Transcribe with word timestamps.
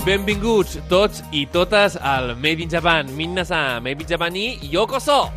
Benvinguts 0.00 0.78
tots 0.88 1.20
i 1.36 1.42
totes 1.52 1.98
al 2.00 2.30
Made 2.40 2.64
in 2.64 2.70
Japan. 2.72 3.10
Minna-san, 3.12 3.82
Made 3.84 4.00
in 4.00 4.08
Japan 4.08 4.36
i 4.36 4.56
yokoso! 4.72 5.28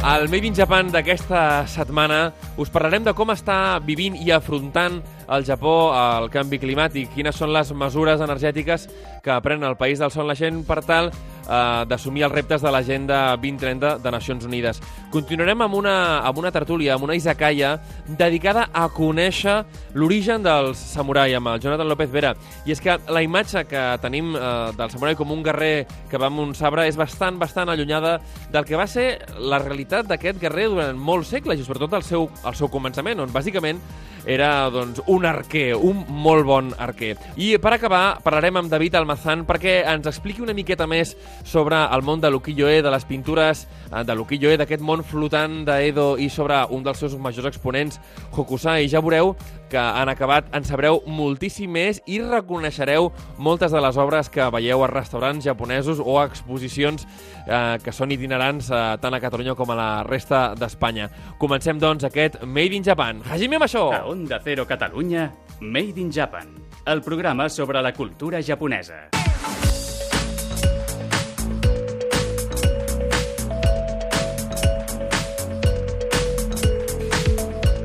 Al 0.00 0.28
Made 0.32 0.48
in 0.48 0.56
Japan 0.56 0.88
d'aquesta 0.88 1.66
setmana 1.68 2.32
us 2.56 2.72
parlarem 2.72 3.04
de 3.04 3.12
com 3.12 3.32
està 3.32 3.76
vivint 3.84 4.16
i 4.16 4.32
afrontant 4.32 5.02
el 5.28 5.44
Japó 5.44 5.92
el 5.92 6.30
canvi 6.32 6.60
climàtic, 6.60 7.12
quines 7.12 7.36
són 7.36 7.52
les 7.52 7.72
mesures 7.76 8.24
energètiques 8.24 8.88
que 9.24 9.38
pren 9.44 9.64
el 9.64 9.76
país 9.76 10.00
del 10.00 10.12
sol 10.12 10.32
naixent 10.32 10.64
per 10.64 10.80
tal 10.88 11.12
eh, 11.48 11.84
d'assumir 11.88 12.24
els 12.26 12.34
reptes 12.34 12.62
de 12.62 12.72
l'Agenda 12.72 13.36
2030 13.40 13.98
de 14.02 14.12
Nacions 14.12 14.44
Unides. 14.44 14.80
Continuarem 15.12 15.64
amb 15.64 15.78
una, 15.78 15.96
amb 16.26 16.38
una 16.42 16.52
tertúlia, 16.54 16.94
amb 16.94 17.06
una 17.06 17.16
izakaya, 17.16 17.76
dedicada 18.08 18.68
a 18.72 18.88
conèixer 18.92 19.60
l'origen 19.94 20.44
dels 20.44 20.80
samurai, 20.94 21.34
amb 21.34 21.52
el 21.52 21.60
Jonathan 21.62 21.90
López 21.90 22.10
Vera. 22.12 22.34
I 22.66 22.74
és 22.74 22.82
que 22.82 22.96
la 23.08 23.22
imatge 23.24 23.64
que 23.70 23.84
tenim 24.02 24.34
eh, 24.36 24.46
del 24.78 24.94
samurai 24.94 25.18
com 25.18 25.32
un 25.32 25.44
guerrer 25.44 25.86
que 26.10 26.20
va 26.20 26.30
amb 26.32 26.42
un 26.44 26.54
sabre 26.58 26.88
és 26.88 26.98
bastant, 26.98 27.38
bastant 27.38 27.70
allunyada 27.70 28.18
del 28.52 28.66
que 28.68 28.78
va 28.80 28.88
ser 28.90 29.20
la 29.38 29.60
realitat 29.62 30.08
d'aquest 30.10 30.40
guerrer 30.42 30.70
durant 30.72 30.98
molts 30.98 31.30
segles, 31.34 31.60
i 31.60 31.66
sobretot 31.66 31.94
el 32.00 32.06
seu, 32.06 32.28
el 32.44 32.58
seu 32.58 32.72
començament, 32.72 33.20
on 33.22 33.32
bàsicament 33.32 33.80
era 34.26 34.68
doncs, 34.70 35.02
un 35.06 35.26
arquer, 35.26 35.74
un 35.76 36.04
molt 36.08 36.46
bon 36.48 36.70
arquer. 36.78 37.14
I 37.36 37.54
per 37.62 37.74
acabar 37.76 38.20
parlarem 38.24 38.60
amb 38.60 38.72
David 38.72 38.96
Almazán 38.98 39.44
perquè 39.48 39.82
ens 39.90 40.08
expliqui 40.10 40.44
una 40.44 40.56
miqueta 40.56 40.86
més 40.90 41.14
sobre 41.44 41.78
el 41.84 42.04
món 42.06 42.22
de 42.22 42.30
l'ukiyo-e, 42.32 42.80
de 42.82 42.92
les 42.92 43.04
pintures 43.08 43.64
eh, 43.66 44.04
de 44.04 44.16
l'ukiyo-e, 44.16 44.58
d'aquest 44.60 44.84
món 44.84 45.04
flotant 45.04 45.62
d'Edo 45.68 46.14
i 46.18 46.30
sobre 46.32 46.62
un 46.74 46.84
dels 46.86 47.00
seus 47.04 47.16
majors 47.18 47.52
exponents, 47.52 48.00
Hokusai. 48.34 48.88
Ja 48.88 49.04
veureu 49.04 49.34
que 49.74 49.82
han 49.82 50.08
acabat, 50.08 50.46
en 50.54 50.62
sabreu 50.62 51.00
moltíssim 51.10 51.72
més 51.74 51.98
i 52.06 52.20
reconeixereu 52.22 53.08
moltes 53.42 53.74
de 53.74 53.80
les 53.82 53.98
obres 53.98 54.30
que 54.30 54.46
veieu 54.54 54.84
a 54.84 54.90
restaurants 54.92 55.42
japonesos 55.42 55.98
o 55.98 56.14
a 56.20 56.28
exposicions 56.28 57.02
eh, 57.48 57.80
que 57.82 57.94
són 57.94 58.14
itinerants 58.14 58.70
eh, 58.70 58.84
tant 59.02 59.18
a 59.18 59.22
Catalunya 59.24 59.56
com 59.58 59.74
a 59.74 59.78
la 59.80 59.90
resta 60.06 60.44
d'Espanya. 60.58 61.08
Comencem, 61.42 61.82
doncs, 61.82 62.06
aquest 62.06 62.38
Made 62.46 62.78
in 62.78 62.86
Japan. 62.86 63.24
Hajime 63.26 63.58
Masho! 63.58 63.88
A 63.90 64.04
Onda 64.06 64.38
Cero 64.44 64.68
Catalunya, 64.70 65.32
Made 65.60 65.98
in 65.98 66.14
Japan, 66.14 66.54
el 66.86 67.02
programa 67.02 67.48
sobre 67.48 67.82
la 67.82 67.92
cultura 67.92 68.42
japonesa. 68.42 69.08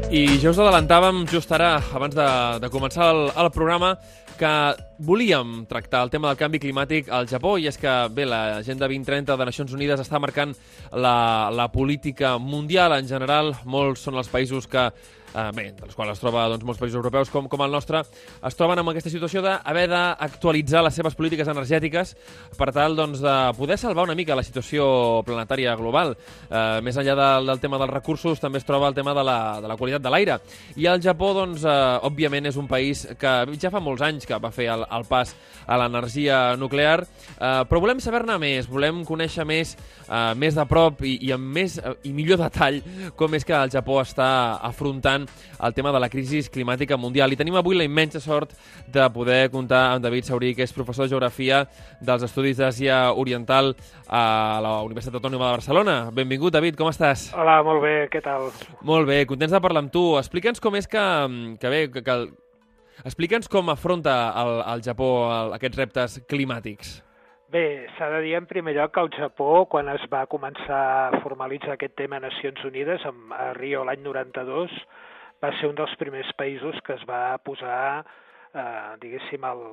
I 0.10 0.40
ja 0.42 0.50
us 0.50 0.58
adelantàvem 0.58 1.20
just 1.30 1.52
ara, 1.54 1.76
abans 1.94 2.16
de, 2.18 2.26
de 2.64 2.70
començar 2.74 3.12
el, 3.14 3.28
el 3.30 3.50
programa, 3.54 3.92
que 4.40 4.52
volíem 5.06 5.68
tractar 5.70 6.02
el 6.02 6.10
tema 6.10 6.32
del 6.32 6.40
canvi 6.40 6.58
climàtic 6.64 7.12
al 7.14 7.28
Japó 7.30 7.60
i 7.62 7.68
és 7.70 7.78
que, 7.78 7.92
bé, 8.10 8.26
l'Agenda 8.26 8.88
2030 8.90 9.38
de 9.38 9.48
Nacions 9.52 9.76
Unides 9.78 10.02
està 10.02 10.18
marcant 10.18 10.56
la, 10.98 11.52
la 11.54 11.68
política 11.70 12.40
mundial 12.42 12.96
en 12.98 13.06
general. 13.06 13.54
Molts 13.70 14.08
són 14.08 14.18
els 14.18 14.32
països 14.34 14.66
que 14.66 14.88
eh, 15.34 15.50
bé, 15.56 15.70
dels 15.78 15.96
quals 15.98 16.14
es 16.16 16.22
troba 16.22 16.48
doncs, 16.54 16.66
molts 16.68 16.82
països 16.82 17.00
europeus 17.00 17.32
com, 17.34 17.48
com 17.52 17.64
el 17.66 17.72
nostre, 17.74 18.02
es 18.46 18.58
troben 18.58 18.82
amb 18.82 18.92
aquesta 18.94 19.12
situació 19.12 19.44
d'haver 19.46 19.88
d'actualitzar 19.92 20.84
les 20.86 20.96
seves 20.96 21.18
polítiques 21.18 21.50
energètiques 21.52 22.16
per 22.58 22.72
tal 22.76 22.98
doncs, 22.98 23.22
de 23.24 23.36
poder 23.58 23.78
salvar 23.82 24.08
una 24.08 24.18
mica 24.18 24.38
la 24.38 24.46
situació 24.46 25.22
planetària 25.28 25.76
global. 25.80 26.16
Eh, 26.50 26.80
més 26.86 26.98
enllà 26.98 27.16
del, 27.20 27.52
del 27.54 27.64
tema 27.64 27.80
dels 27.82 27.94
recursos, 27.94 28.42
també 28.42 28.62
es 28.62 28.68
troba 28.68 28.90
el 28.90 28.98
tema 28.98 29.14
de 29.18 29.26
la, 29.26 29.40
de 29.62 29.72
la 29.72 29.78
qualitat 29.78 30.04
de 30.04 30.14
l'aire. 30.14 30.40
I 30.80 30.90
el 30.92 31.04
Japó, 31.04 31.34
doncs, 31.38 31.66
eh, 31.68 32.08
òbviament, 32.08 32.50
és 32.50 32.60
un 32.60 32.70
país 32.70 33.06
que 33.20 33.36
ja 33.60 33.74
fa 33.74 33.82
molts 33.84 34.04
anys 34.06 34.28
que 34.30 34.40
va 34.40 34.52
fer 34.56 34.70
el, 34.74 34.86
el 34.86 35.08
pas 35.10 35.34
a 35.70 35.78
l'energia 35.80 36.56
nuclear, 36.58 37.04
eh, 37.04 37.64
però 37.70 37.82
volem 37.84 38.02
saber-ne 38.04 38.38
més, 38.42 38.70
volem 38.70 39.04
conèixer 39.08 39.46
més, 39.48 39.76
eh, 40.08 40.34
més 40.40 40.56
de 40.58 40.66
prop 40.70 41.04
i, 41.06 41.18
i 41.28 41.34
amb 41.36 41.54
més 41.60 41.78
eh, 41.80 41.96
i 42.08 42.14
millor 42.16 42.40
detall 42.42 42.80
com 43.20 43.36
és 43.38 43.46
que 43.46 43.56
el 43.56 43.72
Japó 43.74 44.00
està 44.02 44.30
afrontant 44.66 45.19
el 45.26 45.74
tema 45.74 45.92
de 45.96 46.00
la 46.00 46.10
crisi 46.10 46.42
climàtica 46.52 46.98
mundial. 46.98 47.32
I 47.34 47.40
tenim 47.40 47.58
avui 47.60 47.78
la 47.78 47.88
immensa 47.88 48.22
sort 48.24 48.54
de 48.88 49.08
poder 49.14 49.50
comptar 49.54 49.94
amb 49.94 50.06
David 50.06 50.28
Saurí, 50.30 50.54
que 50.56 50.66
és 50.66 50.76
professor 50.76 51.08
de 51.08 51.14
Geografia 51.16 51.64
dels 52.02 52.24
Estudis 52.28 52.60
d'Àsia 52.60 53.00
Oriental 53.14 53.74
a 54.08 54.60
la 54.64 54.76
Universitat 54.88 55.20
Autònoma 55.20 55.50
de 55.50 55.58
Barcelona. 55.60 55.98
Benvingut, 56.14 56.54
David, 56.54 56.78
com 56.80 56.92
estàs? 56.92 57.30
Hola, 57.36 57.60
molt 57.66 57.84
bé, 57.86 57.96
què 58.14 58.22
tal? 58.26 58.50
Molt 58.86 59.10
bé, 59.10 59.24
contents 59.30 59.56
de 59.56 59.64
parlar 59.64 59.86
amb 59.86 59.94
tu. 59.94 60.06
Explica'ns 60.22 60.64
com 60.64 60.78
és 60.80 60.88
que, 60.90 61.04
que 61.60 61.74
bé, 61.74 61.84
que, 61.94 62.06
que. 62.06 62.22
Explica'ns 63.08 63.48
com 63.48 63.70
afronta 63.72 64.16
el, 64.42 64.58
el 64.74 64.82
Japó 64.84 65.12
el, 65.32 65.54
aquests 65.60 65.80
reptes 65.80 66.18
climàtics. 66.28 66.98
Bé, 67.50 67.88
s'ha 67.98 68.12
de 68.14 68.20
dir 68.22 68.36
en 68.38 68.46
primer 68.46 68.76
lloc 68.76 68.92
que 68.94 69.02
el 69.02 69.10
Japó, 69.16 69.64
quan 69.72 69.88
es 69.90 70.04
va 70.12 70.28
començar 70.30 70.82
a 71.08 71.22
formalitzar 71.24 71.74
aquest 71.74 71.96
tema 71.98 72.20
a 72.20 72.26
Nacions 72.28 72.62
Unides, 72.68 73.02
a 73.34 73.48
Rio 73.58 73.82
l'any 73.88 74.04
92, 74.06 74.76
va 75.44 75.54
ser 75.60 75.70
un 75.70 75.78
dels 75.78 75.96
primers 76.02 76.32
països 76.40 76.80
que 76.86 76.96
es 76.98 77.06
va 77.10 77.38
posar, 77.44 78.04
eh, 78.54 78.98
diguéssim, 79.02 79.46
al, 79.48 79.64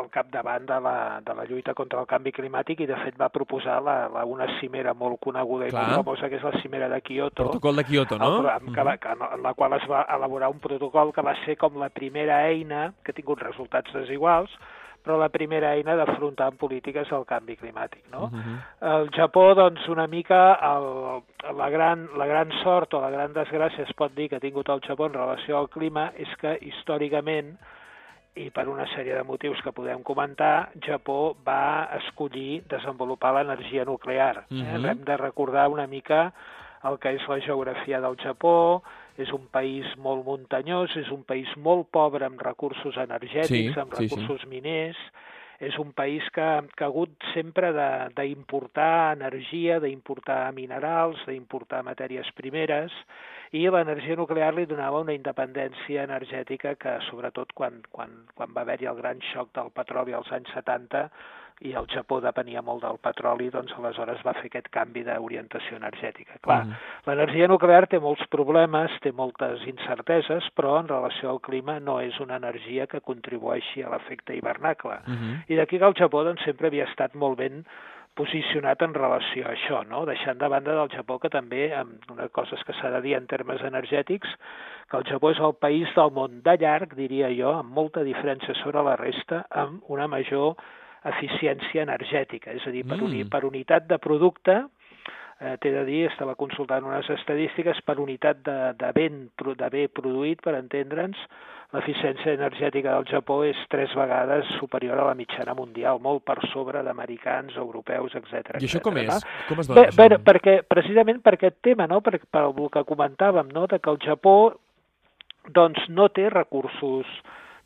al 0.00 0.08
capdavant 0.10 0.66
de 0.66 0.78
la, 0.80 1.20
de 1.26 1.34
la 1.34 1.44
lluita 1.44 1.74
contra 1.74 2.00
el 2.00 2.08
canvi 2.10 2.32
climàtic 2.32 2.84
i, 2.84 2.88
de 2.90 2.98
fet, 3.02 3.16
va 3.20 3.30
proposar 3.34 3.80
la, 3.82 3.96
la, 4.12 4.24
una 4.24 4.46
cimera 4.58 4.94
molt 4.94 5.20
coneguda 5.24 5.68
i 5.68 5.74
Clar. 5.74 5.86
molt 5.86 6.04
famosa, 6.04 6.30
que 6.30 6.38
és 6.38 6.46
la 6.46 6.54
cimera 6.62 6.88
de 6.92 7.00
Kyoto. 7.06 7.48
Protocol 7.50 7.82
de 7.82 7.86
Kyoto, 7.88 8.18
no? 8.20 8.32
El, 8.40 8.50
amb, 8.54 8.74
que 8.74 8.84
va, 8.86 8.96
que, 9.02 9.16
en 9.16 9.42
la 9.46 9.54
qual 9.58 9.74
es 9.80 9.88
va 9.90 10.04
elaborar 10.16 10.52
un 10.54 10.60
protocol 10.62 11.12
que 11.16 11.26
va 11.26 11.34
ser 11.44 11.58
com 11.60 11.80
la 11.82 11.90
primera 11.90 12.44
eina, 12.48 12.90
que 13.02 13.12
ha 13.12 13.18
tingut 13.18 13.42
resultats 13.42 13.92
desiguals, 13.96 14.54
però 15.02 15.16
la 15.18 15.30
primera 15.32 15.72
eina 15.74 15.96
d'afrontar 15.96 16.50
en 16.52 16.58
polítiques 16.60 17.10
el 17.12 17.24
canvi 17.28 17.56
climàtic. 17.56 18.04
No? 18.12 18.24
Uh 18.24 18.30
-huh. 18.30 18.58
El 18.92 19.10
Japó, 19.16 19.54
doncs, 19.54 19.88
una 19.88 20.06
mica 20.06 20.54
el, 20.54 21.22
la, 21.56 21.70
gran, 21.70 22.08
la 22.16 22.26
gran 22.26 22.52
sort 22.62 22.94
o 22.94 23.00
la 23.00 23.10
gran 23.10 23.32
desgràcia 23.32 23.82
es 23.88 23.92
pot 23.94 24.14
dir 24.14 24.28
que 24.28 24.36
ha 24.36 24.40
tingut 24.40 24.68
el 24.68 24.80
Japó 24.80 25.06
en 25.06 25.14
relació 25.14 25.58
al 25.58 25.68
clima 25.68 26.12
és 26.16 26.28
que 26.36 26.58
històricament 26.60 27.56
i 28.34 28.50
per 28.50 28.68
una 28.68 28.86
sèrie 28.94 29.14
de 29.14 29.22
motius 29.26 29.60
que 29.62 29.72
podem 29.72 30.02
comentar, 30.02 30.70
Japó 30.86 31.36
va 31.46 31.88
escollir 31.98 32.62
desenvolupar 32.68 33.34
l'energia 33.34 33.84
nuclear. 33.84 34.44
Uh 34.50 34.56
-huh. 34.56 34.84
eh? 34.84 34.90
Hem 34.90 35.04
de 35.04 35.16
recordar 35.16 35.68
una 35.68 35.86
mica 35.86 36.32
el 36.84 36.98
que 36.98 37.14
és 37.14 37.28
la 37.28 37.40
geografia 37.40 38.00
del 38.00 38.16
Japó, 38.16 38.82
és 39.18 39.32
un 39.32 39.48
país 39.52 39.88
molt 39.98 40.24
muntanyós, 40.26 40.94
és 41.00 41.10
un 41.10 41.24
país 41.26 41.50
molt 41.56 41.90
pobre 41.90 42.26
amb 42.26 42.40
recursos 42.42 42.96
energètics, 42.96 43.74
Sí, 43.74 43.80
amb 43.80 43.94
sí, 43.94 44.06
sí. 44.08 44.14
recursos 44.14 44.46
miners, 44.48 45.00
és 45.60 45.76
un 45.78 45.92
país 45.92 46.24
que, 46.32 46.46
que 46.72 46.84
ha 46.84 46.88
hagut 46.88 47.12
sempre 47.34 47.68
d'importar 48.16 49.12
energia, 49.12 49.76
d'importar 49.80 50.54
minerals, 50.56 51.20
d'importar 51.28 51.82
matèries 51.84 52.30
primeres, 52.38 52.94
i 53.52 53.66
l'energia 53.68 54.16
nuclear 54.16 54.54
li 54.54 54.64
donava 54.70 55.02
una 55.04 55.12
independència 55.12 56.06
energètica 56.06 56.76
que, 56.80 56.96
sobretot 57.10 57.52
quan, 57.52 57.82
quan, 57.92 58.14
quan 58.34 58.56
va 58.56 58.64
haver-hi 58.64 58.88
el 58.88 58.96
gran 59.02 59.20
xoc 59.32 59.52
del 59.58 59.68
petroli 59.76 60.16
als 60.16 60.32
anys 60.32 60.48
70, 60.56 61.10
i 61.60 61.74
el 61.76 61.86
Japó 61.92 62.20
depenia 62.24 62.62
molt 62.62 62.82
del 62.82 62.98
petroli, 63.02 63.50
doncs 63.52 63.72
aleshores 63.76 64.22
va 64.24 64.32
fer 64.38 64.46
aquest 64.48 64.70
canvi 64.72 65.02
d'orientació 65.04 65.76
energètica. 65.76 66.38
Clar, 66.40 66.64
Mhm. 66.64 66.74
l'energia 67.06 67.48
nuclear 67.48 67.86
té 67.86 67.98
molts 68.00 68.26
problemes, 68.28 68.90
té 69.00 69.12
moltes 69.12 69.66
incerteses, 69.66 70.48
però 70.56 70.80
en 70.80 70.88
relació 70.88 71.30
al 71.30 71.40
clima 71.40 71.78
no 71.80 72.00
és 72.00 72.18
una 72.20 72.36
energia 72.36 72.86
que 72.86 73.00
contribueixi 73.00 73.82
a 73.82 73.90
l'efecte 73.90 74.34
hivernacle. 74.34 74.98
Uh 75.06 75.12
-huh. 75.12 75.44
I 75.48 75.56
d'aquí 75.56 75.78
que 75.78 75.86
el 75.86 75.94
Japó 75.94 76.24
doncs, 76.24 76.42
sempre 76.44 76.68
havia 76.68 76.84
estat 76.84 77.14
molt 77.14 77.38
ben 77.38 77.64
posicionat 78.14 78.82
en 78.82 78.94
relació 78.94 79.46
a 79.46 79.54
això, 79.54 79.86
no? 79.86 80.04
deixant 80.06 80.38
de 80.38 80.48
banda 80.48 80.74
del 80.74 80.90
Japó 80.90 81.18
que 81.18 81.28
també, 81.28 81.72
amb 81.74 82.10
una 82.10 82.28
cosa 82.28 82.56
que 82.66 82.72
s'ha 82.72 82.90
de 82.90 83.00
dir 83.00 83.14
en 83.16 83.26
termes 83.26 83.62
energètics, 83.62 84.28
que 84.90 84.96
el 84.96 85.04
Japó 85.04 85.30
és 85.30 85.38
el 85.38 85.54
país 85.54 85.88
del 85.94 86.10
món 86.10 86.42
de 86.42 86.56
llarg, 86.58 86.94
diria 86.98 87.30
jo, 87.30 87.54
amb 87.60 87.72
molta 87.72 88.02
diferència 88.02 88.54
sobre 88.62 88.82
la 88.82 88.96
resta, 88.96 89.46
amb 89.50 89.82
una 89.88 90.08
major 90.08 90.56
eficiència 91.04 91.82
energètica, 91.82 92.52
és 92.52 92.66
a 92.66 92.70
dir, 92.70 92.84
per, 92.84 92.98
Mm. 92.98 93.04
uni, 93.04 93.24
per 93.24 93.44
unitat 93.44 93.86
de 93.86 93.98
producte, 93.98 94.66
eh, 95.40 95.56
t'he 95.58 95.70
de 95.70 95.84
dir, 95.84 96.10
estava 96.10 96.34
consultant 96.34 96.84
unes 96.84 97.08
estadístiques 97.08 97.80
per 97.82 97.98
unitat 97.98 98.42
de, 98.44 98.74
de, 98.76 98.92
ben, 98.92 99.30
de 99.36 99.68
bé 99.70 99.88
produït, 99.88 100.42
per 100.42 100.54
entendre'ns, 100.54 101.16
l'eficiència 101.72 102.34
energètica 102.34 102.96
del 102.96 103.06
Japó 103.06 103.44
és 103.46 103.56
tres 103.70 103.92
vegades 103.94 104.46
superior 104.58 104.98
a 104.98 105.06
la 105.06 105.14
mitjana 105.14 105.54
mundial, 105.54 106.00
molt 106.02 106.24
per 106.26 106.38
sobre 106.52 106.82
d'americans, 106.82 107.54
europeus, 107.56 108.14
etc. 108.18 108.58
I 108.58 108.66
això 108.66 108.80
com 108.82 108.98
és? 108.98 109.06
No? 109.06 109.20
Com 109.48 109.62
es 109.62 109.70
dona? 109.70 109.86
Bé, 109.94 110.08
bé, 110.08 110.18
perquè, 110.18 110.56
precisament 110.66 111.22
per 111.22 111.34
aquest 111.34 111.60
tema, 111.62 111.86
no? 111.86 112.00
per, 112.00 112.18
per 112.30 112.48
el 112.48 112.56
que 112.74 112.84
comentàvem, 112.84 113.52
no? 113.54 113.68
de 113.70 113.78
que 113.78 113.90
el 113.90 114.00
Japó 114.02 114.56
doncs, 115.54 115.86
no 115.88 116.08
té 116.08 116.28
recursos 116.28 117.06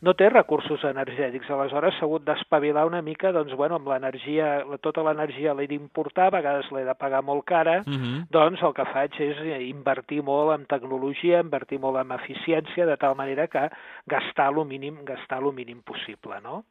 no 0.05 0.13
té 0.19 0.29
recursos 0.29 0.83
energètics, 0.85 1.49
aleshores 1.51 1.97
s'ha 1.97 2.05
hagut 2.07 2.25
d'espavilar 2.27 2.85
una 2.87 3.01
mica, 3.03 3.33
doncs, 3.33 3.55
bueno, 3.57 3.79
amb 3.81 3.89
l'energia, 3.89 4.51
tota 4.85 5.05
l'energia 5.07 5.55
l'he 5.57 5.67
d'importar, 5.71 6.29
a 6.29 6.35
vegades 6.37 6.69
l'he 6.75 6.85
de 6.85 6.95
pagar 7.01 7.23
molt 7.25 7.45
cara, 7.49 7.79
uh 7.81 7.93
-huh. 7.93 8.27
doncs 8.31 8.63
el 8.63 8.75
que 8.75 8.85
faig 8.93 9.21
és 9.21 9.39
invertir 9.69 10.23
molt 10.23 10.53
en 10.59 10.67
tecnologia, 10.67 11.41
invertir 11.41 11.81
molt 11.81 11.97
en 11.97 12.13
eficiència, 12.13 12.87
de 12.87 12.97
tal 12.97 13.17
manera 13.17 13.49
que 13.49 13.71
gastar 14.07 14.53
el 14.53 14.65
mínim, 14.67 15.05
gastar 15.05 15.43
el 15.43 15.53
mínim 15.53 15.83
possible, 15.83 16.41
no? 16.43 16.65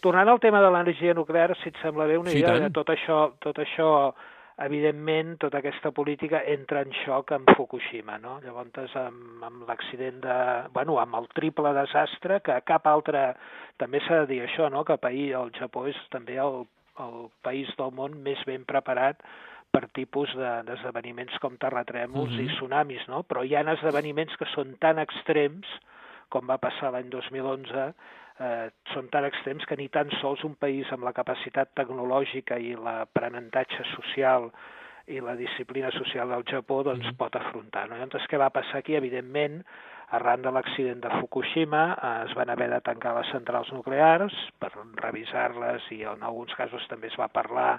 Tornant 0.00 0.28
al 0.28 0.40
tema 0.40 0.60
de 0.60 0.70
l'energia 0.70 1.14
nuclear, 1.14 1.56
si 1.56 1.68
et 1.68 1.76
sembla 1.82 2.06
bé 2.06 2.18
una 2.18 2.30
sí, 2.30 2.38
idea 2.38 2.58
de 2.58 2.70
tot 2.70 2.88
això, 2.88 3.32
tot 3.38 3.58
això 3.58 4.14
evidentment 4.60 5.38
tota 5.40 5.58
aquesta 5.60 5.90
política 5.96 6.42
entra 6.52 6.82
en 6.84 6.92
xoc 7.02 7.32
amb 7.32 7.48
Fukushima, 7.56 8.18
no? 8.20 8.38
Llavors 8.44 8.96
amb, 9.00 9.44
amb 9.46 9.68
l'accident 9.68 10.20
de... 10.24 10.36
bueno, 10.74 10.98
amb 11.00 11.16
el 11.20 11.28
triple 11.34 11.72
desastre 11.76 12.40
que 12.44 12.60
cap 12.68 12.86
altre... 12.86 13.34
també 13.80 14.02
s'ha 14.04 14.22
de 14.22 14.34
dir 14.34 14.42
això, 14.44 14.68
no? 14.72 14.84
Que 14.84 14.98
país, 15.00 15.32
el 15.34 15.52
Japó 15.56 15.86
és 15.88 15.96
també 16.12 16.36
el, 16.36 16.66
el 17.00 17.30
país 17.42 17.70
del 17.78 17.94
món 17.96 18.18
més 18.22 18.42
ben 18.46 18.66
preparat 18.68 19.24
per 19.70 19.86
tipus 19.94 20.32
d'esdeveniments 20.36 21.36
de, 21.36 21.40
com 21.42 21.56
terratrèmols 21.56 22.32
uh 22.32 22.36
-huh. 22.36 22.42
i 22.42 22.48
mhm. 22.48 22.54
tsunamis, 22.56 23.08
no? 23.08 23.22
Però 23.22 23.44
hi 23.44 23.54
ha 23.54 23.62
esdeveniments 23.72 24.36
que 24.36 24.46
són 24.54 24.76
tan 24.78 24.98
extrems, 24.98 25.66
com 26.28 26.46
va 26.46 26.58
passar 26.58 26.92
l'any 26.92 27.08
2011, 27.10 27.94
eh, 28.40 28.66
són 28.94 29.08
tan 29.12 29.26
extrems 29.28 29.66
que 29.68 29.78
ni 29.78 29.88
tan 29.92 30.10
sols 30.20 30.42
un 30.48 30.56
país 30.60 30.90
amb 30.94 31.06
la 31.06 31.14
capacitat 31.16 31.74
tecnològica 31.78 32.58
i 32.58 32.74
l'aprenentatge 32.74 33.86
social 33.94 34.50
i 35.10 35.20
la 35.24 35.34
disciplina 35.38 35.90
social 35.96 36.30
del 36.30 36.44
Japó 36.48 36.82
doncs, 36.86 37.06
mm. 37.06 37.18
pot 37.18 37.36
afrontar. 37.36 37.88
No? 37.90 37.98
Llavors, 37.98 38.28
què 38.30 38.38
va 38.38 38.52
passar 38.54 38.80
aquí? 38.80 38.94
Evidentment, 38.98 39.60
arran 40.16 40.42
de 40.42 40.52
l'accident 40.54 41.02
de 41.04 41.10
Fukushima 41.18 41.82
eh, 41.94 42.12
es 42.28 42.36
van 42.38 42.50
haver 42.50 42.70
de 42.72 42.80
tancar 42.86 43.14
les 43.18 43.30
centrals 43.34 43.72
nuclears 43.74 44.36
per 44.62 44.72
revisar-les 45.02 45.90
i 45.96 46.02
en 46.08 46.24
alguns 46.26 46.54
casos 46.58 46.86
també 46.90 47.10
es 47.10 47.18
va 47.20 47.30
parlar 47.32 47.72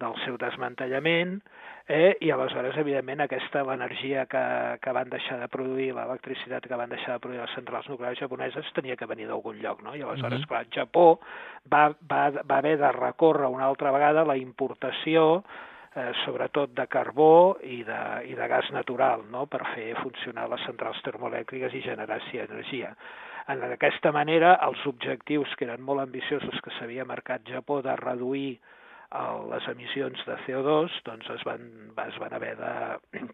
del 0.00 0.16
seu 0.24 0.36
desmantellament, 0.40 1.38
eh? 1.88 2.16
i 2.20 2.30
aleshores, 2.34 2.76
evidentment, 2.80 3.22
aquesta 3.24 3.62
l'energia 3.64 4.26
que, 4.30 4.44
que 4.82 4.92
van 4.92 5.12
deixar 5.12 5.38
de 5.40 5.48
produir, 5.52 5.92
l'electricitat 5.96 6.66
que 6.66 6.78
van 6.78 6.92
deixar 6.92 7.16
de 7.16 7.22
produir 7.24 7.40
les 7.42 7.54
centrals 7.56 7.88
nuclears 7.88 8.20
japoneses 8.20 8.72
tenia 8.76 8.96
que 8.96 9.08
venir 9.08 9.28
d'algun 9.30 9.60
lloc, 9.62 9.80
no? 9.86 9.94
I 9.96 10.02
aleshores, 10.02 10.40
uh 10.40 10.44
-huh. 10.44 10.48
clar, 10.48 10.66
Japó 10.70 11.20
va, 11.72 11.88
va, 12.10 12.30
va 12.42 12.58
haver 12.58 12.76
de 12.78 12.92
recórrer 12.92 13.48
una 13.48 13.64
altra 13.64 13.90
vegada 13.90 14.24
la 14.24 14.36
importació 14.36 15.44
eh, 15.96 16.12
sobretot 16.24 16.74
de 16.76 16.86
carbó 16.86 17.56
i 17.62 17.82
de, 17.82 18.00
i 18.28 18.34
de 18.34 18.48
gas 18.48 18.70
natural, 18.70 19.24
no?, 19.30 19.46
per 19.46 19.64
fer 19.74 19.94
funcionar 20.02 20.48
les 20.50 20.60
centrals 20.66 21.00
termoelèctriques 21.02 21.74
i 21.74 21.82
generar 21.82 22.20
si 22.30 22.38
energia. 22.38 22.94
En 23.48 23.62
aquesta 23.62 24.10
manera, 24.12 24.58
els 24.66 24.84
objectius 24.86 25.54
que 25.56 25.64
eren 25.64 25.82
molt 25.82 26.02
ambiciosos 26.02 26.60
que 26.60 26.74
s'havia 26.76 27.04
marcat 27.04 27.46
Japó 27.48 27.80
de 27.82 27.94
reduir 27.96 28.58
les 29.52 29.68
emissions 29.72 30.22
de 30.26 30.36
CO2 30.46 31.00
doncs 31.06 31.30
es 31.34 31.44
van, 31.46 31.66
es 32.06 32.18
van 32.18 32.34
haver 32.34 32.56
de, 32.58 33.24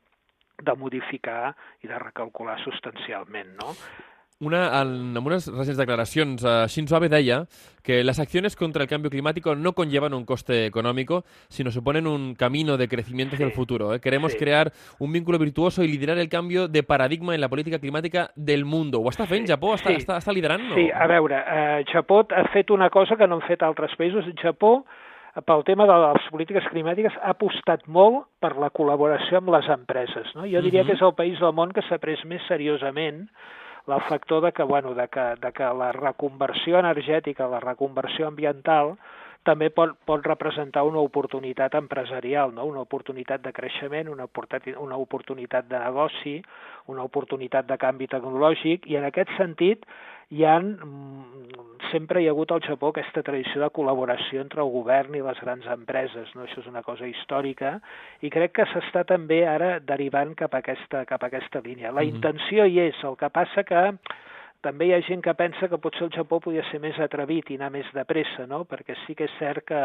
de 0.63 0.79
modificar 0.79 1.55
i 1.83 1.91
de 1.91 1.99
recalcular 1.99 2.59
substancialment, 2.65 3.55
no? 3.61 3.77
Una, 4.43 4.83
en, 4.83 5.15
en 5.15 5.23
unes 5.23 5.47
recents 5.55 5.79
declaracions, 5.79 6.43
uh, 6.43 6.67
Shinzo 6.67 6.97
Abe 6.97 7.09
deia 7.09 7.45
que 7.85 8.03
las 8.03 8.19
acciones 8.19 8.57
contra 8.57 8.83
el 8.83 8.89
cambio 8.89 9.09
climático 9.09 9.55
no 9.55 9.73
conllevan 9.73 10.15
un 10.15 10.25
coste 10.25 10.67
económico, 10.67 11.23
sino 11.49 11.71
suponen 11.71 12.09
un 12.09 12.35
camino 12.35 12.77
de 12.77 12.89
crecimiento 12.89 13.37
hacia 13.37 13.47
sí, 13.47 13.53
el 13.53 13.55
futuro. 13.55 13.95
¿eh? 13.95 14.01
Queremos 14.01 14.33
sí. 14.33 14.39
crear 14.39 14.73
un 14.99 15.13
vínculo 15.13 15.39
virtuoso 15.39 15.85
y 15.85 15.89
liderar 15.89 16.19
el 16.19 16.29
cambio 16.29 16.67
de 16.67 16.83
paradigma 16.83 17.37
en 17.37 17.41
la 17.41 17.49
política 17.49 17.79
climàtica 17.79 18.33
del 18.35 18.65
mundo. 18.65 18.99
Ho 18.99 19.15
està 19.15 19.29
fent 19.31 19.47
sí, 19.47 19.53
Japó? 19.55 19.77
Està, 19.79 19.95
sí. 19.95 20.03
està, 20.03 20.19
està 20.19 20.35
liderant? 20.35 20.75
Sí, 20.75 20.89
a 20.91 21.07
veure, 21.07 21.39
uh, 21.39 21.87
Japó 21.93 22.25
ha 22.35 22.43
fet 22.51 22.75
una 22.75 22.91
cosa 22.91 23.15
que 23.15 23.31
no 23.31 23.39
han 23.39 23.47
fet 23.47 23.63
altres 23.63 23.95
països. 23.95 24.27
Japó 24.43 24.81
pel 25.41 25.65
tema 25.65 25.87
de 25.89 25.97
les 25.97 26.29
polítiques 26.31 26.67
climàtiques 26.69 27.15
ha 27.23 27.33
apostat 27.33 27.87
molt 27.89 28.27
per 28.41 28.53
la 28.61 28.69
col·laboració 28.71 29.41
amb 29.41 29.49
les 29.55 29.69
empreses. 29.73 30.35
No? 30.37 30.45
Jo 30.45 30.61
diria 30.61 30.83
uh 30.83 30.85
-huh. 30.85 30.91
que 30.91 30.93
és 30.93 31.03
el 31.03 31.15
país 31.15 31.41
del 31.41 31.53
món 31.53 31.73
que 31.73 31.83
s'ha 31.83 31.99
pres 31.99 32.25
més 32.25 32.43
seriosament 32.49 33.29
el 33.87 34.01
factor 34.03 34.43
de 34.45 34.53
que, 34.53 34.63
bueno, 34.63 34.95
de 34.95 35.09
que, 35.09 35.35
de 35.41 35.53
que 35.53 35.65
la 35.65 35.93
reconversió 35.93 36.79
energètica, 36.79 37.49
la 37.49 37.61
reconversió 37.61 38.29
ambiental, 38.29 38.97
també 39.43 39.71
pot, 39.75 39.97
pot 40.07 40.23
representar 40.25 40.85
una 40.87 41.01
oportunitat 41.03 41.75
empresarial, 41.75 42.55
no? 42.55 42.65
una 42.65 42.81
oportunitat 42.81 43.43
de 43.43 43.53
creixement, 43.53 44.09
una, 44.09 44.29
una 44.79 44.97
oportunitat 44.97 45.67
de 45.67 45.79
negoci, 45.79 46.37
una 46.87 47.03
oportunitat 47.03 47.67
de 47.67 47.79
canvi 47.79 48.07
tecnològic, 48.07 48.87
i 48.87 48.97
en 49.01 49.09
aquest 49.09 49.35
sentit 49.37 49.87
hi 50.33 50.45
ha, 50.49 50.59
mm, 50.59 51.89
sempre 51.91 52.23
hi 52.23 52.29
ha 52.29 52.33
hagut 52.33 52.53
al 52.55 52.63
Japó 52.65 52.89
aquesta 52.93 53.23
tradició 53.27 53.61
de 53.61 53.69
col·laboració 53.77 54.41
entre 54.41 54.63
el 54.65 54.71
govern 54.73 55.15
i 55.19 55.21
les 55.25 55.41
grans 55.45 55.67
empreses, 55.75 56.31
no? 56.35 56.47
això 56.47 56.63
és 56.63 56.71
una 56.71 56.83
cosa 56.87 57.09
històrica, 57.11 57.75
i 58.25 58.31
crec 58.33 58.55
que 58.57 58.69
s'està 58.73 59.05
també 59.09 59.43
ara 59.47 59.75
derivant 59.93 60.33
cap 60.39 60.55
a 60.55 60.63
aquesta, 60.65 61.05
cap 61.05 61.23
a 61.23 61.29
aquesta 61.29 61.61
línia. 61.61 61.93
La 61.93 62.01
mm 62.01 62.07
-hmm. 62.07 62.15
intenció 62.15 62.65
hi 62.67 62.81
és, 62.89 63.05
el 63.05 63.17
que 63.17 63.29
passa 63.29 63.63
que 63.63 63.83
també 64.63 64.87
hi 64.87 64.93
ha 64.95 65.01
gent 65.03 65.23
que 65.25 65.35
pensa 65.35 65.69
que 65.69 65.79
potser 65.83 66.05
el 66.07 66.13
Japó 66.15 66.39
podia 66.43 66.63
ser 66.71 66.79
més 66.83 66.99
atrevit 67.03 67.51
i 67.51 67.57
anar 67.59 67.73
més 67.75 67.89
de 67.95 68.05
pressa, 68.07 68.47
no? 68.47 68.63
perquè 68.71 68.95
sí 69.03 69.17
que 69.19 69.27
és 69.27 69.35
cert 69.41 69.67
que, 69.67 69.81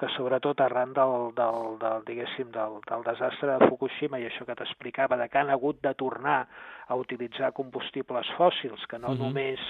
que 0.00 0.10
sobretot 0.14 0.62
arran 0.62 0.94
del, 0.94 1.32
del, 1.34 1.74
del, 1.82 2.04
diguéssim, 2.06 2.52
del, 2.54 2.78
del 2.86 3.04
desastre 3.08 3.58
de 3.58 3.68
Fukushima 3.68 4.22
i 4.22 4.28
això 4.28 4.46
que 4.46 4.56
t'explicava, 4.60 5.18
de 5.18 5.28
que 5.28 5.42
han 5.42 5.50
hagut 5.50 5.82
de 5.82 5.94
tornar 5.98 6.44
a 6.86 6.98
utilitzar 7.00 7.50
combustibles 7.58 8.30
fòssils, 8.38 8.86
que 8.86 8.98
no 9.02 9.10
uh 9.10 9.14
-huh. 9.14 9.26
només 9.26 9.60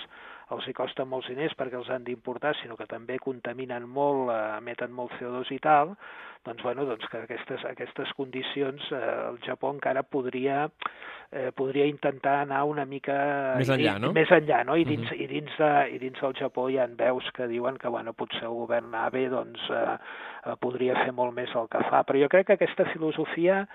els 0.52 0.66
hi 0.68 0.74
costen 0.76 1.08
molts 1.08 1.30
diners 1.32 1.54
perquè 1.56 1.78
els 1.78 1.88
han 1.90 2.04
d'importar, 2.04 2.54
sinó 2.60 2.76
que 2.76 2.88
també 2.90 3.18
contaminen 3.22 3.88
molt, 3.88 4.28
eh, 4.34 4.58
emeten 4.58 4.92
molt 4.92 5.14
CO2 5.18 5.52
i 5.56 5.60
tal, 5.64 5.94
doncs, 6.44 6.62
bueno, 6.62 6.84
doncs 6.84 7.08
que 7.08 7.22
aquestes, 7.24 7.64
aquestes 7.64 8.12
condicions 8.18 8.84
eh, 8.92 9.00
el 9.30 9.38
Japó 9.46 9.70
encara 9.72 10.02
podria, 10.04 10.66
eh, 11.32 11.50
podria 11.56 11.86
intentar 11.88 12.42
anar 12.42 12.64
una 12.68 12.84
mica... 12.84 13.16
Més 13.56 13.72
enllà, 13.72 13.96
no? 14.02 14.12
Més 14.16 14.32
enllà, 14.34 14.60
no? 14.68 14.76
I 14.76 14.84
dins, 14.84 15.08
uh 15.08 15.14
-huh. 15.14 15.22
i 15.24 15.26
dins, 15.26 15.56
de, 15.58 15.72
i 15.96 15.98
dins 16.02 16.20
del 16.20 16.36
Japó 16.36 16.68
hi 16.68 16.78
ha 16.78 16.86
veus 16.86 17.30
que 17.32 17.48
diuen 17.48 17.78
que, 17.78 17.88
bueno, 17.88 18.12
potser 18.12 18.44
el 18.44 18.58
govern 18.60 18.94
ABE 18.94 19.28
doncs, 19.30 19.60
eh, 19.70 19.96
eh, 20.44 20.56
podria 20.60 20.94
fer 21.04 21.12
molt 21.12 21.34
més 21.34 21.54
el 21.54 21.68
que 21.68 21.82
fa, 21.88 22.04
però 22.04 22.20
jo 22.20 22.28
crec 22.28 22.46
que 22.46 22.52
aquesta 22.52 22.84
filosofia 22.92 23.66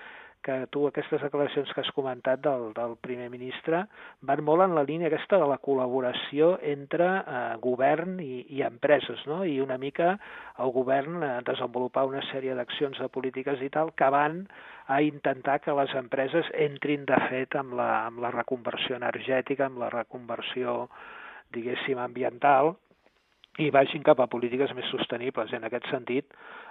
que 0.42 0.66
tu 0.72 0.86
aquestes 0.88 1.20
declaracions 1.22 1.70
que 1.74 1.82
has 1.82 1.90
comentat 1.96 2.40
del, 2.44 2.70
del 2.76 2.96
primer 3.04 3.28
ministre 3.32 3.82
van 4.26 4.42
molt 4.44 4.64
en 4.64 4.74
la 4.76 4.84
línia 4.88 5.10
aquesta 5.10 5.38
de 5.42 5.48
la 5.50 5.58
col·laboració 5.60 6.54
entre 6.72 7.08
eh, 7.20 7.40
govern 7.62 8.18
i, 8.24 8.46
i 8.56 8.64
empreses, 8.66 9.22
no? 9.28 9.42
i 9.44 9.60
una 9.60 9.78
mica 9.78 10.14
el 10.64 10.72
govern 10.76 11.22
eh, 11.22 11.30
desenvolupar 11.46 12.06
una 12.08 12.24
sèrie 12.30 12.56
d'accions 12.56 13.00
de 13.02 13.08
polítiques 13.12 13.60
i 13.60 13.70
tal 13.72 13.92
que 13.92 14.10
van 14.12 14.44
a 14.90 15.00
intentar 15.06 15.60
que 15.60 15.76
les 15.76 15.92
empreses 15.94 16.48
entrin 16.66 17.04
de 17.06 17.18
fet 17.28 17.54
amb 17.60 17.76
la, 17.78 17.90
amb 18.08 18.24
la 18.24 18.32
reconversió 18.34 18.96
energètica, 18.96 19.68
amb 19.68 19.84
la 19.84 19.92
reconversió 19.92 20.86
diguéssim 21.54 21.98
ambiental 21.98 22.74
i 23.58 23.68
vagin 23.74 24.04
cap 24.06 24.20
a 24.22 24.28
polítiques 24.30 24.72
més 24.76 24.88
sostenibles. 24.92 25.52
En 25.52 25.66
aquest 25.66 25.88
sentit, 25.90 26.26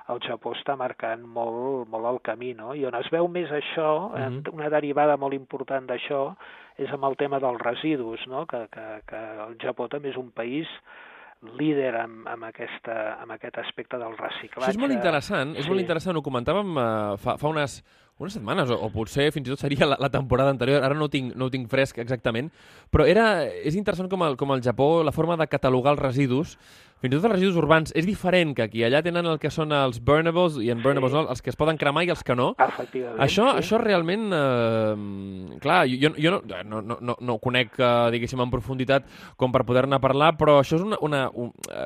el 0.09 0.21
Japó 0.25 0.53
està 0.55 0.75
marcant 0.79 1.21
molt, 1.21 1.87
molt 1.91 2.07
el 2.09 2.21
camí, 2.25 2.53
no? 2.57 2.73
I 2.75 2.85
on 2.89 2.97
es 2.99 3.09
veu 3.13 3.27
més 3.27 3.51
això, 3.51 4.09
mhm. 4.09 4.39
-huh. 4.39 4.53
una 4.53 4.69
derivada 4.69 5.17
molt 5.17 5.33
important 5.33 5.87
d'això, 5.87 6.35
és 6.77 6.91
amb 6.91 7.03
el 7.05 7.15
tema 7.15 7.39
dels 7.39 7.61
residus, 7.61 8.25
no? 8.27 8.45
Que, 8.45 8.67
que, 8.71 9.01
que 9.05 9.21
el 9.47 9.57
Japó 9.59 9.87
també 9.87 10.09
és 10.09 10.17
un 10.17 10.31
país 10.31 10.67
líder 11.57 11.95
amb, 11.95 12.27
amb, 12.27 12.43
aquesta, 12.43 13.17
amb 13.21 13.31
aquest 13.31 13.57
aspecte 13.57 13.97
del 13.97 14.17
reciclatge. 14.17 14.65
Això 14.65 14.75
és 14.75 14.81
molt 14.81 14.91
interessant, 14.91 15.55
és 15.55 15.63
sí. 15.63 15.69
molt 15.69 15.79
interessant, 15.79 16.17
ho 16.19 16.21
comentàvem 16.21 16.75
uh, 16.75 17.17
fa, 17.17 17.37
fa 17.39 17.47
unes, 17.47 17.79
unes 18.19 18.35
setmanes, 18.35 18.69
o, 18.69 18.75
o 18.75 18.91
potser 18.91 19.29
fins 19.31 19.47
i 19.47 19.53
tot 19.53 19.63
seria 19.63 19.87
la, 19.87 19.97
la 19.99 20.11
temporada 20.11 20.51
anterior, 20.51 20.83
ara 20.83 20.97
no 20.97 21.07
ho, 21.07 21.13
tinc, 21.13 21.31
no 21.39 21.47
ho 21.47 21.53
tinc 21.53 21.69
fresc 21.71 22.01
exactament, 22.03 22.51
però 22.91 23.07
era, 23.07 23.45
és 23.47 23.79
interessant 23.79 24.11
com 24.11 24.25
el, 24.27 24.37
com 24.39 24.51
el 24.55 24.63
Japó, 24.65 24.99
la 25.07 25.15
forma 25.15 25.39
de 25.39 25.47
catalogar 25.47 25.95
els 25.95 26.03
residus, 26.03 26.57
fins 26.99 27.13
i 27.13 27.15
tot 27.15 27.29
els 27.29 27.33
residus 27.37 27.57
urbans, 27.61 27.93
és 27.95 28.03
diferent 28.03 28.51
que 28.57 28.65
aquí. 28.65 28.81
Allà 28.83 28.99
tenen 29.05 29.27
el 29.31 29.37
que 29.39 29.51
són 29.53 29.71
els 29.71 30.01
burnables, 30.03 30.57
i 30.59 30.67
en 30.73 30.83
burnables 30.83 31.13
sí. 31.13 31.15
no, 31.15 31.23
els 31.31 31.43
que 31.45 31.53
es 31.53 31.59
poden 31.59 31.79
cremar 31.79 32.03
i 32.03 32.11
els 32.11 32.25
que 32.27 32.35
no. 32.35 32.49
Això, 33.23 33.53
sí. 33.53 33.63
això 33.63 33.79
realment... 33.79 34.27
Eh, 34.35 35.59
clar, 35.63 35.79
jo, 35.87 36.11
jo 36.19 36.35
no, 36.35 36.41
no, 36.67 36.83
no, 36.83 36.99
no, 36.99 37.15
no 37.15 37.37
ho 37.37 37.39
conec, 37.39 37.79
eh, 37.79 38.11
diguéssim, 38.17 38.43
en 38.43 38.51
profunditat 38.51 39.07
com 39.39 39.55
per 39.55 39.63
poder-ne 39.67 40.01
parlar, 40.03 40.33
però 40.39 40.59
això 40.59 40.75
és 40.75 40.83
una, 40.83 40.99
una, 41.05 41.25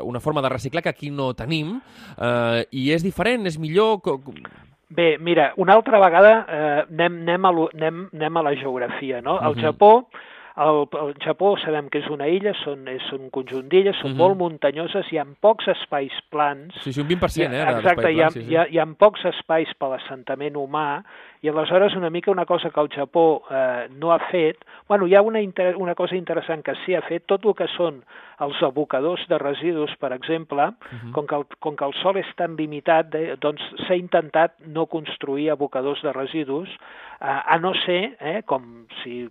una 0.02 0.24
forma 0.24 0.42
de 0.42 0.54
reciclar 0.56 0.82
que 0.82 0.94
aquí 0.96 1.14
no 1.14 1.36
tenim, 1.38 1.78
eh, 2.18 2.66
i 2.74 2.90
és 2.98 3.06
diferent, 3.06 3.46
és 3.46 3.62
millor... 3.62 4.02
Bé, 4.94 5.18
mira, 5.18 5.54
una 5.58 5.74
altra 5.74 6.00
vegada 6.00 6.34
eh, 6.48 6.86
anem, 6.86 7.22
anem, 7.24 7.46
a, 7.46 7.52
anem, 7.74 8.04
anem 8.14 8.38
a 8.38 8.44
la 8.46 8.54
geografia. 8.56 9.22
No? 9.22 9.36
Uh 9.36 9.40
-huh. 9.40 9.46
Al 9.48 9.56
Japó 9.62 10.08
El, 10.56 10.84
el 11.02 11.16
Japó 11.24 11.56
sabem 11.58 11.88
que 11.90 11.98
és 12.04 12.08
una 12.14 12.28
illa, 12.30 12.52
són, 12.60 12.84
és 12.92 13.06
un 13.16 13.32
conjunt 13.34 13.66
d'illes, 13.72 13.98
són 13.98 14.12
mm 14.12 14.14
-hmm. 14.14 14.22
molt 14.22 14.38
muntanyoses, 14.38 15.12
hi 15.12 15.18
ha 15.18 15.26
pocs 15.42 15.68
espais 15.68 16.14
plans. 16.30 16.76
Sí, 16.84 16.94
sí, 16.94 17.02
un 17.02 17.08
20%, 17.08 17.52
Hi 17.52 17.56
eh? 17.56 17.78
Exacte, 17.78 18.12
hi 18.12 18.22
ha, 18.22 18.30
sí, 18.30 18.42
sí. 18.42 18.52
hi, 18.52 18.56
ha, 18.56 18.68
hi 18.70 18.78
ha 18.78 18.86
pocs 18.86 19.26
espais 19.26 19.74
per 19.80 19.90
l'assentament 19.90 20.56
humà 20.56 21.04
i 21.42 21.50
aleshores 21.50 21.96
una 21.96 22.10
mica 22.10 22.32
una 22.32 22.46
cosa 22.46 22.70
que 22.70 22.80
el 22.80 22.90
Japó 22.90 23.44
eh, 23.50 23.88
no 24.00 24.14
ha 24.14 24.20
fet, 24.30 24.64
bueno, 24.88 25.08
hi 25.08 25.16
ha 25.16 25.22
una, 25.22 25.42
inter 25.42 25.76
una 25.76 25.96
cosa 25.96 26.16
interessant 26.16 26.64
que 26.64 26.76
sí 26.86 26.94
ha 26.96 27.02
fet, 27.02 27.26
tot 27.26 27.46
el 27.46 27.56
que 27.56 27.68
són 27.68 28.04
els 28.40 28.62
abocadors 28.62 29.28
de 29.28 29.38
residus, 29.38 29.96
per 30.00 30.14
exemple, 30.14 30.62
uh 30.62 30.74
-huh. 30.74 31.12
com, 31.12 31.28
que 31.28 31.36
el, 31.36 31.46
com 31.60 31.76
que 31.76 31.86
el 31.86 31.94
sol 31.94 32.18
és 32.18 32.36
tan 32.36 32.56
limitat, 32.56 33.10
de, 33.10 33.36
doncs 33.42 33.62
s'ha 33.88 33.96
intentat 33.96 34.60
no 34.60 34.86
construir 34.86 35.50
abocadors 35.50 36.02
de 36.02 36.14
residus, 36.14 36.70
eh, 36.70 37.42
a 37.46 37.58
no 37.58 37.74
ser, 37.74 38.16
eh, 38.20 38.44
com 38.46 38.86
si 39.04 39.30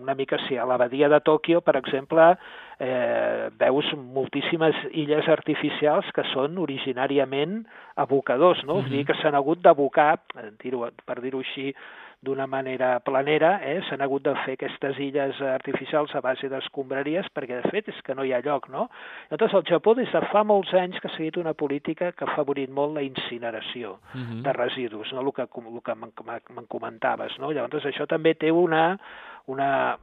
una 0.00 0.14
mica 0.14 0.36
si 0.46 0.56
a 0.56 0.64
la 0.66 0.76
badia 0.76 1.08
de 1.08 1.20
Tòquio, 1.20 1.60
per 1.60 1.76
exemple, 1.76 2.36
eh, 2.78 3.48
veus 3.58 3.86
moltíssimes 3.96 4.74
illes 4.92 5.28
artificials 5.28 6.10
que 6.14 6.24
són 6.32 6.58
originàriament 6.58 7.64
abocadors, 7.96 8.64
no? 8.64 8.74
Uh 8.74 8.82
-huh. 8.82 8.86
O 8.86 8.88
sigui 8.88 9.04
que 9.04 9.14
s'han 9.22 9.34
hagut 9.34 9.60
d'abocar, 9.60 10.20
dir-ho- 10.62 10.90
per 11.04 11.20
dir-ho 11.20 11.38
així, 11.38 11.74
d'una 12.20 12.46
manera 12.50 12.98
planera, 13.06 13.60
eh? 13.62 13.78
s'han 13.86 14.02
hagut 14.02 14.24
de 14.26 14.34
fer 14.44 14.56
aquestes 14.56 14.98
illes 14.98 15.38
artificials 15.40 16.14
a 16.18 16.20
base 16.20 16.48
d'escombraries 16.50 17.28
perquè 17.34 17.60
de 17.62 17.70
fet 17.70 17.88
és 17.92 18.00
que 18.02 18.14
no 18.14 18.24
hi 18.26 18.32
ha 18.34 18.42
lloc, 18.42 18.68
no? 18.68 18.88
Llavors 19.30 19.54
el 19.54 19.66
Japó 19.70 19.94
des 19.94 20.10
de 20.12 20.22
fa 20.32 20.42
molts 20.42 20.74
anys 20.74 20.98
que 20.98 21.08
ha 21.08 21.16
seguit 21.16 21.38
una 21.38 21.54
política 21.54 22.10
que 22.12 22.26
ha 22.26 22.34
favorit 22.34 22.70
molt 22.70 22.94
la 22.94 23.02
incineració 23.06 23.98
Uh 24.14 24.20
-huh. 24.20 24.42
de 24.42 24.52
residus, 24.52 25.12
no? 25.12 25.20
el 25.20 25.32
que, 25.32 25.42
el 25.42 25.82
que 25.82 25.94
me'n 25.94 26.12
me'n 26.54 26.66
comentaves. 26.66 27.38
No? 27.38 27.52
Llavors 27.52 27.84
això 27.84 28.06
també 28.06 28.34
té 28.34 28.50
una, 28.50 28.98
una, 29.46 29.98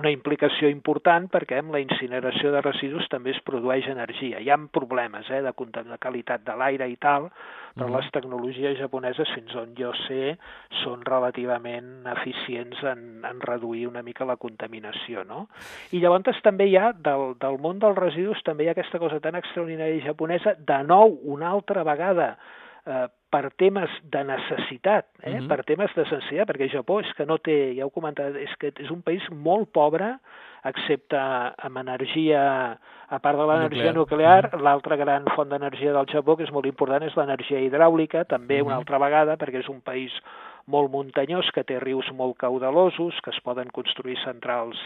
una 0.00 0.10
implicació 0.10 0.70
important 0.72 1.26
perquè 1.28 1.58
amb 1.60 1.74
la 1.74 1.80
incineració 1.82 2.52
de 2.54 2.62
residus 2.64 3.08
també 3.12 3.34
es 3.34 3.40
produeix 3.44 3.88
energia. 3.92 4.40
Hi 4.40 4.48
ha 4.48 4.56
problemes 4.72 5.28
eh, 5.28 5.42
de, 5.44 5.52
de 5.52 5.98
qualitat 6.00 6.46
de 6.46 6.56
l'aire 6.56 6.88
i 6.88 6.96
tal, 6.96 7.28
però 7.76 7.88
Mhm. 7.88 7.96
les 7.96 8.10
tecnologies 8.12 8.78
japoneses, 8.78 9.28
fins 9.34 9.54
on 9.54 9.74
jo 9.76 9.92
sé, 10.06 10.38
són 10.82 11.04
relativament 11.04 12.06
eficients 12.06 12.82
en, 12.82 13.24
en 13.24 13.40
reduir 13.40 13.86
una 13.86 14.02
mica 14.02 14.24
la 14.24 14.36
contaminació. 14.36 15.24
No? 15.24 15.48
I 15.92 16.00
llavors 16.00 16.40
també 16.42 16.68
hi 16.68 16.76
ha, 16.76 16.92
del, 16.92 17.34
del 17.38 17.58
món 17.58 17.78
dels 17.78 17.96
residus, 17.98 18.42
també 18.44 18.64
hi 18.64 18.68
ha 18.68 18.72
aquesta 18.72 18.98
cosa 18.98 19.20
tan 19.20 19.36
extraordinària 19.36 20.04
japonesa, 20.04 20.54
de 20.58 20.82
nou, 20.84 21.18
una 21.24 21.48
altra 21.48 21.82
vegada, 21.84 22.38
eh, 22.86 23.08
per 23.32 23.48
temes 23.56 23.88
de 24.12 24.20
necessitat, 24.28 25.06
eh? 25.22 25.38
Mhm. 25.40 25.48
per 25.48 25.62
temes 25.64 25.94
de 25.96 26.02
necessitat, 26.04 26.46
perquè 26.50 26.68
Japó 26.70 27.00
és 27.00 27.08
que 27.16 27.24
no 27.24 27.38
té, 27.40 27.72
ja 27.74 27.86
ho 27.86 27.88
he 27.88 27.94
comentat, 27.96 28.36
és 28.36 28.52
que 28.60 28.72
és 28.76 28.90
un 28.92 29.00
país 29.02 29.24
molt 29.32 29.70
pobre, 29.72 30.18
excepte 30.68 31.16
amb 31.18 31.78
energia, 31.80 32.42
a 33.08 33.18
part 33.18 33.36
de 33.38 33.46
l'energia 33.48 33.92
Nuclear. 33.92 34.44
nuclear, 34.50 34.60
l'altra 34.62 34.96
gran 34.96 35.24
font 35.34 35.48
d'energia 35.50 35.92
del 35.92 36.06
Japó, 36.12 36.36
que 36.36 36.44
és 36.44 36.52
molt 36.52 36.66
important, 36.66 37.02
és 37.02 37.16
l'energia 37.16 37.58
hidràulica, 37.58 38.26
també 38.28 38.60
una 38.62 38.74
Mhm. 38.74 38.78
altra 38.78 38.98
vegada, 38.98 39.36
perquè 39.36 39.58
és 39.60 39.68
un 39.68 39.80
país 39.80 40.12
molt 40.66 40.90
muntanyós, 40.90 41.50
que 41.52 41.64
té 41.64 41.78
rius 41.80 42.10
molt 42.12 42.36
caudalosos, 42.38 43.18
que 43.22 43.30
es 43.30 43.40
poden 43.40 43.68
construir 43.70 44.16
centrals 44.24 44.78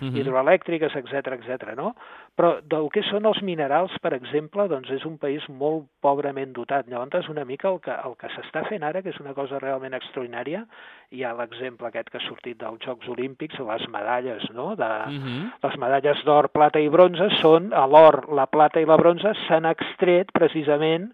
Mhm. 0.00 0.16
hidroelèctriques, 0.16 0.94
etc 0.96 1.32
etc. 1.38 1.76
no? 1.76 1.94
Però 2.36 2.60
del 2.66 2.88
que 2.90 3.02
són 3.04 3.26
els 3.26 3.40
minerals, 3.42 3.92
per 4.02 4.12
exemple, 4.12 4.66
doncs 4.68 4.90
és 4.90 5.04
un 5.06 5.18
país 5.18 5.40
molt 5.48 5.84
pobrament 6.02 6.52
dotat. 6.52 6.88
Llavors, 6.88 7.28
una 7.28 7.44
mica 7.44 7.68
el 7.68 7.78
que, 7.80 7.92
el 7.92 8.16
que 8.18 8.26
s'està 8.28 8.66
fent 8.68 8.82
ara, 8.82 9.02
que 9.02 9.10
és 9.10 9.20
una 9.20 9.32
cosa 9.34 9.60
realment 9.60 9.94
extraordinària, 9.94 10.66
hi 11.12 11.22
ha 11.22 11.32
l'exemple 11.32 11.86
aquest 11.86 12.10
que 12.10 12.18
ha 12.18 12.26
sortit 12.28 12.58
dels 12.58 12.80
Jocs 12.84 13.08
Olímpics, 13.08 13.58
les 13.60 13.88
medalles, 13.88 14.42
no?, 14.52 14.74
de, 14.74 14.90
Mhm. 15.06 15.52
les 15.62 15.76
medalles 15.78 16.24
d'or, 16.24 16.48
plata 16.48 16.80
i 16.80 16.88
bronze 16.88 17.30
són, 17.40 17.70
l'or, 17.70 18.32
la 18.32 18.46
plata 18.46 18.80
i 18.80 18.84
la 18.84 18.96
bronze 18.96 19.32
s'han 19.46 19.64
extret 19.66 20.32
precisament 20.32 21.12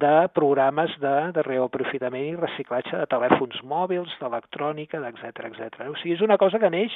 de 0.00 0.28
programes 0.32 0.92
de, 1.02 1.14
de 1.36 1.42
reaprofitament 1.44 2.24
i 2.24 2.36
reciclatge 2.38 2.96
de 2.96 3.08
telèfons 3.12 3.58
mòbils, 3.68 4.14
d'electrònica, 4.22 5.02
etc 5.10 5.50
etc. 5.50 5.84
O 5.92 5.96
sigui, 6.00 6.14
és 6.16 6.24
una 6.24 6.38
cosa 6.40 6.58
que 6.62 6.70
neix 6.72 6.94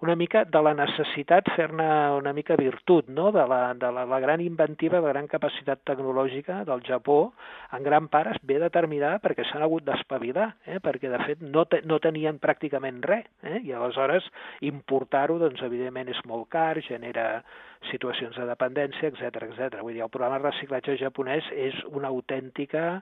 una 0.00 0.16
mica 0.16 0.44
de 0.48 0.62
la 0.64 0.72
necessitat 0.78 1.50
fer-ne 1.56 1.88
una 2.16 2.32
mica 2.32 2.56
virtut, 2.56 3.10
no? 3.12 3.28
de, 3.36 3.44
la, 3.52 3.60
de 3.76 3.92
la, 3.92 4.06
la 4.08 4.20
gran 4.24 4.40
inventiva, 4.40 5.02
la 5.04 5.12
gran 5.12 5.28
capacitat 5.28 5.84
tecnològica 5.88 6.62
del 6.68 6.82
Japó, 6.88 7.34
en 7.76 7.84
gran 7.84 8.08
part 8.08 8.32
es 8.32 8.42
ve 8.48 8.58
determinada 8.62 9.20
perquè 9.22 9.44
s'han 9.50 9.66
hagut 9.66 9.84
d'espavilar, 9.84 10.48
eh? 10.66 10.80
perquè 10.80 11.12
de 11.12 11.22
fet 11.26 11.44
no, 11.44 11.66
te, 11.68 11.82
no 11.84 12.00
tenien 12.00 12.40
pràcticament 12.40 13.04
res, 13.04 13.28
eh? 13.44 13.60
i 13.60 13.76
aleshores 13.76 14.24
importar-ho, 14.64 15.36
doncs 15.42 15.62
evidentment 15.68 16.08
és 16.14 16.24
molt 16.24 16.48
car, 16.52 16.78
genera 16.88 17.42
situacions 17.90 18.36
de 18.36 18.46
dependència, 18.48 19.10
etc 19.10 19.42
etc. 19.48 19.80
Vull 19.82 19.96
dir, 19.96 20.04
el 20.04 20.12
programa 20.12 20.38
de 20.40 20.50
reciclatge 20.50 20.98
japonès 21.00 21.46
és 21.54 21.78
una 21.88 22.10
autèntica, 22.12 23.00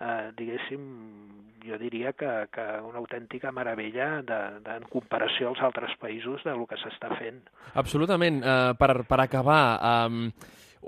eh, 0.00 0.30
diguéssim, 0.38 0.84
jo 1.64 1.78
diria 1.80 2.12
que, 2.16 2.30
que 2.54 2.66
una 2.86 3.00
autèntica 3.02 3.52
meravella 3.52 4.22
de, 4.22 4.38
de, 4.64 4.76
en 4.78 4.86
comparació 4.92 5.50
als 5.50 5.62
altres 5.64 5.96
països 6.00 6.44
de 6.46 6.54
lo 6.56 6.68
que 6.70 6.78
s'està 6.80 7.10
fent. 7.18 7.42
Absolutament. 7.74 8.40
Uh, 8.44 8.72
per, 8.78 9.02
per 9.08 9.20
acabar, 9.24 9.62
um, 10.06 10.28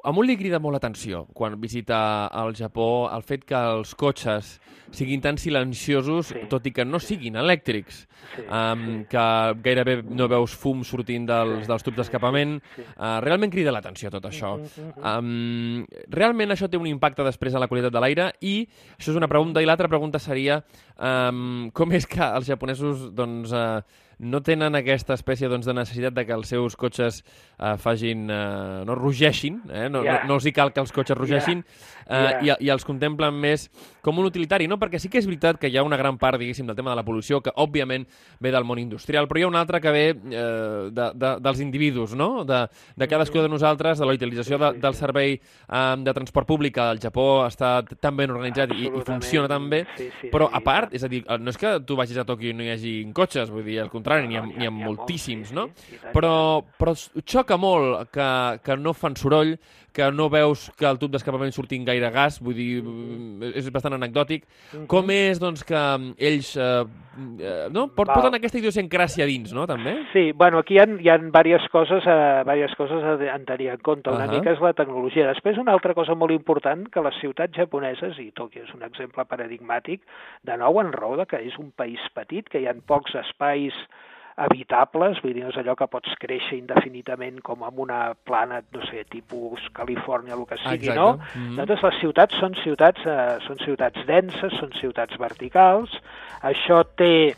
a 0.05 0.11
un 0.11 0.27
li 0.27 0.37
crida 0.39 0.59
molt 0.63 0.77
l'atenció 0.79 1.27
quan 1.35 1.59
visita 1.61 2.29
el 2.43 2.55
Japó 2.55 3.09
el 3.13 3.23
fet 3.27 3.45
que 3.45 3.55
els 3.59 3.95
cotxes 3.95 4.61
siguin 4.91 5.21
tan 5.23 5.37
silenciosos, 5.39 6.33
Sí, 6.33 6.41
tot 6.51 6.65
i 6.67 6.73
que 6.75 6.85
no 6.85 6.99
siguin 6.99 7.37
elèctrics, 7.39 8.09
Sí, 8.35 8.43
um, 8.47 8.81
sí. 9.03 9.05
que 9.11 9.25
gairebé 9.63 10.01
no 10.03 10.27
veus 10.29 10.55
fum 10.59 10.83
sortint 10.85 11.27
dels, 11.29 11.61
Sí, 11.63 11.69
dels 11.71 11.83
tubs 11.87 11.97
d'escapament. 11.97 12.57
sí. 12.75 12.83
Uh, 12.97 13.21
realment 13.23 13.53
crida 13.53 13.71
l'atenció 13.71 14.11
tot 14.11 14.25
això. 14.27 14.57
Um, 14.99 15.85
realment 16.11 16.51
això 16.51 16.69
té 16.71 16.77
un 16.77 16.87
impacte 16.91 17.23
després 17.27 17.55
a 17.55 17.63
la 17.63 17.69
qualitat 17.71 17.93
de 17.95 18.01
l'aire 18.03 18.33
i 18.41 18.67
això 18.99 19.11
és 19.13 19.17
una 19.19 19.29
pregunta 19.31 19.63
i 19.63 19.67
l'altra 19.69 19.89
pregunta 19.89 20.19
seria 20.19 20.61
um, 20.99 21.71
com 21.73 21.93
és 21.93 22.07
que 22.07 22.23
els 22.23 22.47
japonesos 22.51 23.09
doncs, 23.15 23.53
uh, 23.53 23.81
no 24.21 24.43
tenen 24.45 24.77
aquesta 24.77 25.15
espècie 25.17 25.49
doncs, 25.49 25.65
de 25.67 25.75
necessitat 25.77 26.13
de 26.17 26.25
que 26.29 26.35
els 26.37 26.51
seus 26.53 26.77
cotxes 26.77 27.23
uh, 27.25 27.77
fagin, 27.81 28.27
uh, 28.29 28.83
no 28.85 28.95
rugeixin, 28.99 29.63
eh? 29.73 29.89
no, 29.89 30.05
Ja. 30.05 30.21
no, 30.23 30.29
no 30.29 30.35
els 30.41 30.47
hi 30.47 30.53
cal 30.53 30.73
que 30.77 30.81
els 30.85 30.93
cotxes 30.93 31.17
rugeixin 31.17 31.63
uh, 31.65 32.00
Ja. 32.11 32.41
i, 32.43 32.67
i 32.67 32.71
els 32.73 32.85
contemplen 32.85 33.37
més 33.39 33.69
com 34.03 34.19
un 34.19 34.27
utilitari, 34.27 34.67
no? 34.67 34.79
perquè 34.81 34.99
sí 34.99 35.11
que 35.13 35.21
és 35.21 35.29
veritat 35.29 35.61
que 35.61 35.69
hi 35.71 35.77
ha 35.79 35.85
una 35.87 35.99
gran 36.01 36.19
part, 36.19 36.41
diguéssim, 36.41 36.67
del 36.67 36.77
tema 36.79 36.91
de 36.91 36.99
la 36.99 37.05
pol·lució 37.07 37.39
que 37.45 37.53
òbviament 37.55 38.07
ve 38.41 38.51
del 38.51 38.67
món 38.67 38.81
industrial, 38.83 39.29
però 39.29 39.41
hi 39.41 39.45
ha 39.45 39.51
una 39.51 39.61
altra 39.61 39.81
que 39.81 39.93
ve 39.95 40.05
eh, 40.11 40.89
de, 40.91 41.07
de, 41.15 41.33
dels 41.45 41.61
individus, 41.61 42.17
no? 42.19 42.45
de, 42.49 42.65
de 42.97 43.09
cadascú 43.09 43.45
de 43.45 43.53
nosaltres, 43.53 44.01
de 44.01 44.09
la 44.09 44.17
utilització 44.17 44.59
de, 44.59 44.73
del 44.81 44.97
servei 44.99 45.37
eh, 45.37 45.83
de 46.01 46.17
transport 46.17 46.49
públic 46.49 46.75
que 46.79 46.87
al 46.87 47.03
Japó 47.03 47.29
està 47.47 47.77
tan 48.01 48.17
ben 48.17 48.33
organitzat 48.33 48.75
i, 48.75 48.89
i 48.89 49.05
funciona 49.07 49.49
tan 49.51 49.69
bé, 49.71 49.85
Sí, 49.97 50.09
sí, 50.21 50.29
però 50.33 50.49
a 50.53 50.61
part, 50.65 50.95
és 50.97 51.05
a 51.05 51.11
dir, 51.11 51.23
no 51.41 51.53
és 51.53 51.59
que 51.61 51.73
tu 51.87 51.97
vagis 51.99 52.21
a 52.21 52.25
Tòquio 52.29 52.53
i 52.53 52.57
no 52.57 52.65
hi 52.65 52.71
hagi 52.73 52.95
cotxes, 53.17 53.51
vull 53.53 53.67
dir, 53.67 53.81
al 53.83 53.91
contrari, 53.93 54.29
n'hi 54.29 54.39
ha, 54.39 54.45
n'hi 54.47 54.69
ha, 54.69 54.73
moltíssims, 54.75 55.53
no? 55.57 55.69
Però, 56.15 56.33
però 56.79 56.95
xoca 57.21 57.59
molt 57.61 58.11
que, 58.15 58.31
que 58.65 58.77
no 58.81 58.95
fan 58.97 59.19
soroll, 59.21 59.57
que 59.93 60.11
no 60.13 60.29
veus 60.31 60.71
que 60.79 60.87
el 60.89 60.99
tub 60.99 61.13
d'escapament 61.13 61.53
surti 61.55 61.79
gaire 61.85 62.11
gas, 62.15 62.41
vull 62.43 62.55
dir, 62.55 62.81
és 63.55 63.71
bastant 63.73 63.95
anecdòtic. 63.97 64.45
Mhm. 64.73 64.87
Com 64.91 65.11
és, 65.11 65.41
doncs, 65.41 65.65
que 65.65 65.81
ells 66.19 66.57
eh, 66.57 66.85
eh, 67.41 67.69
no? 67.71 67.89
Val. 67.89 68.07
porten 68.07 68.35
aquesta 68.35 68.59
idiosincràsia 68.59 69.27
dins, 69.27 69.53
no?, 69.57 69.67
també? 69.67 69.97
Sí, 70.13 70.33
bueno, 70.33 70.59
aquí 70.59 70.75
hi 70.75 70.83
ha, 70.83 70.87
hi 71.01 71.09
ha 71.09 71.19
diverses 71.19 71.69
coses, 71.73 72.07
eh, 72.07 72.43
diverses 72.45 72.77
coses 72.79 73.03
a, 73.05 73.17
a 73.35 73.39
tenir 73.49 73.71
en 73.75 73.83
compte. 73.87 74.11
Una 74.11 74.27
Ahà. 74.27 74.39
mica 74.39 74.53
és 74.53 74.61
la 74.61 74.75
tecnologia. 74.75 75.29
Després, 75.31 75.59
una 75.59 75.73
altra 75.73 75.95
cosa 75.95 76.15
molt 76.15 76.35
important, 76.35 76.87
que 76.91 77.05
les 77.07 77.19
ciutats 77.21 77.57
japoneses, 77.57 78.19
i 78.19 78.31
Tòquio 78.37 78.65
és 78.67 78.75
un 78.75 78.85
exemple 78.87 79.25
paradigmàtic, 79.25 80.05
de 80.47 80.57
nou 80.61 80.81
en 80.81 80.93
raó 80.93 81.19
que 81.27 81.41
és 81.43 81.57
un 81.59 81.73
país 81.77 82.01
petit, 82.15 82.47
que 82.49 82.61
hi 82.63 82.67
ha 82.71 82.75
pocs 82.87 83.17
espais 83.19 83.75
habitables, 84.41 85.21
vull 85.23 85.35
dir, 85.37 85.43
no 85.45 85.51
és 85.53 85.59
allò 85.61 85.75
que 85.77 85.89
pots 85.93 86.15
créixer 86.23 86.57
indefinidament 86.59 87.43
com 87.45 87.63
en 87.67 87.83
una 87.85 88.01
plana, 88.25 88.63
no 88.73 88.81
sé, 88.89 89.05
tipus 89.13 89.67
Califòrnia, 89.77 90.35
el 90.39 90.47
que 90.49 90.57
sigui, 90.63 90.89
Exacte. 90.89 90.99
no? 91.01 91.19
Mhm. 91.35 91.67
Doncs 91.69 91.83
les 91.87 92.01
ciutats 92.01 92.41
són 92.41 92.57
ciutats, 92.63 93.05
eh, 93.05 93.39
són 93.47 93.59
ciutats 93.67 94.07
denses, 94.07 94.57
són 94.59 94.73
ciutats 94.81 95.17
verticals, 95.21 95.91
això 96.43 96.85
té 96.97 97.35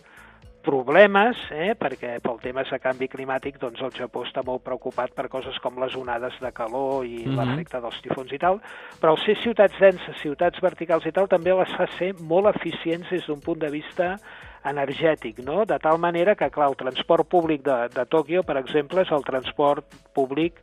problemes, 0.62 1.37
eh, 1.50 1.75
perquè 1.75 2.21
pel 2.23 2.38
tema 2.38 2.62
de 2.62 2.78
canvi 2.78 3.09
climàtic 3.11 3.59
doncs 3.59 3.80
el 3.82 3.90
Japó 3.97 4.23
està 4.23 4.44
molt 4.47 4.62
preocupat 4.62 5.11
per 5.12 5.28
coses 5.28 5.59
com 5.59 5.80
les 5.82 5.97
onades 5.99 6.38
de 6.40 6.52
calor 6.52 7.04
i 7.04 7.25
Mhm. 7.26 7.35
l'efecte 7.37 7.80
dels 7.80 8.00
tifons 8.00 8.32
i 8.32 8.38
tal, 8.38 8.61
però 9.00 9.11
al 9.11 9.18
ser 9.18 9.37
ciutats 9.42 9.76
denses, 9.80 10.16
ciutats 10.23 10.61
verticals 10.61 11.04
i 11.06 11.11
tal, 11.12 11.26
també 11.26 11.52
les 11.52 11.75
fa 11.75 11.87
ser 11.99 12.14
molt 12.23 12.47
eficients 12.54 13.11
des 13.11 13.26
d'un 13.26 13.40
punt 13.40 13.59
de 13.59 13.71
vista 13.71 14.16
energètic, 14.64 15.40
no? 15.45 15.64
de 15.64 15.78
tal 15.78 15.99
manera 15.99 16.35
que, 16.35 16.50
clar, 16.50 16.69
el 16.71 16.76
transport 16.76 17.28
públic 17.28 17.64
de, 17.66 17.88
de 17.95 18.07
Tòquio, 18.07 18.45
per 18.47 18.57
exemple, 18.61 19.02
és 19.02 19.11
el 19.11 19.25
transport 19.26 19.99
públic 20.14 20.62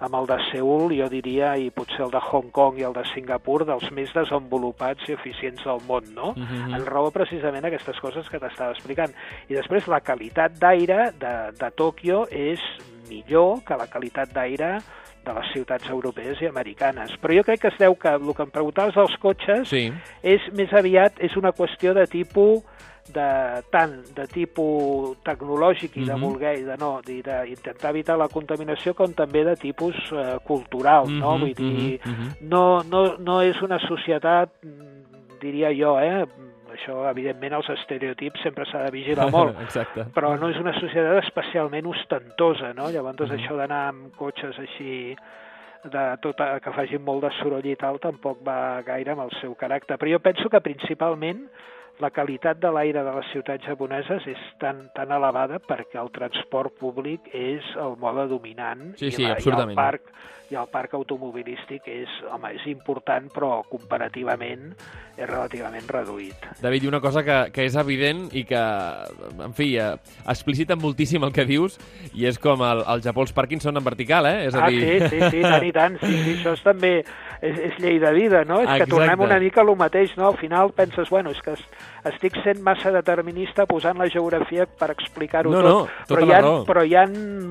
amb 0.00 0.16
el 0.16 0.26
de 0.26 0.36
Seul, 0.48 0.94
jo 0.96 1.06
diria, 1.12 1.52
i 1.60 1.68
potser 1.76 2.06
el 2.06 2.12
de 2.14 2.20
Hong 2.30 2.48
Kong 2.56 2.78
i 2.80 2.86
el 2.88 2.94
de 2.96 3.02
Singapur, 3.10 3.66
dels 3.68 3.90
més 3.92 4.12
desenvolupats 4.16 5.10
i 5.10 5.12
eficients 5.12 5.66
del 5.66 5.82
món, 5.86 6.06
no? 6.16 6.32
Mm 6.32 6.46
-hmm. 6.46 6.76
En 6.76 6.86
raó 6.86 7.10
precisament 7.10 7.64
aquestes 7.64 8.00
coses 8.00 8.28
que 8.28 8.38
t'estava 8.38 8.72
explicant. 8.72 9.12
I 9.48 9.54
després 9.54 9.86
la 9.86 10.00
qualitat 10.00 10.52
d'aire 10.58 11.12
de, 11.18 11.52
de 11.52 11.70
Tòquio 11.76 12.26
és 12.30 12.60
millor 13.10 13.62
que 13.66 13.76
la 13.76 13.86
qualitat 13.86 14.32
d'aire 14.32 14.78
de 15.24 15.32
les 15.34 15.52
ciutats 15.52 15.88
europees 15.90 16.40
i 16.40 16.46
americanes. 16.46 17.12
Però 17.20 17.36
jo 17.36 17.44
crec 17.44 17.60
que 17.60 17.68
es 17.68 17.78
deu 17.78 17.94
que 17.94 18.08
el 18.08 18.34
que 18.34 18.42
em 18.42 18.50
preguntaves 18.50 18.94
dels 18.94 19.16
cotxes 19.16 19.68
Sí. 19.68 19.92
és 20.22 20.40
més 20.52 20.72
aviat 20.72 21.12
és 21.20 21.36
una 21.36 21.52
qüestió 21.52 21.92
de 21.92 22.06
tipus 22.06 22.62
de 23.08 23.62
tant 23.70 23.94
de 24.14 24.26
tipus 24.28 25.16
tecnològic 25.24 25.96
i 25.96 26.04
de 26.04 26.14
Mhm. 26.14 26.20
voler 26.20 26.58
i 26.58 26.62
de 26.64 26.76
no, 26.76 27.00
i 27.08 27.22
d'intentar 27.22 27.90
evitar 27.90 28.16
la 28.18 28.28
contaminació 28.28 28.94
com 28.94 29.12
també 29.14 29.44
de 29.44 29.56
tipus 29.56 29.94
eh, 30.12 30.38
cultural, 30.44 31.08
no? 31.08 31.36
Mhm, 31.36 31.40
Vull 31.40 31.54
dir, 31.54 32.00
mhm, 32.04 32.10
mhm. 32.12 32.48
no, 32.48 32.82
no, 32.84 33.16
no 33.18 33.40
és 33.42 33.60
una 33.62 33.78
societat, 33.80 34.50
mm, 34.62 35.38
diria 35.40 35.70
jo, 35.74 35.98
eh? 35.98 36.24
Això, 36.70 37.10
evidentment, 37.10 37.52
els 37.52 37.68
estereotips 37.68 38.40
sempre 38.42 38.64
s'ha 38.64 38.84
de 38.84 38.90
vigilar 38.92 39.28
molt, 39.32 39.60
Exacte. 39.60 40.04
però 40.14 40.38
no 40.38 40.48
és 40.48 40.56
una 40.56 40.72
societat 40.78 41.24
especialment 41.24 41.84
ostentosa, 41.86 42.72
no? 42.74 42.90
Llavors, 42.90 43.18
Mhm. 43.28 43.36
això 43.38 43.56
d'anar 43.56 43.88
amb 43.88 44.14
cotxes 44.16 44.56
així 44.58 45.16
de 45.82 46.16
tota, 46.20 46.60
que 46.60 46.70
facin 46.72 47.02
molt 47.02 47.22
de 47.22 47.30
soroll 47.40 47.64
i 47.66 47.74
tal, 47.74 47.98
tampoc 47.98 48.38
va 48.46 48.82
gaire 48.82 49.10
amb 49.12 49.22
el 49.22 49.30
seu 49.40 49.54
caràcter. 49.56 49.96
Però 49.96 50.12
jo 50.12 50.18
penso 50.20 50.48
que 50.50 50.60
principalment 50.60 51.48
la 52.00 52.10
qualitat 52.14 52.60
de 52.60 52.72
l'aire 52.74 53.04
de 53.06 53.14
les 53.18 53.30
ciutats 53.32 53.66
japoneses 53.66 54.26
és 54.30 54.42
tan, 54.62 54.86
tan 54.96 55.12
elevada 55.14 55.60
perquè 55.62 56.00
el 56.00 56.12
transport 56.14 56.76
públic 56.80 57.30
és 57.36 57.66
el 57.80 57.96
mode 58.00 58.28
dominant 58.32 58.90
Sí, 58.96 59.10
i, 59.10 59.16
sí, 59.16 59.26
la, 59.28 59.36
i, 59.38 59.54
el 59.54 59.74
parc, 59.78 60.12
i 60.50 60.56
el 60.58 60.66
parc 60.70 60.96
automobilístic 60.98 61.86
és, 61.90 62.10
home, 62.26 62.50
és 62.56 62.64
important, 62.72 63.28
però 63.30 63.60
comparativament 63.70 64.72
és 65.14 65.28
relativament 65.28 65.86
reduït. 65.86 66.48
David, 66.62 66.86
i 66.86 66.90
una 66.90 67.00
cosa 67.02 67.22
que, 67.26 67.36
que 67.54 67.66
és 67.68 67.76
evident 67.78 68.24
i 68.34 68.42
que, 68.48 68.62
en 69.46 69.54
fi, 69.54 69.70
eh, 69.78 69.92
explicita 70.26 70.78
moltíssim 70.80 71.22
el 71.26 71.34
que 71.36 71.46
dius, 71.46 71.78
i 72.18 72.26
és 72.26 72.40
com 72.42 72.64
el, 72.66 72.82
el 72.82 73.04
Japó 73.04 73.22
els 73.26 73.34
pàrquings 73.36 73.68
són 73.68 73.78
en 73.78 73.86
vertical, 73.86 74.26
eh? 74.26 74.48
És 74.48 74.58
a 74.58 74.64
ah, 74.66 74.72
dir... 74.72 74.82
sí, 74.82 75.12
sí, 75.12 75.22
sí, 75.36 75.44
tant 75.46 75.68
i 75.68 75.72
tant. 75.76 76.00
Sí, 76.02 76.16
sí, 76.24 76.36
això 76.40 76.56
és 76.58 76.66
també 76.66 76.92
és, 76.98 77.62
és 77.70 77.78
llei 77.78 78.00
de 78.02 78.12
vida, 78.16 78.42
no? 78.48 78.62
És 78.64 78.68
Exacte. 78.68 78.88
que 78.88 78.96
tornem 78.96 79.26
una 79.28 79.38
mica 79.42 79.62
a 79.62 79.68
lo 79.68 79.76
mateix, 79.78 80.16
no? 80.18 80.32
Al 80.32 80.38
final 80.40 80.74
penses, 80.74 81.10
bueno, 81.14 81.30
és 81.30 81.42
que 81.46 81.54
es, 81.54 81.64
estic 82.10 82.36
sent 82.44 82.62
massa 82.64 82.92
determinista 82.94 83.66
posant 83.66 83.98
la 84.00 84.08
geografia 84.08 84.66
per 84.66 84.90
explicar-ho 84.94 85.50
No, 85.52 85.60
tot. 85.60 85.68
no, 85.70 86.06
tota 86.06 86.20
però, 86.20 86.26
hi 86.26 86.32
ha, 86.32 86.40
raó. 86.40 86.64
però 86.68 86.84
hi 86.84 86.94
ha 86.96 87.04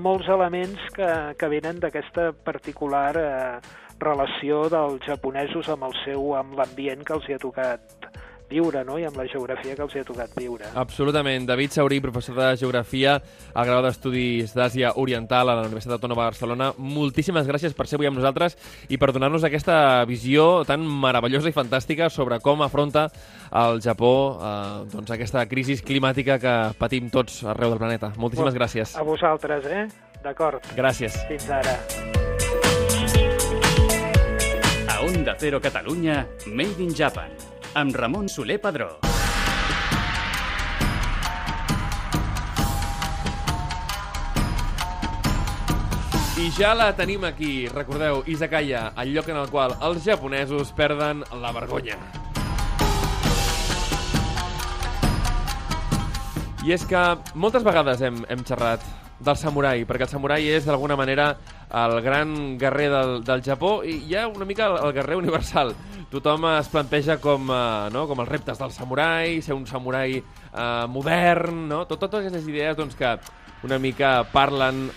molts 0.08 0.27
elements 0.27 0.89
que, 0.96 1.12
que 1.38 1.51
venen 1.51 1.79
d'aquesta 1.79 2.31
particular 2.34 3.12
eh, 3.17 3.60
relació 4.00 4.65
dels 4.72 5.03
japonesos 5.05 5.69
amb 5.69 5.89
el 5.89 5.96
seu 6.05 6.34
amb 6.39 6.55
l'ambient 6.58 7.03
que 7.05 7.13
els 7.17 7.29
hi 7.29 7.36
ha 7.36 7.41
tocat 7.41 8.10
viure, 8.50 8.84
no? 8.86 8.98
I 9.00 9.06
amb 9.08 9.18
la 9.20 9.25
geografia 9.29 9.75
que 9.77 9.84
els 9.86 9.96
hi 9.96 10.01
ha 10.01 10.08
tocat 10.08 10.34
viure. 10.38 10.68
Absolutament. 10.79 11.46
David 11.48 11.75
Saurí, 11.75 12.00
professor 12.03 12.36
de 12.39 12.50
Geografia 12.60 13.15
al 13.53 13.70
grau 13.70 13.84
d'Estudis 13.86 14.56
d'Àsia 14.58 14.94
Oriental 15.01 15.50
a 15.50 15.56
la 15.60 15.68
Universitat 15.68 15.98
Autònoma 16.00 16.25
de 16.25 16.32
Barcelona. 16.34 16.72
Moltíssimes 16.77 17.48
gràcies 17.48 17.75
per 17.77 17.88
ser 17.88 18.00
avui 18.00 18.10
amb 18.10 18.20
nosaltres 18.20 18.58
i 18.89 18.98
per 18.98 19.12
donar-nos 19.13 19.46
aquesta 19.48 20.03
visió 20.10 20.65
tan 20.68 20.84
meravellosa 20.84 21.50
i 21.50 21.56
fantàstica 21.56 22.10
sobre 22.10 22.39
com 22.44 22.62
afronta 22.65 23.08
el 23.51 23.82
Japó 23.86 24.13
eh, 24.41 24.86
doncs 24.91 25.13
aquesta 25.15 25.46
crisi 25.50 25.79
climàtica 25.86 26.39
que 26.41 26.56
patim 26.79 27.10
tots 27.13 27.44
arreu 27.46 27.74
del 27.74 27.82
planeta. 27.82 28.13
Moltíssimes 28.18 28.58
gràcies. 28.58 28.96
A 28.98 29.06
vosaltres, 29.06 29.65
eh? 29.65 29.88
D'acord. 30.24 30.63
Gràcies. 30.75 31.15
Fins 31.29 31.48
ara. 31.50 31.77
A 34.89 35.00
Onda 35.06 35.36
Cero 35.39 35.62
Catalunya, 35.63 36.25
Made 36.48 36.84
in 36.84 36.91
Japan, 36.94 37.32
amb 37.73 37.95
Ramon 37.95 38.29
Soler 38.29 38.59
Padró. 38.61 38.99
I 46.39 46.47
ja 46.55 46.71
la 46.73 46.93
tenim 46.95 47.25
aquí. 47.27 47.67
Recordeu, 47.67 48.23
Izakaya, 48.25 48.93
el 48.97 49.13
lloc 49.13 49.27
en 49.29 49.41
el 49.41 49.49
qual 49.51 49.75
els 49.83 50.05
japonesos 50.05 50.71
perden 50.71 51.25
la 51.41 51.51
vergonya. 51.51 52.00
I 56.63 56.74
és 56.75 56.83
que 56.87 57.03
moltes 57.35 57.63
vegades 57.63 58.01
hem, 58.03 58.24
hem 58.29 58.44
xerrat 58.48 58.83
del 59.20 59.36
samurai, 59.36 59.84
perquè 59.88 60.08
el 60.08 60.12
samurai 60.12 60.48
és 60.48 60.66
d'alguna 60.68 60.96
manera 61.00 61.34
el 61.70 62.00
gran 62.01 62.58
guerrer 62.58 62.90
del, 62.90 63.12
del 63.27 63.44
Japó 63.46 63.79
i 63.84 64.00
hi 64.08 64.16
ha 64.16 64.27
una 64.32 64.48
mica 64.48 64.70
el, 64.70 64.77
el 64.88 64.94
guerrer 64.96 65.20
universal. 65.20 65.75
Tothom 66.10 66.48
es 66.55 66.70
planteja 66.72 67.20
com, 67.22 67.51
eh, 67.53 67.90
no? 67.94 68.08
com 68.10 68.24
els 68.24 68.29
reptes 68.32 68.58
del 68.58 68.72
samurai, 68.74 69.42
ser 69.46 69.53
un 69.53 69.68
samurai 69.70 70.18
eh, 70.18 70.86
modern, 70.90 71.68
no? 71.70 71.84
Tot, 71.86 72.00
totes 72.01 72.24
aquestes 72.24 72.48
idees 72.50 72.77
doncs, 72.79 72.98
que 72.98 73.14
una 73.68 73.77
mica 73.77 74.24
parlen 74.32 74.88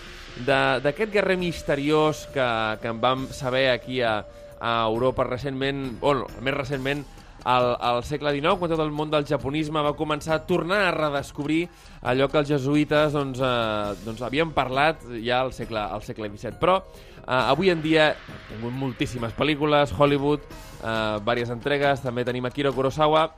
d'aquest 0.46 1.12
guerrer 1.12 1.36
misteriós 1.36 2.24
que, 2.32 2.46
que 2.80 2.88
en 2.88 3.02
vam 3.02 3.26
saber 3.34 3.68
aquí 3.74 4.00
a, 4.00 4.22
a 4.62 4.78
Europa 4.86 5.26
recentment, 5.28 5.98
o 6.00 6.14
no, 6.22 6.30
més 6.40 6.56
recentment, 6.56 7.04
al, 7.44 7.76
al 7.80 8.02
segle 8.06 8.32
XIX, 8.36 8.56
quan 8.58 8.72
tot 8.72 8.82
el 8.82 8.92
món 8.94 9.10
del 9.12 9.26
japonisme 9.28 9.82
va 9.84 9.94
començar 9.98 10.36
a 10.36 10.42
tornar 10.46 10.80
a 10.86 10.94
redescobrir 10.94 11.66
allò 12.02 12.28
que 12.30 12.40
els 12.42 12.50
jesuïtes 12.50 13.14
doncs, 13.16 13.42
eh, 13.42 14.02
doncs 14.06 14.22
havien 14.22 14.52
parlat 14.54 15.04
ja 15.22 15.42
al 15.42 15.52
segle, 15.56 15.82
al 15.82 16.04
segle 16.06 16.30
XVII. 16.32 16.58
Però 16.60 16.78
eh, 16.80 17.38
avui 17.38 17.72
en 17.74 17.82
dia 17.84 18.12
hem 18.12 18.42
tingut 18.50 18.76
moltíssimes 18.84 19.34
pel·lícules, 19.38 19.94
Hollywood, 19.98 20.44
eh, 20.82 21.18
diverses 21.22 21.56
entregues, 21.56 22.04
també 22.04 22.26
tenim 22.28 22.46
Akira 22.46 22.74
Kurosawa. 22.74 23.30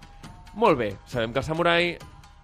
Molt 0.54 0.78
bé, 0.78 0.92
sabem 1.10 1.32
que 1.32 1.42
el 1.42 1.46
samurai 1.46 1.94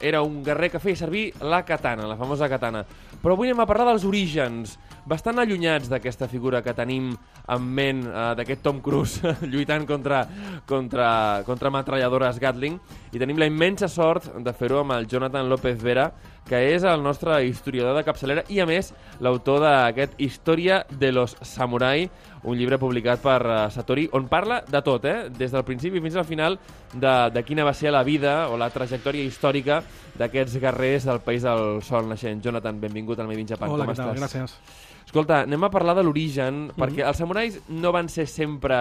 era 0.00 0.22
un 0.22 0.42
guerrer 0.42 0.70
que 0.72 0.80
feia 0.80 0.96
servir 0.96 1.28
la 1.40 1.62
katana, 1.64 2.08
la 2.08 2.16
famosa 2.16 2.48
katana. 2.48 2.84
Però 3.20 3.36
avui 3.36 3.50
anem 3.50 3.60
a 3.62 3.68
parlar 3.68 3.90
dels 3.90 4.06
orígens, 4.08 4.78
bastant 5.06 5.38
allunyats 5.40 5.90
d'aquesta 5.90 6.28
figura 6.28 6.62
que 6.64 6.74
tenim 6.76 7.12
en 7.50 7.68
ment 7.76 8.02
eh, 8.06 8.32
d'aquest 8.38 8.62
Tom 8.64 8.80
Cruise 8.84 9.34
lluitant 9.52 9.86
contra, 9.88 10.24
contra, 10.66 11.42
contra 11.46 11.72
metralladores 11.74 12.40
Gatling 12.40 12.78
i 13.12 13.20
tenim 13.20 13.40
la 13.40 13.48
immensa 13.50 13.88
sort 13.88 14.30
de 14.38 14.54
fer-ho 14.56 14.82
amb 14.82 14.96
el 14.96 15.08
Jonathan 15.10 15.48
López 15.50 15.80
Vera 15.82 16.10
que 16.48 16.60
és 16.74 16.84
el 16.88 17.02
nostre 17.02 17.36
historiador 17.46 17.94
de 17.96 18.04
capçalera 18.06 18.44
i 18.50 18.60
a 18.62 18.66
més 18.66 18.92
l'autor 19.22 19.60
d'aquest 19.62 20.16
Història 20.18 20.82
de 20.90 21.12
los 21.14 21.36
Samurai 21.46 22.08
un 22.42 22.56
llibre 22.56 22.78
publicat 22.80 23.20
per 23.20 23.40
uh, 23.44 23.56
Satori 23.70 24.06
on 24.16 24.26
parla 24.28 24.62
de 24.66 24.80
tot, 24.82 25.04
eh? 25.04 25.28
des 25.28 25.52
del 25.52 25.64
principi 25.64 26.00
fins 26.00 26.16
al 26.16 26.24
final 26.24 26.58
de, 26.92 27.14
de 27.34 27.42
quina 27.44 27.64
va 27.64 27.74
ser 27.74 27.92
la 27.92 28.02
vida 28.02 28.48
o 28.48 28.56
la 28.56 28.70
trajectòria 28.72 29.24
històrica 29.24 29.82
d'aquests 30.16 30.56
guerrers 30.60 31.04
del 31.04 31.20
País 31.20 31.42
del 31.42 31.82
Sol 31.82 32.08
naixent. 32.08 32.40
Jonathan, 32.42 32.80
benvingut 32.80 33.18
al 33.20 33.28
Made 33.28 33.40
in 33.40 33.46
Japan. 33.48 33.68
Hola, 33.70 33.84
Com 33.84 33.92
què 33.94 33.96
tal? 34.00 34.14
estàs? 34.16 34.22
Gràcies. 34.24 34.56
Escolta, 35.06 35.42
anem 35.42 35.64
a 35.64 35.70
parlar 35.70 35.96
de 35.98 36.04
l'origen, 36.06 36.66
Mhm. 36.68 36.76
perquè 36.78 37.06
els 37.06 37.16
samurais 37.18 37.60
no 37.68 37.92
van 37.92 38.08
ser 38.08 38.26
sempre 38.26 38.76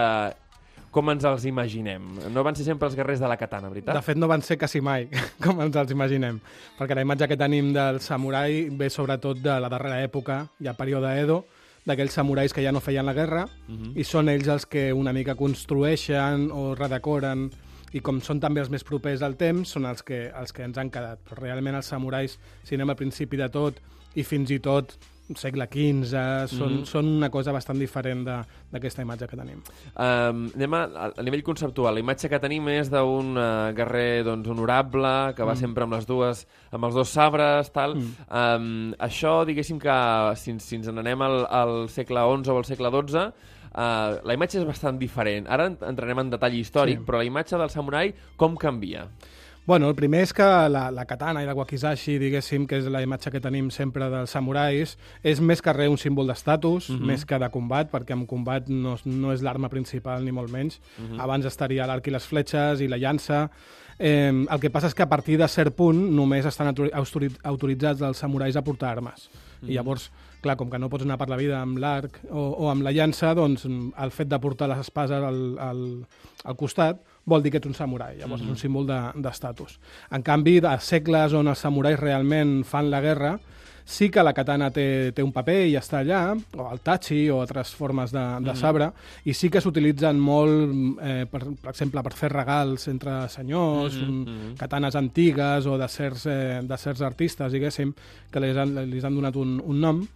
com 0.90 1.08
ens 1.10 1.22
els 1.24 1.44
imaginem. 1.46 2.02
No 2.34 2.42
van 2.42 2.56
ser 2.56 2.64
sempre 2.64 2.88
els 2.88 2.96
guerrers 2.96 3.20
de 3.20 3.28
la 3.28 3.36
katana, 3.36 3.68
veritat? 3.68 3.94
De 3.94 4.02
fet, 4.02 4.16
no 4.18 4.26
van 4.26 4.42
ser 4.42 4.56
quasi 4.58 4.80
mai, 4.80 5.08
com 5.44 5.60
ens 5.62 5.76
els 5.76 5.92
imaginem, 5.92 6.40
perquè 6.78 6.96
la 6.96 7.02
imatge 7.02 7.28
que 7.28 7.36
tenim 7.36 7.72
del 7.72 8.00
samurai 8.00 8.68
ve 8.70 8.88
sobretot 8.90 9.38
de 9.38 9.60
la 9.60 9.68
darrera 9.68 10.00
època, 10.02 10.46
ja 10.58 10.74
període 10.74 11.12
Edo, 11.20 11.44
d'aquells 11.86 12.12
samurais 12.12 12.52
que 12.52 12.62
ja 12.62 12.72
no 12.72 12.80
feien 12.80 13.06
la 13.06 13.14
guerra, 13.14 13.46
Mhm. 13.68 13.92
i 13.96 14.04
són 14.04 14.28
ells 14.28 14.48
els 14.48 14.66
que 14.66 14.92
una 14.92 15.12
mica 15.12 15.34
construeixen 15.34 16.50
o 16.52 16.74
redecoren, 16.74 17.50
i 17.92 18.00
com 18.00 18.20
són 18.20 18.38
també 18.38 18.60
els 18.60 18.70
més 18.70 18.84
propers 18.84 19.22
al 19.22 19.36
temps, 19.36 19.68
són 19.68 19.84
els 19.86 20.02
que, 20.02 20.30
els 20.30 20.52
que 20.52 20.62
ens 20.62 20.78
han 20.78 20.90
quedat. 20.90 21.18
Però 21.28 21.40
realment 21.40 21.74
els 21.74 21.86
samurais, 21.86 22.38
si 22.62 22.74
anem 22.76 22.90
al 22.90 22.96
principi 22.96 23.36
de 23.36 23.48
tot, 23.48 23.80
i 24.14 24.22
fins 24.22 24.50
i 24.50 24.58
tot 24.58 24.96
segle 25.36 25.66
XV, 25.70 26.46
són, 26.48 26.78
Mhm. 26.80 26.84
són 26.86 27.06
una 27.06 27.30
cosa 27.30 27.52
bastant 27.52 27.78
diferent 27.78 28.24
de- 28.26 28.44
d'aquesta 28.72 29.02
imatge 29.02 29.26
que 29.28 29.36
tenim. 29.36 29.62
Um, 29.96 30.50
anem 30.54 30.74
a, 30.74 30.82
a 31.16 31.22
nivell 31.22 31.42
conceptual. 31.42 31.94
La 31.94 32.00
imatge 32.00 32.28
que 32.28 32.38
tenim 32.38 32.68
és 32.68 32.90
d'un 32.90 33.36
uh, 33.36 33.72
guerrer 33.74 34.24
doncs, 34.24 34.48
honorable, 34.48 35.34
que 35.36 35.42
va 35.44 35.52
Mm. 35.54 35.56
sempre 35.60 35.84
amb 35.84 35.92
les 35.94 36.06
dues, 36.06 36.46
amb 36.72 36.84
els 36.84 36.94
dos 36.94 37.08
sabres, 37.08 37.70
tal. 37.72 37.96
Mm. 37.96 38.14
Um, 38.30 38.92
això, 38.98 39.44
diguéssim 39.44 39.78
que, 39.78 40.36
si, 40.36 40.58
si 40.60 40.76
ens 40.76 40.88
n'anem 40.92 41.22
al, 41.22 41.46
al 41.50 41.88
segle 41.88 42.20
XI 42.20 42.50
o 42.50 42.56
al 42.58 42.64
segle 42.64 42.90
XII, 42.90 43.32
Uh, 43.70 44.18
la 44.26 44.34
imatge 44.34 44.58
és 44.58 44.64
bastant 44.66 44.98
diferent. 44.98 45.46
Ara 45.48 45.66
en- 45.66 45.76
entrarem 45.86 46.18
en 46.18 46.30
detall 46.30 46.54
històric, 46.54 46.98
Sí. 46.98 47.04
però 47.06 47.18
la 47.18 47.24
imatge 47.24 47.56
del 47.56 47.70
samurai 47.70 48.12
com 48.36 48.56
canvia? 48.56 49.06
Bueno, 49.70 49.88
el 49.88 49.94
primer 49.94 50.24
és 50.26 50.32
que 50.34 50.42
la, 50.42 50.88
la 50.90 51.04
katana 51.06 51.44
i 51.44 51.46
la 51.46 51.52
wakizashi, 51.54 52.16
diguéssim, 52.18 52.64
que 52.66 52.80
és 52.80 52.88
la 52.90 53.04
imatge 53.04 53.30
que 53.30 53.38
tenim 53.38 53.68
sempre 53.70 54.08
dels 54.10 54.32
samurais, 54.34 54.96
és 55.22 55.38
més 55.38 55.60
que 55.62 55.70
res 55.76 55.86
un 55.92 56.00
símbol 56.00 56.26
d'estatus, 56.26 56.88
Mhm. 56.90 57.06
més 57.06 57.22
que 57.24 57.38
de 57.38 57.48
combat, 57.54 57.86
perquè 57.88 58.16
en 58.18 58.24
combat 58.26 58.66
no, 58.66 58.96
no 59.04 59.30
és 59.32 59.44
l'arma 59.46 59.68
principal, 59.70 60.24
ni 60.24 60.32
molt 60.34 60.50
menys. 60.50 60.80
Mhm. 60.98 61.20
Abans 61.22 61.46
estaria 61.46 61.86
l'arc 61.86 62.04
i 62.08 62.10
les 62.10 62.26
fletxes 62.26 62.80
i 62.80 62.88
la 62.88 62.98
llança. 62.98 63.48
Eh, 63.96 64.32
el 64.50 64.58
que 64.60 64.70
passa 64.70 64.88
és 64.88 64.94
que 64.94 65.04
a 65.04 65.08
partir 65.08 65.38
de 65.38 65.46
cert 65.46 65.76
punt 65.76 66.02
només 66.16 66.44
estan 66.46 66.66
autori- 66.74 66.90
autori- 66.92 67.38
autoritzats 67.44 68.00
els 68.02 68.18
samurais 68.18 68.56
a 68.56 68.64
portar 68.64 68.90
armes. 68.90 69.30
Mhm. 69.62 69.70
I 69.70 69.74
llavors 69.74 70.10
clar, 70.40 70.56
com 70.56 70.70
que 70.70 70.78
no 70.80 70.88
pots 70.88 71.04
anar 71.04 71.18
per 71.18 71.28
la 71.28 71.36
vida 71.36 71.60
amb 71.60 71.76
l'arc 71.78 72.18
o, 72.30 72.56
o 72.64 72.70
amb 72.70 72.82
la 72.82 72.90
llança, 72.90 73.34
doncs 73.36 73.66
el 73.66 74.10
fet 74.10 74.26
de 74.26 74.38
portar 74.40 74.68
les 74.70 74.78
espases 74.80 75.22
al, 75.22 75.58
al, 75.60 76.06
al 76.44 76.56
costat 76.56 77.02
vol 77.24 77.42
dir 77.42 77.52
que 77.52 77.58
ets 77.58 77.68
un 77.68 77.74
samurai, 77.74 78.16
llavors 78.16 78.42
mm 78.42 78.46
-hmm. 78.46 78.50
és 78.50 78.50
un 78.50 78.56
símbol 78.56 78.86
d'estatus. 79.22 79.78
De, 79.78 80.16
en 80.16 80.22
canvi, 80.22 80.58
a 80.64 80.78
segles 80.80 81.32
on 81.32 81.48
els 81.48 81.58
samurais 81.58 81.98
realment 81.98 82.64
fan 82.64 82.90
la 82.90 83.00
guerra, 83.00 83.38
sí 83.90 84.08
que 84.08 84.22
la 84.22 84.32
katana 84.32 84.70
té, 84.70 85.10
té 85.12 85.22
un 85.22 85.32
paper 85.34 85.66
i 85.66 85.74
està 85.78 86.00
allà, 86.00 86.20
o 86.56 86.66
el 86.70 86.80
tachi 86.80 87.24
o 87.30 87.40
altres 87.42 87.72
formes 87.74 88.12
de, 88.14 88.22
de 88.46 88.54
sabre, 88.54 88.90
i 89.24 89.34
sí 89.34 89.50
que 89.50 89.60
s'utilitzen 89.60 90.18
molt, 90.18 90.70
eh, 91.02 91.26
per, 91.30 91.42
per 91.60 91.72
exemple, 91.72 92.02
per 92.06 92.12
fer 92.12 92.30
regals 92.32 92.86
entre 92.88 93.28
senyors, 93.28 93.96
mm 93.96 94.24
-hmm. 94.24 94.56
katanes 94.56 94.94
antigues 94.94 95.66
o 95.66 95.76
de 95.76 95.88
certs, 95.88 96.26
eh, 96.26 96.60
de 96.62 96.76
certs 96.76 97.02
artistes, 97.02 97.52
diguéssim, 97.52 97.92
que 98.30 98.40
li 98.40 98.56
han, 98.56 98.90
li 98.90 99.00
han 99.02 99.14
donat 99.14 99.36
un, 99.36 99.60
un 99.64 99.80
nom, 99.80 100.06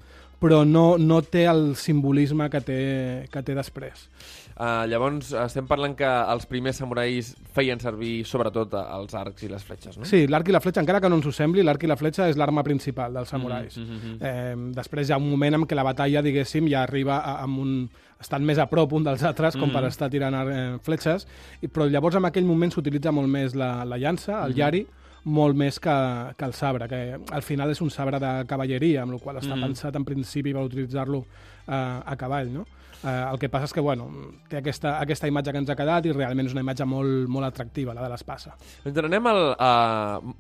però 0.40 0.64
no, 0.64 0.99
no 0.99 1.23
té 1.23 1.47
el 1.47 1.75
simbolisme 1.77 2.51
que 2.51 2.61
té, 2.61 3.29
que 3.31 3.43
té 3.43 3.55
després. 3.55 4.09
Uh, 4.55 4.85
llavors, 4.87 5.33
estem 5.35 5.67
parlant 5.67 5.97
que 5.99 6.07
els 6.07 6.45
primers 6.47 6.79
samurais 6.79 7.33
feien 7.57 7.81
servir 7.83 8.21
sobretot 8.29 8.77
els 8.79 9.17
arcs 9.19 9.43
i 9.43 9.49
les 9.51 9.64
fletxes, 9.67 9.99
no? 9.99 10.07
Sí, 10.07 10.29
l'arc 10.31 10.47
i 10.47 10.55
la 10.55 10.61
fletxa, 10.62 10.85
encara 10.85 11.01
que 11.03 11.11
no 11.11 11.19
ens 11.19 11.27
ho 11.27 11.33
sembli, 11.35 11.64
l'arc 11.67 11.83
i 11.83 11.90
la 11.90 11.97
fletxa 11.99 12.29
és 12.31 12.38
l'arma 12.38 12.62
principal 12.62 13.19
dels 13.19 13.35
samurais. 13.35 13.77
Mm 13.77 13.85
-hmm. 13.85 14.17
eh, 14.21 14.55
després 14.77 15.09
hi 15.09 15.12
ha 15.12 15.19
un 15.19 15.29
moment 15.31 15.55
en 15.55 15.67
què 15.67 15.75
la 15.75 15.83
batalla, 15.83 16.23
diguéssim, 16.23 16.69
ja 16.71 16.83
arriba 16.83 17.19
a, 17.19 17.43
amb 17.43 17.59
un 17.59 17.90
estan 18.21 18.45
més 18.45 18.59
a 18.59 18.67
prop 18.67 18.93
un 18.93 19.05
dels 19.05 19.23
altres 19.23 19.57
com 19.57 19.69
mm. 19.69 19.73
per 19.73 19.85
estar 19.85 20.11
tirant 20.11 20.35
eh, 20.35 20.79
fletxes, 20.83 21.27
però 21.73 21.88
llavors 21.90 22.17
en 22.17 22.25
aquell 22.25 22.45
moment 22.45 22.71
s'utilitza 22.71 23.12
molt 23.12 23.29
més 23.29 23.55
la, 23.55 23.85
la 23.85 23.99
llança, 23.99 24.45
el 24.45 24.53
mm. 24.53 24.59
yari, 24.59 24.87
molt 25.25 25.57
més 25.57 25.81
que, 25.81 25.97
que 26.37 26.45
el 26.45 26.53
sabre, 26.53 26.88
que 26.88 27.19
al 27.33 27.43
final 27.43 27.71
és 27.71 27.81
un 27.81 27.90
sabre 27.90 28.21
de 28.21 28.33
cavalleria, 28.47 29.03
amb 29.03 29.17
el 29.17 29.21
qual 29.21 29.40
està 29.40 29.57
mm. 29.57 29.69
pensat 29.69 29.97
en 29.97 30.05
principi 30.05 30.53
per 30.53 30.64
utilitzar-lo 30.64 31.25
eh, 31.67 31.75
a 31.75 32.17
cavall, 32.17 32.53
no? 32.53 32.67
Eh, 33.05 33.33
el 33.33 33.38
que 33.38 33.51
passa 33.53 33.69
és 33.69 33.75
que, 33.77 33.83
bueno, 33.85 34.07
té 34.49 34.59
aquesta, 34.62 34.95
aquesta 35.05 35.29
imatge 35.29 35.53
que 35.53 35.61
ens 35.61 35.71
ha 35.71 35.77
quedat 35.77 36.07
i 36.09 36.12
realment 36.14 36.49
és 36.49 36.55
una 36.57 36.62
imatge 36.64 36.87
molt, 36.88 37.29
molt 37.29 37.49
atractiva, 37.51 37.93
la 37.97 38.07
de 38.07 38.09
l'espasa. 38.09 38.55
Ens 38.88 39.01
anem 39.03 39.29
al, 39.29 39.40
a, 39.61 39.73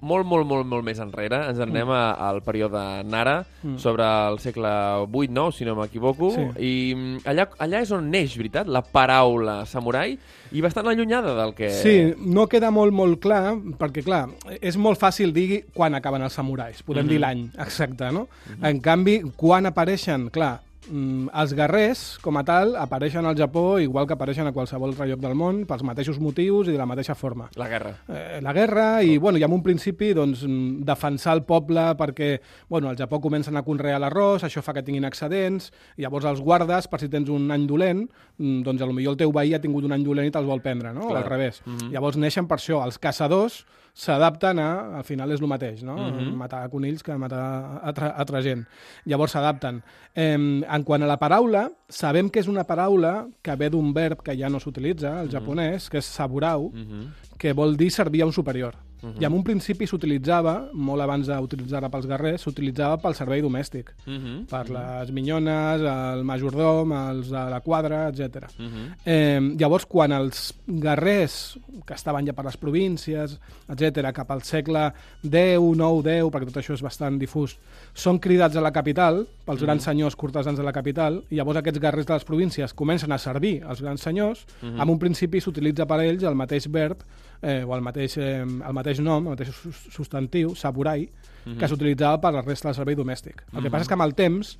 molt, 0.00 0.24
molt, 0.24 0.48
molt, 0.48 0.68
molt 0.70 0.86
més 0.86 1.02
enrere. 1.04 1.42
Ens 1.50 1.60
anem 1.60 1.84
mm. 1.84 1.98
a, 1.98 2.30
al 2.30 2.40
període 2.46 2.84
Nara, 3.04 3.36
mm. 3.60 3.76
sobre 3.82 4.08
el 4.30 4.40
segle 4.40 4.72
8-9, 5.04 5.58
si 5.58 5.68
no 5.68 5.76
m'equivoco, 5.76 6.32
sí. 6.32 6.48
i 6.56 6.72
mm, 6.96 7.22
allà, 7.28 7.50
allà 7.66 7.84
és 7.84 7.92
on 7.92 8.08
neix, 8.08 8.38
veritat, 8.40 8.70
la 8.72 8.80
paraula 8.84 9.60
samurai, 9.68 10.16
i 10.54 10.64
bastant 10.64 10.88
allunyada 10.88 11.34
del 11.36 11.52
que... 11.58 11.68
Sí, 11.82 11.96
no 12.24 12.46
queda 12.48 12.72
molt, 12.72 12.94
molt 12.96 13.20
clar, 13.20 13.56
perquè, 13.80 14.04
clar, 14.06 14.24
és 14.60 14.78
molt 14.80 15.00
fàcil 15.02 15.34
dir 15.36 15.64
quan 15.74 15.98
acaben 15.98 16.24
els 16.24 16.36
samurais, 16.40 16.80
podem 16.82 17.04
mm 17.04 17.08
-hmm. 17.08 17.12
dir 17.12 17.20
l'any 17.20 17.50
exacte, 17.58 18.12
no? 18.12 18.28
Mm 18.28 18.54
-hmm. 18.54 18.68
En 18.70 18.80
canvi, 18.80 19.22
quan 19.36 19.66
apareixen, 19.66 20.30
clar, 20.30 20.60
mm, 20.90 21.28
els 21.40 21.54
guerrers, 21.56 22.02
com 22.22 22.36
a 22.36 22.44
tal, 22.46 22.74
apareixen 22.80 23.26
al 23.26 23.36
Japó 23.38 23.78
igual 23.82 24.06
que 24.06 24.14
apareixen 24.16 24.48
a 24.48 24.52
qualsevol 24.52 24.92
altre 24.92 25.08
lloc 25.10 25.20
del 25.22 25.36
món, 25.38 25.62
pels 25.68 25.84
mateixos 25.86 26.20
motius 26.22 26.68
i 26.68 26.74
de 26.74 26.80
la 26.80 26.86
mateixa 26.86 27.16
forma. 27.18 27.48
La 27.60 27.68
guerra. 27.68 27.94
Eh, 28.08 28.40
la 28.44 28.54
guerra 28.56 28.86
i, 29.02 29.16
bueno, 29.18 29.38
i 29.38 29.44
en 29.46 29.52
un 29.52 29.62
principi, 29.62 30.12
doncs, 30.16 30.44
defensar 30.84 31.36
el 31.38 31.44
poble 31.48 31.86
perquè, 31.98 32.30
bueno, 32.68 32.88
al 32.88 32.98
Japó 33.00 33.20
comencen 33.20 33.56
a 33.56 33.64
conrear 33.66 34.00
l'arròs, 34.02 34.44
això 34.46 34.62
fa 34.62 34.74
que 34.76 34.84
tinguin 34.86 35.08
excedents, 35.08 35.70
i 35.96 36.06
llavors 36.06 36.28
els 36.30 36.42
guardes, 36.44 36.88
per 36.88 37.00
si 37.02 37.10
tens 37.12 37.30
un 37.32 37.50
any 37.54 37.68
dolent, 37.70 38.04
mm, 38.38 38.62
doncs 38.66 38.82
a 38.82 38.90
lo 38.90 38.96
millor 38.96 39.14
el 39.14 39.22
teu 39.24 39.32
veí 39.32 39.54
ha 39.54 39.62
tingut 39.62 39.84
un 39.84 39.92
any 39.92 40.04
dolent 40.04 40.28
i 40.28 40.34
te'ls 40.34 40.48
vol 40.48 40.62
prendre, 40.62 40.92
no? 40.92 41.08
Clar. 41.08 41.22
O 41.22 41.24
al 41.24 41.30
revés. 41.30 41.62
Mm 41.64 41.76
-hmm. 41.76 41.90
Llavors 41.92 42.16
neixen 42.16 42.46
per 42.46 42.58
això. 42.58 42.84
Els 42.84 42.98
caçadors 42.98 43.64
s'adapten 43.94 44.58
a... 44.58 44.70
Al 44.98 45.04
final 45.06 45.32
és 45.32 45.40
el 45.40 45.48
mateix, 45.48 45.82
no? 45.86 45.96
Mm 45.96 46.18
-hmm. 46.18 46.36
Matar 46.36 46.68
conills 46.70 47.02
que 47.02 47.16
matar 47.16 47.80
altra, 47.82 48.08
altra 48.08 48.42
gent. 48.42 48.66
Llavors 49.04 49.32
s'adapten. 49.32 49.82
Eh, 50.14 50.34
en 50.34 50.84
quant 50.84 51.02
a 51.02 51.06
la 51.06 51.18
paraula, 51.18 51.70
sabem 51.88 52.28
que 52.28 52.40
és 52.40 52.48
una 52.48 52.64
paraula 52.64 53.28
que 53.42 53.56
ve 53.56 53.70
d'un 53.70 53.92
verb 53.94 54.22
que 54.22 54.36
ja 54.36 54.48
no 54.48 54.60
s'utilitza, 54.60 55.20
el 55.20 55.26
mm 55.26 55.28
-hmm. 55.28 55.32
japonès, 55.32 55.90
que 55.90 55.98
és 55.98 56.04
saburau, 56.04 56.70
mm 56.72 56.84
-hmm. 56.84 57.08
que 57.38 57.52
vol 57.52 57.76
dir 57.76 57.90
servir 57.90 58.22
a 58.22 58.26
un 58.26 58.32
superior. 58.32 58.74
Uh 59.04 59.10
-huh. 59.10 59.22
I 59.22 59.24
en 59.26 59.32
un 59.32 59.42
principi 59.42 59.86
s'utilitzava, 59.86 60.70
molt 60.72 61.02
abans 61.02 61.26
d'utilitzar-la 61.26 61.90
pels 61.90 62.06
guerrers, 62.06 62.40
s'utilitzava 62.40 62.96
pel 62.96 63.14
servei 63.14 63.42
domèstic, 63.42 63.90
uh 64.06 64.12
-huh. 64.12 64.46
per 64.46 64.70
les 64.70 65.10
minyones, 65.12 65.80
el 65.80 66.24
majordom, 66.24 66.92
els 66.92 67.28
de 67.28 67.50
la 67.50 67.60
quadra, 67.60 68.08
etc. 68.08 68.48
Uh 68.58 68.64
-huh. 68.64 68.94
eh, 69.04 69.40
llavors, 69.58 69.86
quan 69.86 70.12
els 70.12 70.54
guerrers, 70.66 71.58
que 71.84 71.94
estaven 71.94 72.26
ja 72.26 72.32
per 72.32 72.44
les 72.44 72.56
províncies, 72.56 73.38
etc, 73.68 74.12
cap 74.12 74.30
al 74.30 74.42
segle 74.42 74.92
X, 75.22 75.76
9, 75.76 76.02
10, 76.02 76.30
perquè 76.30 76.46
tot 76.46 76.56
això 76.56 76.72
és 76.72 76.82
bastant 76.82 77.18
difús, 77.18 77.58
són 77.92 78.18
cridats 78.18 78.56
a 78.56 78.60
la 78.60 78.72
capital, 78.72 79.26
pels 79.44 79.56
uh 79.56 79.62
-huh. 79.62 79.66
grans 79.66 79.82
senyors 79.82 80.16
cortesans 80.16 80.58
de 80.58 80.64
la 80.64 80.72
capital, 80.72 81.22
i 81.30 81.34
llavors 81.34 81.58
aquests 81.58 81.80
guerrers 81.80 82.06
de 82.06 82.14
les 82.14 82.24
províncies 82.24 82.72
comencen 82.72 83.12
a 83.12 83.18
servir 83.18 83.62
als 83.64 83.82
grans 83.82 84.00
senyors, 84.00 84.46
uh 84.62 84.68
-huh. 84.68 84.82
en 84.82 84.88
un 84.88 84.98
principi 84.98 85.40
s'utilitza 85.40 85.86
per 85.86 86.00
ells 86.00 86.22
el 86.22 86.34
mateix 86.34 86.70
verb 86.70 86.98
eh, 87.44 87.64
o 87.64 87.74
el 87.76 87.82
mateix, 87.84 88.16
eh, 88.18 88.42
el 88.42 88.76
mateix 88.76 89.00
nom, 89.04 89.26
el 89.28 89.36
mateix 89.36 89.50
substantiu, 89.92 90.54
saburai, 90.54 91.04
mm 91.04 91.52
-hmm. 91.52 91.58
que 91.58 91.68
s'utilitzava 91.68 92.20
per 92.20 92.32
la 92.32 92.42
resta 92.42 92.68
del 92.68 92.74
servei 92.74 92.96
domèstic. 92.96 93.34
El 93.34 93.44
mm 93.44 93.58
-hmm. 93.58 93.62
que 93.62 93.70
passa 93.70 93.82
és 93.82 93.88
que 93.88 93.94
amb 93.94 94.02
el 94.02 94.14
temps 94.14 94.58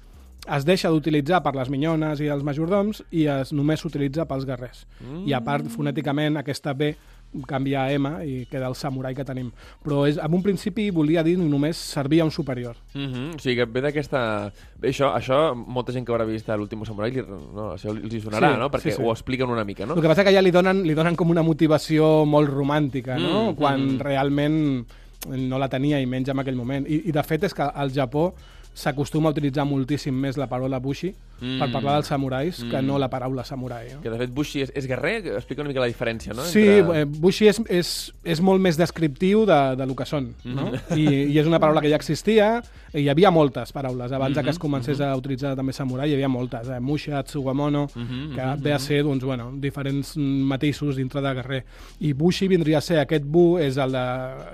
es 0.57 0.64
deixa 0.64 0.90
d'utilitzar 0.90 1.42
per 1.42 1.55
les 1.55 1.70
minyones 1.70 2.20
i 2.20 2.27
els 2.27 2.42
majordoms 2.42 3.03
i 3.11 3.25
es 3.27 3.53
només 3.53 3.81
s'utilitza 3.81 4.27
pels 4.27 4.44
guerrers. 4.44 4.87
Mm 5.01 5.07
-hmm. 5.07 5.29
I 5.29 5.33
a 5.33 5.40
part, 5.40 5.66
fonèticament, 5.66 6.37
aquesta 6.37 6.75
B 6.75 6.94
canvia 7.49 7.85
a 7.85 7.92
M 7.92 8.11
i 8.25 8.35
queda 8.51 8.68
el 8.70 8.77
samurai 8.79 9.14
que 9.14 9.25
tenim. 9.27 9.51
Però 9.85 10.05
és, 10.09 10.18
en 10.23 10.35
un 10.35 10.42
principi 10.42 10.88
volia 10.94 11.25
dir 11.27 11.37
només 11.38 11.77
servir 11.77 12.23
a 12.23 12.29
un 12.29 12.31
superior. 12.31 12.77
Mm 12.94 13.09
-hmm. 13.12 13.35
O 13.35 13.38
sigui, 13.38 13.57
que 13.57 13.64
ve 13.66 13.81
d'aquesta... 13.81 14.53
Això, 14.83 15.12
això, 15.16 15.55
molta 15.55 15.92
gent 15.92 16.05
que 16.07 16.12
haurà 16.12 16.27
vist 16.27 16.49
l'últim 16.49 16.85
samurai, 16.85 17.11
li, 17.11 17.23
no, 17.23 17.75
això 17.75 17.90
els 17.90 18.14
hi 18.14 18.20
sonarà, 18.20 18.53
sí, 18.53 18.59
no? 18.59 18.70
Perquè 18.70 18.90
sí, 18.90 18.97
sí. 18.97 19.03
ho 19.03 19.11
expliquen 19.11 19.49
una 19.49 19.64
mica, 19.64 19.87
no? 19.87 19.94
El 19.94 20.03
que 20.03 20.09
passa 20.09 20.25
que 20.25 20.33
ja 20.33 20.42
li 20.42 20.51
donen, 20.51 20.83
li 20.83 20.94
donen 20.94 21.16
com 21.16 21.31
una 21.31 21.42
motivació 21.42 22.25
molt 22.27 22.51
romàntica, 22.51 23.18
no? 23.18 23.53
Mm, 23.53 23.55
Quan 23.57 23.81
mm. 23.81 24.01
realment 24.01 24.87
no 25.29 25.59
la 25.59 25.68
tenia 25.68 26.01
i 26.01 26.07
menys 26.07 26.29
en 26.29 26.38
aquell 26.38 26.57
moment. 26.57 26.87
I, 26.87 27.09
I 27.09 27.12
de 27.12 27.23
fet 27.23 27.44
és 27.44 27.55
que 27.55 27.62
al 27.62 27.90
Japó 27.94 28.35
s'acostuma 28.75 29.31
a 29.31 29.33
utilitzar 29.33 29.65
moltíssim 29.69 30.15
més 30.19 30.37
la 30.37 30.49
paraula 30.51 30.81
bushi 30.83 31.13
mm. 31.39 31.61
per 31.63 31.69
parlar 31.71 31.99
dels 31.99 32.09
samurais 32.11 32.59
mm. 32.59 32.71
que 32.73 32.81
no 32.83 32.99
la 32.99 33.09
paraula 33.11 33.45
samurai. 33.47 33.93
No? 33.95 34.01
Que 34.03 34.11
de 34.11 34.19
fet 34.19 34.33
bushi 34.35 34.65
és, 34.65 34.73
és 34.75 34.89
guerrer? 34.91 35.17
Explica 35.39 35.63
una 35.63 35.71
mica 35.71 35.83
la 35.83 35.89
diferència, 35.91 36.35
no? 36.35 36.47
Sí, 36.51 36.65
Entre... 36.81 37.05
Eh, 37.05 37.05
bushi 37.07 37.49
és, 37.51 37.61
és, 37.71 37.93
és 38.35 38.43
molt 38.43 38.63
més 38.65 38.79
descriptiu 38.81 39.45
de, 39.47 39.61
de 39.79 39.87
lo 39.87 39.95
que 39.99 40.07
són, 40.09 40.33
no? 40.43 40.73
Mm. 40.73 40.99
I, 40.99 41.07
I 41.35 41.39
és 41.43 41.51
una 41.51 41.61
paraula 41.63 41.85
que 41.85 41.93
ja 41.93 42.01
existia, 42.01 42.49
i 42.95 43.05
hi 43.05 43.09
havia 43.13 43.31
moltes 43.35 43.71
paraules. 43.75 44.11
Abans 44.11 44.35
mm 44.35 44.41
-hmm. 44.41 44.45
que 44.45 44.51
es 44.51 44.59
comencés 44.59 44.99
mm 44.99 45.03
-hmm. 45.03 45.13
a 45.13 45.17
utilitzar 45.17 45.57
també 45.57 45.73
samurai 45.73 46.11
hi 46.11 46.15
havia 46.15 46.29
moltes, 46.29 46.69
eh? 46.69 46.81
Musha, 46.81 47.23
Tsugamono, 47.23 47.89
mm 47.95 48.03
-hmm. 48.03 48.35
que 48.35 48.43
mm 48.43 48.63
ve 48.65 48.73
a 48.73 48.79
ser, 48.79 49.03
doncs, 49.05 49.25
bueno, 49.25 49.53
diferents 49.55 50.17
matisos 50.17 50.97
dintre 50.97 51.21
de 51.21 51.35
guerrer. 51.35 51.65
I 52.01 52.13
bushi 52.13 52.49
vindria 52.49 52.79
a 52.79 52.81
ser, 52.81 52.99
aquest 52.99 53.25
bu 53.25 53.59
és 53.59 53.77
el 53.77 53.93
de, 53.93 54.07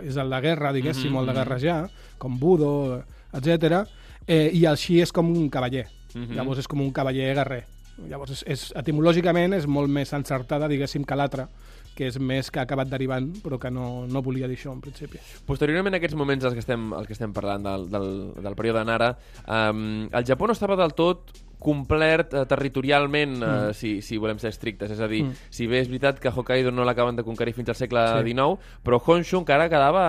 és 0.09 0.17
el 0.17 0.31
de 0.31 0.41
guerra, 0.41 0.73
diguéssim, 0.73 1.11
mm 1.11 1.17
-hmm. 1.17 1.21
el 1.21 1.27
de 1.27 1.33
guerrejar, 1.33 1.91
com 2.19 2.39
budo, 2.39 3.03
etc 3.33 3.87
eh, 4.31 4.51
i 4.55 4.65
el 4.71 4.79
Xi 4.79 5.01
és 5.03 5.13
com 5.13 5.29
un 5.35 5.51
cavaller. 5.51 5.89
Mm 6.15 6.23
-hmm. 6.23 6.37
Llavors 6.37 6.59
és 6.59 6.69
com 6.69 6.81
un 6.81 6.93
cavaller 6.93 7.35
guerrer. 7.35 7.65
Llavors, 8.09 8.31
és, 8.31 8.43
és, 8.47 8.73
etimològicament 8.77 9.53
és 9.53 9.67
molt 9.67 9.91
més 9.91 10.13
encertada, 10.13 10.69
diguéssim, 10.69 11.05
que 11.05 11.17
l'altra, 11.17 11.49
que 11.95 12.07
és 12.07 12.19
més 12.19 12.51
que 12.51 12.61
ha 12.61 12.63
acabat 12.63 12.89
derivant, 12.89 13.27
però 13.43 13.59
que 13.59 13.71
no, 13.71 14.07
no 14.07 14.23
volia 14.23 14.49
dir 14.49 14.57
això 14.57 14.73
en 14.73 14.81
principi. 14.81 15.19
Posteriorment 15.47 15.95
a 15.95 15.97
aquests 15.99 16.17
moments 16.17 16.45
als 16.45 16.55
que 16.55 16.61
estem, 16.61 16.93
als 16.93 17.07
que 17.07 17.13
estem 17.13 17.33
parlant 17.33 17.63
del, 17.63 17.91
del, 17.91 18.09
del 18.41 18.55
període 18.55 18.85
Nara, 18.85 19.19
um, 19.47 20.09
el 20.11 20.25
Japó 20.25 20.47
no 20.47 20.53
estava 20.53 20.77
del 20.77 20.95
tot 20.95 21.35
complet 21.61 22.35
eh, 22.35 22.45
territorialment, 22.49 23.37
eh, 23.39 23.49
mm. 23.51 23.77
si, 23.77 23.93
si 24.05 24.19
volem 24.21 24.41
ser 24.43 24.53
estrictes. 24.55 24.91
És 24.95 25.03
a 25.03 25.09
dir, 25.11 25.23
mm. 25.27 25.51
si 25.53 25.69
bé 25.71 25.83
és 25.85 25.91
veritat 25.91 26.21
que 26.23 26.33
Hokkaido 26.33 26.73
no 26.75 26.87
l'acaben 26.89 27.19
de 27.19 27.25
conquerir 27.27 27.55
fins 27.57 27.71
al 27.71 27.79
segle 27.79 28.07
sí. 28.09 28.25
XIX, 28.33 28.73
però 28.87 29.01
Honshu 29.01 29.41
encara 29.43 29.69
quedava, 29.73 30.05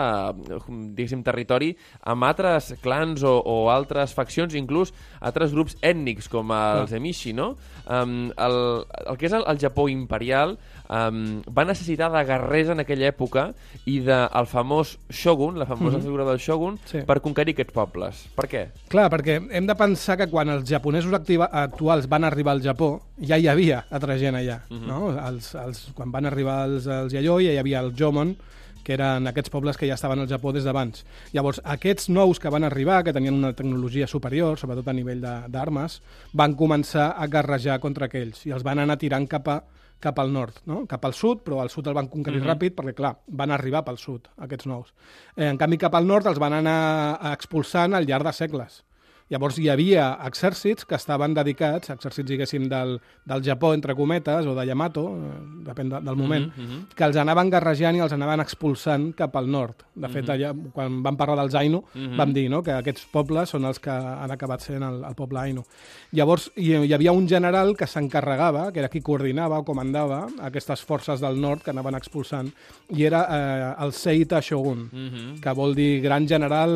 diguéssim, 0.67 1.23
territori 1.27 1.73
amb 2.09 2.27
altres 2.27 2.71
clans 2.81 3.25
o, 3.27 3.35
o 3.37 3.57
altres 3.73 4.15
faccions, 4.17 4.55
inclús 4.57 4.95
altres 5.19 5.53
grups 5.55 5.77
ètnics, 5.81 6.31
com 6.31 6.53
els 6.55 6.91
mm. 6.91 7.01
Emishi, 7.01 7.35
no? 7.37 7.53
Um, 7.85 8.31
el, 8.39 8.57
el 9.05 9.19
que 9.19 9.27
és 9.27 9.35
el, 9.35 9.45
el 9.49 9.59
Japó 9.61 9.87
imperial 9.91 10.55
um, 10.91 11.41
va 11.47 11.65
necessitar 11.65 12.11
de 12.11 12.23
guerrers 12.27 12.71
en 12.73 12.83
aquella 12.83 13.07
època 13.09 13.47
i 13.85 13.99
del 14.03 14.27
de, 14.27 14.45
famós 14.51 14.97
shogun, 15.09 15.57
la 15.59 15.65
famosa 15.65 15.97
mm 15.97 16.01
-hmm. 16.01 16.05
figura 16.05 16.25
del 16.25 16.39
shogun, 16.39 16.79
sí. 16.85 17.01
per 17.07 17.21
conquerir 17.21 17.53
aquests 17.53 17.73
pobles. 17.73 18.27
Per 18.35 18.47
què? 18.47 18.67
Clar, 18.89 19.09
perquè 19.09 19.39
hem 19.51 19.65
de 19.65 19.75
pensar 19.75 20.17
que 20.17 20.27
quan 20.27 20.49
els 20.49 20.69
japonesos 20.69 21.13
activa, 21.13 21.49
actuals 21.51 22.07
van 22.07 22.23
arribar 22.23 22.53
al 22.53 22.61
Japó, 22.61 23.01
ja 23.17 23.37
hi 23.37 23.47
havia 23.47 23.85
altra 23.89 24.17
gent 24.17 24.35
allà. 24.35 24.61
Mm 24.69 24.77
-hmm. 24.77 24.87
no? 24.87 25.27
els, 25.27 25.55
els, 25.55 25.91
quan 25.93 26.11
van 26.11 26.25
arribar 26.25 26.65
els, 26.65 26.87
els 26.87 27.13
Yayoi, 27.13 27.45
ja 27.45 27.51
hi 27.51 27.57
havia 27.57 27.79
el 27.79 27.93
Jomon, 27.97 28.35
que 28.83 28.93
eren 28.93 29.27
aquests 29.27 29.49
pobles 29.49 29.77
que 29.77 29.87
ja 29.87 29.93
estaven 29.93 30.19
al 30.19 30.27
Japó 30.27 30.51
des 30.51 30.63
d'abans. 30.63 31.05
Llavors, 31.33 31.61
aquests 31.63 32.09
nous 32.09 32.39
que 32.39 32.49
van 32.49 32.63
arribar, 32.63 33.03
que 33.03 33.13
tenien 33.13 33.33
una 33.33 33.53
tecnologia 33.53 34.07
superior, 34.07 34.57
sobretot 34.57 34.87
a 34.87 34.93
nivell 34.93 35.21
d'armes, 35.21 36.01
van 36.33 36.55
començar 36.55 37.13
a 37.17 37.27
guerrejar 37.27 37.79
contra 37.79 38.05
aquells 38.05 38.45
i 38.45 38.51
els 38.51 38.63
van 38.63 38.79
anar 38.79 38.97
tirant 38.97 39.27
cap 39.27 39.47
a 39.47 39.61
cap 40.01 40.19
al 40.19 40.31
nord, 40.33 40.61
no? 40.69 40.83
cap 40.89 41.05
al 41.05 41.13
sud, 41.13 41.43
però 41.45 41.61
al 41.61 41.69
sud 41.69 41.87
el 41.87 41.97
van 41.97 42.09
conquerir 42.09 42.41
mm 42.41 42.45
-hmm. 42.45 42.53
ràpid 42.53 42.75
perquè, 42.75 42.93
clar, 42.97 43.15
van 43.27 43.51
arribar 43.51 43.83
pel 43.85 43.97
sud, 43.97 44.27
aquests 44.37 44.65
nous. 44.65 44.93
Eh, 45.35 45.47
en 45.47 45.57
canvi, 45.57 45.77
cap 45.77 45.95
al 45.95 46.07
nord 46.07 46.25
els 46.25 46.39
van 46.39 46.53
anar 46.53 47.19
expulsant 47.31 47.93
al 47.93 48.05
llarg 48.05 48.25
de 48.25 48.33
segles. 48.33 48.83
Llavors 49.31 49.55
hi 49.61 49.69
havia 49.71 50.09
exèrcits 50.27 50.83
que 50.83 50.97
estaven 50.99 51.31
dedicats, 51.33 51.93
exèrcits, 51.93 52.27
diguéssim, 52.27 52.65
del, 52.71 52.97
del 53.23 53.43
Japó, 53.45 53.69
entre 53.73 53.95
cometes, 53.95 54.47
o 54.47 54.55
de 54.57 54.65
Yamato, 54.67 55.05
eh, 55.15 55.29
depèn 55.69 55.93
de, 55.93 56.01
del 56.03 56.17
moment, 56.19 56.49
mm 56.49 56.65
-hmm. 56.65 56.81
que 56.95 57.05
els 57.05 57.15
anaven 57.15 57.49
guerrejant 57.49 57.95
i 57.95 58.01
els 58.03 58.11
anaven 58.11 58.41
expulsant 58.43 59.13
cap 59.15 59.35
al 59.35 59.47
nord. 59.47 59.85
De 59.95 60.09
fet, 60.09 60.25
mm 60.25 60.27
-hmm. 60.27 60.35
allà, 60.35 60.71
quan 60.73 61.03
vam 61.03 61.15
parlar 61.15 61.37
dels 61.37 61.55
Ainu, 61.55 61.79
mm 61.79 62.01
-hmm. 62.01 62.17
vam 62.17 62.33
dir 62.33 62.49
no, 62.49 62.61
que 62.61 62.71
aquests 62.71 63.05
pobles 63.11 63.49
són 63.49 63.65
els 63.65 63.79
que 63.79 63.89
han 63.89 64.31
acabat 64.31 64.61
sent 64.61 64.83
el, 64.83 65.03
el 65.03 65.15
poble 65.15 65.39
Ainu. 65.39 65.63
Llavors, 66.11 66.51
hi, 66.57 66.75
hi 66.75 66.93
havia 66.93 67.13
un 67.13 67.27
general 67.27 67.77
que 67.77 67.87
s'encarregava, 67.87 68.71
que 68.71 68.79
era 68.79 68.89
qui 68.89 69.01
coordinava 69.01 69.59
o 69.59 69.63
comandava 69.63 70.27
aquestes 70.41 70.81
forces 70.83 71.21
del 71.21 71.39
nord 71.39 71.63
que 71.63 71.71
anaven 71.71 71.95
expulsant, 71.95 72.51
i 72.89 73.05
era 73.05 73.27
eh, 73.29 73.83
el 73.83 73.93
Seita 73.93 74.41
Shogun, 74.41 74.89
mm 74.91 75.09
-hmm. 75.09 75.39
que 75.39 75.53
vol 75.53 75.73
dir 75.73 76.01
gran 76.01 76.27
general... 76.27 76.71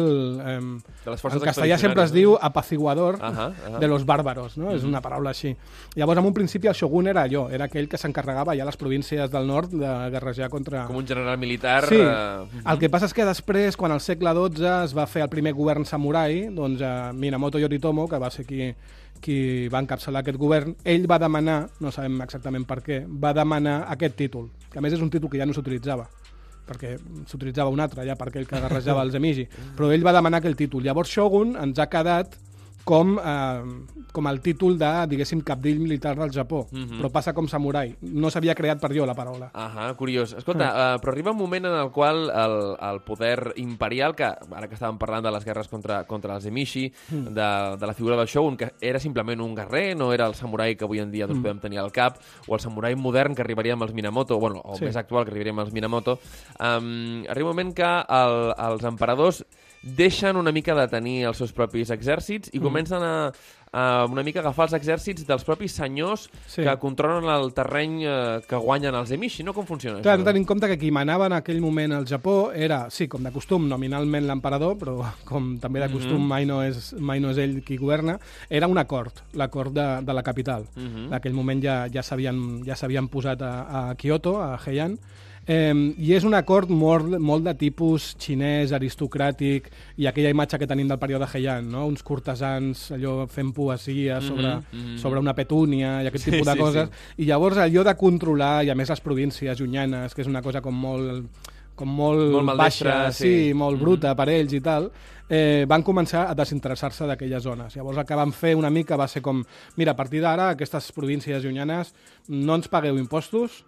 Eh, 0.45 0.59
de 1.05 1.11
les 1.11 1.21
forces 1.21 1.41
en 1.41 1.47
castellà 1.47 1.77
sempre 1.77 2.03
es 2.03 2.11
diu 2.11 2.37
apaciguador 2.45 3.15
uh 3.15 3.21
-huh, 3.21 3.49
uh 3.49 3.53
-huh. 3.53 3.79
de 3.79 3.87
los 3.87 4.05
bàrbaros, 4.05 4.57
no? 4.57 4.65
Mm 4.65 4.71
-hmm. 4.71 4.75
És 4.75 4.83
una 4.83 5.01
paraula 5.01 5.29
així. 5.29 5.55
Llavors, 5.95 6.19
en 6.19 6.25
un 6.25 6.33
principi, 6.33 6.67
el 6.67 6.73
Shogun 6.73 7.07
era 7.07 7.23
allò, 7.25 7.49
era 7.51 7.65
aquell 7.65 7.87
que 7.87 7.97
s'encarregava 7.97 8.55
ja 8.55 8.63
a 8.63 8.65
les 8.65 8.77
províncies 8.77 9.29
del 9.31 9.47
nord 9.47 9.69
de 9.71 10.09
guerrejar 10.11 10.49
contra... 10.49 10.85
Com 10.85 10.97
un 10.97 11.07
general 11.07 11.37
militar... 11.37 11.85
Sí, 11.87 11.95
eh, 11.95 12.71
el 12.71 12.79
que 12.79 12.89
passa 12.89 13.05
és 13.05 13.13
que 13.13 13.25
després, 13.25 13.77
quan 13.77 13.91
al 13.91 14.01
segle 14.01 14.31
XII 14.33 14.83
es 14.83 14.93
va 14.95 15.05
fer 15.07 15.23
el 15.23 15.29
primer 15.29 15.53
govern 15.53 15.85
samurai, 15.85 16.49
doncs 16.49 16.81
eh, 16.81 17.13
Minamoto 17.13 17.59
Yoritomo, 17.59 18.07
que 18.07 18.17
va 18.17 18.29
ser 18.29 18.45
qui, 18.45 18.73
qui 19.21 19.67
va 19.67 19.79
encapçalar 19.79 20.21
aquest 20.21 20.37
govern, 20.37 20.75
ell 20.83 21.07
va 21.07 21.19
demanar, 21.19 21.69
no 21.79 21.91
sabem 21.91 22.21
exactament 22.21 22.65
per 22.65 22.81
què, 22.81 23.05
va 23.07 23.33
demanar 23.33 23.85
aquest 23.89 24.15
títol, 24.15 24.49
que 24.71 24.79
a 24.79 24.81
més 24.81 24.93
és 24.93 25.01
un 25.01 25.09
títol 25.09 25.29
que 25.29 25.37
ja 25.37 25.45
no 25.45 25.53
s'utilitzava 25.53 26.07
perquè 26.65 26.95
s'utilitzava 27.29 27.73
un 27.73 27.83
altre 27.83 28.05
ja 28.07 28.17
per 28.19 28.29
aquell 28.31 28.47
que 28.49 28.61
guerrejava 28.61 29.05
els 29.05 29.15
Emiji, 29.17 29.47
però 29.77 29.91
ell 29.93 30.05
va 30.05 30.15
demanar 30.15 30.41
aquell 30.41 30.57
títol. 30.57 30.83
Llavors 30.85 31.13
Shogun 31.13 31.55
ens 31.61 31.79
ha 31.79 31.89
quedat 31.91 32.37
com, 32.85 33.17
eh, 33.17 33.63
com 34.13 34.27
el 34.29 34.39
títol 34.45 34.77
de, 34.77 34.91
diguéssim, 35.09 35.41
capdill 35.43 35.81
militar 35.81 36.13
del 36.15 36.31
Japó, 36.31 36.67
mm 36.71 36.83
-hmm. 36.83 36.99
però 37.01 37.11
passa 37.11 37.33
com 37.33 37.47
samurai. 37.47 37.95
No 38.01 38.29
s'havia 38.29 38.55
creat 38.55 38.79
per 38.79 38.93
jo 38.95 39.05
la 39.05 39.15
paraula. 39.15 39.49
Ahà, 39.53 39.95
curiós. 39.95 40.33
Escolta, 40.33 40.95
uh, 40.95 41.01
però 41.01 41.11
arriba 41.11 41.31
un 41.31 41.37
moment 41.37 41.65
en 41.65 41.73
el 41.73 41.91
qual 41.91 42.29
el, 42.29 42.77
el 42.79 43.01
poder 43.01 43.53
imperial, 43.55 44.15
que 44.15 44.23
ara 44.23 44.67
que 44.67 44.75
estàvem 44.75 44.97
parlant 44.97 45.23
de 45.23 45.31
les 45.31 45.43
guerres 45.43 45.67
contra, 45.67 46.03
contra 46.05 46.35
els 46.35 46.45
Emishi, 46.45 46.93
mm. 47.09 47.33
de, 47.33 47.77
de 47.77 47.87
la 47.87 47.93
figura 47.93 48.15
del 48.15 48.27
Shogun, 48.27 48.55
que 48.55 48.71
era 48.79 48.99
simplement 48.99 49.41
un 49.41 49.55
guerrer, 49.55 49.97
no 49.97 50.13
era 50.13 50.27
el 50.27 50.35
samurai 50.35 50.75
que 50.75 50.85
avui 50.85 50.99
en 50.99 51.11
dia 51.11 51.25
doncs, 51.25 51.39
mm. 51.39 51.43
podem 51.43 51.59
tenir 51.59 51.79
al 51.79 51.91
cap, 51.91 52.19
o 52.47 52.53
el 52.53 52.61
samurai 52.61 52.95
modern 52.95 53.33
que 53.33 53.41
arribaria 53.41 53.73
amb 53.73 53.83
els 53.83 53.93
Minamoto, 53.93 54.37
bueno, 54.39 54.61
o 54.63 54.75
Sí. 54.75 54.85
més 54.85 54.95
actual 54.95 55.25
que 55.25 55.31
arribaria 55.31 55.51
amb 55.51 55.61
els 55.61 55.73
Minamoto, 55.73 56.19
um, 56.59 57.25
arriba 57.27 57.49
un 57.49 57.55
moment 57.55 57.73
que 57.73 57.83
el, 57.83 58.53
els 58.57 58.83
emperadors 58.83 59.43
deixen 59.85 60.35
una 60.35 60.51
mica 60.51 60.73
de 60.75 60.87
tenir 60.89 61.23
els 61.29 61.37
seus 61.37 61.53
propis 61.53 61.91
exèrcits 61.93 62.49
Mm. 62.51 62.57
i 62.57 62.59
comencen 62.59 63.03
a, 63.03 63.31
a 63.71 64.05
una 64.09 64.23
mica 64.23 64.39
agafar 64.39 64.65
els 64.65 64.73
exèrcits 64.73 65.25
dels 65.27 65.43
propis 65.45 65.73
senyors 65.77 66.29
Sí. 66.47 66.63
que 66.63 66.73
controlen 66.79 67.25
el 67.29 67.53
terreny 67.53 68.03
eh, 68.03 68.41
que 68.49 68.55
guanyen 68.55 68.95
els 68.95 69.11
Emishi, 69.11 69.43
no? 69.43 69.53
Com 69.53 69.65
funciona 69.65 70.01
Clar, 70.01 70.15
això? 70.15 70.23
de 70.23 70.29
tenir 70.31 70.41
en 70.41 70.45
compte 70.45 70.67
que 70.67 70.77
qui 70.79 70.89
manava 70.91 71.27
en 71.27 71.33
aquell 71.33 71.61
moment 71.61 71.93
al 71.93 72.05
Japó 72.07 72.51
era, 72.51 72.89
sí, 72.89 73.07
com 73.07 73.21
de 73.23 73.31
costum, 73.31 73.67
nominalment 73.69 74.25
l'emperador, 74.25 74.75
però 74.77 74.95
com 75.29 75.57
també 75.59 75.79
de 75.81 75.91
costum 75.91 76.17
Mhm. 76.21 76.27
mai, 76.27 76.45
no 76.45 76.63
és, 76.63 76.93
mai 76.97 77.19
no 77.19 77.29
és 77.29 77.37
ell 77.37 77.61
qui 77.63 77.77
governa, 77.77 78.17
era 78.49 78.67
una 78.67 78.85
cort, 78.85 79.21
la 79.33 79.49
cort 79.49 79.71
de, 79.73 80.01
de 80.01 80.13
la 80.13 80.23
capital. 80.23 80.65
Mhm. 80.75 81.05
En 81.07 81.13
aquell 81.13 81.33
moment 81.33 81.61
ja, 81.63 81.87
ja 81.93 82.01
s'havien 82.01 82.63
ja 82.65 82.75
posat 83.11 83.41
a, 83.41 83.89
a 83.91 83.95
Kyoto, 83.95 84.41
a 84.41 84.57
Heian, 84.65 84.97
Eh, 85.47 85.93
I 86.01 86.13
és 86.17 86.23
una 86.25 86.41
cort 86.43 86.69
molt, 86.73 87.19
molt 87.21 87.43
de 87.45 87.53
tipus 87.53 88.15
xinès, 88.17 88.71
aristocràtic, 88.73 89.67
i 90.01 90.07
aquella 90.09 90.31
imatge 90.33 90.57
que 90.57 90.67
tenim 90.67 90.87
del 90.89 90.97
període 90.97 91.27
Heian, 91.33 91.69
no? 91.69 91.85
uns 91.85 92.01
cortesans 92.03 92.87
allò 92.95 93.27
fent 93.29 93.53
poesia 93.53 94.19
sobre, 94.21 94.55
Mhm, 94.55 94.63
mhm. 94.73 94.97
sobre 94.97 95.19
una 95.19 95.35
petúnia 95.35 96.01
i 96.03 96.07
aquest 96.07 96.25
Sí, 96.25 96.31
tipus 96.31 96.47
de 96.47 96.53
sí, 96.53 96.59
coses. 96.59 96.89
sí. 96.89 97.21
I 97.23 97.25
llavors 97.25 97.57
allò 97.57 97.83
de 97.83 97.95
controlar, 97.95 98.63
i 98.65 98.69
a 98.71 98.75
més 98.75 98.89
les 98.89 99.01
províncies 99.01 99.59
llunyanes, 99.59 100.15
que 100.15 100.21
és 100.21 100.27
una 100.27 100.41
cosa 100.41 100.61
com 100.61 100.73
molt 100.73 101.25
com 101.75 101.89
molt, 101.89 102.31
Molt 102.31 102.45
maldestra, 102.45 102.93
baixa, 103.03 103.11
sí. 103.11 103.49
sí, 103.49 103.53
molt 103.53 103.75
Mhm. 103.75 103.81
bruta 103.83 104.15
per 104.15 104.29
ells 104.29 104.53
i 104.53 104.61
tal, 104.61 104.89
eh, 105.29 105.65
van 105.67 105.83
començar 105.83 106.29
a 106.29 106.33
desinteressar-se 106.33 107.05
d'aquelles 107.05 107.43
zones. 107.43 107.75
Llavors 107.75 107.97
el 107.97 108.05
que 108.05 108.15
van 108.15 108.31
fer 108.31 108.55
una 108.55 108.69
mica 108.69 108.95
va 108.95 109.09
ser 109.09 109.21
com, 109.21 109.43
mira, 109.75 109.91
a 109.91 109.95
partir 109.95 110.21
d'ara 110.21 110.51
aquestes 110.51 110.93
províncies 110.93 111.43
llunyanes 111.43 111.93
no 112.29 112.55
ens 112.55 112.69
pagueu 112.69 112.97
impostos, 112.97 113.65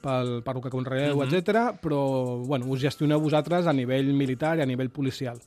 pel, 0.00 0.42
per 0.44 0.54
lo 0.54 0.60
que 0.60 0.70
conreeu, 0.70 1.16
Mhm. 1.16 1.26
mm 1.26 1.30
-hmm. 1.30 1.36
etc. 1.38 1.80
però 1.80 2.44
bueno, 2.46 2.66
us 2.66 2.80
gestioneu 2.80 3.20
vosaltres 3.20 3.66
a 3.66 3.72
nivell 3.72 4.12
militar 4.12 4.58
i 4.58 4.62
a 4.62 4.66
nivell 4.66 4.90
policial. 4.90 5.38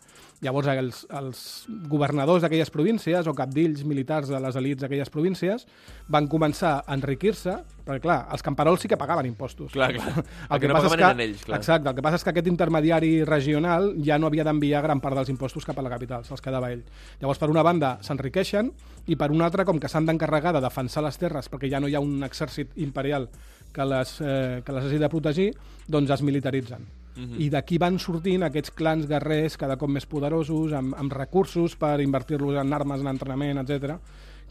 Llavors 0.42 0.68
els, 0.68 1.06
els 1.12 1.68
governadors 1.88 2.42
d'aquelles 2.42 2.72
províncies 2.72 3.28
o 3.28 3.34
capdills 3.34 3.84
militars 3.86 4.28
de 4.28 4.40
les 4.40 4.56
elites 4.56 4.82
d'aquelles 4.82 5.10
províncies 5.10 5.68
van 6.08 6.28
començar 6.28 6.84
a 6.88 6.96
enriquir-se, 6.96 7.60
perquè 7.86 8.00
clar, 8.02 8.28
els 8.32 8.42
camperols 8.42 8.82
sí 8.82 8.88
que 8.88 8.98
pagaven 8.98 9.28
impostos. 9.28 9.72
Clar, 9.72 9.94
clar. 9.94 10.08
El 10.18 10.24
El 10.50 10.60
que 10.60 10.60
que, 10.62 10.68
no 10.68 10.74
passa 10.74 10.88
és 10.88 10.92
pagaven 10.94 11.18
que, 11.18 11.22
eren 11.24 11.30
ells, 11.30 11.46
clar. 11.46 11.58
Exacte, 11.60 11.90
el 11.90 11.96
que 11.96 12.02
passa 12.02 12.16
és 12.16 12.24
que 12.24 12.30
aquest 12.32 12.48
intermediari 12.48 13.24
regional 13.24 13.94
ja 14.04 14.18
no 14.18 14.26
havia 14.28 14.44
d'enviar 14.44 14.82
gran 14.82 15.00
part 15.00 15.16
dels 15.16 15.30
impostos 15.30 15.64
cap 15.64 15.78
a 15.78 15.82
la 15.84 15.90
capital, 15.92 16.26
se'ls 16.26 16.42
quedava 16.42 16.72
ell. 16.72 16.84
Llavors, 17.20 17.38
per 17.38 17.50
una 17.52 17.62
banda, 17.62 18.00
s'enriqueixen, 18.02 18.72
i 19.08 19.16
per 19.16 19.30
una 19.32 19.46
altra, 19.46 19.64
com 19.64 19.80
que 19.80 19.88
s'han 19.88 20.06
d'encarregar 20.08 20.54
de 20.54 20.62
defensar 20.62 21.04
les 21.04 21.18
terres, 21.20 21.52
perquè 21.52 21.70
ja 21.70 21.80
no 21.80 21.88
hi 21.88 21.94
ha 21.96 22.00
un 22.00 22.24
exèrcit 22.24 22.72
imperial 22.78 23.30
que 23.74 23.86
les, 23.86 24.16
eh, 24.22 24.62
que 24.66 24.74
les 24.76 24.86
hagi 24.86 25.00
de 25.02 25.10
protegir, 25.10 25.52
doncs 25.88 26.12
es 26.12 26.22
militaritzen. 26.22 26.88
Mhm. 27.16 27.42
I 27.42 27.50
d'aquí 27.50 27.78
van 27.78 28.00
sortint 28.00 28.44
aquests 28.44 28.72
clans 28.72 29.08
guerrers 29.08 29.58
cada 29.58 29.78
cop 29.78 29.90
més 29.90 30.06
poderosos, 30.06 30.72
amb, 30.74 30.96
amb 30.96 31.12
recursos 31.12 31.76
per 31.76 32.00
invertir-los 32.00 32.56
en 32.56 32.74
armes, 32.74 33.02
en 33.02 33.08
entrenament, 33.08 33.58
etc 33.58 34.00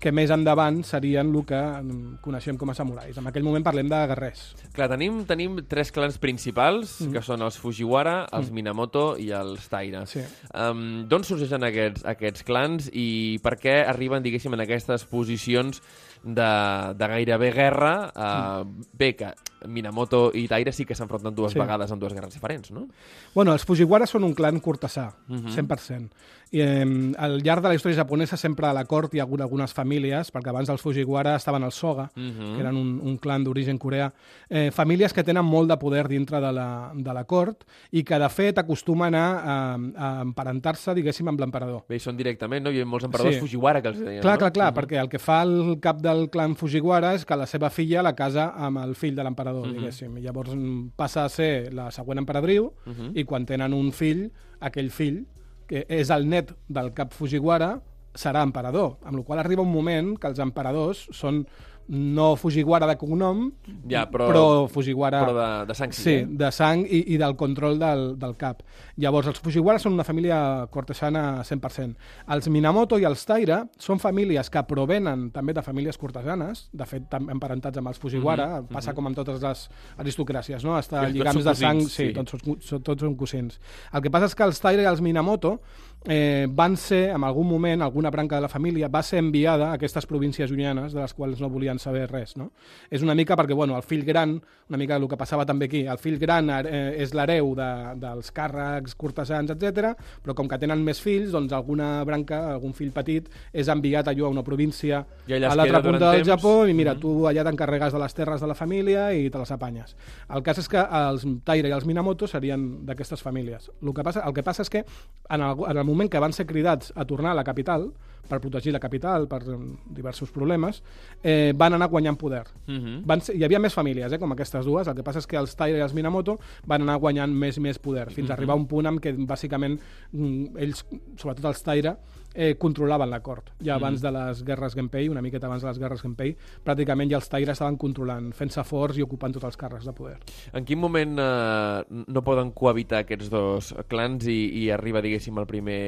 que 0.00 0.10
més 0.16 0.32
endavant 0.32 0.80
serien 0.86 1.28
el 1.28 1.42
que 1.46 1.58
mm, 1.60 2.20
coneixem 2.24 2.56
com 2.58 2.72
a 2.72 2.74
samurais. 2.76 3.18
En 3.20 3.28
aquell 3.28 3.44
moment 3.44 3.64
parlem 3.64 3.88
de 3.90 3.98
guerrers. 4.10 4.46
Clar, 4.72 4.88
tenim, 4.94 5.20
tenim 5.28 5.58
tres 5.68 5.92
clans 5.92 6.16
principals, 6.22 6.96
mm. 7.04 7.12
que 7.12 7.22
són 7.24 7.44
els 7.44 7.58
Fujiwara, 7.60 8.22
els 8.36 8.48
Minamoto 8.54 9.04
i 9.20 9.28
els 9.36 9.68
Taira. 9.70 10.06
Sí. 10.08 10.24
Um, 10.54 11.04
D'on 11.10 11.26
sorgeixen 11.28 11.68
aquests, 11.68 12.06
aquests 12.08 12.46
clans 12.48 12.88
i 12.96 13.38
per 13.44 13.58
què 13.60 13.82
arriben, 13.84 14.24
diguéssim, 14.24 14.56
en 14.56 14.64
aquestes 14.64 15.04
posicions 15.10 15.84
de, 16.22 16.50
de 16.96 17.06
gairebé 17.06 17.52
guerra? 17.52 17.94
Uh, 18.14 18.64
mm. 18.64 18.82
Bé, 18.92 19.14
que 19.16 19.32
Minamoto 19.66 20.30
i 20.34 20.46
Taira 20.48 20.72
sí 20.72 20.84
que 20.84 20.94
s'enfronten 20.94 21.34
dues 21.34 21.52
Sí. 21.52 21.58
vegades 21.58 21.90
en 21.90 21.98
dues 21.98 22.12
guerres 22.12 22.34
diferents, 22.34 22.70
no? 22.70 22.88
Bueno, 23.34 23.52
els 23.52 23.64
Fujiwara 23.64 24.06
són 24.06 24.24
un 24.24 24.34
clan 24.34 24.60
cortesà, 24.60 25.12
Mhm. 25.28 25.48
100%. 25.54 26.10
I 26.52 26.60
eh, 26.62 27.12
al 27.16 27.42
llarg 27.44 27.62
de 27.62 27.68
la 27.68 27.74
història 27.76 27.98
japonesa 27.98 28.36
sempre 28.36 28.66
a 28.66 28.72
la 28.72 28.84
cort 28.84 29.14
hi 29.14 29.20
ha 29.20 29.22
hagut 29.22 29.40
algunes 29.40 29.72
famílies, 29.72 30.32
perquè 30.32 30.48
abans 30.48 30.66
dels 30.66 30.80
Fujiwara 30.82 31.36
estaven 31.36 31.62
els 31.62 31.74
Soga, 31.76 32.10
Mhm. 32.16 32.54
que 32.56 32.60
eren 32.60 32.76
un, 32.76 33.00
un 33.04 33.18
clan 33.18 33.44
d'origen 33.44 33.78
coreà, 33.78 34.12
eh, 34.48 34.70
famílies 34.72 35.12
que 35.12 35.22
tenen 35.22 35.44
molt 35.44 35.68
de 35.70 35.76
poder 35.76 36.08
dintre 36.08 36.40
de 36.40 36.52
la, 36.52 36.90
de 36.92 37.14
la 37.14 37.24
cort 37.24 37.62
i 37.92 38.02
que, 38.02 38.18
de 38.18 38.28
fet, 38.28 38.58
acostumen 38.58 39.14
a, 39.14 39.28
a, 39.38 39.74
a 39.96 40.22
emparentar-se, 40.22 40.92
diguéssim, 40.94 41.28
amb 41.28 41.38
l'emperador. 41.38 41.84
Bé, 41.88 42.00
són 42.00 42.16
directament, 42.16 42.64
no? 42.64 42.70
Hi 42.72 42.80
ha 42.80 42.84
molts 42.84 43.04
emperadors 43.04 43.36
Sí. 43.36 43.40
Fujiwara 43.40 43.80
que 43.80 43.88
els 43.88 44.00
deien, 44.00 44.20
Clar, 44.20 44.34
no? 44.34 44.38
clar, 44.38 44.52
clar, 44.52 44.74
perquè 44.74 45.00
el 45.00 45.08
que 45.08 45.18
fa 45.20 45.42
el 45.42 45.78
cap 45.80 46.00
del 46.00 46.28
clan 46.30 46.56
Fujiwara 46.56 47.14
és 47.14 47.24
que 47.24 47.36
la 47.36 47.46
seva 47.46 47.70
filla 47.70 48.02
la 48.02 48.14
casa 48.16 48.52
amb 48.56 48.78
el 48.78 48.96
fill 48.96 49.14
de 49.14 49.22
l'emperador, 49.22 49.49
Mhm. 49.52 49.72
diguéssim. 49.74 50.16
I 50.18 50.20
llavors 50.22 50.54
mm, 50.54 50.90
passa 50.96 51.24
a 51.24 51.28
ser 51.28 51.72
la 51.72 51.90
següent 51.90 52.18
emperadriu 52.18 52.72
Mhm. 52.86 53.12
i 53.14 53.24
quan 53.24 53.46
tenen 53.46 53.72
un 53.74 53.92
fill, 53.92 54.30
aquell 54.60 54.90
fill, 54.90 55.26
que 55.66 55.84
és 55.88 56.10
el 56.10 56.28
net 56.28 56.52
del 56.68 56.92
cap 56.92 57.12
Fujiwara, 57.12 57.80
serà 58.14 58.42
emperador. 58.42 58.98
Amb 59.04 59.18
la 59.18 59.22
qual 59.22 59.38
arriba 59.38 59.62
un 59.62 59.70
moment 59.72 60.16
que 60.18 60.26
els 60.26 60.38
emperadors 60.40 61.08
són 61.12 61.46
no 61.90 62.36
Fujiwara 62.38 62.86
de 62.86 62.94
cognom, 62.96 63.50
Ja, 63.90 64.04
però- 64.10 64.28
però 64.30 64.42
Fujiwara... 64.70 65.24
Però 65.26 65.32
de, 65.34 65.66
de 65.66 65.74
sang 65.74 65.92
sí, 65.92 66.02
Sí, 66.02 66.12
eh? 66.20 66.26
de 66.28 66.50
sang 66.54 66.84
i, 66.86 67.00
i 67.14 67.16
del 67.18 67.34
control 67.36 67.78
del, 67.80 68.16
del 68.18 68.36
cap. 68.38 68.62
Llavors, 68.96 69.26
els 69.32 69.40
Fujiwara 69.42 69.78
són 69.82 69.94
una 69.96 70.04
família 70.06 70.68
cortesana 70.70 71.42
100%. 71.42 71.96
Els 72.30 72.48
Minamoto 72.48 72.98
i 72.98 73.04
els 73.08 73.24
Taira 73.26 73.64
són 73.78 73.98
famílies 73.98 74.48
que 74.50 74.62
provenen 74.70 75.30
també 75.34 75.52
de 75.56 75.62
famílies 75.66 75.98
cortesanes, 75.98 76.68
de 76.72 76.86
fet, 76.86 77.10
emparentats 77.18 77.78
amb 77.82 77.88
els 77.90 77.98
Fujiwara, 77.98 78.60
Mhm, 78.60 78.68
passa 78.72 78.94
com 78.94 79.06
amb 79.10 79.16
totes 79.16 79.42
les 79.42 79.66
aristocràcies, 79.98 80.62
no? 80.64 80.78
Està 80.78 81.00
Que 81.00 81.06
tots 81.10 81.18
lligams 81.18 81.44
de 81.44 81.54
sang, 81.54 81.78
cosins, 81.82 81.92
sí, 81.92 82.06
sí. 82.06 82.12
tots, 82.14 82.30
són, 82.30 82.60
són, 82.60 82.82
tots 82.86 83.02
són 83.02 83.16
cosins. 83.16 83.58
El 83.92 84.02
que 84.02 84.10
passa 84.10 84.26
és 84.30 84.34
que 84.34 84.44
els 84.46 84.60
Taira 84.60 84.82
i 84.82 84.86
els 84.86 85.00
Minamoto 85.00 85.60
eh, 86.06 86.46
van 86.48 86.76
ser, 86.76 87.10
en 87.10 87.24
algun 87.24 87.46
moment, 87.48 87.82
alguna 87.82 88.10
branca 88.10 88.36
de 88.36 88.42
la 88.42 88.48
família 88.48 88.88
va 88.88 89.02
ser 89.02 89.18
enviada 89.18 89.70
a 89.70 89.74
aquestes 89.74 90.06
províncies 90.06 90.50
llunyanes 90.50 90.92
de 90.94 91.00
les 91.00 91.14
quals 91.14 91.40
no 91.40 91.50
volien 91.50 91.78
saber 91.80 92.06
res, 92.10 92.36
no? 92.36 92.50
És 92.90 93.02
una 93.02 93.16
mica 93.18 93.36
perquè, 93.38 93.56
bueno, 93.56 93.76
el 93.78 93.84
fill 93.86 94.04
gran, 94.06 94.36
una 94.70 94.78
mica 94.78 94.96
el 95.00 95.06
que 95.10 95.18
passava 95.18 95.46
també 95.48 95.66
aquí, 95.66 95.82
el 95.90 95.98
fill 95.98 96.18
gran 96.20 96.50
eh, 96.60 97.00
és 97.02 97.14
l'hereu 97.16 97.54
de, 97.58 97.70
dels 98.02 98.30
càrrecs 98.36 98.94
cortesans, 99.00 99.50
etc. 99.54 99.94
però 100.22 100.36
com 100.38 100.48
que 100.50 100.58
tenen 100.62 100.84
més 100.86 101.00
fills, 101.02 101.32
doncs 101.34 101.54
alguna 101.56 102.04
branca, 102.06 102.42
algun 102.54 102.74
fill 102.76 102.92
petit, 102.94 103.30
és 103.52 103.70
enviat 103.72 104.12
allò 104.12 104.28
a 104.28 104.34
una 104.36 104.44
província 104.46 105.02
a 105.02 105.54
l'altra 105.56 105.82
punta 105.82 106.10
del 106.10 106.20
temps. 106.20 106.30
Japó 106.30 106.54
i 106.70 106.76
mira, 106.76 106.94
tu 107.00 107.24
allà 107.30 107.44
t'encarregues 107.46 107.96
de 107.96 108.02
les 108.04 108.16
terres 108.16 108.44
de 108.44 108.50
la 108.50 108.58
família 108.58 109.08
i 109.16 109.28
te 109.30 109.40
les 109.40 109.54
apanyes. 109.56 109.96
El 110.30 110.44
cas 110.46 110.62
és 110.62 110.70
que 110.70 110.84
els 111.00 111.26
Taira 111.44 111.70
i 111.70 111.74
els 111.74 111.88
Minamoto 111.88 112.28
serien 112.30 112.86
d'aquestes 112.86 113.24
famílies. 113.24 113.70
El 113.82 113.94
que, 113.96 114.06
passa, 114.06 114.22
el 114.26 114.36
que 114.36 114.46
passa 114.46 114.66
és 114.66 114.72
que 114.72 114.84
en 114.84 115.42
el, 115.42 115.66
en 115.72 115.82
el 115.82 115.86
moment 115.88 116.10
que 116.10 116.22
van 116.22 116.36
ser 116.36 116.46
cridats 116.46 116.92
a 116.94 117.06
tornar 117.08 117.32
a 117.34 117.40
la 117.40 117.46
capital, 117.46 117.90
per 118.28 118.40
protegir 118.40 118.72
la 118.72 118.80
capital, 118.80 119.26
per 119.28 119.42
eh, 119.42 119.58
diversos 119.96 120.30
problemes, 120.30 120.82
eh, 121.22 121.52
van 121.56 121.74
anar 121.74 121.88
guanyant 121.88 122.18
poder. 122.18 122.44
Uh 122.66 122.74
-huh. 122.74 123.02
Van 123.04 123.20
ser, 123.20 123.36
hi 123.36 123.44
havia 123.44 123.58
més 123.58 123.74
famílies, 123.74 124.12
eh, 124.12 124.18
com 124.18 124.32
aquestes 124.32 124.64
dues, 124.64 124.86
el 124.86 124.94
que 124.94 125.02
passa 125.02 125.18
és 125.18 125.26
que 125.26 125.36
els 125.36 125.54
Taira 125.56 125.78
i 125.78 125.80
els 125.80 125.94
Minamoto 125.94 126.38
van 126.66 126.82
anar 126.82 126.98
guanyant 126.98 127.32
més 127.32 127.56
i 127.56 127.60
més 127.60 127.78
poder, 127.78 128.10
fins 128.10 128.30
a 128.30 128.34
arribar 128.34 128.54
a 128.54 128.58
un 128.58 128.66
punt 128.66 128.86
en 128.86 128.98
què, 128.98 129.14
bàsicament, 129.26 129.80
mm, 130.12 130.56
ells, 130.56 130.84
sobretot 131.16 131.44
els 131.44 131.62
Taira, 131.62 131.96
eh, 132.34 132.56
controlaven 132.58 133.10
la 133.10 133.20
cort. 133.20 133.50
Ja 133.62 133.74
abans 133.74 134.00
de 134.00 134.10
les 134.10 134.44
guerres 134.44 134.74
Genpei, 134.74 135.08
una 135.08 135.22
miqueta 135.22 135.46
abans 135.46 135.62
de 135.62 135.68
les 135.68 135.78
guerres 135.78 136.02
Genpei, 136.02 136.36
pràcticament 136.64 137.10
ja 137.10 137.18
els 137.18 137.28
Taira 137.28 137.52
estaven 137.52 137.76
controlant, 137.76 138.32
fent-se 138.36 138.64
forts 138.64 138.98
i 138.98 139.02
ocupant 139.02 139.32
tots 139.32 139.44
els 139.44 139.58
càrrecs 139.60 139.88
de 139.88 139.92
poder. 139.96 140.16
En 140.52 140.64
quin 140.64 140.78
moment 140.78 141.18
eh, 141.18 142.02
no 142.06 142.24
poden 142.26 142.52
cohabitar 142.52 143.04
aquests 143.04 143.30
dos 143.32 143.74
clans 143.88 144.26
i, 144.30 144.40
i 144.64 144.70
arriba, 144.70 145.02
diguéssim, 145.02 145.38
el 145.38 145.46
primer 145.50 145.80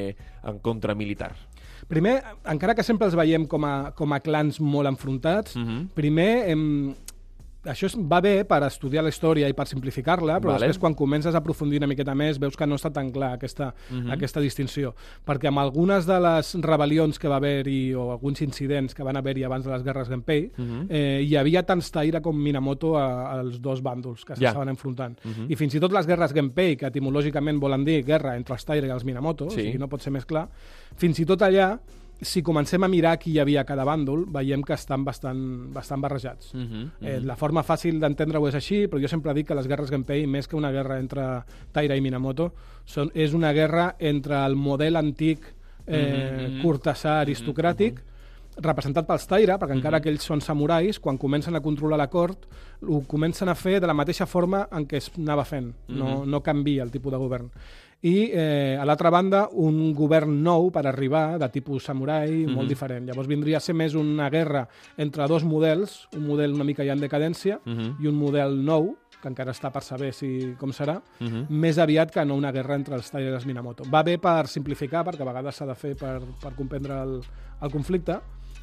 encontre 0.42 0.97
militar? 0.99 1.33
Primer, 1.92 2.22
encara 2.48 2.72
que 2.74 2.85
sempre 2.87 3.05
els 3.05 3.14
veiem 3.18 3.44
com 3.44 3.66
a, 3.68 3.90
com 3.92 4.14
a 4.16 4.20
clans 4.24 4.57
molt 4.64 4.88
enfrontats, 4.88 5.57
Mhm. 5.61 5.90
primer 5.94 6.31
em, 6.48 6.94
això 7.64 7.88
va 8.11 8.20
bé 8.20 8.44
per 8.44 8.62
estudiar 8.64 9.05
la 9.05 9.11
història 9.11 9.48
i 9.48 9.53
per 9.55 9.66
simplificar-la, 9.68 10.40
però 10.40 10.53
Vale. 10.55 10.66
després 10.66 10.79
quan 10.79 10.94
comences 10.94 11.35
a 11.35 11.38
aprofundir 11.38 11.79
una 11.79 11.87
miqueta 11.87 12.14
més 12.14 12.38
veus 12.38 12.57
que 12.57 12.66
no 12.66 12.75
està 12.75 12.90
tan 12.92 13.11
clar 13.12 13.35
aquesta, 13.35 13.75
Mhm. 13.90 14.11
aquesta 14.11 14.40
distinció. 14.40 14.94
Perquè 15.25 15.48
amb 15.48 15.59
algunes 15.59 16.07
de 16.07 16.18
les 16.20 16.55
rebel·lions 16.57 17.18
que 17.18 17.29
va 17.29 17.37
haver-hi 17.37 17.94
o 17.94 18.11
alguns 18.12 18.42
incidents 18.42 18.94
que 18.94 19.03
van 19.03 19.16
haver-hi 19.16 19.44
abans 19.44 19.64
de 19.64 19.70
les 19.72 19.83
guerres 19.83 20.09
Genpei, 20.09 20.51
Mhm. 20.57 20.87
eh, 20.90 21.22
hi 21.25 21.37
havia 21.37 21.62
tant 21.62 21.83
Taira 21.92 22.20
com 22.20 22.37
Minamoto 22.37 22.96
a- 22.96 23.33
als 23.38 23.61
dos 23.61 23.83
bàndols 23.83 24.25
que 24.25 24.35
s'estaven 24.37 24.68
enfrontant. 24.68 25.18
Mhm. 25.22 25.46
I 25.51 25.57
fins 25.57 25.75
i 25.75 25.81
tot 25.81 25.92
les 25.92 26.07
guerres 26.07 26.33
Genpei, 26.33 26.77
que 26.77 26.87
etimològicament 26.87 27.61
volen 27.61 27.85
dir 27.85 28.05
guerra 28.05 28.37
entre 28.37 28.55
els 28.55 28.64
Taira 28.64 28.87
i 28.87 28.90
els 28.90 29.05
Minamoto, 29.05 29.51
Sí. 29.51 29.61
o 29.61 29.62
sigui, 29.64 29.79
no 29.79 29.88
pot 29.88 30.01
ser 30.01 30.12
més 30.12 30.25
clar, 30.27 30.48
fins 30.96 31.18
i 31.20 31.27
tot 31.27 31.40
allà 31.42 31.79
si 32.22 32.40
comencem 32.42 32.82
a 32.85 32.88
mirar 32.88 33.18
qui 33.18 33.32
hi 33.32 33.38
havia 33.42 33.61
a 33.62 33.64
cada 33.66 33.85
bàndol, 33.85 34.24
veiem 34.30 34.62
que 34.62 34.72
estan 34.74 35.04
bastant, 35.04 35.72
bastant 35.74 36.00
barrejats. 36.00 36.52
Mhm, 36.54 36.90
Eh, 37.02 37.20
la 37.20 37.35
forma 37.37 37.62
fàcil 37.62 37.98
d'entendre-ho 38.00 38.46
és 38.48 38.54
així, 38.54 38.87
però 38.88 39.00
jo 39.02 39.08
sempre 39.08 39.35
dic 39.35 39.48
que 39.48 39.54
les 39.58 39.66
guerres 39.66 39.90
Genpei, 39.90 40.26
més 40.26 40.46
que 40.48 40.56
una 40.56 40.70
guerra 40.70 40.98
entre 41.00 41.42
Taira 41.72 41.96
i 41.96 42.00
Minamoto, 42.00 42.52
són, 42.87 43.11
és 43.14 43.35
una 43.35 43.52
guerra 43.52 43.96
entre 43.98 44.44
el 44.46 44.54
model 44.56 44.96
antic 44.96 45.40
eh, 45.87 45.98
Mhm, 46.48 46.54
mhm. 46.54 46.62
cortesà 46.62 47.20
aristocràtic, 47.24 47.98
representat 48.62 49.06
pels 49.06 49.26
Taira, 49.26 49.58
perquè 49.58 49.72
encara 49.72 50.00
que 50.00 50.11
ells 50.11 50.22
són 50.22 50.40
samurais, 50.40 51.00
quan 51.00 51.16
comencen 51.18 51.56
a 51.56 51.61
controlar 51.61 51.96
la 51.98 52.08
cort, 52.08 52.46
ho 52.87 53.00
comencen 53.06 53.48
a 53.48 53.54
fer 53.54 53.80
de 53.80 53.87
la 53.87 53.94
mateixa 53.94 54.26
forma 54.26 54.68
en 54.70 54.87
què 54.87 54.98
es 54.98 55.11
anava 55.18 55.44
fent. 55.44 55.72
No, 55.88 56.24
no 56.26 56.40
canvia 56.42 56.82
el 56.85 56.90
tipus 56.90 57.11
de 57.12 57.18
govern. 57.18 57.50
I, 58.03 58.31
eh, 58.35 58.77
a 58.81 58.85
l'altra 58.85 59.11
banda, 59.15 59.45
un 59.53 59.93
govern 59.95 60.33
nou 60.43 60.73
per 60.75 60.83
arribar, 60.91 61.38
de 61.38 61.49
tipus 61.55 61.85
samurai, 61.87 62.47
molt 62.51 62.67
diferent. 62.69 63.07
Llavors 63.07 63.29
vindria 63.31 63.59
a 63.59 63.61
ser 63.62 63.77
més 63.79 63.95
una 63.95 64.29
guerra 64.29 64.65
entre 64.99 65.29
dos 65.31 65.45
models, 65.47 66.09
un 66.17 66.27
model 66.27 66.53
una 66.55 66.65
mica 66.67 66.83
ja 66.85 66.93
en 66.97 67.01
decadència 67.01 67.61
Mhm. 67.65 68.03
i 68.03 68.07
un 68.09 68.17
model 68.19 68.65
nou, 68.65 68.97
que 69.23 69.29
encara 69.29 69.53
està 69.53 69.71
per 69.71 69.83
saber 69.85 70.12
si 70.12 70.55
com 70.59 70.71
serà, 70.73 71.01
Mhm. 71.21 71.47
més 71.49 71.79
aviat 71.79 72.11
que 72.11 72.25
no 72.25 72.35
una 72.35 72.51
guerra 72.51 72.75
entre 72.75 72.97
els 72.97 73.09
Taira 73.09 73.31
i 73.31 73.35
els 73.35 73.47
Minamoto. 73.47 73.85
Va 73.88 74.03
bé 74.03 74.19
per 74.19 74.49
simplificar, 74.49 75.05
perquè 75.05 75.21
a 75.23 75.25
vegades 75.33 75.55
s'ha 75.55 75.67
de 75.67 75.75
fer 75.77 75.95
per, 75.97 76.21
per 76.43 76.55
comprendre 76.57 77.01
el, 77.05 77.21
el 77.62 77.71
conflicte, 77.71 78.19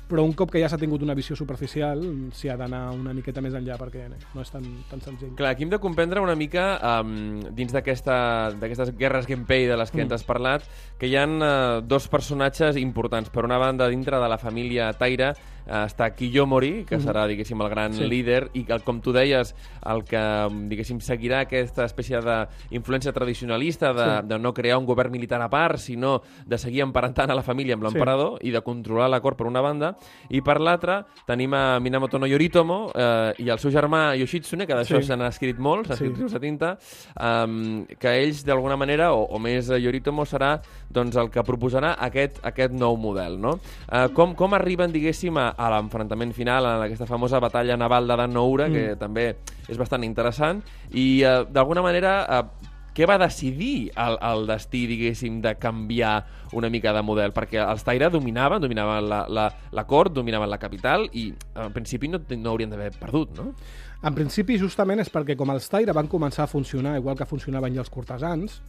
però 0.09 0.23
un 0.25 0.33
cop 0.33 0.49
que 0.49 0.61
ja 0.61 0.69
s'ha 0.71 0.79
tingut 0.81 1.03
una 1.05 1.13
visió 1.17 1.35
superficial 1.37 2.01
s'hi 2.33 2.49
ha 2.49 2.57
d'anar 2.57 2.81
una 2.95 3.13
miqueta 3.13 3.43
més 3.45 3.53
enllà 3.57 3.77
perquè 3.77 4.07
no 4.09 4.41
és 4.41 4.49
tan, 4.49 4.65
tan 4.89 5.03
senzill. 5.05 5.35
Clar, 5.37 5.53
aquí 5.53 5.67
hem 5.67 5.73
de 5.73 5.79
comprendre 5.81 6.23
una 6.25 6.35
mica, 6.39 6.71
um, 6.99 7.39
dins 7.55 7.75
d'aquestes 7.75 8.95
guerres 8.97 9.29
Genpei 9.29 9.67
de 9.69 9.77
les 9.77 9.93
que 9.93 10.01
ens 10.01 10.17
has 10.17 10.25
parlat, 10.25 10.65
que 10.97 11.07
hi 11.07 11.15
han 11.19 11.37
uh, 11.37 11.79
dos 11.85 12.09
personatges 12.09 12.79
importants. 12.81 13.29
Per 13.29 13.45
una 13.45 13.61
banda, 13.61 13.87
dintre 13.91 14.17
de 14.17 14.31
la 14.31 14.41
família 14.41 14.89
Taira, 14.97 15.35
està 15.69 16.09
Kiyomori, 16.15 16.83
que 16.85 16.97
serà, 16.99 17.27
diguéssim, 17.29 17.61
el 17.61 17.69
gran 17.69 17.93
Sí. 17.93 18.05
líder, 18.09 18.49
i 18.53 18.63
que, 18.65 18.79
com 18.81 18.99
tu 19.01 19.11
deies, 19.13 19.53
el 19.85 20.03
que, 20.03 20.19
diguéssim, 20.67 20.99
seguirà 20.99 21.41
aquesta 21.41 21.85
espècie 21.85 22.19
d'influència 22.19 23.13
tradicionalista 23.13 23.93
de, 23.93 24.05
Sí. 24.21 24.27
de 24.27 24.39
no 24.39 24.53
crear 24.53 24.77
un 24.77 24.85
govern 24.85 25.11
militar 25.11 25.41
a 25.41 25.49
part, 25.49 25.77
sinó 25.77 26.21
de 26.45 26.57
seguir 26.57 26.81
emparentant 26.81 27.29
a 27.29 27.35
la 27.35 27.43
família 27.43 27.75
amb 27.75 27.83
l'emperador 27.83 28.39
i 28.41 28.51
de 28.51 28.61
controlar 28.61 29.09
la 29.09 29.21
cort 29.21 29.37
per 29.37 29.47
una 29.47 29.61
banda, 29.61 29.95
i 30.29 30.41
per 30.41 30.59
l'altra 30.59 31.05
tenim 31.27 31.53
a 31.53 31.79
Minamoto 31.79 32.17
no 32.19 32.25
Yoritomo 32.27 32.91
eh, 32.95 33.33
i 33.37 33.49
el 33.49 33.59
seu 33.59 33.71
germà 33.71 34.15
Yoshitsune, 34.17 34.65
que 34.65 34.73
d'això 34.73 34.99
Sí. 34.99 35.07
se 35.07 35.15
n'ha 35.17 35.27
escrit 35.29 35.57
molt, 35.59 35.85
s'ha 35.87 35.93
escrit 35.93 36.15
Sí. 36.15 36.19
rius 36.21 36.33
de 36.33 36.39
tinta, 36.39 36.77
um, 37.19 37.85
que 37.99 38.07
ells 38.23 38.43
d'alguna 38.45 38.75
manera, 38.77 39.13
o, 39.13 39.23
o 39.23 39.39
més 39.39 39.69
eh, 39.69 39.79
Yoritomo 39.79 40.25
serà 40.25 40.59
doncs, 40.89 41.15
el 41.15 41.29
que 41.29 41.43
proposarà 41.43 41.95
aquest, 41.99 42.39
aquest 42.43 42.73
nou 42.73 42.97
model. 42.97 43.39
No? 43.39 43.59
Uh, 43.91 44.09
com, 44.13 44.33
com 44.35 44.53
arriben, 44.53 44.91
diguéssim, 44.91 45.37
a, 45.37 45.53
a 45.59 45.69
l'enfrontament 45.73 46.31
final, 46.35 46.65
a 46.65 46.73
aquesta 46.85 47.07
famosa 47.09 47.41
batalla 47.43 47.75
naval 47.77 48.07
de 48.07 48.15
Dan 48.21 48.35
Noura, 48.37 48.69
mm. 48.69 48.73
que 48.73 48.97
també 48.99 49.29
és 49.67 49.77
bastant 49.77 50.05
interessant, 50.07 50.63
i 50.95 51.21
uh, 51.27 51.43
d'alguna 51.51 51.83
manera 51.83 52.13
uh, 52.23 52.69
què 52.95 53.07
va 53.07 53.19
decidir 53.21 53.91
el, 53.95 54.17
el 54.27 54.47
destí, 54.49 54.85
diguéssim, 54.89 55.37
de 55.43 55.53
canviar 55.55 56.17
una 56.57 56.71
mica 56.73 56.91
de 56.95 57.03
model? 57.05 57.31
Perquè 57.35 57.61
els 57.63 57.85
Taira 57.87 58.09
dominaven, 58.11 58.59
dominaven 58.63 59.07
la, 59.07 59.21
la, 59.29 59.45
la 59.71 59.85
cort, 59.87 60.11
dominaven 60.15 60.49
la 60.51 60.59
capital 60.59 61.05
i 61.13 61.29
en 61.55 61.75
principi 61.75 62.09
no, 62.11 62.19
no 62.19 62.51
haurien 62.51 62.73
d'haver 62.73 62.91
perdut, 62.99 63.37
no? 63.39 63.53
En 64.01 64.15
principi, 64.15 64.55
justament, 64.55 65.01
és 65.03 65.09
perquè 65.11 65.35
com 65.35 65.49
els 65.51 65.65
Taira 65.67 65.91
van 65.95 66.07
començar 66.07 66.45
a 66.45 66.47
funcionar 66.47 66.95
igual 66.97 67.17
que 67.19 67.25
funcionaven 67.27 67.73
ja 67.75 67.81
els 67.83 67.89
cortesans, 67.91 68.61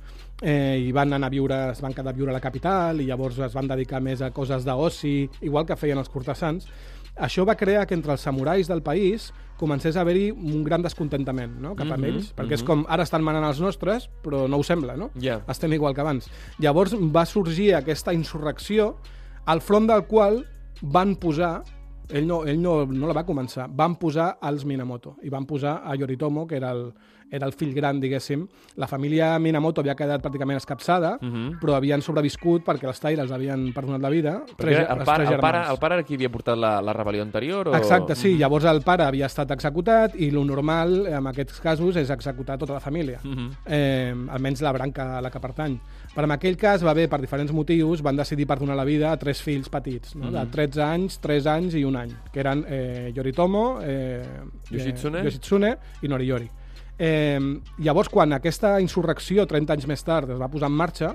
eh, 0.42 0.80
i 0.82 0.90
van 0.92 1.12
anar 1.12 1.28
a 1.28 1.30
viure, 1.30 1.58
es 1.70 1.80
van 1.80 1.94
quedar 1.94 2.10
a 2.10 2.16
viure 2.16 2.32
a 2.32 2.34
la 2.34 2.42
capital 2.42 3.00
i 3.00 3.06
llavors 3.06 3.38
es 3.38 3.54
van 3.54 3.68
dedicar 3.70 4.00
més 4.02 4.22
a 4.22 4.32
coses 4.34 4.66
d'oci, 4.66 5.28
igual 5.46 5.66
que 5.66 5.76
feien 5.78 5.98
els 6.02 6.10
cortesans, 6.10 6.66
això 7.14 7.44
va 7.46 7.54
crear 7.54 7.86
que 7.86 7.94
entre 7.94 8.12
els 8.12 8.20
samurais 8.26 8.66
del 8.66 8.82
país 8.82 9.30
comencés 9.60 9.96
a 9.96 10.00
haver-hi 10.00 10.30
un 10.32 10.64
gran 10.64 10.82
descontentament 10.82 11.58
no? 11.60 11.74
cap 11.76 11.90
a 11.92 11.96
Mhm, 11.96 12.04
ells, 12.04 12.34
perquè 12.34 12.54
és 12.54 12.62
mhm. 12.62 12.66
com 12.66 12.86
ara 12.88 13.04
estan 13.04 13.22
manant 13.22 13.44
els 13.44 13.60
nostres, 13.60 14.08
però 14.24 14.48
no 14.48 14.56
ho 14.56 14.62
sembla, 14.64 14.96
no? 14.96 15.10
Ja. 15.20 15.42
Estem 15.46 15.72
igual 15.74 15.94
que 15.94 16.00
abans. 16.00 16.30
Llavors 16.58 16.94
va 16.96 17.26
sorgir 17.26 17.74
aquesta 17.74 18.14
insurrecció 18.14 18.96
al 19.44 19.60
front 19.60 19.86
del 19.86 20.06
qual 20.06 20.46
van 20.80 21.14
posar 21.16 21.62
ell 22.12 22.26
no, 22.26 22.42
ell 22.48 22.60
no, 22.60 22.84
no 22.86 23.08
la 23.08 23.16
va 23.16 23.26
començar, 23.26 23.68
van 23.70 23.96
posar 24.00 24.32
els 24.48 24.66
Minamoto 24.66 25.16
i 25.22 25.30
van 25.32 25.46
posar 25.46 25.80
a 25.84 25.96
Yoritomo, 25.96 26.46
que 26.46 26.58
era 26.58 26.72
el, 26.76 26.90
era 27.30 27.46
el 27.46 27.52
fill 27.52 27.72
gran, 27.74 28.00
diguéssim. 28.00 28.46
La 28.76 28.86
família 28.88 29.38
Minamoto 29.38 29.80
havia 29.80 29.94
quedat 29.94 30.22
pràcticament 30.22 30.56
escapçada, 30.58 31.18
Mhm. 31.20 31.58
però 31.60 31.74
havien 31.76 32.02
sobreviscut 32.02 32.64
perquè 32.64 32.86
els 32.88 33.00
Taira 33.00 33.22
els 33.22 33.32
havien 33.32 33.72
perdonat 33.72 34.00
la 34.00 34.08
vida. 34.10 34.42
Tres- 34.56 34.78
el, 34.80 34.86
pare, 35.04 35.24
tres 35.24 35.30
el, 35.34 35.40
pare, 35.40 35.58
el 35.70 35.78
pare 35.78 35.94
era 35.94 36.02
qui 36.04 36.14
havia 36.14 36.30
portat 36.30 36.58
la, 36.58 36.80
la 36.82 36.92
rebel·lió 36.94 37.22
anterior? 37.22 37.68
O... 37.68 37.74
Exacte, 37.76 38.14
sí. 38.14 38.36
Llavors 38.36 38.64
el 38.64 38.82
pare 38.82 39.04
havia 39.04 39.26
estat 39.26 39.50
executat 39.52 40.14
i 40.18 40.30
lo 40.30 40.44
normal 40.44 41.06
en 41.06 41.26
aquests 41.26 41.60
casos 41.60 41.96
és 41.96 42.10
executar 42.10 42.58
tota 42.58 42.72
la 42.74 42.80
família. 42.80 43.20
Mhm. 43.24 43.50
eh, 43.66 44.14
almenys 44.30 44.60
la 44.62 44.72
branca 44.72 45.18
a 45.18 45.20
la 45.22 45.30
que 45.30 45.38
pertany. 45.40 45.78
Però 46.14 46.24
en 46.24 46.30
aquell 46.32 46.56
cas 46.56 46.84
va 46.84 46.92
bé, 46.92 47.06
per 47.08 47.20
diferents 47.20 47.52
motius, 47.52 48.02
van 48.02 48.16
decidir 48.16 48.46
perdonar 48.46 48.74
la 48.76 48.84
vida 48.84 49.12
a 49.12 49.16
tres 49.16 49.40
fills 49.40 49.68
petits, 49.68 50.16
no? 50.16 50.30
de 50.30 50.44
13 50.46 50.82
anys, 50.82 51.20
3 51.20 51.46
anys 51.46 51.74
i 51.74 51.84
un 51.84 51.94
any, 51.96 52.10
que 52.32 52.40
eren 52.40 52.64
eh, 52.68 53.12
Yoritomo, 53.14 53.78
eh, 53.82 54.22
Yoshitsune. 54.70 55.20
eh, 55.20 55.24
Yoshitsune 55.24 55.76
i 56.02 56.08
Noriyori. 56.08 56.50
Eh, 57.02 57.40
llavors, 57.78 58.10
quan 58.12 58.34
aquesta 58.36 58.74
insurrecció, 58.84 59.46
30 59.48 59.72
anys 59.72 59.86
més 59.88 60.02
tard, 60.04 60.28
es 60.34 60.38
va 60.40 60.50
posar 60.52 60.68
en 60.68 60.76
marxa, 60.76 61.14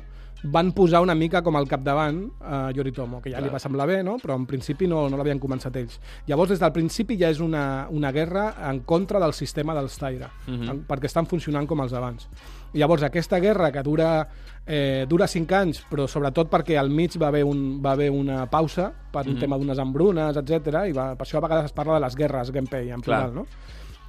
van 0.52 0.72
posar 0.78 1.00
una 1.02 1.14
mica 1.16 1.40
com 1.42 1.56
al 1.58 1.68
capdavant 1.68 2.18
a 2.42 2.72
Yoritomo, 2.76 3.20
que 3.22 3.32
ja 3.32 3.40
li 3.42 3.50
va 3.50 3.58
semblar 3.62 3.86
bé, 3.88 4.00
no? 4.04 4.18
però 4.22 4.36
en 4.36 4.46
principi 4.46 4.86
no, 4.90 5.08
no 5.10 5.18
l'havien 5.18 5.40
començat 5.42 5.76
ells. 5.80 6.00
Llavors, 6.28 6.52
des 6.52 6.60
del 6.62 6.74
principi 6.74 7.18
ja 7.18 7.30
és 7.34 7.40
una, 7.42 7.88
una 7.90 8.12
guerra 8.12 8.48
en 8.70 8.82
contra 8.86 9.20
del 9.22 9.34
sistema 9.34 9.74
dels 9.78 9.98
Taira, 9.98 10.30
Mhm. 10.48 10.70
en- 10.70 10.84
perquè 10.88 11.06
estan 11.06 11.26
funcionant 11.26 11.66
com 11.68 11.82
els 11.82 11.94
abans. 11.94 12.28
Llavors, 12.74 13.04
aquesta 13.04 13.40
guerra 13.40 13.72
que 13.72 13.82
dura, 13.82 14.28
eh, 14.68 15.06
dura 15.08 15.28
cinc 15.28 15.52
anys, 15.52 15.84
però 15.90 16.08
sobretot 16.08 16.50
perquè 16.52 16.78
al 16.78 16.90
mig 16.90 17.18
va 17.22 17.28
haver, 17.30 17.44
un, 17.46 17.82
va 17.82 17.94
haver 17.94 18.12
una 18.12 18.46
pausa 18.50 18.92
per 19.12 19.26
un 19.28 19.34
Mhm. 19.36 19.40
tema 19.40 19.58
d'unes 19.58 19.80
hambrunes, 19.80 20.36
etc 20.38 20.86
i 20.90 20.92
va, 20.92 21.16
per 21.16 21.26
això 21.26 21.38
a 21.38 21.42
vegades 21.48 21.66
es 21.66 21.74
parla 21.74 21.94
de 21.96 22.02
les 22.02 22.16
guerres 22.16 22.52
Genpei, 22.52 22.92
en 22.92 23.02
plural, 23.02 23.34
no? 23.34 23.46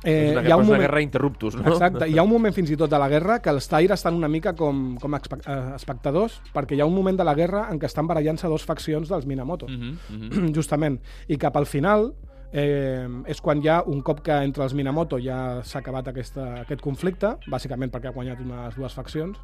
Eh, 0.06 0.28
és 0.28 0.32
una, 0.36 0.42
hi 0.46 0.52
ha 0.52 0.56
un 0.56 0.62
una 0.62 0.68
moment- 0.70 0.82
guerra 0.84 1.00
interruptus, 1.02 1.56
no? 1.58 1.72
Exacte, 1.72 2.06
hi 2.08 2.16
ha 2.18 2.22
un 2.22 2.30
moment 2.30 2.54
fins 2.54 2.70
i 2.70 2.76
tot 2.78 2.88
de 2.92 2.98
la 3.02 3.08
guerra 3.10 3.40
que 3.42 3.50
els 3.50 3.66
Taira 3.68 3.94
estan 3.98 4.14
una 4.14 4.28
mica 4.30 4.52
com, 4.54 4.96
com 5.02 5.14
eh, 5.18 5.20
espectadors, 5.74 6.38
perquè 6.54 6.76
hi 6.76 6.80
ha 6.80 6.86
un 6.86 6.94
moment 6.94 7.18
de 7.18 7.24
la 7.26 7.34
guerra 7.34 7.66
en 7.72 7.80
què 7.82 7.86
estan 7.90 8.06
barallant-se 8.06 8.46
dos 8.48 8.64
faccions 8.64 9.08
dels 9.10 9.26
Minamoto, 9.26 9.66
Mhm, 9.66 9.98
mhm. 10.10 10.54
justament, 10.58 11.00
i 11.28 11.36
cap 11.36 11.56
al 11.56 11.66
final 11.66 12.12
eh, 12.52 13.08
és 13.26 13.40
quan 13.42 13.60
ja, 13.60 13.80
un 13.84 14.00
cop 14.06 14.20
que 14.22 14.32
entre 14.46 14.62
els 14.64 14.72
Minamoto 14.78 15.18
ja 15.18 15.60
s'ha 15.66 15.80
acabat 15.82 16.06
aquesta, 16.12 16.60
aquest 16.62 16.80
conflicte, 16.80 17.34
bàsicament 17.50 17.90
perquè 17.92 18.06
ha 18.08 18.14
guanyat 18.14 18.38
unes 18.40 18.76
dues 18.78 18.94
faccions, 18.94 19.36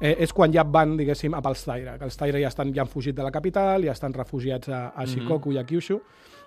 eh, 0.00 0.14
és 0.20 0.32
quan 0.36 0.52
ja 0.52 0.62
van, 0.62 0.96
diguéssim, 1.00 1.32
a 1.34 1.40
pels 1.40 1.64
Taira, 1.64 1.96
que 1.98 2.04
els 2.04 2.16
Taira 2.20 2.38
ja, 2.38 2.48
estan, 2.52 2.74
ja 2.76 2.82
han 2.84 2.88
fugit 2.92 3.16
de 3.16 3.22
la 3.24 3.30
capital, 3.32 3.82
ja 3.88 3.92
estan 3.96 4.12
refugiats 4.12 4.68
a, 4.68 4.88
a 4.94 5.06
Shikoku 5.06 5.52
i 5.56 5.58
a 5.58 5.64
Kyushu, 5.64 5.98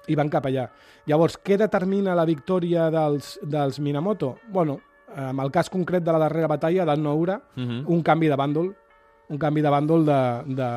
i 0.08 0.16
van 0.16 0.30
cap 0.30 0.46
allà. 0.46 0.70
Llavors, 1.06 1.38
què 1.44 1.58
determina 1.58 2.16
la 2.16 2.26
victòria 2.26 2.90
dels, 2.92 3.40
dels 3.42 3.80
Minamoto? 3.80 4.38
Bueno, 4.50 4.80
en 5.16 5.40
el 5.40 5.52
cas 5.52 5.70
concret 5.70 6.04
de 6.04 6.12
la 6.12 6.20
darrera 6.20 6.48
batalla, 6.48 6.86
d'An 6.86 7.04
Noura, 7.04 7.42
Mhm. 7.56 7.84
un 7.88 8.02
canvi 8.02 8.28
de 8.28 8.36
bàndol 8.36 8.74
un 9.30 9.38
canvi 9.40 9.62
de 9.62 9.70
bàndol 9.70 10.04
de, 10.06 10.54
de 10.54 10.68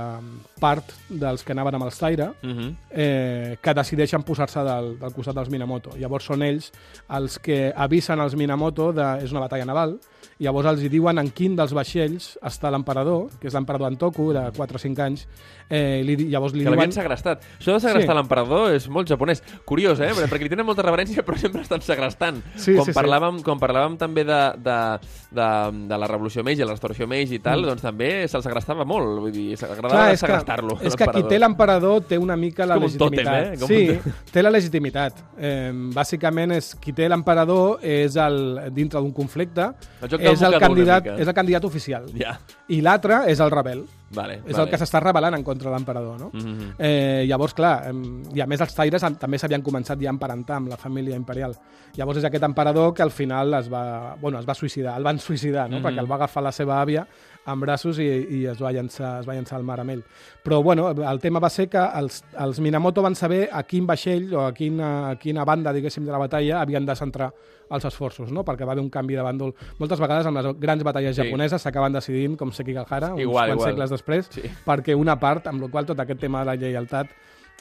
part 0.60 0.92
dels 1.10 1.42
que 1.44 1.52
anaven 1.52 1.74
amb 1.74 1.84
els 1.84 1.98
Taira, 1.98 2.32
Uh 2.42 2.48
-huh. 2.48 2.74
eh, 2.90 3.56
que 3.60 3.74
decideixen 3.74 4.22
posar-se 4.22 4.60
del, 4.60 4.98
del 4.98 5.12
costat 5.12 5.34
dels 5.34 5.50
Minamoto. 5.50 5.90
Llavors 5.98 6.24
són 6.24 6.42
ells 6.42 6.72
els 7.10 7.38
que 7.38 7.72
avisen 7.76 8.20
als 8.20 8.34
Minamoto 8.36 8.92
de 8.92 9.24
és 9.24 9.30
una 9.32 9.40
batalla 9.40 9.64
naval, 9.66 9.98
llavors 10.38 10.66
els 10.68 10.82
hi 10.84 10.88
diuen 10.92 11.18
en 11.18 11.30
quin 11.32 11.54
dels 11.56 11.72
vaixells 11.72 12.36
està 12.44 12.70
l'emperador, 12.70 13.30
que 13.40 13.48
és 13.48 13.54
l'emperador 13.56 13.88
Antoku, 13.88 14.32
de 14.36 14.42
4 14.56 14.76
o 14.76 14.78
5 14.82 15.00
anys, 15.02 15.26
eh, 15.70 16.02
li, 16.04 16.16
llavors 16.28 16.52
li 16.52 16.64
Que 16.64 16.70
l'havien 16.70 16.90
diuen... 16.90 16.92
segrestat. 16.92 17.42
Això 17.58 17.72
de 17.72 17.80
segrestar 17.80 18.14
Sí. 18.14 18.18
l'emperador 18.20 18.74
és 18.74 18.88
molt 18.92 19.08
japonès. 19.08 19.42
Curiós, 19.64 19.98
eh? 20.00 20.10
Perquè 20.28 20.42
li 20.44 20.50
tenen 20.52 20.66
molta 20.66 20.82
reverència, 20.84 21.24
però 21.24 21.38
sempre 21.40 21.62
estan 21.62 21.80
segrestant. 21.80 22.42
Sí, 22.54 22.74
quan, 22.74 22.84
sí, 22.84 22.92
sí. 22.92 22.96
parlàvem, 22.98 23.40
quan 23.42 23.58
parlàvem 23.58 23.96
també 23.98 24.24
de, 24.28 24.40
de, 24.62 24.76
de, 25.32 25.48
de 25.88 25.98
la 25.98 26.06
Revolució 26.06 26.44
Meiji, 26.44 26.62
la 26.64 26.76
Restauració 26.76 27.08
Meiji 27.08 27.38
i 27.40 27.42
tal, 27.42 27.64
doncs 27.64 27.82
també 27.82 28.10
se'l 28.28 28.44
segrestava 28.44 28.84
molt. 28.84 29.18
Vull 29.24 29.32
dir, 29.32 29.56
s'agradava 29.56 30.14
segrestar-lo. 30.16 30.78
és 30.82 30.94
que 30.96 31.06
qui 31.16 31.22
té 31.30 31.38
l'emperador 31.40 32.02
té 32.06 32.18
una 32.18 32.36
mica 32.36 32.66
la 32.66 32.76
un 32.76 32.84
tòtem, 32.92 33.24
legitimitat. 33.24 33.54
eh? 33.54 33.58
Com 33.58 33.68
sí, 33.68 33.90
un- 33.96 34.30
té 34.32 34.42
la 34.44 34.50
legitimitat. 34.52 35.24
Eh, 35.38 35.72
bàsicament, 35.96 36.52
és, 36.60 36.74
qui 36.80 36.92
té 36.92 37.08
l'emperador 37.08 37.80
és 37.82 38.16
el, 38.20 38.38
dintre 38.76 39.00
d'un 39.00 39.12
conflicte, 39.16 39.70
El 40.02 40.08
joc 40.12 40.20
és 40.32 40.42
el, 40.42 40.58
candidat, 40.62 41.06
és 41.16 41.28
el 41.28 41.36
candidat 41.36 41.64
oficial. 41.68 42.08
Ja, 42.18 42.36
I 42.68 42.80
l'altre 42.84 43.22
és 43.30 43.40
el 43.40 43.52
rebel. 43.54 43.84
Vale. 44.10 44.40
És 44.46 44.52
vale. 44.52 44.64
el 44.64 44.70
que 44.70 44.78
s'està 44.78 45.00
rebel·lant 45.02 45.34
en 45.34 45.44
contra 45.44 45.70
de 45.70 45.76
l'emperador, 45.76 46.20
no? 46.20 46.30
Mm 46.32 46.40
-hmm. 46.40 46.74
Eh, 46.78 47.24
llavors, 47.26 47.54
clar, 47.54 47.92
i 48.34 48.40
a 48.40 48.46
més 48.46 48.60
els 48.60 48.74
Taires 48.74 49.02
també 49.18 49.38
s'havien 49.38 49.62
començat 49.62 49.98
ja 50.00 50.08
a 50.08 50.12
emparentar 50.12 50.56
amb 50.56 50.68
la 50.68 50.76
família 50.76 51.16
imperial. 51.16 51.54
Llavors 51.96 52.18
és 52.18 52.24
aquest 52.24 52.44
emperador 52.44 52.94
que 52.94 53.02
al 53.02 53.10
final 53.10 53.54
es 53.54 53.72
va, 53.72 54.16
bueno, 54.20 54.38
es 54.38 54.46
va 54.48 54.54
suïcidar, 54.54 54.96
el 54.96 55.02
van 55.04 55.18
suïcidar, 55.18 55.68
no? 55.70 55.78
Mhm. 55.78 55.84
perquè 55.84 56.00
el 56.00 56.10
va 56.10 56.14
agafar 56.16 56.42
la 56.42 56.52
seva 56.52 56.82
àvia 56.82 57.06
en 57.46 57.60
braços 57.60 57.98
i, 57.98 58.02
i 58.02 58.46
es, 58.46 58.60
va 58.60 58.72
llançar, 58.72 59.20
es 59.20 59.28
va 59.28 59.34
llançar 59.34 59.56
al 59.58 59.64
mar 59.64 59.78
amb 59.80 59.90
ell. 59.90 60.04
Però 60.44 60.62
bueno, 60.62 60.90
el 60.90 61.20
tema 61.20 61.38
va 61.38 61.50
ser 61.50 61.68
que 61.68 61.78
els, 61.78 62.24
els 62.38 62.60
Minamoto 62.60 63.02
van 63.02 63.14
saber 63.14 63.48
a 63.52 63.62
quin 63.62 63.86
vaixell 63.86 64.34
o 64.34 64.46
a 64.46 64.52
quina, 64.52 65.10
a 65.10 65.16
quina 65.16 65.44
banda, 65.44 65.72
diguéssim, 65.72 66.04
de 66.04 66.12
la 66.12 66.18
batalla 66.18 66.60
havien 66.60 66.84
de 66.86 66.96
centrar 66.96 67.32
els 67.70 67.84
esforços, 67.84 68.30
no? 68.32 68.44
perquè 68.44 68.66
va 68.66 68.72
haver 68.72 68.82
un 68.82 68.90
canvi 68.90 69.16
de 69.18 69.22
bàndol. 69.22 69.54
Moltes 69.78 70.00
vegades 70.00 70.26
en 70.26 70.34
les 70.34 70.46
grans 70.60 70.82
batalles 70.86 71.16
Sí. 71.16 71.22
japoneses 71.22 71.62
s'acaben 71.62 71.92
decidint 71.92 72.36
com 72.36 72.52
Sekigahara, 72.52 73.14
uns 73.14 73.22
Igual, 73.22 73.50
quants 73.50 73.62
igual. 73.62 73.70
segles 73.70 73.90
després, 73.96 74.28
Sí. 74.30 74.42
perquè 74.66 74.94
una 74.96 75.18
part, 75.18 75.46
amb 75.50 75.62
la 75.64 75.68
qual 75.72 75.86
tot 75.88 76.00
aquest 76.04 76.20
tema 76.20 76.44
de 76.44 76.52
la 76.52 76.56
lleialtat 76.60 77.10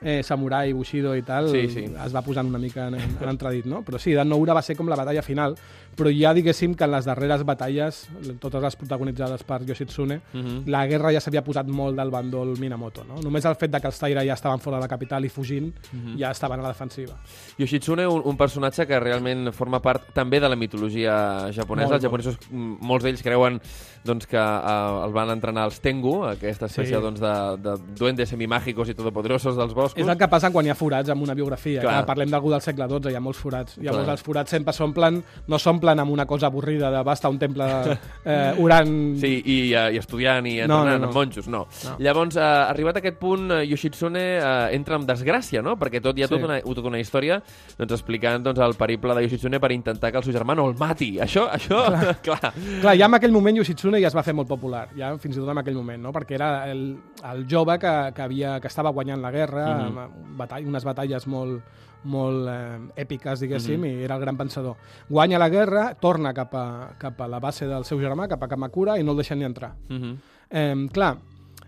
eh, 0.01 0.21
samurai, 0.23 0.73
bushido 0.73 1.15
i 1.15 1.21
tal, 1.21 1.49
Sí, 1.49 1.69
sí. 1.69 1.85
es 1.85 2.13
va 2.15 2.21
posant 2.21 2.47
una 2.47 2.59
mica 2.59 2.87
en, 2.87 2.95
en 2.95 3.29
entredit, 3.29 3.65
no? 3.65 3.81
Però 3.83 3.97
sí, 3.97 4.13
Dan 4.13 4.29
Noura 4.29 4.53
va 4.53 4.61
ser 4.61 4.75
com 4.75 4.87
la 4.89 4.95
batalla 4.95 5.21
final, 5.21 5.55
però 5.95 6.11
ja 6.11 6.33
diguéssim 6.33 6.75
que 6.75 6.83
en 6.83 6.91
les 6.91 7.05
darreres 7.05 7.43
batalles, 7.45 8.09
totes 8.39 8.61
les 8.61 8.75
protagonitzades 8.75 9.43
per 9.43 9.61
Yoshitsune, 9.65 10.21
Mm 10.33 10.39
-hmm. 10.41 10.65
la 10.67 10.85
guerra 10.87 11.11
ja 11.13 11.19
s'havia 11.21 11.43
posat 11.43 11.67
molt 11.67 11.95
del 11.95 12.09
bàndol 12.11 12.57
Minamoto, 12.59 13.03
no? 13.05 13.15
Només 13.21 13.45
el 13.45 13.55
fet 13.55 13.71
de 13.71 13.79
que 13.79 13.87
els 13.87 13.97
Taira 13.99 14.23
ja 14.25 14.33
estaven 14.33 14.59
fora 14.59 14.77
de 14.77 14.81
la 14.81 14.87
capital 14.87 15.23
i 15.25 15.29
fugint, 15.29 15.73
Mhm. 15.93 16.17
ja 16.19 16.31
estaven 16.31 16.59
a 16.59 16.63
la 16.63 16.69
defensiva. 16.69 17.13
Yoshitsune, 17.57 18.05
un, 18.07 18.21
un 18.25 18.35
personatge 18.37 18.85
que 18.85 18.99
realment 18.99 19.51
forma 19.53 19.79
part 19.81 20.13
també 20.13 20.39
de 20.39 20.49
la 20.49 20.55
mitologia 20.55 21.51
japonesa. 21.53 21.87
Molt, 21.87 21.93
els 21.95 22.03
japonesos, 22.03 22.37
mm, 22.51 22.77
molts 22.81 23.03
d'ells 23.05 23.23
creuen 23.23 23.61
doncs, 24.03 24.27
que 24.27 24.37
uh, 24.37 25.05
el 25.05 25.11
van 25.13 25.29
entrenar 25.29 25.65
els 25.65 25.79
Tengu, 25.79 26.25
aquesta 26.25 26.65
espècie 26.65 26.95
Sí. 26.97 27.01
doncs, 27.01 27.19
de, 27.19 27.57
de 27.57 27.77
duendes 27.97 28.29
semimàgicos 28.29 28.89
i 28.89 28.93
todopoderosos 28.93 29.55
dels 29.55 29.73
boscos. 29.73 29.84
És 29.95 30.07
el 30.07 30.17
que 30.17 30.27
passa 30.31 30.49
quan 30.51 30.65
hi 30.65 30.71
ha 30.73 30.75
forats 30.75 31.09
en 31.13 31.21
una 31.21 31.33
biografia. 31.37 31.81
Clar. 31.81 31.99
Que 32.01 32.07
parlem 32.07 32.31
d'algú 32.33 32.49
del 32.51 32.61
segle 32.61 32.87
XII, 32.89 33.11
hi 33.11 33.15
ha 33.15 33.21
molts 33.21 33.39
forats. 33.39 33.77
Llavors 33.77 34.05
Clar. 34.05 34.15
els 34.17 34.23
forats 34.25 34.51
sempre 34.55 34.73
s'omplen, 34.73 35.21
no 35.47 35.59
s'omplen 35.59 35.99
amb 35.99 36.11
una 36.11 36.25
cosa 36.25 36.47
avorrida 36.47 36.89
de 36.91 37.03
basta 37.03 37.29
un 37.29 37.39
temple 37.39 37.67
eh, 38.25 38.53
orant... 38.59 38.93
Sí, 39.21 39.33
i, 39.45 39.57
uh, 39.75 39.89
i 39.93 39.99
estudiant 40.01 40.45
i 40.47 40.55
No, 40.65 40.79
entrenant 40.81 40.95
no, 40.95 40.97
no. 41.05 41.09
amb 41.11 41.15
monjos, 41.19 41.47
no. 41.47 41.65
No. 41.85 41.95
Llavors, 41.99 42.35
uh, 42.39 42.65
arribat 42.69 42.97
a 42.97 43.03
aquest 43.03 43.17
punt, 43.21 43.49
uh, 43.51 43.61
Yoshitsune 43.65 44.23
uh, 44.39 44.67
entra 44.75 44.97
en 44.99 45.05
desgràcia, 45.07 45.61
no? 45.65 45.75
Perquè 45.79 46.01
tot 46.01 46.17
hi 46.17 46.23
ha 46.25 46.27
Sí. 46.27 46.33
tota, 46.35 46.45
una, 46.49 46.59
tota 46.61 46.87
una 46.89 46.99
història 46.99 47.39
doncs, 47.77 47.91
explicant 47.91 48.43
doncs, 48.43 48.59
el 48.59 48.73
periple 48.79 49.13
de 49.15 49.23
Yoshitsune 49.27 49.59
per 49.59 49.71
intentar 49.75 50.11
que 50.11 50.17
el 50.17 50.23
seu 50.25 50.33
germà 50.33 50.55
no 50.57 50.67
el 50.69 50.75
mati. 50.79 51.15
Això, 51.21 51.45
això, 51.53 51.83
clar. 51.91 52.15
clar. 52.25 52.53
Clar, 52.81 52.95
ja 52.97 53.05
en 53.05 53.13
aquell 53.19 53.31
moment 53.35 53.57
Yoshitsune 53.61 53.99
ja 54.01 54.07
es 54.07 54.15
va 54.17 54.23
fer 54.23 54.33
molt 54.33 54.49
popular, 54.49 54.87
ja 54.97 55.11
fins 55.21 55.37
i 55.37 55.39
tot 55.39 55.49
en 55.53 55.61
aquell 55.61 55.75
moment, 55.77 56.01
no? 56.01 56.11
perquè 56.15 56.35
era 56.39 56.49
el, 56.71 56.97
el 57.23 57.45
jove 57.51 57.77
que, 57.79 57.93
que, 58.15 58.21
havia, 58.25 58.59
que 58.59 58.67
estava 58.71 58.89
guanyant 58.95 59.21
la 59.21 59.31
guerra, 59.31 59.65
mm. 59.77 59.97
-hmm. 59.97 60.37
batall, 60.37 60.67
unes 60.67 60.83
batalles 60.83 61.27
molt, 61.27 61.61
molt 62.03 62.47
eh, 62.47 62.79
èpiques, 63.03 63.39
diguéssim, 63.39 63.79
mm 63.79 63.83
-hmm. 63.83 64.01
i 64.01 64.03
era 64.03 64.15
el 64.15 64.21
gran 64.21 64.37
pensador. 64.37 64.75
Guanya 65.09 65.39
la 65.39 65.49
guerra, 65.49 65.95
torna 65.95 66.33
cap 66.33 66.53
a, 66.55 66.95
cap 66.97 67.21
a 67.21 67.27
la 67.27 67.39
base 67.39 67.67
del 67.67 67.85
seu 67.85 67.99
germà, 67.99 68.27
cap 68.27 68.43
a 68.43 68.47
Kamakura, 68.47 68.99
i 68.99 69.03
no 69.03 69.11
el 69.11 69.17
deixen 69.17 69.39
ni 69.39 69.45
entrar. 69.45 69.75
Uh 69.89 69.95
-huh. 69.95 70.17
Eh, 70.49 70.87
clar, 70.91 71.17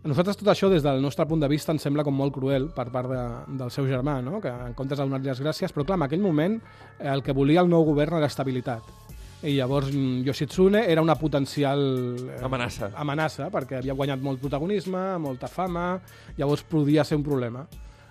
a 0.04 0.08
nosaltres 0.08 0.38
tot 0.38 0.48
això, 0.48 0.70
des 0.70 0.84
del 0.84 1.02
nostre 1.02 1.26
punt 1.26 1.42
de 1.42 1.48
vista, 1.52 1.74
ens 1.74 1.82
sembla 1.82 2.04
com 2.04 2.16
molt 2.16 2.34
cruel 2.36 2.70
per 2.76 2.86
part 2.94 3.10
de, 3.10 3.24
del 3.58 3.72
seu 3.74 3.88
germà, 3.90 4.22
no? 4.24 4.40
que 4.40 4.48
en 4.48 4.74
comptes 4.74 4.98
de 4.98 5.04
donar-li 5.04 5.28
les 5.28 5.42
gràcies, 5.42 5.74
però 5.74 5.84
clar, 5.86 5.98
en 5.98 6.06
aquell 6.06 6.22
moment 6.22 6.62
eh, 7.00 7.10
el 7.12 7.24
que 7.24 7.34
volia 7.34 7.60
el 7.62 7.70
nou 7.70 7.84
govern 7.84 8.16
era 8.16 8.30
estabilitat. 8.32 8.84
I 9.44 9.58
llavors 9.58 9.92
mm, 9.92 10.24
Yoshitsune 10.26 10.86
era 10.90 11.02
una 11.02 11.16
potencial 11.16 11.82
eh, 12.30 12.40
Amenaça. 12.44 12.92
amenaça, 12.96 13.50
perquè 13.54 13.82
havia 13.82 13.94
guanyat 13.94 14.24
molt 14.24 14.40
protagonisme, 14.42 15.18
molta 15.20 15.50
fama, 15.52 16.00
llavors 16.38 16.64
podia 16.64 17.04
ser 17.04 17.18
un 17.20 17.26
problema. 17.26 17.68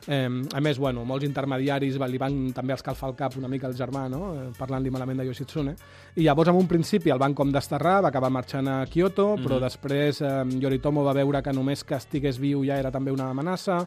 Eh, 0.08 0.28
a 0.54 0.60
més, 0.62 0.78
bueno, 0.78 1.04
molts 1.04 1.24
intermediaris 1.26 1.96
li 1.98 2.18
van 2.18 2.52
també 2.54 2.74
escalfar 2.76 3.08
el 3.10 3.16
cap 3.18 3.36
una 3.36 3.48
mica 3.48 3.66
al 3.66 3.74
germà, 3.74 4.04
no? 4.08 4.34
eh, 4.34 4.44
parlant-li 4.58 4.90
malament 4.90 5.18
de 5.18 5.26
Yoshitsune. 5.26 5.74
I 6.16 6.22
llavors, 6.22 6.48
en 6.52 6.56
un 6.60 6.68
principi, 6.68 7.10
el 7.10 7.18
van 7.18 7.34
com 7.34 7.50
desterrar, 7.50 8.02
va 8.04 8.08
acabar 8.12 8.30
marxant 8.30 8.68
a 8.68 8.84
Kyoto, 8.86 9.32
però 9.42 9.58
després 9.60 10.20
eh, 10.22 10.44
Yoritomo 10.62 11.02
va 11.04 11.12
veure 11.16 11.42
que 11.42 11.52
només 11.52 11.82
que 11.84 11.96
estigués 11.98 12.38
viu 12.38 12.62
ja 12.64 12.78
era 12.78 12.92
també 12.94 13.10
una 13.10 13.30
amenaça, 13.30 13.80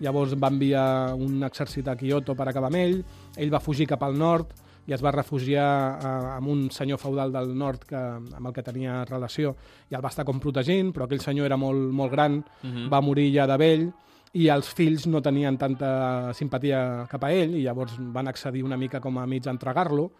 llavors 0.00 0.34
va 0.34 0.48
enviar 0.48 1.14
un 1.14 1.42
exèrcit 1.44 1.86
a 1.88 1.94
Kyoto 1.96 2.34
per 2.34 2.48
acabar 2.48 2.70
amb 2.72 2.76
ell, 2.80 2.98
ell 3.36 3.52
va 3.52 3.60
fugir 3.60 3.86
cap 3.86 4.02
al 4.02 4.16
nord 4.18 4.50
i 4.88 4.94
es 4.96 5.02
va 5.04 5.12
refugiar 5.12 5.68
eh, 6.02 6.34
amb 6.34 6.48
un 6.48 6.70
senyor 6.72 6.98
feudal 6.98 7.30
del 7.30 7.52
nord 7.56 7.84
que, 7.86 7.96
amb 7.96 8.46
el 8.48 8.52
que 8.56 8.62
tenia 8.66 9.04
relació 9.04 9.54
i 9.90 9.94
el 9.94 10.02
va 10.02 10.08
estar 10.10 10.24
com 10.24 10.40
protegint, 10.40 10.90
però 10.92 11.04
aquell 11.06 11.20
senyor 11.22 11.46
era 11.46 11.56
molt, 11.56 11.92
molt 11.92 12.10
gran, 12.10 12.42
Mhm. 12.64 12.88
va 12.90 13.00
morir 13.00 13.30
ja 13.32 13.46
de 13.46 13.56
vell 13.56 13.92
i 14.32 14.48
els 14.48 14.68
fills 14.72 15.06
no 15.06 15.20
tenien 15.20 15.56
tanta 15.58 16.32
simpatia 16.34 17.06
cap 17.10 17.24
a 17.24 17.32
ell 17.32 17.54
i 17.58 17.62
llavors 17.64 17.96
van 17.98 18.28
accedir 18.28 18.62
una 18.62 18.76
mica 18.76 19.00
com 19.00 19.18
a 19.18 19.26
mig 19.26 19.46
a 19.46 19.50
entregar-lo 19.50 20.10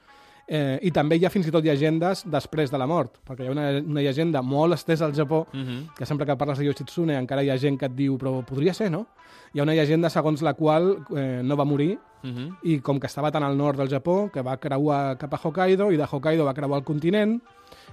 eh, 0.49 0.81
i 0.83 0.91
també 0.91 1.17
hi 1.17 1.25
ha 1.25 1.31
fins 1.31 1.47
i 1.47 1.51
tot 1.55 1.63
llegendes 1.63 2.25
després 2.27 2.71
de 2.73 2.79
la 2.79 2.87
mort, 2.91 3.21
perquè 3.25 3.45
hi 3.45 3.47
ha 3.47 3.53
una, 3.53 3.69
una 3.87 4.03
llegenda 4.03 4.43
molt 4.43 4.75
estesa 4.75 5.05
al 5.05 5.15
Japó 5.15 5.47
Uh 5.55 5.59
-huh. 5.61 5.95
que 5.97 6.07
sempre 6.07 6.27
que 6.27 6.37
parles 6.37 6.59
de 6.59 6.65
Yoshitsune 6.65 7.17
encara 7.17 7.43
hi 7.45 7.51
ha 7.51 7.57
gent 7.59 7.79
que 7.79 7.87
et 7.87 7.95
diu 7.95 8.19
però 8.19 8.45
podria 8.45 8.75
ser, 8.75 8.91
no? 8.91 9.07
Hi 9.55 9.61
ha 9.61 9.63
una 9.63 9.75
llegenda 9.75 10.11
segons 10.11 10.43
la 10.43 10.55
qual 10.55 10.99
eh, 11.17 11.41
no 11.45 11.57
va 11.57 11.65
morir 11.65 11.99
Uh 12.23 12.29
-huh. 12.29 12.57
i 12.65 12.81
com 12.81 12.99
que 13.01 13.07
estava 13.07 13.31
tan 13.31 13.43
al 13.43 13.57
nord 13.57 13.79
del 13.79 13.89
Japó 13.89 14.29
que 14.31 14.43
va 14.43 14.57
creuar 14.59 15.17
cap 15.17 15.33
a 15.33 15.41
Hokkaido 15.43 15.91
i 15.93 15.97
de 15.97 16.05
Hokkaido 16.11 16.45
va 16.45 16.53
creuar 16.53 16.79
el 16.79 16.85
continent 16.85 17.41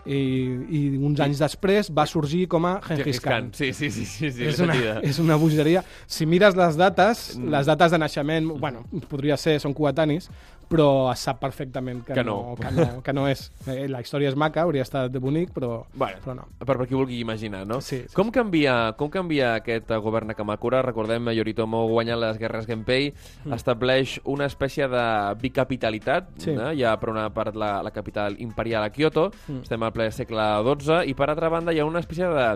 i, 0.06 0.18
i 0.70 0.82
uns 0.98 1.20
anys 1.24 1.40
després 1.42 1.90
va 1.92 2.06
sorgir 2.08 2.46
com 2.48 2.66
a 2.70 2.76
Genghis 2.86 3.20
Khan. 3.24 3.50
Sí, 3.58 3.72
sí, 3.74 3.90
sí, 3.92 4.06
sí, 4.06 4.32
sí, 4.32 4.44
és, 4.48 4.60
una, 4.64 4.76
és 5.10 5.20
una 5.24 5.36
bogeria. 5.40 5.84
Si 6.08 6.26
mires 6.26 6.56
les 6.56 6.78
dates, 6.80 7.26
Mm. 7.38 7.50
les 7.52 7.66
dates 7.66 7.92
de 7.92 7.98
naixement, 7.98 8.48
bueno, 8.60 8.86
podria 9.10 9.36
ser, 9.38 9.58
són 9.60 9.74
coetanis, 9.74 10.30
però 10.70 11.12
es 11.12 11.20
sap 11.20 11.40
perfectament 11.40 12.04
que, 12.06 12.14
Que 12.14 12.24
no. 12.24 12.50
no. 12.52 12.56
que 12.56 12.72
no, 12.72 13.02
que 13.04 13.14
no 13.14 13.28
és. 13.28 13.52
Eh, 13.68 13.88
la 13.88 14.02
història 14.02 14.30
és 14.30 14.36
maca, 14.36 14.62
hauria 14.64 14.82
estat 14.84 15.12
bonic, 15.20 15.52
però, 15.54 15.86
Bueno, 15.94 16.18
però 16.24 16.36
no. 16.36 16.48
per, 16.60 16.78
per 16.78 16.88
qui 16.88 16.96
vulgui 16.96 17.20
imaginar, 17.20 17.66
no? 17.68 17.80
Sí, 17.82 18.04
sí, 18.08 18.14
com, 18.14 18.32
canvia, 18.32 18.94
com 18.98 19.10
canvia 19.10 19.56
aquest 19.56 19.92
eh, 19.92 19.98
govern 19.98 20.32
a 20.32 20.34
Kamakura? 20.34 20.82
Recordem, 20.82 21.30
Yoritomo 21.32 21.86
guanya 21.88 22.16
les 22.18 22.38
guerres 22.38 22.66
Genpei, 22.68 23.14
Mm. 23.46 23.54
estableix 23.54 24.20
una 24.26 24.46
espècie 24.46 24.88
de 24.88 25.04
bicapitalitat, 25.42 26.30
Sí. 26.38 26.52
no? 26.54 26.72
hi 26.74 26.84
ha 26.84 26.98
per 27.00 27.10
una 27.10 27.30
part 27.34 27.56
la, 27.56 27.82
la 27.84 27.92
capital 27.92 28.36
imperial 28.40 28.84
a 28.84 28.90
Kyoto, 28.90 29.32
Mm. 29.48 29.62
estem 29.64 29.84
al 29.84 29.94
ple 29.94 30.12
segle 30.12 30.44
XII, 30.64 31.04
i 31.10 31.14
per 31.14 31.30
altra 31.30 31.50
banda 31.50 31.72
hi 31.74 31.80
ha 31.80 31.86
una 31.86 32.00
espècie 32.00 32.26
de, 32.28 32.48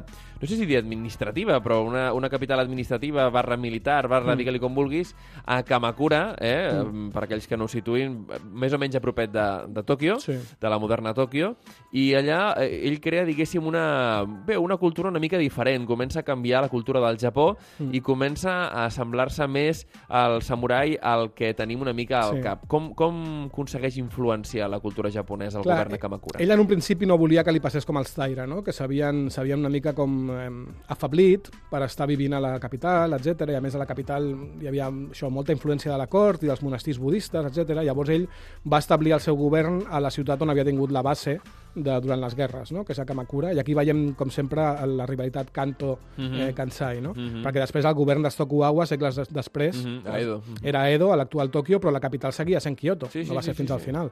no 0.42 0.48
sé 0.48 0.56
si 0.58 0.66
dir 0.66 0.78
administrativa, 0.78 1.60
però 1.62 1.82
una, 1.86 2.14
una 2.14 2.30
capital 2.30 2.60
administrativa 2.60 3.30
barra 3.30 3.58
militar, 3.58 4.08
barra, 4.08 4.34
Mm. 4.34 4.38
digue-li 4.38 4.60
com 4.60 4.74
vulguis, 4.76 5.16
a 5.46 5.62
Kamakura, 5.64 6.36
eh? 6.40 6.84
per 7.14 7.24
aquells 7.24 7.48
que 7.48 7.58
no 7.58 7.66
ho 7.66 7.68
situïn, 7.68 8.01
més 8.10 8.74
o 8.74 8.78
menys 8.78 8.96
a 8.96 9.02
propet 9.02 9.32
de, 9.32 9.46
de 9.68 9.84
Tòquio, 9.84 10.20
Sí. 10.20 10.34
de 10.60 10.70
la 10.70 10.80
moderna 10.80 11.14
Tòquio, 11.14 11.56
i 11.94 12.14
allà 12.14 12.56
eh, 12.64 12.88
ell 12.88 13.00
crea, 13.02 13.26
diguéssim, 13.26 13.66
una, 13.66 14.24
bé, 14.46 14.58
una 14.58 14.78
cultura 14.78 15.10
una 15.10 15.20
mica 15.20 15.38
diferent. 15.38 15.86
Comença 15.88 16.20
a 16.22 16.24
canviar 16.24 16.62
la 16.62 16.70
cultura 16.70 17.00
del 17.00 17.18
Japó 17.18 17.58
Mm. 17.80 17.94
i 17.96 18.02
comença 18.02 18.68
a 18.70 18.90
semblar-se 18.90 19.48
més 19.48 19.88
al 20.08 20.42
samurai 20.42 20.98
al 21.02 21.34
que 21.34 21.54
tenim 21.54 21.82
una 21.82 21.94
mica 21.94 22.22
al 22.22 22.36
Sí. 22.38 22.42
cap. 22.42 22.68
Com, 22.68 22.94
com 22.94 23.46
aconsegueix 23.52 23.98
influenciar 23.98 24.70
la 24.70 24.80
cultura 24.80 25.10
japonesa 25.12 25.58
el 25.60 25.64
Clar, 25.64 25.76
govern 25.78 25.92
de 25.92 26.00
Kamakura? 26.00 26.40
Ell 26.40 26.52
en 26.52 26.60
un 26.60 26.68
principi 26.68 27.06
no 27.06 27.18
volia 27.18 27.44
que 27.44 27.52
li 27.52 27.60
passés 27.60 27.86
com 27.86 27.98
als 27.98 28.14
Taira, 28.14 28.46
no? 28.48 28.64
que 28.64 28.72
s'havien 28.72 29.30
una 29.60 29.70
mica 29.70 29.94
com 29.94 30.30
eh, 30.32 30.50
afablit 30.88 31.50
per 31.70 31.84
estar 31.84 32.08
vivint 32.08 32.34
a 32.34 32.40
la 32.40 32.60
capital, 32.60 33.14
etc. 33.14 33.50
I 33.52 33.56
a 33.56 33.62
més 33.62 33.76
a 33.76 33.80
la 33.82 33.86
capital 33.86 34.26
hi 34.62 34.68
havia 34.68 34.88
això, 34.90 35.30
molta 35.30 35.52
influència 35.54 35.92
de 35.92 35.98
la 35.98 36.08
cort 36.08 36.44
i 36.44 36.48
dels 36.48 36.62
monestirs 36.64 37.00
budistes, 37.00 37.46
etc. 37.46 37.82
Llavors 37.92 38.16
ell 38.16 38.30
va 38.66 38.80
establir 38.82 39.14
el 39.18 39.24
seu 39.24 39.38
govern 39.38 39.84
a 39.92 40.00
la 40.00 40.12
ciutat 40.16 40.42
on 40.42 40.54
havia 40.54 40.66
tingut 40.68 40.96
la 40.96 41.04
base 41.06 41.38
de, 41.76 42.00
durant 42.02 42.20
les 42.22 42.36
guerres, 42.36 42.72
no? 42.72 42.84
que 42.86 42.94
és 42.94 43.00
a 43.00 43.06
Kamakura, 43.06 43.54
i 43.54 43.60
aquí 43.60 43.74
veiem, 43.74 44.14
com 44.20 44.30
sempre, 44.30 44.62
la 44.88 45.06
rivalitat 45.06 45.52
Kanto-Kansai, 45.52 47.02
no? 47.02 47.14
Mhm. 47.14 47.44
perquè 47.44 47.60
després 47.62 47.86
el 47.86 47.94
govern 47.96 48.22
de 48.24 48.30
Tokugawa, 48.30 48.86
segles 48.86 49.16
des 49.16 49.30
després, 49.34 49.86
Mhm, 49.86 50.08
a 50.08 50.20
Edo. 50.20 50.42
Era 50.64 50.90
Edo, 50.92 51.12
a 51.14 51.16
l'actual 51.18 51.50
Tòquio, 51.52 51.80
però 51.80 51.92
la 51.92 52.00
capital 52.00 52.34
seguia 52.34 52.60
sent 52.60 52.78
Kyoto, 52.78 53.08
Sí, 53.10 53.24
sí, 53.24 53.30
no 53.30 53.36
va 53.36 53.42
sí, 53.42 53.48
ser 53.48 53.56
sí, 53.56 53.58
fins 53.60 53.72
al 53.72 53.80
sí. 53.80 53.86
final. 53.86 54.12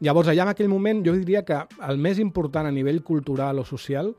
Llavors, 0.00 0.28
allà 0.28 0.42
en 0.42 0.48
aquell 0.48 0.68
moment, 0.68 1.04
jo 1.06 1.12
diria 1.12 1.44
que 1.44 1.58
el 1.88 1.98
més 1.98 2.18
important 2.18 2.66
a 2.66 2.70
nivell 2.72 3.02
cultural 3.02 3.58
o 3.58 3.64
social, 3.64 4.14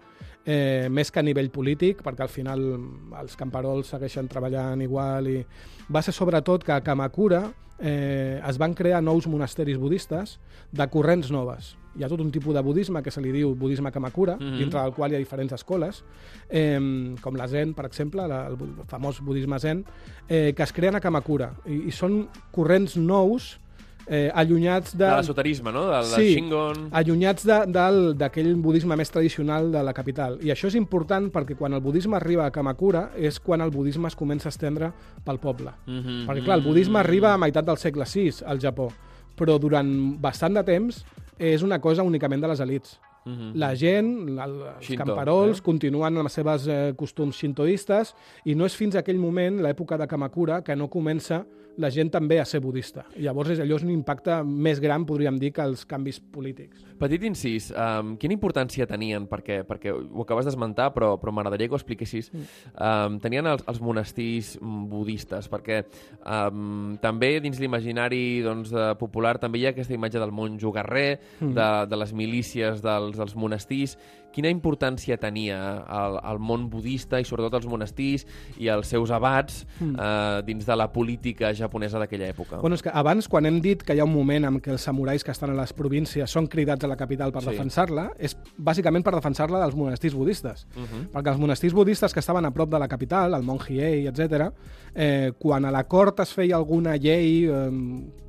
eh, 0.46 0.88
més 0.90 1.12
que 1.12 1.20
a 1.20 1.24
nivell 1.24 1.50
polític, 1.52 2.02
perquè 2.02 2.22
al 2.22 2.30
final 2.30 2.80
els 3.22 3.36
camperols 3.36 3.88
segueixen 3.88 4.28
treballant 4.28 4.82
igual, 4.82 5.28
i 5.28 5.46
va 5.94 6.02
ser 6.02 6.14
sobretot 6.14 6.64
que 6.64 6.72
a 6.72 6.82
Kamakura 6.82 7.52
eh, 7.80 8.42
es 8.48 8.58
van 8.58 8.74
crear 8.74 9.04
nous 9.04 9.28
monasteris 9.28 9.78
budistes 9.78 10.40
de 10.72 10.88
corrents 10.90 11.30
noves. 11.32 11.78
Hi 11.98 12.04
ha 12.04 12.10
tot 12.10 12.22
un 12.22 12.32
tipus 12.32 12.54
de 12.54 12.62
budisme 12.62 13.02
que 13.04 13.12
se 13.12 13.22
li 13.22 13.32
diu 13.34 13.56
budisme 13.56 13.92
Kamakura, 13.92 14.36
mm. 14.36 14.42
-hmm. 14.44 14.58
dintre 14.58 14.82
del 14.82 14.94
qual 14.94 15.12
hi 15.12 15.16
ha 15.16 15.20
diferents 15.20 15.54
escoles, 15.54 16.04
eh, 16.50 17.16
com 17.22 17.36
la 17.36 17.48
Zen, 17.48 17.74
per 17.74 17.86
exemple, 17.86 18.28
la, 18.28 18.48
el 18.48 18.58
famós 18.88 19.22
budisme 19.22 19.60
Zen, 19.60 19.86
eh, 20.30 20.54
que 20.54 20.64
es 20.64 20.74
creen 20.74 20.96
a 20.96 21.00
Kamakura. 21.00 21.54
I, 21.66 21.88
i 21.88 21.92
són 21.92 22.28
corrents 22.52 22.98
nous 22.98 23.60
eh, 24.08 24.32
allunyats 24.34 24.96
de... 24.96 25.06
De 25.06 25.16
l'esoterisme, 25.16 25.72
no? 25.72 25.86
Del, 25.92 26.06
Sí. 26.06 26.16
del 26.16 26.34
Shingon... 26.34 26.90
allunyats 26.92 27.46
d'aquell 27.46 28.56
budisme 28.56 28.96
més 28.96 29.12
tradicional 29.12 29.72
de 29.72 29.84
la 29.84 29.94
capital. 29.94 30.40
I 30.42 30.52
això 30.54 30.72
és 30.72 30.76
important 30.80 31.30
perquè 31.34 31.58
quan 31.60 31.74
el 31.74 31.82
budisme 31.82 32.16
arriba 32.16 32.46
a 32.46 32.52
Kamakura 32.52 33.12
és 33.18 33.40
quan 33.40 33.62
el 33.62 33.72
budisme 33.72 34.08
es 34.08 34.16
comença 34.16 34.48
a 34.50 34.54
estendre 34.56 34.94
pel 35.26 35.40
poble. 35.40 35.72
Mhm, 35.86 36.26
Perquè, 36.28 36.44
clar, 36.46 36.58
el 36.60 36.64
budisme 36.64 37.00
arriba 37.00 37.34
a 37.34 37.38
meitat 37.38 37.66
del 37.66 37.78
segle 37.78 38.06
VI 38.06 38.44
al 38.46 38.60
Japó, 38.60 38.92
però 39.38 39.58
durant 39.62 39.90
bastant 40.22 40.58
de 40.58 40.64
temps 40.66 41.04
és 41.38 41.64
una 41.64 41.80
cosa 41.80 42.04
únicament 42.04 42.42
de 42.42 42.50
les 42.52 42.64
elites. 42.66 42.98
mhm. 43.28 43.52
La 43.60 43.76
gent, 43.76 44.30
la, 44.36 44.46
els 44.48 44.86
Shinto, 44.88 45.04
camperols, 45.04 45.60
eh? 45.60 45.64
continuen 45.64 46.18
amb 46.18 46.24
les 46.24 46.34
seves 46.34 46.68
eh, 46.68 46.94
costums 46.98 47.36
shintoistes 47.36 48.14
i 48.46 48.56
no 48.56 48.66
és 48.66 48.76
fins 48.76 48.96
a 48.96 49.00
aquell 49.00 49.20
moment, 49.20 49.62
l'època 49.62 49.98
de 49.98 50.08
Kamakura, 50.08 50.62
que 50.64 50.76
no 50.76 50.88
comença 50.88 51.46
la 51.78 51.90
gent 51.94 52.10
també 52.14 52.40
a 52.42 52.46
ser 52.46 52.60
budista. 52.64 53.06
Llavors 53.22 53.54
és, 53.54 53.62
allò 53.64 53.78
és 53.78 53.86
un 53.86 53.92
impacte 53.94 54.40
més 54.44 54.82
gran, 54.84 55.06
podríem 55.08 55.38
dir, 55.40 55.52
que 55.56 55.64
els 55.66 55.86
canvis 55.90 56.20
polítics. 56.20 56.84
Petit 56.98 57.24
incís, 57.28 57.70
um, 57.72 58.16
quina 58.18 58.34
importància 58.34 58.88
tenien? 58.90 59.28
Perquè, 59.30 59.62
perquè 59.68 59.94
ho 59.94 60.24
acabes 60.26 60.50
d'esmentar, 60.50 60.90
però, 60.96 61.14
però 61.22 61.34
m'agradaria 61.36 61.70
que 61.70 61.78
ho 61.78 61.80
expliquessis. 61.80 62.32
Um, 62.74 63.20
tenien 63.24 63.48
els, 63.50 63.64
els 63.70 63.82
monestirs 63.84 64.56
mm, 64.60 64.86
budistes, 64.92 65.50
perquè 65.52 65.84
um, 66.24 66.98
també 67.04 67.36
dins 67.44 67.62
l'imaginari 67.62 68.42
doncs, 68.46 68.74
eh, 68.74 68.94
popular 69.00 69.38
també 69.42 69.62
hi 69.62 69.68
ha 69.68 69.76
aquesta 69.76 69.94
imatge 69.94 70.22
del 70.22 70.34
monjo 70.34 70.74
guerrer, 70.74 71.20
de, 71.40 71.68
de 71.90 72.00
les 72.02 72.14
milícies 72.18 72.82
dels, 72.86 73.18
dels 73.18 73.36
monestirs. 73.38 73.98
Quina 74.34 74.50
importància 74.54 75.18
tenia 75.18 75.58
el, 75.90 76.18
el 76.30 76.38
món 76.40 76.68
budista 76.70 77.18
i 77.20 77.26
sobretot 77.26 77.56
els 77.58 77.66
monestirs 77.70 78.26
i 78.62 78.68
els 78.70 78.88
seus 78.88 79.10
abats 79.12 79.64
eh, 79.82 80.42
dins 80.46 80.66
de 80.68 80.76
la 80.78 80.92
política 80.94 81.50
japonesa 81.58 81.98
d'aquella 81.98 82.28
època? 82.30 82.60
Bueno, 82.62 82.76
és 82.78 82.84
que 82.86 82.92
abans, 82.94 83.28
quan 83.28 83.46
hem 83.50 83.58
dit 83.64 83.82
que 83.82 83.96
hi 83.96 84.00
ha 84.00 84.06
un 84.06 84.14
moment 84.14 84.46
en 84.46 84.60
què 84.62 84.76
els 84.76 84.86
samurais 84.86 85.24
que 85.26 85.32
estan 85.34 85.50
a 85.56 85.58
les 85.58 85.74
províncies 85.74 86.30
són 86.30 86.48
cridats 86.48 86.86
a 86.86 86.92
la 86.92 86.98
capital 87.00 87.32
per 87.34 87.42
Sí. 87.42 87.50
defensar-la, 87.50 88.12
és 88.20 88.38
bàsicament 88.58 89.04
per 89.04 89.16
defensar-la 89.16 89.60
dels 89.64 89.76
monestirs 89.76 90.14
budistes. 90.14 90.68
Uh 90.76 90.82
-huh. 90.84 91.08
Perquè 91.14 91.32
els 91.32 91.40
monestirs 91.40 91.74
budistes 91.74 92.14
que 92.14 92.20
estaven 92.20 92.46
a 92.46 92.52
prop 92.52 92.70
de 92.70 92.80
la 92.80 92.88
capital, 92.88 93.34
el 93.34 93.44
Mont 93.44 93.62
Hiei, 93.68 94.08
etc., 94.08 94.52
eh, 94.94 95.32
quan 95.40 95.66
a 95.66 95.72
la 95.72 95.84
cort 95.86 96.20
es 96.20 96.34
feia 96.34 96.56
alguna 96.56 96.96
llei 96.98 97.46
eh, 97.46 97.72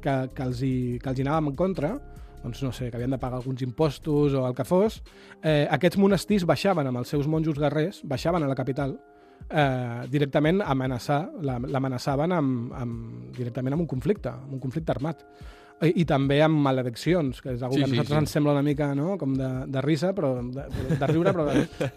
que, 0.01 0.29
que, 0.35 0.43
els 0.43 0.63
hi, 0.63 0.99
que 1.03 1.11
els 1.11 1.19
hi 1.19 1.23
anàvem 1.23 1.49
en 1.49 1.55
contra, 1.55 2.01
doncs 2.43 2.63
no 2.63 2.73
sé, 2.73 2.91
que 2.91 2.97
havien 2.97 3.11
de 3.11 3.19
pagar 3.19 3.39
alguns 3.41 3.63
impostos 3.63 4.35
o 4.35 4.47
el 4.47 4.55
que 4.55 4.65
fos, 4.65 5.03
eh, 5.43 5.67
aquests 5.71 5.99
monestirs 5.99 6.45
baixaven 6.47 6.87
amb 6.87 6.99
els 7.03 7.09
seus 7.09 7.27
monjos 7.27 7.59
guerrers, 7.59 8.01
baixaven 8.05 8.43
a 8.43 8.49
la 8.49 8.55
capital, 8.55 8.99
eh, 9.51 10.07
directament 10.11 10.63
amenaçar, 10.63 11.31
la- 11.43 11.59
l'amenaçaven 11.59 12.33
amb, 12.33 12.73
amb, 12.75 13.37
directament 13.37 13.73
amb 13.75 13.83
un 13.83 13.87
conflicte, 13.89 14.29
amb 14.29 14.53
un 14.55 14.61
conflicte 14.61 14.93
armat. 14.93 15.25
I, 15.81 15.93
i 16.03 16.05
també 16.05 16.41
amb 16.43 16.59
malediccions, 16.59 17.39
que 17.41 17.53
és 17.53 17.61
una 17.63 17.71
Sí, 17.71 17.79
que 17.79 17.85
a 17.85 17.87
sí, 17.87 17.93
nosaltres 17.93 18.17
sí. 18.17 18.23
ens 18.25 18.31
sembla 18.35 18.53
una 18.57 18.65
mica 18.67 18.89
no? 18.99 19.13
com 19.17 19.33
de, 19.39 19.49
de 19.71 19.81
risa, 19.81 20.11
però 20.13 20.33
de, 20.43 20.65
de 20.99 21.07
riure, 21.07 21.31
però 21.33 21.45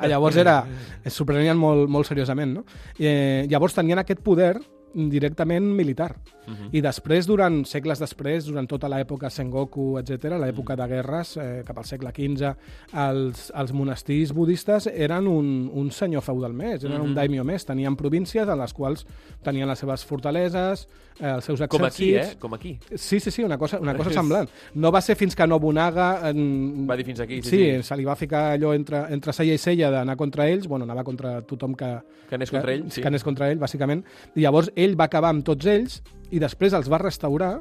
llavors 0.07 0.37
era, 0.37 0.59
s'ho 1.09 1.25
prenien 1.25 1.57
molt, 1.57 1.89
molt 1.89 2.05
seriosament. 2.05 2.53
No? 2.59 2.63
I, 2.99 3.07
eh, 3.09 3.47
llavors 3.49 3.73
tenien 3.73 3.97
aquest 3.97 4.21
poder 4.21 4.59
directament 4.93 5.65
militar. 5.65 6.15
Uh 6.47 6.53
-huh. 6.53 6.69
I 6.71 6.81
després, 6.81 7.27
durant 7.27 7.65
segles 7.65 7.99
després, 7.99 8.45
durant 8.45 8.67
tota 8.67 8.89
l'època 8.89 9.29
Sengoku, 9.29 9.99
etc., 9.99 10.37
l'època 10.39 10.75
de 10.75 10.87
guerres, 10.87 11.37
eh, 11.37 11.63
cap 11.65 11.77
al 11.77 11.85
segle 11.85 12.11
XV, 12.11 12.55
els, 12.93 13.51
els 13.55 13.73
monestirs 13.73 14.33
budistes 14.33 14.87
eren 14.87 15.27
un, 15.27 15.69
un 15.73 15.91
senyor 15.91 16.21
feudal 16.21 16.53
més, 16.53 16.83
eren 16.83 17.01
un 17.01 17.13
daimyo 17.15 17.43
més. 17.43 17.65
Tenien 17.65 17.95
províncies 17.95 18.47
en 18.47 18.59
les 18.59 18.73
quals 18.73 19.05
tenien 19.43 19.67
les 19.67 19.79
seves 19.79 20.05
fortaleses, 20.05 20.87
eh, 21.19 21.35
els 21.35 21.45
seus 21.45 21.61
exèrcits... 21.61 21.69
Com 21.69 21.85
aquí, 21.85 22.15
eh? 22.15 22.37
Com 22.39 22.53
aquí. 22.53 22.79
Sí, 22.95 23.19
sí, 23.19 23.31
sí, 23.31 23.43
una 23.43 23.57
cosa, 23.57 23.79
una 23.79 23.95
cosa 23.95 24.11
semblant. 24.19 24.49
No 24.75 24.91
va 24.91 25.01
ser 25.01 25.15
fins 25.15 25.35
que 25.35 25.47
Nobunaga... 25.47 26.29
En... 26.29 26.87
Va 26.87 26.97
dir 26.97 27.05
fins 27.05 27.19
aquí, 27.19 27.41
sí, 27.41 27.49
Sí, 27.49 27.57
sí. 27.57 27.83
se 27.83 27.97
li 27.97 28.05
va 28.05 28.15
ficar 28.15 28.53
allò 28.53 28.73
entre, 28.73 29.05
entre 29.13 29.33
cella 29.33 29.53
i 29.53 29.57
cella 29.57 29.91
d'anar 29.91 30.17
contra 30.17 30.47
ells, 30.49 30.67
bueno, 30.67 30.85
anava 30.85 31.03
contra 31.03 31.41
tothom 31.41 31.75
que... 31.75 31.99
Que 32.29 32.35
anés 32.35 32.51
contra 32.51 32.73
ell, 32.73 32.85
sí. 32.89 33.01
Que 33.01 33.07
anés 33.07 33.23
contra 33.23 33.51
ell, 33.51 33.59
bàsicament. 33.59 34.05
I 34.35 34.41
llavors 34.41 34.71
ell 34.83 34.97
va 34.99 35.07
acabar 35.09 35.31
amb 35.33 35.45
tots 35.47 35.67
ells 35.69 36.01
i 36.31 36.39
després 36.41 36.73
els 36.77 36.89
va 36.91 37.01
restaurar 37.01 37.53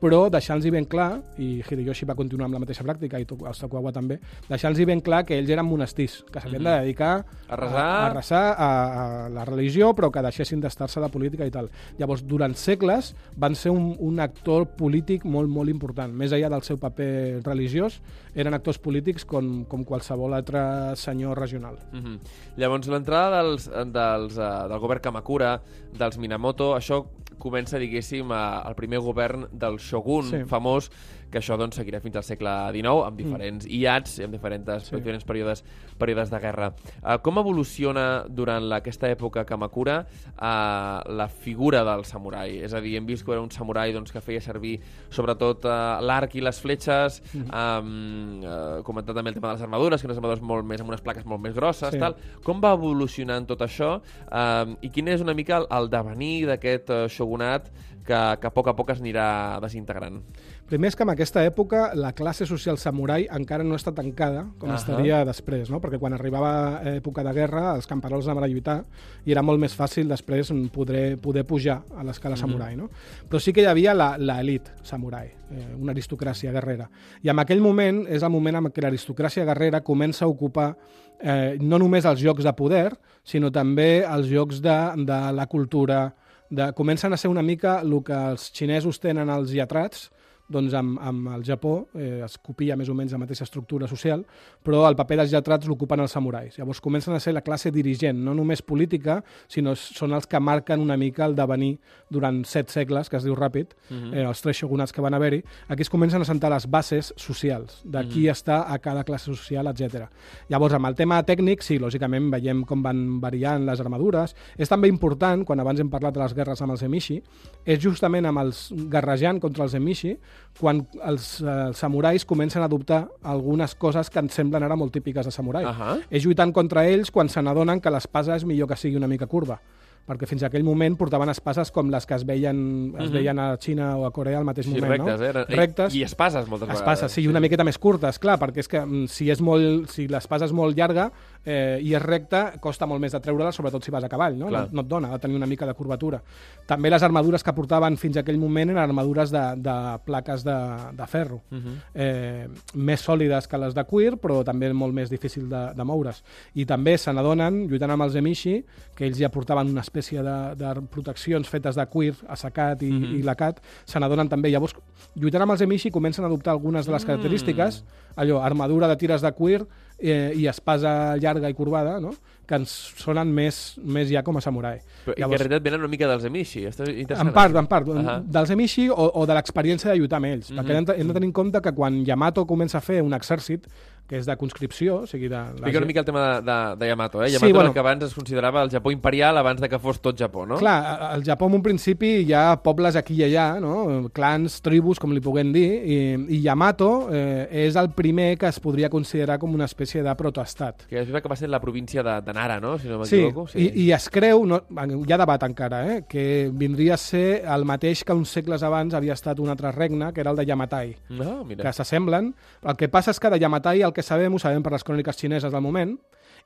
però 0.00 0.28
deixant-los 0.30 0.70
ben 0.72 0.84
clar, 0.84 1.22
i 1.38 1.62
Hideyoshi 1.62 2.06
va 2.06 2.14
continuar 2.14 2.46
amb 2.46 2.54
la 2.54 2.60
mateixa 2.60 2.84
pràctica, 2.84 3.20
i 3.20 3.26
els 3.26 3.58
Tokugawa 3.58 3.92
també, 3.92 4.18
deixant-los 4.48 4.84
ben 4.86 5.00
clar 5.00 5.24
que 5.24 5.38
ells 5.38 5.50
eren 5.50 5.66
monestirs, 5.66 6.24
que 6.30 6.40
s'havien 6.40 6.64
de 6.64 6.70
dedicar 6.80 7.16
Mhm. 7.16 7.52
A 7.52 7.56
resar. 7.56 7.80
a, 7.80 8.06
a, 8.06 8.14
resar 8.14 8.54
a, 8.58 9.24
a 9.26 9.28
la 9.28 9.44
religió, 9.44 9.92
però 9.94 10.10
que 10.10 10.22
deixessin 10.22 10.60
d'estar-se 10.60 11.00
de 11.00 11.08
política 11.08 11.46
i 11.46 11.50
tal. 11.50 11.70
Llavors, 11.98 12.24
durant 12.26 12.54
segles, 12.54 13.14
van 13.36 13.54
ser 13.54 13.70
un, 13.70 13.94
un 13.98 14.20
actor 14.20 14.66
polític 14.76 15.24
molt, 15.24 15.48
molt 15.48 15.70
important. 15.70 16.12
Més 16.12 16.32
enllà 16.32 16.50
del 16.50 16.62
seu 16.66 16.78
paper 16.78 17.42
religiós, 17.44 18.00
eren 18.34 18.54
actors 18.54 18.78
polítics 18.78 19.24
com, 19.24 19.64
com 19.70 19.84
qualsevol 19.84 20.34
altre 20.34 20.96
senyor 20.96 21.38
regional. 21.38 21.78
Uh 21.92 21.98
-huh. 22.00 22.18
Llavors, 22.56 22.88
l'entrada 22.88 23.42
dels, 23.42 23.70
dels, 23.70 24.36
uh, 24.36 24.68
del 24.68 24.78
govern 24.78 25.00
Kamakura, 25.00 25.60
dels 25.96 26.18
Minamoto, 26.18 26.74
això 26.74 27.06
comença, 27.38 27.78
diguéssim, 27.78 28.30
al 28.32 28.74
primer 28.74 28.98
govern 28.98 29.46
del 29.52 29.78
Shogun 29.86 30.30
Sí. 30.30 30.42
famós, 30.50 30.90
que 31.30 31.40
això 31.40 31.56
doncs, 31.58 31.76
seguirà 31.76 31.98
fins 32.00 32.16
al 32.16 32.24
segle 32.24 32.52
XIX, 32.72 33.02
amb 33.08 33.18
diferents 33.18 33.66
mm. 33.66 33.72
iats 33.80 34.18
i 34.20 34.24
amb 34.26 34.36
diferents, 34.36 34.86
sí. 34.86 34.94
diferents 34.94 35.26
períodes, 35.26 35.64
períodes 35.98 36.30
de 36.30 36.38
guerra. 36.40 36.68
Uh, 37.02 37.16
com 37.24 37.40
evoluciona 37.42 38.24
durant 38.28 38.62
la, 38.70 38.78
aquesta 38.78 39.10
època 39.10 39.44
Kamakura 39.48 39.98
uh, 40.06 41.02
la 41.18 41.26
figura 41.28 41.82
del 41.88 42.04
samurai? 42.06 42.60
És 42.66 42.76
a 42.76 42.80
dir, 42.84 42.94
hem 43.00 43.08
vist 43.08 43.26
que 43.26 43.34
era 43.34 43.42
un 43.42 43.50
samurai 43.50 43.92
doncs, 43.96 44.14
que 44.14 44.22
feia 44.22 44.42
servir 44.44 44.76
sobretot 45.10 45.66
uh, 45.66 45.98
l'arc 46.04 46.36
i 46.38 46.44
les 46.44 46.60
fletxes, 46.62 47.18
mm. 47.32 47.50
um, 47.50 48.46
uh, 48.46 48.78
comentat 48.86 49.18
també 49.18 49.34
el 49.34 49.40
tema 49.40 49.50
de 49.50 49.58
les 49.58 49.66
armadures, 49.66 50.00
que 50.00 50.10
unes 50.10 50.22
armadures 50.22 50.44
molt 50.46 50.68
més, 50.68 50.84
amb 50.84 50.94
unes 50.94 51.02
plaques 51.02 51.26
molt 51.26 51.42
més 51.42 51.56
grosses, 51.58 51.90
Sí. 51.96 52.00
tal. 52.02 52.16
Com 52.44 52.62
va 52.62 52.74
evolucionant 52.76 53.46
tot 53.48 53.62
això 53.66 53.96
um, 53.98 54.76
i 54.82 54.90
quin 54.94 55.08
és 55.08 55.22
una 55.24 55.34
mica 55.34 55.58
el, 55.58 55.68
el 55.74 55.90
devenir 55.90 56.46
d'aquest 56.50 56.90
uh, 56.90 57.02
shogunat 57.10 57.70
que, 58.06 58.18
que 58.40 58.46
a 58.48 58.52
poc 58.54 58.68
a 58.70 58.74
poc 58.78 58.90
es 58.94 59.00
anirà 59.02 59.58
desintegrant? 59.60 60.20
Primer 60.66 60.88
és 60.90 60.96
que 60.98 61.04
en 61.06 61.10
aquesta 61.12 61.42
època 61.46 61.92
la 61.94 62.12
classe 62.16 62.46
social 62.48 62.78
samurai 62.78 63.26
encara 63.36 63.62
no 63.66 63.76
està 63.78 63.92
tancada 63.94 64.46
com 64.58 64.70
Ahà. 64.70 64.78
estaria 64.80 65.20
després, 65.28 65.70
no? 65.70 65.80
perquè 65.82 65.98
quan 66.02 66.14
arribava 66.16 66.80
època 66.96 67.22
de 67.26 67.32
guerra 67.36 67.74
els 67.76 67.86
camperols 67.86 68.26
anaven 68.26 68.44
a 68.48 68.50
lluitar 68.50 68.78
i 69.26 69.32
era 69.36 69.42
molt 69.46 69.60
més 69.62 69.76
fàcil 69.78 70.08
després 70.10 70.50
poder, 70.72 71.18
poder 71.22 71.44
pujar 71.46 71.82
a 71.96 72.02
l'escala 72.06 72.36
samurai. 72.36 72.74
No? 72.76 72.88
Però 73.28 73.38
sí 73.42 73.52
que 73.52 73.62
hi 73.62 73.70
havia 73.70 73.94
la- 73.94 74.16
l'elit 74.18 74.70
samurai, 74.82 75.30
eh, 75.50 75.74
una 75.78 75.92
aristocràcia 75.92 76.52
guerrera. 76.52 76.88
I 77.22 77.28
en 77.30 77.38
aquell 77.38 77.60
moment 77.60 78.06
és 78.08 78.22
el 78.22 78.30
moment 78.30 78.56
en 78.56 78.70
què 78.72 78.82
l'aristocràcia 78.82 79.44
guerrera 79.44 79.82
comença 79.82 80.24
a 80.24 80.28
ocupar 80.28 80.76
eh, 81.20 81.56
no 81.60 81.78
només 81.78 82.04
els 82.04 82.20
llocs 82.22 82.44
de 82.44 82.52
poder, 82.52 82.90
sinó 83.24 83.50
també 83.50 84.04
els 84.04 84.28
llocs 84.28 84.60
de, 84.60 84.76
de 85.06 85.20
la 85.32 85.46
cultura, 85.46 86.12
de, 86.50 86.72
comencen 86.72 87.12
a 87.12 87.16
ser 87.16 87.30
una 87.30 87.42
mica 87.42 87.80
el 87.82 88.02
que 88.04 88.16
els 88.32 88.50
xinesos 88.52 89.00
tenen 89.02 89.30
als 89.30 89.50
lletrats, 89.50 90.10
doncs 90.48 90.74
amb, 90.78 90.98
amb 91.02 91.28
el 91.34 91.42
Japó 91.44 91.88
eh, 91.94 92.22
es 92.24 92.36
copia 92.38 92.76
més 92.78 92.88
o 92.88 92.94
menys 92.94 93.14
la 93.14 93.20
mateixa 93.20 93.44
estructura 93.46 93.88
social, 93.90 94.22
però 94.62 94.84
el 94.88 94.96
paper 94.98 95.18
dels 95.20 95.32
lletrats 95.34 95.66
l'ocupen 95.66 96.02
els 96.04 96.14
samurais. 96.14 96.58
Llavors 96.58 96.80
comencen 96.80 97.14
a 97.16 97.20
ser 97.20 97.34
la 97.34 97.42
classe 97.46 97.72
dirigent, 97.74 98.18
no 98.22 98.34
només 98.36 98.62
política, 98.62 99.18
sinó 99.50 99.74
són 99.76 100.14
els 100.16 100.28
que 100.30 100.40
marquen 100.40 100.82
una 100.82 100.96
mica 100.96 101.26
el 101.26 101.34
devenir 101.38 101.76
durant 102.10 102.44
set 102.46 102.70
segles, 102.70 103.10
que 103.10 103.18
es 103.18 103.26
diu 103.26 103.34
ràpid, 103.38 103.74
eh, 103.90 104.22
els 104.22 104.42
tres 104.42 104.62
shogunats 104.62 104.94
que 104.94 105.02
van 105.02 105.14
haver-hi. 105.18 105.42
Aquí 105.68 105.82
es 105.82 105.90
comencen 105.90 106.22
a 106.22 106.28
sentar 106.28 106.52
les 106.54 106.68
bases 106.70 107.12
socials, 107.16 107.80
de 107.84 108.04
qui 108.08 108.26
està 108.30 108.62
a 108.72 108.78
cada 108.78 109.04
classe 109.04 109.32
social, 109.32 109.66
etc. 109.72 110.06
Llavors, 110.48 110.76
amb 110.78 110.86
el 110.86 110.94
tema 110.98 111.22
tècnic, 111.26 111.64
sí, 111.66 111.80
lògicament 111.82 112.30
veiem 112.30 112.62
com 112.64 112.82
van 112.82 113.20
variant 113.20 113.66
les 113.66 113.82
armadures. 113.82 114.36
És 114.56 114.70
també 114.70 114.88
important, 114.88 115.42
quan 115.44 115.60
abans 115.60 115.80
hem 115.82 115.90
parlat 115.90 116.14
de 116.14 116.22
les 116.22 116.34
guerres 116.36 116.62
amb 116.62 116.76
els 116.76 116.86
emishi, 116.86 117.18
és 117.66 117.82
justament 117.82 118.26
amb 118.26 118.44
els 118.44 118.68
guerrejant 118.92 119.40
contra 119.42 119.66
els 119.66 119.74
emishi 119.74 120.14
quan 120.58 120.86
els, 121.04 121.40
eh, 121.42 121.46
els 121.68 121.78
samurais 121.78 122.24
comencen 122.24 122.62
a 122.62 122.66
adoptar 122.66 123.08
algunes 123.22 123.74
coses 123.74 124.08
que 124.10 124.18
ens 124.18 124.32
semblen 124.34 124.62
ara 124.62 124.76
molt 124.76 124.92
típiques 124.92 125.26
de 125.26 125.30
samurai. 125.32 125.64
Ahà. 125.64 125.98
És 126.10 126.24
lluitant 126.24 126.52
contra 126.52 126.86
ells 126.88 127.10
quan 127.10 127.28
se 127.28 127.42
n'adonen 127.42 127.80
que 127.80 127.90
l'espasa 127.90 128.36
és 128.36 128.44
millor 128.44 128.68
que 128.68 128.76
sigui 128.76 128.96
una 128.96 129.08
mica 129.08 129.26
curva 129.26 129.60
perquè 130.06 130.22
fins 130.24 130.44
a 130.44 130.46
aquell 130.46 130.62
moment 130.62 130.94
portaven 130.96 131.28
espases 131.32 131.72
com 131.74 131.88
les 131.90 132.06
que 132.06 132.14
es 132.14 132.24
veien, 132.24 132.94
es 132.96 133.08
Mhm. 133.08 133.12
veien 133.12 133.38
a 133.40 133.56
Xina 133.58 133.96
o 133.96 134.06
a 134.06 134.12
Corea 134.12 134.38
al 134.38 134.44
mateix 134.44 134.64
Sí, 134.66 134.70
moment, 134.70 134.88
rectes, 135.02 135.18
no? 135.18 135.26
eh? 135.26 135.44
Rectes. 135.56 135.94
I 135.96 136.04
espases, 136.04 136.46
moltes 136.46 136.68
vegades. 136.68 136.80
Espases, 136.80 137.10
sí, 137.10 137.26
una 137.26 137.40
miqueta 137.40 137.64
més 137.64 137.76
curtes, 137.76 138.16
clar, 138.20 138.38
perquè 138.38 138.58
és 138.58 138.68
que 138.68 138.80
mm, 138.86 139.08
si, 139.08 139.28
és 139.32 139.40
molt, 139.40 139.90
si 139.90 140.06
l'espasa 140.06 140.44
és 140.44 140.52
molt 140.52 140.76
llarga 140.78 141.10
eh, 141.46 141.78
i 141.80 141.94
és 141.94 142.02
recta, 142.02 142.56
costa 142.60 142.86
molt 142.90 143.00
més 143.00 143.12
de 143.14 143.20
treure-la, 143.22 143.52
sobretot 143.54 143.84
si 143.84 143.90
vas 143.94 144.04
a 144.04 144.08
cavall, 144.10 144.36
no? 144.36 144.48
Clar. 144.50 144.64
No, 144.66 144.74
no 144.76 144.80
et 144.82 144.88
dona, 144.90 145.08
ha 145.08 145.12
de 145.12 145.22
tenir 145.22 145.36
una 145.38 145.46
mica 145.46 145.64
de 145.64 145.74
curvatura. 145.78 146.20
També 146.66 146.90
les 146.90 147.02
armadures 147.06 147.42
que 147.46 147.52
portaven 147.54 147.96
fins 147.96 148.16
a 148.16 148.20
aquell 148.20 148.36
moment 148.38 148.70
eren 148.74 148.82
armadures 148.82 149.30
de, 149.30 149.44
de 149.62 149.76
plaques 150.04 150.42
de, 150.44 150.56
de 150.98 151.06
ferro, 151.06 151.40
Mhm. 151.50 151.76
eh, 151.94 152.48
més 152.74 153.00
sòlides 153.00 153.46
que 153.48 153.58
les 153.58 153.74
de 153.74 153.84
cuir, 153.84 154.16
però 154.18 154.42
també 154.44 154.72
molt 154.74 154.92
més 154.92 155.08
difícil 155.08 155.48
de, 155.48 155.62
de 155.76 155.84
moure's. 155.84 156.22
I 156.54 156.66
també 156.66 156.98
se 156.98 157.12
n'adonen, 157.12 157.68
lluitant 157.70 157.90
amb 157.94 158.02
els 158.02 158.16
emishi, 158.16 158.64
que 158.96 159.06
ells 159.06 159.18
ja 159.18 159.28
portaven 159.30 159.70
una 159.70 159.80
espècie 159.86 160.22
de, 160.22 160.36
de 160.56 160.74
proteccions 160.90 161.48
fetes 161.48 161.76
de 161.76 161.86
cuir 161.86 162.14
assecat 162.28 162.82
i, 162.82 162.90
Mhm. 162.90 163.14
i 163.20 163.22
lacat, 163.22 163.60
se 163.84 164.00
n'adonen 164.00 164.28
també. 164.28 164.50
Llavors, 164.50 164.74
lluitant 165.14 165.42
amb 165.42 165.52
els 165.52 165.60
emishi 165.62 165.90
comencen 165.90 166.24
a 166.24 166.28
adoptar 166.28 166.50
algunes 166.52 166.86
de 166.86 166.92
les 166.92 167.04
Mm. 167.04 168.05
Allò, 168.16 168.40
armadura 168.42 168.88
de 168.88 168.96
tires 168.96 169.22
de 169.22 169.32
cuir 169.32 169.62
eh, 169.98 170.32
i 170.36 170.46
espasa 170.50 171.16
llarga 171.16 171.50
i 171.50 171.54
corbada, 171.54 172.00
no? 172.00 172.14
que 172.46 172.54
ens 172.60 172.70
sonen 173.00 173.32
més, 173.34 173.56
més 173.82 174.06
ja 174.06 174.22
com 174.22 174.38
a 174.38 174.42
samurai. 174.44 174.78
Però, 175.04 175.16
I 175.16 175.18
que 175.18 175.26
en 175.26 175.32
realitat 175.32 175.64
venen 175.64 175.82
una 175.82 175.90
mica 175.90 176.06
dels 176.06 176.28
Emishi. 176.28 176.62
En 176.68 177.32
part, 177.34 177.56
en 177.58 177.66
part, 177.66 177.90
uh 177.90 177.98
Ahà. 177.98 178.16
dels 178.22 178.52
emishi 178.54 178.86
o, 178.88 178.94
o 178.94 179.26
de 179.26 179.34
l'experiència 179.34 179.90
de 179.90 179.98
lluitar 179.98 180.20
amb 180.20 180.30
ells. 180.30 180.52
Mhm. 180.52 180.60
Perquè 180.60 180.76
hem 180.78 180.86
de, 180.86 180.96
hem 181.00 181.10
de 181.10 181.16
tenir 181.18 181.30
en 181.32 181.34
compte 181.34 181.62
que 181.62 181.74
quan 181.74 182.04
Yamato 182.06 182.46
comença 182.46 182.78
a 182.78 182.84
fer 182.84 183.00
un 183.02 183.18
exèrcit, 183.18 183.66
que 184.08 184.16
és 184.20 184.26
de 184.26 184.36
conscripció, 184.36 185.00
o 185.02 185.06
sigui, 185.06 185.26
de... 185.28 185.34
la 185.34 185.50
Explica 185.50 185.78
una 185.78 185.80
gent- 185.80 185.86
mica 185.86 186.00
el 186.00 186.06
tema 186.06 186.20
de, 186.40 186.42
de, 186.46 186.76
de 186.76 186.88
Yamato. 186.88 187.22
Eh? 187.24 187.28
Sí, 187.28 187.32
Yamato 187.34 187.46
sí, 187.46 187.52
bueno. 187.52 187.68
el 187.68 187.74
que 187.74 187.78
abans 187.80 188.04
es 188.04 188.14
considerava 188.14 188.62
el 188.62 188.70
Japó 188.70 188.90
imperial 188.92 189.36
abans 189.38 189.60
de 189.60 189.68
que 189.68 189.78
fos 189.78 190.00
tot 190.00 190.16
Japó, 190.18 190.46
no? 190.46 190.56
Clar, 190.58 191.02
al 191.10 191.24
Japó 191.24 191.46
en 191.48 191.54
un 191.54 191.62
principi 191.62 192.12
hi 192.22 192.32
ha 192.32 192.56
pobles 192.62 192.94
aquí 192.96 193.14
i 193.18 193.24
allà, 193.26 193.58
no? 193.60 194.08
clans, 194.14 194.60
tribus, 194.62 195.00
com 195.02 195.10
li 195.12 195.20
puguem 195.20 195.50
dir, 195.52 195.66
i, 195.84 195.98
i 196.36 196.40
Yamato 196.42 197.08
eh, 197.12 197.48
és 197.66 197.74
el 197.76 197.90
primer 197.90 198.36
que 198.38 198.46
es 198.46 198.60
podria 198.60 198.88
considerar 198.90 199.38
com 199.42 199.52
una 199.54 199.64
espècie 199.66 200.02
de 200.06 200.14
protoestat. 200.14 200.86
Que 200.90 201.00
és 201.00 201.06
veritat 201.08 201.22
que 201.26 201.32
va 201.32 201.36
ser 201.40 201.48
la 201.50 201.60
província 201.60 202.02
de, 202.06 202.20
de 202.22 202.32
Nara, 202.36 202.60
no? 202.60 202.76
Si 202.78 202.86
no 202.88 203.02
Sí, 203.04 203.22
m'equivoco. 203.24 203.58
i, 203.58 203.70
i 203.86 203.90
es 203.92 204.08
creu, 204.10 204.44
no, 204.46 204.62
hi 204.70 205.12
ha 205.12 205.18
debat 205.18 205.42
encara, 205.48 205.82
eh, 205.96 205.98
que 206.08 206.48
vindria 206.52 206.94
a 206.94 207.00
ser 207.00 207.42
el 207.44 207.64
mateix 207.66 208.04
que 208.04 208.14
uns 208.14 208.30
segles 208.30 208.62
abans 208.62 208.94
havia 208.94 209.14
estat 209.18 209.40
un 209.42 209.50
altre 209.50 209.72
regne, 209.72 210.12
que 210.12 210.20
era 210.22 210.30
el 210.30 210.36
de 210.38 210.46
Yamatai. 210.46 210.94
No, 211.10 211.42
mira. 211.44 211.64
que 211.64 211.72
s'assemblen. 211.72 212.32
El 212.62 212.76
que 212.76 212.88
passa 212.88 213.10
és 213.10 213.20
que 213.20 213.30
de 213.30 213.38
Yamatai 213.42 213.82
el 213.82 213.92
que 213.96 214.04
sabem 214.04 214.34
ho 214.34 214.38
sabem 214.42 214.60
per 214.60 214.74
les 214.74 214.84
cròniques 214.84 215.16
xineses 215.16 215.52
del 215.52 215.64
moment 215.64 215.96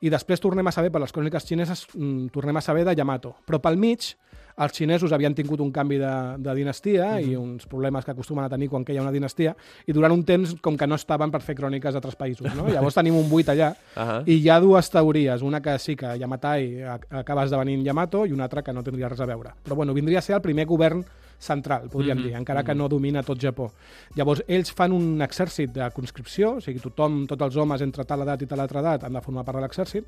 i 0.01 0.09
després 0.09 0.39
tornem 0.39 0.67
a 0.67 0.71
saber 0.71 0.89
per 0.93 1.01
les 1.03 1.11
cròniques 1.11 1.43
xineses 1.43 1.83
mm, 1.91 2.31
tornem 2.31 2.57
a 2.57 2.63
saber 2.63 2.85
de 2.87 2.95
Yamato. 2.95 3.35
Però 3.45 3.59
pel 3.59 3.75
mig 3.77 4.13
els 4.61 4.73
xinesos 4.77 5.11
havien 5.15 5.33
tingut 5.35 5.59
un 5.63 5.71
canvi 5.73 5.97
de, 5.97 6.11
de 6.37 6.53
dinastia 6.55 7.19
i 7.21 7.35
uns 7.35 7.65
problemes 7.67 8.05
que 8.05 8.11
acostumen 8.11 8.45
a 8.45 8.49
tenir 8.49 8.69
quan 8.69 8.85
que 8.85 8.93
hi 8.93 8.99
ha 8.99 9.01
una 9.05 9.11
dinastia 9.11 9.55
i 9.87 9.93
durant 9.93 10.13
un 10.13 10.23
temps 10.27 10.55
com 10.61 10.77
que 10.77 10.87
no 10.87 10.95
estaven 10.99 11.31
per 11.31 11.41
fer 11.41 11.55
cròniques 11.57 11.93
d'altres 11.95 12.15
països. 12.19 12.53
No? 12.55 12.67
Llavors 12.73 12.95
tenim 12.99 13.15
un 13.17 13.27
buit 13.29 13.49
allà 13.49 13.71
Ahà. 13.95 14.21
i 14.25 14.37
hi 14.43 14.49
ha 14.49 14.59
dues 14.61 14.89
teories, 14.93 15.41
una 15.41 15.61
que 15.61 15.77
sí 15.79 15.95
que 15.95 16.13
Yamatai 16.21 16.69
ac- 16.97 17.07
acaba 17.23 17.43
esdevenint 17.47 17.83
Yamato 17.85 18.25
i 18.25 18.31
una 18.31 18.45
altra 18.49 18.61
que 18.61 18.73
no 18.73 18.83
tindria 18.83 19.09
res 19.09 19.19
a 19.21 19.25
veure. 19.25 19.51
Però 19.63 19.75
bueno, 19.75 19.93
vindria 19.93 20.19
a 20.19 20.21
ser 20.21 20.35
el 20.35 20.41
primer 20.45 20.65
govern 20.69 21.03
central, 21.41 21.87
podríem 21.89 22.19
Mhm, 22.19 22.23
dir, 22.27 22.33
encara 22.37 22.61
que 22.63 22.75
no 22.75 22.87
domina 22.87 23.23
tot 23.23 23.39
Japó. 23.41 23.71
Llavors, 24.15 24.43
ells 24.47 24.69
fan 24.77 24.91
un 24.93 25.19
exèrcit 25.25 25.71
de 25.73 25.87
conscripció, 25.89 26.51
o 26.57 26.61
sigui, 26.61 26.77
tothom, 26.79 27.23
tots 27.25 27.41
els 27.41 27.55
homes 27.57 27.81
entre 27.81 28.05
tal 28.05 28.21
edat 28.21 28.43
i 28.43 28.45
tal 28.45 28.59
altra 28.61 28.79
edat 28.83 29.03
han 29.07 29.13
de 29.17 29.21
formar 29.25 29.43
part 29.43 29.57
de 29.57 29.63
l'exèrcit, 29.63 30.05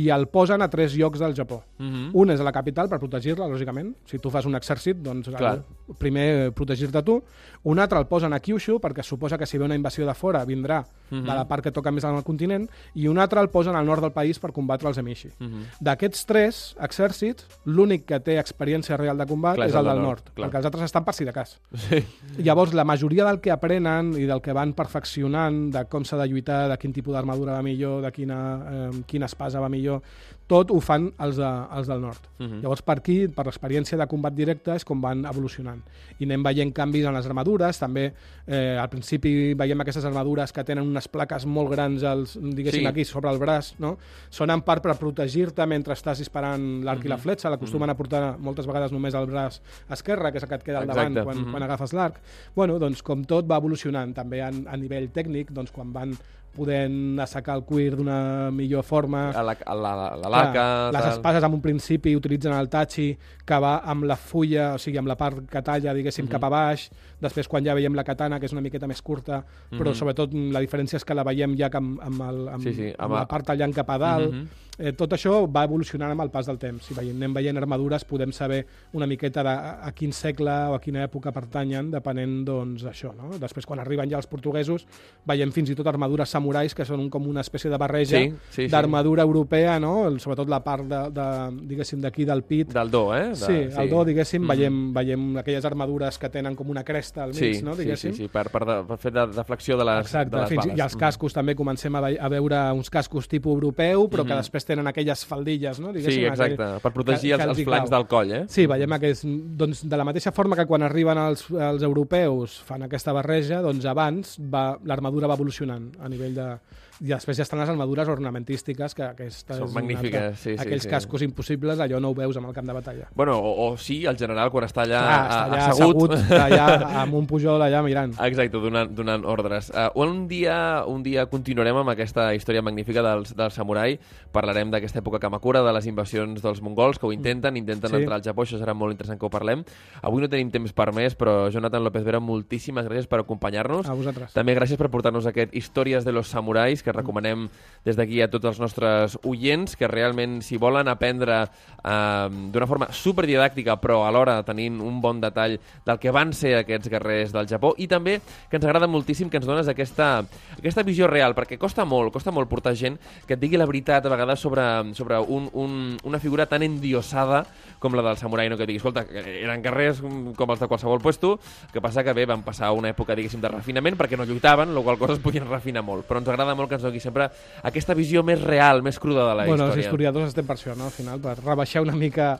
i 0.00 0.08
el 0.08 0.24
posen 0.32 0.62
a 0.62 0.70
tres 0.72 0.94
llocs 0.96 1.18
del 1.20 1.34
Japó. 1.36 1.62
Mhm. 1.78 2.10
Un 2.14 2.30
és 2.30 2.40
a 2.40 2.44
la 2.48 2.52
capital 2.52 2.88
per 2.88 2.98
protegir-la, 2.98 3.46
lògicament. 3.46 3.89
Si 4.04 4.18
tu 4.18 4.30
fas 4.30 4.46
un 4.46 4.54
exèrcit, 4.54 4.96
doncs 5.02 5.28
Clar. 5.28 5.54
el, 5.88 5.94
primer 5.98 6.26
eh, 6.46 6.50
protegir-te 6.52 7.02
tu. 7.02 7.22
Un 7.64 7.78
altre 7.78 7.98
el 7.98 8.06
posen 8.06 8.32
a 8.32 8.38
Kyushu, 8.40 8.78
perquè 8.80 9.02
suposa 9.02 9.36
que 9.36 9.46
si 9.46 9.58
ve 9.58 9.64
una 9.64 9.74
invasió 9.74 10.06
de 10.06 10.14
fora 10.14 10.44
vindrà 10.46 10.84
Mhm. 11.10 11.24
de 11.26 11.34
la 11.34 11.48
part 11.48 11.64
que 11.64 11.72
toca 11.72 11.90
més 11.90 12.04
al 12.04 12.22
continent, 12.22 12.68
i 12.94 13.08
un 13.08 13.18
altre 13.18 13.40
el 13.40 13.48
posen 13.50 13.74
al 13.74 13.84
nord 13.84 14.00
del 14.00 14.12
país 14.12 14.38
per 14.38 14.52
combatre 14.52 14.86
els 14.88 14.96
Emishi. 14.98 15.28
Mhm. 15.40 15.64
D'aquests 15.80 16.24
tres 16.26 16.76
exèrcits, 16.80 17.46
l'únic 17.64 18.04
que 18.06 18.20
té 18.20 18.38
experiència 18.38 18.96
real 18.96 19.18
de 19.18 19.26
combat 19.26 19.56
Clar, 19.56 19.68
és 19.68 19.74
el 19.74 19.84
del 19.84 20.00
nord, 20.00 20.30
clar. 20.34 20.48
perquè 20.48 20.56
els 20.58 20.66
altres 20.66 20.84
estan 20.84 21.04
per 21.04 21.14
si 21.14 21.24
de 21.24 21.32
cas. 21.32 21.58
Sí. 21.74 22.04
Llavors, 22.38 22.72
la 22.74 22.84
majoria 22.84 23.24
del 23.24 23.40
que 23.40 23.50
aprenen 23.50 24.12
i 24.14 24.22
del 24.24 24.40
que 24.40 24.52
van 24.52 24.72
perfeccionant, 24.72 25.72
de 25.72 25.84
com 25.86 26.04
s'ha 26.04 26.16
de 26.16 26.28
lluitar, 26.28 26.68
de 26.70 26.78
quin 26.78 26.92
tipus 26.92 27.12
d'armadura 27.14 27.52
va 27.58 27.62
millor, 27.62 28.02
de 28.02 28.12
quina, 28.12 28.38
eh, 28.70 29.02
quina 29.06 29.26
espasa 29.26 29.58
va 29.60 29.68
millor, 29.68 30.02
tot 30.50 30.72
ho 30.74 30.80
fan 30.82 31.04
els, 31.22 31.36
de, 31.38 31.48
els 31.78 31.86
del 31.86 32.00
nord. 32.02 32.24
Mhm. 32.40 32.60
Llavors, 32.64 32.82
per 32.82 32.96
aquí, 32.98 33.28
per 33.30 33.44
l'experiència 33.46 33.96
de 34.00 34.06
combat 34.10 34.34
directe, 34.34 34.74
és 34.74 34.84
com 34.84 34.98
van 35.00 35.22
evolucionant. 35.30 35.78
I 36.18 36.26
anem 36.26 36.42
veient 36.42 36.72
canvis 36.74 37.06
en 37.06 37.14
les 37.14 37.26
armadures, 37.30 37.78
també 37.78 38.08
eh, 38.50 38.76
al 38.80 38.88
principi 38.90 39.54
veiem 39.54 39.80
aquestes 39.84 40.04
armadures 40.08 40.50
que 40.52 40.64
tenen 40.66 40.88
unes 40.90 41.06
plaques 41.08 41.46
molt 41.46 41.70
grans, 41.70 42.02
als, 42.02 42.34
diguéssim, 42.40 42.80
Sí. 42.80 42.86
aquí 42.90 43.04
sobre 43.04 43.30
el 43.30 43.38
braç, 43.38 43.74
no? 43.78 43.96
Són 44.30 44.50
en 44.50 44.62
part 44.66 44.82
per 44.82 44.96
protegir-te 44.98 45.66
mentre 45.70 45.94
estàs 45.94 46.18
disparant 46.18 46.82
l'arc 46.82 47.04
i 47.04 47.08
la 47.08 47.16
Mhm. 47.16 47.22
fletxa, 47.22 47.50
l'acostumen 47.50 47.90
a 47.90 47.94
portar 47.96 48.36
moltes 48.38 48.66
vegades 48.66 48.90
només 48.92 49.14
al 49.14 49.26
braç 49.28 49.60
esquerre, 49.88 50.32
que 50.32 50.38
és 50.38 50.42
el 50.42 50.48
que 50.48 50.54
et 50.56 50.62
queda 50.64 50.78
al 50.80 50.86
davant 50.88 51.12
Exacte. 51.12 51.24
quan, 51.24 51.44
Mhm. 51.44 51.50
quan 51.52 51.62
agafes 51.62 51.92
l'arc. 51.92 52.16
Bueno, 52.56 52.78
doncs 52.78 53.02
com 53.02 53.22
tot 53.24 53.46
va 53.48 53.58
evolucionant, 53.58 54.12
també 54.14 54.42
a, 54.42 54.48
a 54.48 54.76
nivell 54.76 55.10
tècnic, 55.12 55.50
doncs 55.52 55.70
quan 55.70 55.92
van 55.92 56.16
podent 56.56 57.20
assecar 57.22 57.54
el 57.56 57.62
cuir 57.64 57.94
d'una 57.96 58.50
millor 58.50 58.82
forma, 58.82 59.30
A 59.30 59.42
la, 59.42 59.56
a 59.66 59.74
la, 59.74 59.92
la, 59.96 60.08
la 60.16 60.28
laca... 60.28 60.64
Clar, 60.90 60.92
les 60.96 61.12
espases 61.14 61.44
en 61.46 61.54
un 61.54 61.60
principi 61.62 62.14
utilitzen 62.16 62.52
el 62.52 62.68
tachi 62.68 63.16
que 63.46 63.58
va 63.62 63.78
amb 63.84 64.04
la 64.04 64.16
fulla, 64.16 64.74
o 64.74 64.78
sigui, 64.78 64.98
amb 64.98 65.08
la 65.08 65.16
part 65.16 65.44
que 65.50 65.62
talla, 65.62 65.94
diguéssim, 65.94 66.24
Mhm. 66.26 66.30
cap 66.30 66.44
a 66.44 66.48
baix. 66.50 66.90
Després, 67.20 67.48
quan 67.48 67.64
ja 67.64 67.74
veiem 67.74 67.94
la 67.94 68.04
katana, 68.04 68.38
que 68.40 68.46
és 68.46 68.52
una 68.52 68.60
miqueta 68.62 68.86
més 68.86 69.02
curta, 69.02 69.44
però 69.70 69.90
Mhm. 69.90 69.94
sobretot 69.94 70.32
mm, 70.32 70.50
la 70.52 70.60
diferència 70.60 70.96
és 70.96 71.04
que 71.04 71.14
la 71.14 71.24
veiem 71.24 71.56
ja 71.56 71.68
amb, 71.72 72.00
amb, 72.00 72.20
el, 72.22 72.48
amb, 72.48 72.62
Sí, 72.62 72.72
sí, 72.74 72.88
amb, 72.88 73.00
amb 73.00 73.14
la 73.14 73.26
part 73.28 73.46
tallant 73.46 73.74
cap 73.74 73.90
a 73.90 73.98
dalt. 73.98 74.32
Mhm. 74.32 74.46
Eh, 74.80 74.92
tot 74.96 75.10
això 75.12 75.44
va 75.52 75.64
evolucionant 75.64 76.10
amb 76.12 76.22
el 76.22 76.30
pas 76.30 76.46
del 76.46 76.56
temps. 76.56 76.82
Si 76.86 76.94
veiem, 76.94 77.14
anem 77.16 77.34
veient 77.34 77.56
armadures, 77.58 78.02
podem 78.06 78.32
saber 78.32 78.64
una 78.94 79.06
miqueta 79.06 79.42
de 79.42 79.48
a, 79.50 79.86
a 79.86 79.92
quin 79.92 80.10
segle 80.10 80.50
o 80.70 80.74
a 80.74 80.80
quina 80.80 81.04
època 81.06 81.30
pertanyen, 81.32 81.90
depenent 81.90 82.46
doncs, 82.46 82.82
d'això. 82.82 83.14
No? 83.14 83.28
Després, 83.38 83.66
quan 83.66 83.78
arriben 83.78 84.08
ja 84.08 84.16
els 84.16 84.26
portuguesos, 84.26 84.86
veiem 85.26 85.52
fins 85.52 85.68
i 85.68 85.74
tot 85.74 85.86
armadures 85.86 86.30
samurais, 86.30 86.74
que 86.74 86.86
són 86.86 87.10
com 87.10 87.26
una 87.28 87.42
espècie 87.42 87.68
de 87.68 87.76
barreja 87.76 88.16
Sí, 88.16 88.30
sí, 88.48 88.62
sí. 88.62 88.68
d'armadura 88.68 89.22
europea, 89.22 89.78
no? 89.78 90.06
El- 90.08 90.18
sobretot 90.18 90.48
la 90.48 90.62
part 90.64 90.84
de, 90.88 91.10
de 91.10 91.26
diguéssim, 91.66 92.00
d'aquí 92.00 92.24
del 92.24 92.42
pit. 92.44 92.72
Del 92.72 92.90
do, 92.90 93.14
eh? 93.14 93.28
De, 93.30 93.36
sí, 93.36 93.52
el 93.76 93.90
do, 93.90 94.02
diguéssim, 94.06 94.40
Mhm. 94.40 94.48
veiem, 94.48 94.92
veiem 94.94 95.36
aquelles 95.36 95.64
armadures 95.66 96.18
que 96.18 96.30
tenen 96.30 96.54
com 96.56 96.70
una 96.70 96.84
cresta 96.84 97.09
al 97.18 97.30
mig, 97.34 97.56
Sí, 97.56 97.62
no? 97.62 97.72
sí, 97.74 97.78
sí, 97.78 97.82
Diguéssim. 97.84 98.14
sí, 98.14 98.28
per, 98.28 98.48
per, 98.50 98.64
de, 98.64 98.76
per 98.86 98.98
fer 98.98 99.12
de, 99.12 99.26
de 99.26 99.44
flexió 99.44 99.76
de 99.76 99.84
les, 99.84 100.00
Exacte, 100.06 100.30
de 100.36 100.40
les 100.42 100.48
fins, 100.48 100.64
bales. 100.66 100.78
i 100.78 100.80
els 100.82 100.96
cascos 100.96 101.32
també 101.34 101.54
comencem 101.56 101.94
a, 101.96 101.98
a 102.06 102.28
veure 102.28 102.60
uns 102.72 102.90
cascos 102.90 103.26
tipus 103.28 103.52
europeu, 103.54 104.08
però 104.08 104.24
que 104.24 104.32
Mhm. 104.34 104.40
després 104.44 104.64
tenen 104.64 104.86
aquelles 104.86 105.24
faldilles, 105.26 105.80
no? 105.80 105.88
Sí, 105.92 105.98
Diguéssim, 105.98 106.24
exacte, 106.26 106.54
aquell- 106.62 106.80
per 106.80 106.92
protegir 106.92 107.36
que- 107.36 107.42
els, 107.42 107.58
els 107.58 107.64
flancs 107.66 107.90
del 107.90 108.06
coll, 108.06 108.32
eh? 108.32 108.44
Sí, 108.48 108.66
veiem 108.66 108.98
que 109.00 109.10
és, 109.10 109.22
doncs, 109.24 109.88
de 109.88 109.96
la 109.96 110.04
mateixa 110.04 110.30
forma 110.32 110.54
que 110.56 110.66
quan 110.66 110.82
arriben 110.82 111.18
els, 111.18 111.50
els 111.50 111.82
europeus 111.82 112.60
fan 112.62 112.82
aquesta 112.82 113.12
barreja, 113.12 113.60
doncs 113.62 113.84
abans 113.86 114.36
va, 114.38 114.78
l'armadura 114.84 115.26
va 115.26 115.34
evolucionant 115.34 115.90
a 116.00 116.08
nivell 116.08 116.34
de... 116.34 116.58
I 117.00 117.08
després 117.14 117.38
ja 117.38 117.42
estan 117.46 117.58
les 117.62 117.68
armadures 117.72 118.08
ornamentístiques, 118.12 118.94
que 118.94 119.02
aquesta 119.02 119.56
Són 119.56 119.68
és 119.68 119.74
magnífiques, 119.74 120.20
altra- 120.20 120.36
sí, 120.36 120.50
sí, 120.54 120.60
Aquells 120.60 120.82
sí. 120.84 120.88
cascos 120.90 121.22
impossibles, 121.22 121.78
allò 121.80 122.00
no 122.00 122.10
ho 122.10 122.14
veus 122.14 122.36
amb 122.36 122.48
el 122.48 122.52
camp 122.54 122.66
de 122.68 122.74
batalla. 122.76 123.06
Bueno, 123.14 123.38
o, 123.38 123.70
o 123.72 123.76
sí, 123.78 124.04
el 124.06 124.18
general, 124.18 124.50
quan 124.50 124.64
està 124.66 124.82
allà, 124.84 125.00
Clar, 125.00 125.20
està 125.24 125.44
allà 125.46 125.66
assegut. 125.70 126.12
assegut, 126.12 126.40
allà 126.46 126.66
amb 127.02 127.14
un 127.14 127.26
pujol 127.26 127.62
allà 127.64 127.80
mirant. 127.82 128.12
Exacte, 128.20 128.58
donant, 128.60 128.92
donant 128.94 129.24
ordres. 129.24 129.70
Uh, 129.70 129.88
un, 130.04 130.26
dia, 130.28 130.84
un 130.86 131.02
dia 131.02 131.24
continuarem 131.26 131.76
amb 131.80 131.88
aquesta 131.94 132.34
història 132.36 132.60
magnífica 132.62 133.02
dels, 133.02 133.34
del 133.34 133.50
samurai. 133.50 133.98
Parlarem 134.32 134.70
d'aquesta 134.70 135.00
època 135.00 135.18
Kamakura, 135.18 135.62
de 135.64 135.72
les 135.72 135.86
invasions 135.86 136.42
dels 136.42 136.60
mongols, 136.60 136.98
que 136.98 137.06
ho 137.06 137.12
intenten, 137.12 137.56
intenten 137.56 137.90
Sí. 137.90 137.96
entrar 137.96 138.16
al 138.20 138.22
Japó, 138.22 138.44
això 138.44 138.60
serà 138.60 138.74
molt 138.74 138.92
interessant 138.92 139.18
que 139.18 139.26
ho 139.26 139.30
parlem. 139.32 139.64
Avui 140.02 140.20
no 140.22 140.28
tenim 140.28 140.50
temps 140.52 140.72
per 140.76 140.92
més, 140.92 141.16
però 141.16 141.48
Jonathan 141.50 141.82
López 141.82 142.04
Vera, 142.04 142.20
moltíssimes 142.20 142.84
gràcies 142.86 143.08
per 143.08 143.20
acompanyar-nos. 143.24 143.88
A 143.88 143.94
vosaltres. 143.94 144.32
També 144.36 144.54
gràcies 144.54 144.76
per 144.78 144.90
portar-nos 144.90 145.26
aquest 145.26 145.54
Històries 145.56 146.04
de 146.04 146.12
los 146.12 146.28
Samurais, 146.28 146.82
que 146.82 146.89
recomanem 146.92 147.48
des 147.84 147.96
d'aquí 147.96 148.20
a 148.20 148.28
tots 148.30 148.50
els 148.50 148.60
nostres 148.60 149.16
oients, 149.24 149.76
que 149.76 149.88
realment, 149.88 150.40
si 150.44 150.58
volen 150.60 150.88
aprendre 150.88 151.42
eh, 151.44 152.28
d'una 152.52 152.68
forma 152.68 152.90
superdidàctica, 152.92 153.78
però 153.80 154.02
alhora 154.06 154.40
tenint 154.44 154.80
un 154.84 155.00
bon 155.00 155.20
detall 155.22 155.58
del 155.86 156.00
que 156.02 156.12
van 156.12 156.34
ser 156.36 156.56
aquests 156.58 156.90
guerrers 156.92 157.32
del 157.32 157.48
Japó, 157.48 157.72
i 157.78 157.88
també 157.88 158.18
que 158.50 158.58
ens 158.58 158.66
agrada 158.66 158.90
moltíssim 158.90 159.30
que 159.30 159.40
ens 159.40 159.48
dones 159.48 159.68
aquesta, 159.68 160.24
aquesta 160.58 160.84
visió 160.84 161.08
real, 161.08 161.34
perquè 161.36 161.58
costa 161.58 161.86
molt, 161.88 162.12
costa 162.12 162.34
molt 162.34 162.50
portar 162.50 162.74
gent 162.76 162.98
que 163.26 163.36
et 163.36 163.40
digui 163.40 163.60
la 163.60 163.68
veritat 163.68 164.06
a 164.06 164.12
vegades 164.12 164.40
sobre, 164.40 164.64
sobre 164.94 165.18
un, 165.20 165.48
un, 165.52 165.96
una 166.04 166.20
figura 166.20 166.46
tan 166.46 166.62
endiosada 166.66 167.44
com 167.80 167.96
la 167.96 168.04
del 168.04 168.18
samurai, 168.20 168.48
no? 168.52 168.58
que 168.60 168.66
digui, 168.68 168.80
escolta, 168.82 169.06
eren 169.08 169.62
guerrers 169.64 170.02
com 170.36 170.52
els 170.52 170.60
de 170.60 170.68
qualsevol 170.68 171.00
puesto, 171.00 171.38
que 171.72 171.80
passa 171.80 172.04
que 172.04 172.12
bé, 172.16 172.26
van 172.28 172.44
passar 172.44 172.72
una 172.76 172.92
època, 172.92 173.16
diguéssim, 173.16 173.40
de 173.40 173.50
refinament 173.52 173.96
perquè 173.96 174.18
no 174.20 174.26
lluitaven, 174.28 174.74
la 174.76 174.84
qual 174.84 175.00
cosa 175.00 175.16
es 175.16 175.22
podien 175.24 175.48
refinar 175.48 175.82
molt, 175.86 176.04
però 176.08 176.20
ens 176.20 176.28
agrada 176.28 176.56
molt 176.58 176.68
que 176.70 176.79
ens 176.80 176.88
doni 176.88 177.02
sempre 177.02 177.28
aquesta 177.62 177.94
visió 177.94 178.24
més 178.26 178.40
real, 178.42 178.82
més 178.82 178.98
cruda 178.98 179.28
de 179.28 179.34
la 179.34 179.44
bueno, 179.44 179.68
història. 179.68 179.76
els 179.76 179.84
historiadors 179.84 180.32
estem 180.32 180.48
per 180.48 180.56
això, 180.56 180.74
no? 180.76 180.88
Al 180.88 180.96
final, 180.96 181.20
per 181.22 181.36
rebaixar 181.42 181.84
una 181.84 181.96
mica 181.96 182.32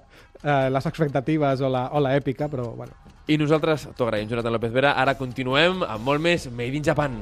eh, 0.43 0.69
les 0.73 0.87
expectatives 0.87 1.61
o 1.61 1.69
la, 1.69 1.89
o 1.93 2.01
la 2.01 2.17
èpica, 2.17 2.49
però 2.49 2.73
bueno. 2.75 2.97
I 3.31 3.37
nosaltres 3.39 3.87
t'ho 3.95 4.09
agraïm, 4.09 4.29
Jonathan 4.31 4.57
López 4.57 4.73
Vera. 4.75 4.97
Ara 4.99 5.15
continuem 5.19 5.85
amb 5.87 6.07
molt 6.07 6.25
més 6.25 6.49
Made 6.51 6.81
in 6.81 6.87
Japan. 6.87 7.21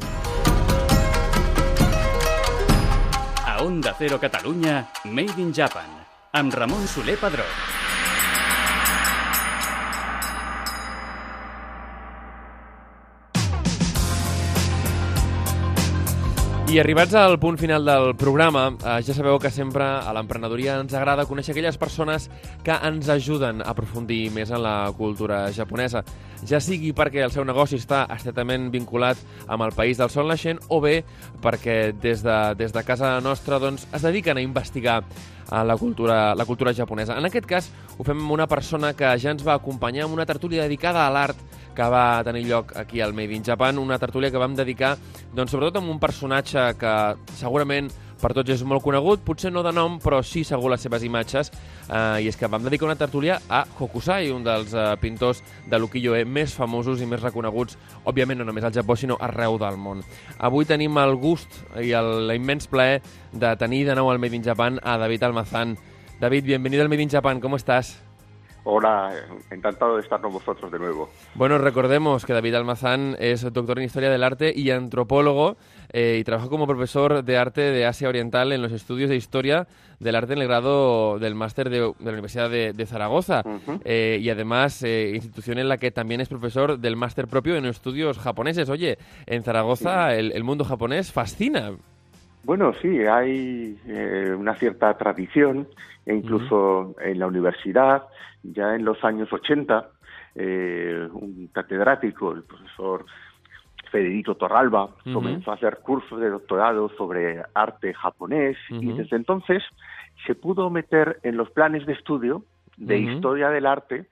A 3.44 3.58
Onda 3.64 3.94
Cero 3.98 4.20
Catalunya, 4.22 4.86
Made 5.04 5.42
in 5.42 5.52
Japan, 5.52 5.90
amb 6.32 6.54
Ramon 6.54 6.86
Soler 6.88 7.18
Padró. 7.20 7.44
I 16.68 16.76
arribats 16.82 17.14
al 17.16 17.38
punt 17.40 17.56
final 17.56 17.86
del 17.86 18.10
programa, 18.20 18.66
eh, 18.84 18.98
ja 19.00 19.14
sabeu 19.16 19.38
que 19.40 19.48
sempre 19.48 19.86
a 19.86 20.12
l'emprenedoria 20.12 20.74
ens 20.76 20.92
agrada 20.92 21.24
conèixer 21.24 21.54
aquelles 21.54 21.78
persones 21.80 22.26
que 22.60 22.76
ens 22.84 23.08
ajuden 23.08 23.62
a 23.64 23.70
aprofundir 23.72 24.26
més 24.34 24.52
en 24.52 24.60
la 24.66 24.92
cultura 24.98 25.46
japonesa, 25.56 26.02
ja 26.46 26.60
sigui 26.62 26.92
perquè 26.96 27.24
el 27.24 27.32
seu 27.34 27.44
negoci 27.46 27.78
està 27.80 28.04
estretament 28.14 28.68
vinculat 28.70 29.18
amb 29.48 29.64
el 29.66 29.74
país 29.76 29.98
del 29.98 30.10
sol 30.12 30.28
naixent 30.30 30.60
o 30.68 30.80
bé 30.80 31.02
perquè 31.42 31.94
des 31.98 32.22
de, 32.22 32.38
des 32.58 32.74
de 32.74 32.84
casa 32.86 33.16
nostra 33.24 33.58
doncs, 33.58 33.88
es 33.92 34.04
dediquen 34.04 34.38
a 34.38 34.44
investigar 34.44 35.02
a 35.50 35.64
la 35.64 35.76
cultura, 35.76 36.34
la 36.34 36.44
cultura 36.44 36.74
japonesa. 36.74 37.16
En 37.16 37.24
aquest 37.24 37.46
cas, 37.48 37.70
ho 37.96 38.04
fem 38.04 38.18
amb 38.20 38.34
una 38.36 38.46
persona 38.46 38.92
que 38.92 39.14
ja 39.18 39.32
ens 39.32 39.46
va 39.46 39.56
acompanyar 39.56 40.04
en 40.06 40.12
una 40.12 40.26
tertúlia 40.28 40.66
dedicada 40.66 41.06
a 41.06 41.12
l'art 41.12 41.40
que 41.74 41.86
va 41.88 42.22
tenir 42.26 42.44
lloc 42.48 42.74
aquí 42.76 43.00
al 43.00 43.14
Made 43.14 43.34
in 43.34 43.44
Japan, 43.44 43.78
una 43.78 43.98
tertúlia 43.98 44.30
que 44.30 44.40
vam 44.40 44.56
dedicar 44.58 44.96
doncs, 45.34 45.52
sobretot 45.52 45.80
amb 45.80 45.90
un 45.94 46.00
personatge 46.02 46.74
que 46.78 46.94
segurament 47.38 47.88
per 48.20 48.32
tots 48.36 48.50
és 48.50 48.64
molt 48.66 48.82
conegut, 48.84 49.22
potser 49.26 49.52
no 49.52 49.62
de 49.66 49.72
nom, 49.74 49.98
però 50.02 50.20
sí 50.26 50.44
segur 50.46 50.72
les 50.72 50.82
seves 50.84 51.04
imatges, 51.06 51.52
eh, 51.88 52.24
i 52.24 52.28
és 52.30 52.36
que 52.36 52.50
vam 52.50 52.64
dedicar 52.64 52.88
una 52.88 52.98
tertúlia 52.98 53.38
a 53.48 53.64
Hokusai, 53.78 54.32
un 54.34 54.44
dels 54.46 54.74
eh, 54.74 54.88
pintors 55.00 55.42
de 55.66 55.78
l'ukiyo-e 55.78 56.24
més 56.24 56.54
famosos 56.54 57.02
i 57.02 57.06
més 57.06 57.22
reconeguts, 57.22 57.78
òbviament 58.04 58.42
no 58.42 58.48
només 58.48 58.66
al 58.66 58.74
Japó, 58.74 58.96
sinó 58.96 59.18
arreu 59.20 59.58
del 59.60 59.78
món. 59.78 60.02
Avui 60.38 60.66
tenim 60.68 60.98
el 60.98 61.16
gust 61.20 61.60
i 61.78 61.94
l'immens 61.94 62.66
plaer 62.70 63.00
de 63.32 63.54
tenir 63.60 63.84
de 63.86 63.94
nou 63.98 64.10
al 64.10 64.18
Made 64.18 64.36
in 64.36 64.44
Japan 64.44 64.82
a 64.82 64.98
David 64.98 65.24
Almazán. 65.24 65.78
David, 66.20 66.44
bienvenido 66.44 66.82
al 66.82 66.88
Made 66.88 67.02
in 67.02 67.10
Japan, 67.10 67.40
¿cómo 67.40 67.56
estás? 67.56 68.07
Hola, 68.64 69.12
encantado 69.50 69.96
de 69.96 70.02
estar 70.02 70.20
con 70.20 70.32
vosotros 70.32 70.70
de 70.70 70.78
nuevo. 70.78 71.08
Bueno, 71.34 71.58
recordemos 71.58 72.26
que 72.26 72.32
David 72.32 72.54
Almazán 72.54 73.16
es 73.18 73.42
doctor 73.52 73.78
en 73.78 73.84
Historia 73.84 74.10
del 74.10 74.22
Arte 74.22 74.52
y 74.54 74.70
antropólogo 74.70 75.56
eh, 75.92 76.18
y 76.20 76.24
trabaja 76.24 76.48
como 76.48 76.66
profesor 76.66 77.24
de 77.24 77.38
arte 77.38 77.60
de 77.62 77.86
Asia 77.86 78.08
Oriental 78.08 78.52
en 78.52 78.60
los 78.60 78.72
estudios 78.72 79.08
de 79.08 79.16
Historia 79.16 79.66
del 80.00 80.16
Arte 80.16 80.34
en 80.34 80.40
el 80.42 80.48
grado 80.48 81.18
del 81.18 81.34
máster 81.34 81.70
de, 81.70 81.80
de, 81.80 81.94
la 82.00 82.10
Universidad 82.10 82.50
de, 82.50 82.72
de 82.72 82.86
Zaragoza 82.86 83.42
uh 83.44 83.48
-huh. 83.48 83.80
eh, 83.84 84.18
y 84.20 84.30
además 84.30 84.82
eh, 84.82 85.12
institución 85.14 85.58
en 85.58 85.68
la 85.68 85.78
que 85.78 85.90
también 85.90 86.20
es 86.20 86.28
profesor 86.28 86.78
del 86.78 86.94
máster 86.96 87.26
propio 87.26 87.56
en 87.56 87.64
estudios 87.64 88.18
japoneses. 88.18 88.68
Oye, 88.68 88.98
en 89.26 89.42
Zaragoza 89.42 90.10
sí. 90.10 90.18
el, 90.18 90.32
el 90.32 90.44
mundo 90.44 90.64
japonés 90.64 91.10
fascina. 91.10 91.72
Bueno, 92.48 92.72
sí, 92.80 93.04
hay 93.04 93.78
eh, 93.86 94.34
una 94.34 94.54
cierta 94.54 94.96
tradición, 94.96 95.68
e 96.06 96.14
incluso 96.14 96.56
uh 96.56 96.94
-huh. 96.94 97.02
en 97.02 97.18
la 97.18 97.26
universidad, 97.26 98.04
ya 98.42 98.74
en 98.74 98.86
los 98.86 99.04
años 99.04 99.30
80, 99.30 99.90
eh, 100.34 101.06
un 101.12 101.50
catedrático, 101.52 102.32
el 102.32 102.44
profesor 102.44 103.04
Federico 103.92 104.34
Torralba, 104.36 104.84
uh 104.84 104.90
-huh. 105.04 105.12
comenzó 105.12 105.50
a 105.50 105.56
hacer 105.56 105.80
cursos 105.82 106.18
de 106.20 106.30
doctorado 106.30 106.88
sobre 106.96 107.42
arte 107.52 107.92
japonés 107.92 108.56
uh 108.70 108.76
-huh. 108.76 108.82
y 108.82 108.92
desde 108.96 109.16
entonces 109.16 109.62
se 110.26 110.34
pudo 110.34 110.70
meter 110.70 111.20
en 111.24 111.36
los 111.36 111.50
planes 111.50 111.84
de 111.84 111.92
estudio 111.92 112.44
de 112.78 112.96
historia 112.96 113.50
del 113.50 113.66
arte 113.66 114.06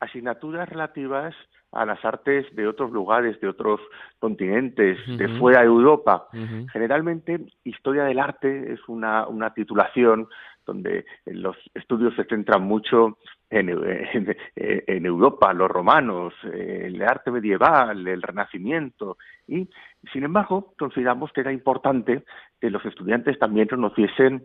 asignaturas 0.00 0.68
relativas 0.68 1.36
a 1.72 1.84
las 1.86 2.04
artes 2.04 2.46
de 2.54 2.66
otros 2.66 2.90
lugares, 2.90 3.40
de 3.40 3.48
otros 3.48 3.80
continentes, 4.18 4.98
uh 5.06 5.12
-huh. 5.12 5.16
de 5.16 5.28
fuera 5.38 5.60
de 5.60 5.66
Europa. 5.66 6.26
Uh 6.32 6.36
-huh. 6.36 6.70
Generalmente, 6.72 7.40
historia 7.64 8.04
del 8.04 8.18
arte 8.18 8.72
es 8.72 8.80
una, 8.88 9.26
una 9.28 9.54
titulación 9.54 10.28
donde 10.66 11.04
los 11.26 11.56
estudios 11.74 12.14
se 12.14 12.24
centran 12.24 12.62
mucho 12.62 13.18
en, 13.48 13.68
en, 13.70 14.36
en, 14.54 15.06
Europa, 15.06 15.52
los 15.52 15.68
romanos, 15.68 16.32
el 16.44 17.02
arte 17.02 17.30
medieval, 17.30 18.06
el 18.06 18.22
renacimiento, 18.22 19.16
y 19.48 19.68
sin 20.12 20.22
embargo 20.24 20.74
consideramos 20.78 21.32
que 21.32 21.40
era 21.40 21.52
importante 21.52 22.22
que 22.60 22.70
los 22.70 22.84
estudiantes 22.84 23.38
también 23.38 23.66
conociesen, 23.66 24.44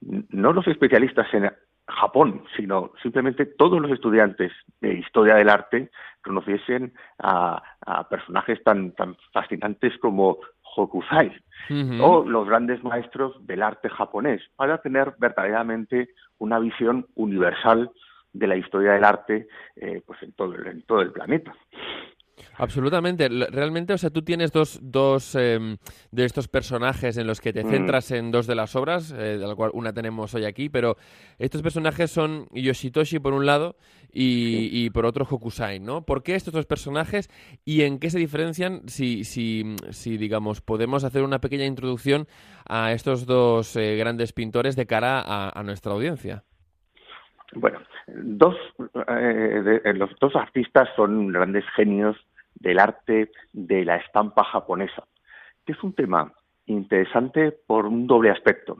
no 0.00 0.52
los 0.52 0.66
especialistas 0.68 1.26
en 1.34 1.50
Japón, 1.88 2.44
sino 2.56 2.92
simplemente 3.02 3.44
todos 3.44 3.80
los 3.80 3.90
estudiantes 3.90 4.52
de 4.80 4.94
historia 4.94 5.34
del 5.34 5.48
arte 5.48 5.90
conociesen 6.24 6.92
a, 7.18 7.62
a 7.86 8.08
personajes 8.08 8.62
tan, 8.64 8.92
tan 8.92 9.16
fascinantes 9.32 9.96
como 9.98 10.38
Hokusai 10.76 11.28
uh 11.28 11.74
-huh. 11.74 12.00
o 12.02 12.24
los 12.24 12.46
grandes 12.48 12.82
maestros 12.82 13.34
del 13.46 13.62
arte 13.62 13.88
japonés, 13.88 14.42
para 14.56 14.78
tener 14.78 15.14
verdaderamente 15.18 16.08
una 16.38 16.58
visión 16.58 17.06
universal 17.14 17.90
de 18.32 18.46
la 18.46 18.56
historia 18.56 18.92
del 18.92 19.04
arte 19.04 19.46
eh, 19.76 20.02
pues 20.04 20.20
en 20.22 20.32
todo, 20.32 20.54
el, 20.54 20.66
en 20.66 20.82
todo 20.82 21.00
el 21.00 21.12
planeta. 21.12 21.54
Absolutamente. 22.56 23.28
Realmente, 23.28 23.92
o 23.92 23.98
sea, 23.98 24.10
tú 24.10 24.22
tienes 24.22 24.52
dos, 24.52 24.78
dos 24.82 25.34
eh, 25.34 25.76
de 26.10 26.24
estos 26.24 26.48
personajes 26.48 27.16
en 27.16 27.26
los 27.26 27.40
que 27.40 27.52
te 27.52 27.62
centras 27.62 28.10
mm. 28.10 28.14
en 28.14 28.30
dos 28.30 28.46
de 28.46 28.54
las 28.54 28.76
obras, 28.76 29.10
eh, 29.12 29.38
de 29.38 29.46
la 29.46 29.54
cual 29.54 29.70
una 29.74 29.92
tenemos 29.92 30.34
hoy 30.34 30.44
aquí, 30.44 30.68
pero 30.68 30.96
estos 31.38 31.62
personajes 31.62 32.10
son 32.10 32.48
Yoshitoshi 32.52 33.18
por 33.18 33.32
un 33.32 33.46
lado 33.46 33.76
y, 34.16 34.90
por 34.90 35.06
otro 35.06 35.26
Hokusai, 35.28 35.80
¿no? 35.80 36.04
¿Por 36.04 36.22
qué 36.22 36.36
estos 36.36 36.54
dos 36.54 36.66
personajes 36.66 37.28
y 37.64 37.82
en 37.82 37.98
qué 37.98 38.10
se 38.10 38.18
diferencian 38.18 38.82
si, 38.86 39.24
si, 39.24 39.74
si 39.90 40.16
digamos, 40.16 40.60
podemos 40.60 41.02
hacer 41.02 41.22
una 41.22 41.40
pequeña 41.40 41.66
introducción 41.66 42.28
a 42.68 42.92
estos 42.92 43.26
dos 43.26 43.74
eh, 43.74 43.96
grandes 43.96 44.32
pintores 44.32 44.76
de 44.76 44.86
cara 44.86 45.20
a, 45.20 45.58
a 45.58 45.62
nuestra 45.64 45.92
audiencia? 45.92 46.44
Bueno, 47.56 47.80
dos, 48.06 48.56
eh, 49.08 49.80
de, 49.84 49.94
los 49.94 50.10
dos 50.20 50.34
artistas 50.36 50.88
son 50.96 51.28
grandes 51.28 51.64
genios 51.76 52.16
del 52.54 52.78
arte 52.78 53.30
de 53.52 53.84
la 53.84 53.96
estampa 53.96 54.44
japonesa, 54.44 55.04
que 55.64 55.72
es 55.72 55.82
un 55.82 55.94
tema 55.94 56.32
interesante 56.66 57.52
por 57.52 57.86
un 57.86 58.06
doble 58.06 58.30
aspecto. 58.30 58.76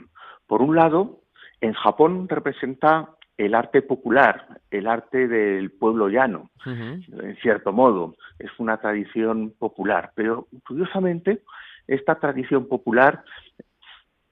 Por 0.46 0.62
un 0.62 0.76
lado, 0.76 1.20
en 1.60 1.72
Japón 1.72 2.28
representa 2.28 3.10
el 3.36 3.54
arte 3.54 3.82
popular, 3.82 4.60
el 4.70 4.86
arte 4.86 5.26
del 5.26 5.72
pueblo 5.72 6.08
llano, 6.08 6.50
uh 6.64 6.70
-huh. 6.70 7.24
en 7.24 7.36
cierto 7.36 7.72
modo, 7.72 8.14
es 8.38 8.50
una 8.58 8.76
tradición 8.76 9.52
popular, 9.58 10.12
pero 10.14 10.46
curiosamente 10.66 11.42
esta 11.88 12.14
tradición 12.14 12.68
popular, 12.68 13.24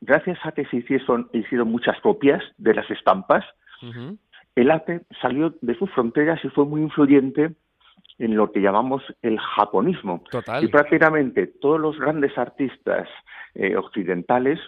gracias 0.00 0.38
a 0.44 0.52
que 0.52 0.64
se 0.66 0.76
hicieron, 0.76 1.28
hicieron 1.32 1.68
muchas 1.68 2.00
copias 2.00 2.42
de 2.58 2.74
las 2.74 2.88
estampas, 2.90 3.44
uh 3.82 3.86
-huh 3.86 4.18
el 4.54 4.70
arte 4.70 5.02
salió 5.20 5.54
de 5.60 5.74
sus 5.76 5.90
fronteras 5.90 6.44
y 6.44 6.48
fue 6.48 6.64
muy 6.64 6.82
influyente 6.82 7.54
en 8.18 8.36
lo 8.36 8.52
que 8.52 8.60
llamamos 8.60 9.02
el 9.22 9.38
japonismo. 9.38 10.22
Total. 10.30 10.62
Y 10.62 10.68
prácticamente 10.68 11.46
todos 11.46 11.80
los 11.80 11.98
grandes 11.98 12.36
artistas 12.36 13.08
eh, 13.54 13.76
occidentales 13.76 14.60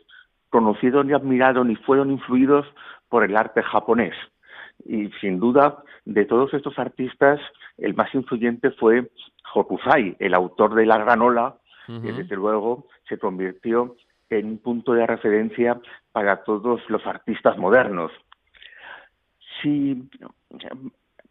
conocieron 0.48 1.10
y 1.10 1.12
admiraron 1.12 1.70
y 1.70 1.76
fueron 1.76 2.10
influidos 2.10 2.66
por 3.08 3.24
el 3.24 3.36
arte 3.36 3.62
japonés. 3.62 4.14
Y 4.84 5.08
sin 5.20 5.38
duda, 5.38 5.82
de 6.04 6.24
todos 6.24 6.52
estos 6.54 6.78
artistas, 6.78 7.40
el 7.78 7.94
más 7.94 8.12
influyente 8.14 8.70
fue 8.72 9.10
Hokusai, 9.54 10.16
el 10.18 10.34
autor 10.34 10.74
de 10.74 10.86
la 10.86 10.98
granola, 10.98 11.56
uh 11.88 11.92
-huh. 11.92 12.02
que 12.02 12.12
desde 12.12 12.36
luego 12.36 12.86
se 13.08 13.18
convirtió 13.18 13.96
en 14.30 14.46
un 14.46 14.58
punto 14.58 14.94
de 14.94 15.06
referencia 15.06 15.78
para 16.12 16.42
todos 16.44 16.80
los 16.88 17.06
artistas 17.06 17.56
modernos 17.58 18.10
si 19.64 20.08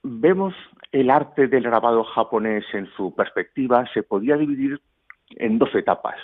vemos 0.02 0.54
el 0.92 1.10
arte 1.10 1.48
del 1.48 1.64
grabado 1.64 2.04
japonés 2.04 2.66
en 2.74 2.88
su 2.98 3.16
perspectiva, 3.16 3.86
se 3.94 4.04
podría 4.04 4.36
dividir 4.36 4.82
en 5.38 5.60
dos 5.60 5.74
etapas. 5.76 6.16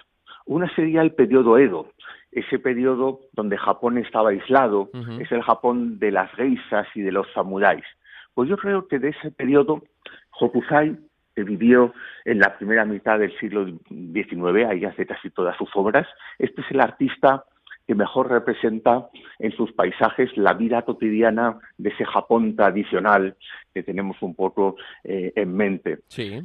Una 0.45 0.67
sería 0.75 1.01
el 1.01 1.13
periodo 1.13 1.57
Edo, 1.59 1.91
ese 2.31 2.57
periodo 2.57 3.21
donde 3.33 3.57
Japón 3.57 3.99
estaba 3.99 4.31
aislado, 4.31 4.89
es 5.19 5.31
el 5.31 5.43
Japón 5.43 5.99
de 5.99 6.11
las 6.11 6.31
geisas 6.31 6.87
y 6.95 7.01
de 7.01 7.11
los 7.11 7.31
samuráis. 7.33 7.85
Pues 8.33 8.49
yo 8.49 8.57
creo 8.57 8.87
que 8.87 8.99
de 8.99 9.09
ese 9.09 9.31
periodo 9.31 9.83
Hokusai, 10.39 10.97
que 11.35 11.43
vivió 11.43 11.93
en 12.25 12.39
la 12.39 12.57
primera 12.57 12.85
mitad 12.85 13.19
del 13.19 13.37
siglo 13.37 13.65
XIX, 13.65 14.67
ahí 14.67 14.85
hace 14.85 15.05
casi 15.05 15.29
todas 15.29 15.55
sus 15.57 15.69
obras, 15.75 16.07
este 16.39 16.61
es 16.61 16.71
el 16.71 16.81
artista 16.81 17.45
que 17.89 17.95
mejor 17.95 18.29
representa 18.29 19.09
en 19.39 19.51
sus 19.53 19.71
paisajes 19.71 20.29
la 20.37 20.53
vida 20.53 20.83
cotidiana 20.83 21.57
de 21.79 21.89
ese 21.89 22.05
Japón 22.05 22.55
tradicional 22.55 23.35
que 23.73 23.81
tenemos 23.81 24.15
un 24.21 24.35
poco 24.35 24.75
eh, 25.03 25.33
en 25.35 25.55
mente. 25.55 25.97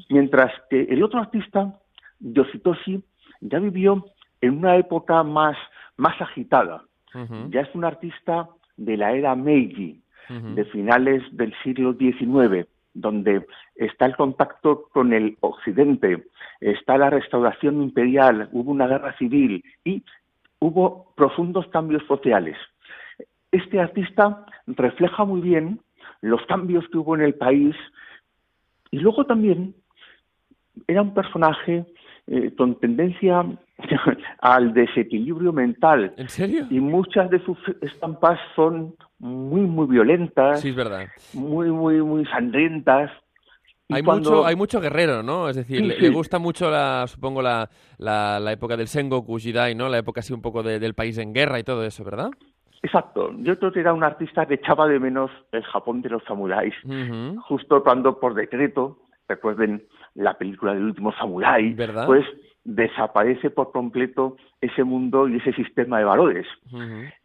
Mientras 0.08 0.50
que 0.70 0.84
el 0.84 1.02
otro 1.02 1.20
artista, 1.20 1.78
Yoshitoshi, 2.20 3.04
ya 3.42 3.58
vivió 3.58 4.06
en 4.40 4.56
una 4.56 4.78
época 4.78 5.22
más, 5.22 5.54
más 5.98 6.18
agitada. 6.18 6.84
Ya 7.50 7.60
es 7.60 7.74
un 7.74 7.84
artista 7.84 8.48
de 8.78 8.96
la 8.96 9.12
era 9.12 9.36
Meiji, 9.36 10.00
de 10.30 10.64
finales 10.64 11.22
del 11.32 11.54
siglo 11.62 11.92
XIX, 11.92 12.66
donde 12.94 13.46
está 13.74 14.06
el 14.06 14.16
contacto 14.16 14.88
con 14.94 15.12
el 15.12 15.36
Occidente, 15.40 16.24
está 16.60 16.96
la 16.96 17.10
restauración 17.10 17.82
imperial, 17.82 18.48
hubo 18.52 18.70
una 18.70 18.86
guerra 18.86 19.14
civil 19.18 19.62
y 19.84 20.02
hubo 20.64 21.12
profundos 21.14 21.66
cambios 21.68 22.02
sociales. 22.06 22.56
Este 23.52 23.80
artista 23.80 24.46
refleja 24.66 25.24
muy 25.24 25.42
bien 25.42 25.80
los 26.22 26.40
cambios 26.46 26.84
que 26.88 26.98
hubo 26.98 27.14
en 27.14 27.20
el 27.20 27.34
país 27.34 27.76
y 28.90 28.98
luego 28.98 29.26
también 29.26 29.74
era 30.88 31.02
un 31.02 31.12
personaje 31.12 31.84
eh, 32.26 32.54
con 32.56 32.80
tendencia 32.80 33.44
al 34.40 34.72
desequilibrio 34.72 35.52
mental. 35.52 36.14
¿En 36.16 36.30
serio? 36.30 36.66
Y 36.70 36.80
muchas 36.80 37.28
de 37.28 37.44
sus 37.44 37.58
estampas 37.82 38.40
son 38.56 38.94
muy, 39.18 39.60
muy 39.60 39.86
violentas. 39.86 40.62
Sí, 40.62 40.70
es 40.70 40.76
verdad. 40.76 41.08
Muy, 41.34 41.70
muy, 41.70 42.00
muy 42.00 42.24
sangrientas. 42.24 43.10
Hay, 43.90 44.02
mucho, 44.02 44.46
hay 44.46 44.56
mucho 44.56 44.80
guerrero, 44.80 45.22
¿no? 45.22 45.48
Es 45.48 45.56
decir, 45.56 45.84
le, 45.84 46.08
gusta 46.10 46.38
mucho, 46.38 46.70
la, 46.70 47.06
supongo, 47.06 47.42
la, 47.42 47.68
la, 47.98 48.52
época 48.52 48.76
del 48.76 48.88
Sengoku 48.88 49.38
Jidai, 49.38 49.74
¿no? 49.74 49.88
La 49.88 49.98
época 49.98 50.20
así 50.20 50.32
un 50.32 50.40
poco 50.40 50.62
del 50.62 50.94
país 50.94 51.18
en 51.18 51.34
guerra 51.34 51.58
y 51.58 51.64
todo 51.64 51.84
eso, 51.84 52.02
¿verdad? 52.02 52.30
Exacto. 52.82 53.32
Yo 53.38 53.58
creo 53.58 53.72
que 53.72 53.80
era 53.80 53.92
un 53.92 54.02
artista 54.02 54.46
que 54.46 54.54
echaba 54.54 54.86
de 54.88 54.98
menos 54.98 55.30
el 55.52 55.62
Japón 55.64 56.00
de 56.00 56.08
los 56.08 56.24
samuráis. 56.24 56.74
Justo 57.46 57.82
cuando 57.82 58.18
por 58.18 58.34
decreto, 58.34 58.98
recuerden 59.28 59.84
la 60.14 60.38
película 60.38 60.74
del 60.74 60.84
último 60.84 61.12
samurái, 61.12 61.76
pues 62.06 62.24
desaparece 62.64 63.50
por 63.50 63.72
completo 63.72 64.36
ese 64.60 64.84
mundo 64.84 65.28
y 65.28 65.36
ese 65.36 65.52
sistema 65.52 65.98
de 65.98 66.04
valores. 66.04 66.46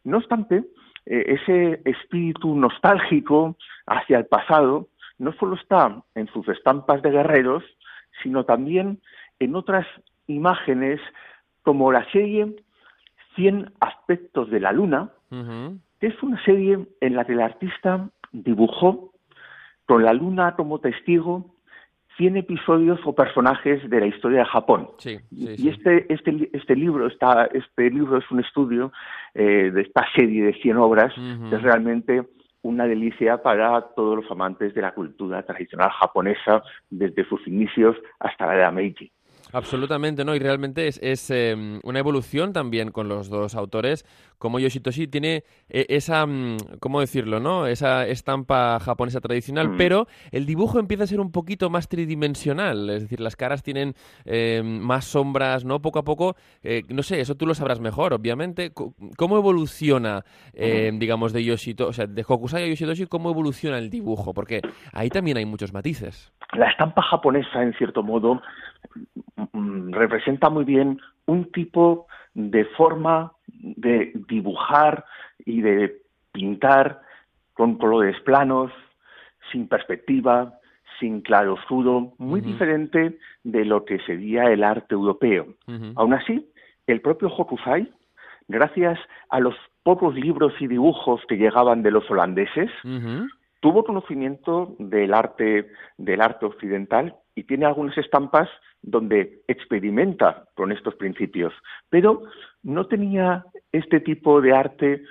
No 0.04 0.18
obstante, 0.18 0.66
eh, 1.06 1.38
ese 1.40 1.82
espíritu 1.86 2.56
nostálgico 2.56 3.56
hacia 3.86 4.18
el 4.18 4.26
pasado 4.26 4.88
no 5.20 5.34
solo 5.34 5.56
está 5.56 6.04
en 6.16 6.28
sus 6.28 6.48
estampas 6.48 7.02
de 7.02 7.12
guerreros, 7.12 7.64
sino 8.24 8.46
también 8.46 9.00
en 9.40 9.56
otras 9.56 9.86
imágenes 10.28 11.00
como 11.62 11.92
la 11.92 12.10
serie 12.12 12.56
Cien 13.36 13.72
aspectos 13.80 14.50
de 14.50 14.60
la 14.60 14.72
luna, 14.72 15.12
que 15.30 16.08
es 16.08 16.24
una 16.24 16.44
serie 16.44 16.88
en 17.00 17.16
la 17.16 17.26
que 17.26 17.34
el 17.34 17.42
artista 17.42 18.10
dibujó 18.32 19.14
con 19.86 20.04
la 20.04 20.14
luna 20.14 20.56
como 20.56 20.80
testigo 20.80 21.56
100 22.18 22.38
episodios 22.38 23.00
o 23.06 23.16
personajes 23.16 23.88
de 23.90 24.00
la 24.00 24.08
historia 24.08 24.40
de 24.40 24.46
Japón. 24.46 24.90
y 25.32 25.70
este, 25.70 26.12
este, 26.14 26.50
este 26.52 26.76
libro, 26.76 27.08
está, 27.08 27.46
este 27.54 27.90
libro 27.90 28.18
es 28.18 28.30
un 28.30 28.42
estudio 28.42 28.92
eh, 29.34 29.72
de 29.74 29.82
esta 29.82 30.06
serie 30.16 30.44
de 30.44 30.54
100 30.56 30.78
obras, 30.78 31.14
que 31.14 31.56
es 31.56 31.62
realmente 31.62 32.28
una 32.62 32.86
delicia 32.86 33.42
para 33.42 33.82
todos 33.96 34.18
los 34.18 34.32
amantes 34.32 34.74
de 34.74 34.82
la 34.82 34.94
cultura 34.94 35.44
tradicional 35.44 35.90
japonesa 35.92 36.62
desde 36.90 37.26
sus 37.26 37.46
inicios 37.48 37.96
hasta 38.20 38.48
la 38.48 38.56
era 38.56 38.72
Meiji. 38.72 39.12
Absolutamente, 39.52 40.24
¿no? 40.24 40.36
Y 40.36 40.40
realmente 40.40 40.88
es, 40.88 41.00
es 41.02 41.30
em, 41.32 41.80
una 41.84 42.00
evolución 42.00 42.54
también 42.54 42.92
con 42.92 43.10
los 43.10 43.30
dos 43.30 43.56
autores, 43.56 44.06
como 44.38 44.60
Yoshitoshi 44.60 45.08
tiene 45.08 45.44
eh, 45.70 45.86
esa, 45.90 46.26
mm, 46.26 46.58
¿cómo 46.80 47.00
decirlo, 47.00 47.40
no? 47.40 47.66
Esa 47.66 48.06
estampa 48.08 48.80
japonesa 48.80 49.20
tradicional, 49.22 49.70
mm. 49.70 49.78
pero 49.78 50.08
el 50.32 50.46
dibujo 50.46 50.80
empieza 50.80 51.04
a 51.04 51.08
ser 51.08 51.20
un 51.20 51.32
poquito 51.32 51.70
más 51.70 51.88
tridimensional, 51.88 52.90
es 52.92 53.04
decir, 53.04 53.20
las 53.20 53.36
caras 53.36 53.64
tienen 53.64 53.96
em, 54.26 54.80
más 54.80 55.06
sombras, 55.06 55.66
¿no? 55.66 55.82
Poco 55.82 56.00
a 56.00 56.04
poco, 56.04 56.36
eh, 56.64 56.84
no 56.90 57.02
sé, 57.02 57.20
eso 57.20 57.36
tú 57.36 57.48
lo 57.48 57.56
sabrás 57.56 57.80
mejor, 57.80 58.14
obviamente. 58.14 58.72
¿Cómo 59.18 59.38
evoluciona, 59.38 60.24
em, 60.54 61.00
digamos, 61.00 61.34
de 61.34 61.44
Yoshitoshi, 61.44 61.90
o 61.90 61.94
sea, 61.94 62.06
de 62.06 62.26
Hokusai 62.28 62.64
a 62.64 62.68
Yoshitoshi, 62.68 63.08
cómo 63.08 63.32
evoluciona 63.32 63.78
el 63.78 63.90
dibujo? 63.90 64.34
Porque 64.34 64.62
ahí 64.94 65.10
también 65.10 65.38
hay 65.38 65.46
muchos 65.46 65.74
matices. 65.74 66.32
La 66.54 66.70
estampa 66.70 67.02
japonesa, 67.02 67.62
en 67.62 67.74
cierto 67.74 68.04
modo, 68.04 68.42
representa 69.92 70.50
muy 70.50 70.66
bien 70.66 71.00
un 71.26 71.52
tipo 71.52 72.08
de 72.34 72.66
forma 72.66 73.34
de 73.48 74.12
dibujar 74.28 75.06
y 75.46 75.62
de 75.62 76.02
pintar 76.32 77.02
con 77.54 77.78
colores 77.78 78.20
planos, 78.22 78.72
sin 79.52 79.68
perspectiva, 79.68 80.60
sin 81.00 81.22
claroscuro, 81.22 82.14
muy 82.18 82.42
diferente 82.42 83.18
de 83.44 83.66
lo 83.66 83.86
que 83.86 84.00
sería 84.00 84.44
el 84.46 84.64
arte 84.64 84.96
europeo. 84.96 85.48
Aún 85.96 86.14
así, 86.14 86.50
el 86.88 87.02
propio 87.02 87.30
Hokusai, 87.30 87.92
gracias 88.48 89.00
a 89.30 89.40
los 89.40 89.56
pocos 89.84 90.16
libros 90.16 90.54
y 90.60 90.68
dibujos 90.68 91.22
que 91.28 91.38
llegaban 91.38 91.84
de 91.84 91.92
los 91.92 92.10
holandeses, 92.12 92.70
tuvo 93.60 93.84
conocimiento 93.84 94.76
del 94.80 95.14
arte 95.14 95.72
del 95.98 96.22
arte 96.22 96.46
occidental 96.46 97.16
y 97.40 97.44
tiene 97.46 97.66
algunas 97.66 97.98
estampas 97.98 98.50
donde 98.82 99.44
experimenta 99.48 100.44
con 100.56 100.74
estos 100.74 100.96
principios, 100.96 101.54
pero 101.90 102.24
no 102.64 102.86
tenía 102.88 103.46
este 103.72 104.02
tipo 104.02 104.42
de 104.42 104.54
arte 104.54 105.04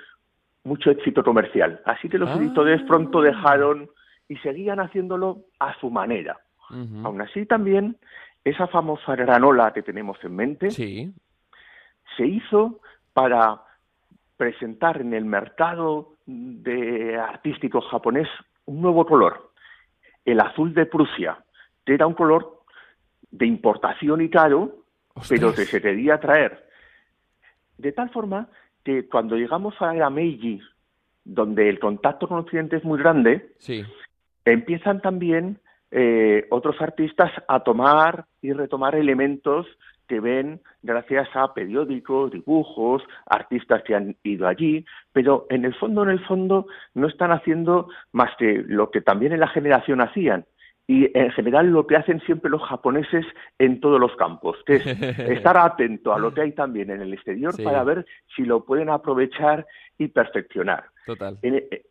mucho 0.63 0.91
éxito 0.91 1.23
comercial. 1.23 1.81
Así 1.85 2.07
que 2.07 2.19
los 2.19 2.29
editores 2.37 2.83
pronto 2.83 3.19
ah. 3.19 3.23
dejaron 3.23 3.89
y 4.27 4.35
seguían 4.37 4.79
haciéndolo 4.79 5.39
a 5.59 5.73
su 5.79 5.89
manera. 5.89 6.37
Aún 7.03 7.19
así 7.19 7.47
también 7.47 7.97
esa 8.43 8.67
famosa 8.67 9.15
granola 9.15 9.73
que 9.73 9.81
tenemos 9.81 10.23
en 10.23 10.35
mente 10.35 10.69
se 10.69 12.27
hizo 12.27 12.79
para 13.11 13.63
presentar 14.37 15.01
en 15.01 15.15
el 15.15 15.25
mercado 15.25 16.13
de 16.27 17.17
artístico 17.17 17.81
japonés 17.81 18.27
un 18.65 18.83
nuevo 18.83 19.03
color, 19.07 19.51
el 20.25 20.39
azul 20.39 20.75
de 20.75 20.85
Prusia, 20.85 21.43
que 21.85 21.93
era 21.93 22.07
un 22.07 22.13
color 22.13 22.63
de 23.31 23.45
importación 23.45 24.21
y 24.21 24.29
caro, 24.29 24.83
pero 25.27 25.53
que 25.53 25.65
se 25.65 25.81
quería 25.81 26.19
traer. 26.19 26.65
De 27.77 27.91
tal 27.91 28.09
forma 28.09 28.49
que 28.83 29.07
cuando 29.07 29.35
llegamos 29.35 29.75
a 29.81 29.93
la 29.93 30.09
Meiji, 30.09 30.61
donde 31.23 31.69
el 31.69 31.79
contacto 31.79 32.27
con 32.27 32.39
Occidente 32.39 32.77
es 32.77 32.83
muy 32.83 32.99
grande, 32.99 33.53
empiezan 34.45 35.01
también 35.01 35.59
eh, 35.91 36.45
otros 36.49 36.81
artistas 36.81 37.31
a 37.47 37.61
tomar 37.61 38.25
y 38.41 38.53
retomar 38.53 38.95
elementos 38.95 39.67
que 40.07 40.19
ven 40.19 40.59
gracias 40.81 41.29
a 41.35 41.53
periódicos, 41.53 42.31
dibujos, 42.31 43.03
artistas 43.27 43.83
que 43.83 43.95
han 43.95 44.15
ido 44.23 44.47
allí, 44.47 44.83
pero 45.13 45.45
en 45.49 45.65
el 45.65 45.75
fondo, 45.75 46.03
en 46.03 46.09
el 46.09 46.25
fondo, 46.25 46.65
no 46.95 47.07
están 47.07 47.31
haciendo 47.31 47.89
más 48.11 48.31
que 48.37 48.63
lo 48.67 48.89
que 48.89 49.01
también 49.01 49.33
en 49.33 49.39
la 49.39 49.47
generación 49.47 50.01
hacían, 50.01 50.45
y 50.89 51.07
en 51.15 51.29
general 51.29 51.67
lo 51.67 51.85
que 51.85 51.95
hacen 51.95 52.19
siempre 52.21 52.49
los 52.49 52.63
japoneses 52.63 53.23
en 53.59 53.79
todos 53.79 53.99
los 53.99 54.15
campos, 54.15 54.57
que 54.65 54.77
es 54.77 54.85
estar 55.19 55.55
atento 55.55 56.11
a 56.15 56.17
lo 56.17 56.33
que 56.33 56.41
hay 56.41 56.51
también 56.53 56.89
en 56.89 56.99
el 56.99 57.13
exterior 57.13 57.53
para 57.63 57.83
ver 57.83 58.07
si 58.35 58.41
lo 58.41 58.65
pueden 58.65 58.89
aprovechar 58.89 59.67
y 59.99 60.07
perfeccionar. 60.07 60.85
Total. 61.05 61.37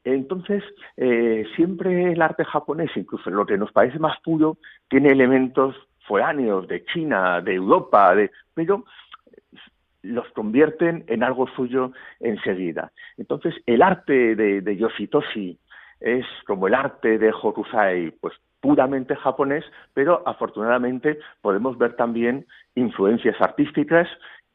Entonces, 0.03 0.65
eh, 0.97 1.45
siempre 1.55 2.11
el 2.11 2.21
arte 2.21 2.45
japonés, 2.45 2.91
incluso 2.97 3.31
lo 3.31 3.47
que 3.47 3.57
nos 3.57 3.71
parece 3.71 4.01
más 4.01 4.19
puro, 4.21 4.59
tiene 4.89 5.11
elementos 5.11 5.77
foráneos 6.01 6.67
de 6.67 6.85
China, 6.87 7.41
de 7.41 7.55
Europa, 7.55 8.17
de, 8.17 8.33
pero 8.53 8.85
los 10.03 10.27
convierten 10.33 11.05
en 11.07 11.23
algo 11.23 11.47
suyo 11.55 11.93
enseguida. 12.19 12.91
Entonces, 13.17 13.55
el 13.65 13.81
arte 13.81 14.35
de, 14.35 14.61
de 14.61 14.77
Yoshitoshi 14.77 15.57
es 16.01 16.27
como 16.49 16.67
el 16.67 16.75
arte 16.75 17.17
de 17.19 17.31
Hokusai, 17.31 18.11
pues 18.21 18.35
puramente 18.61 19.17
japonés, 19.17 19.65
pero 19.95 20.23
afortunadamente 20.27 21.19
podemos 21.41 21.79
ver 21.79 21.97
también 21.97 22.47
influencias 22.75 23.37
artísticas, 23.41 24.09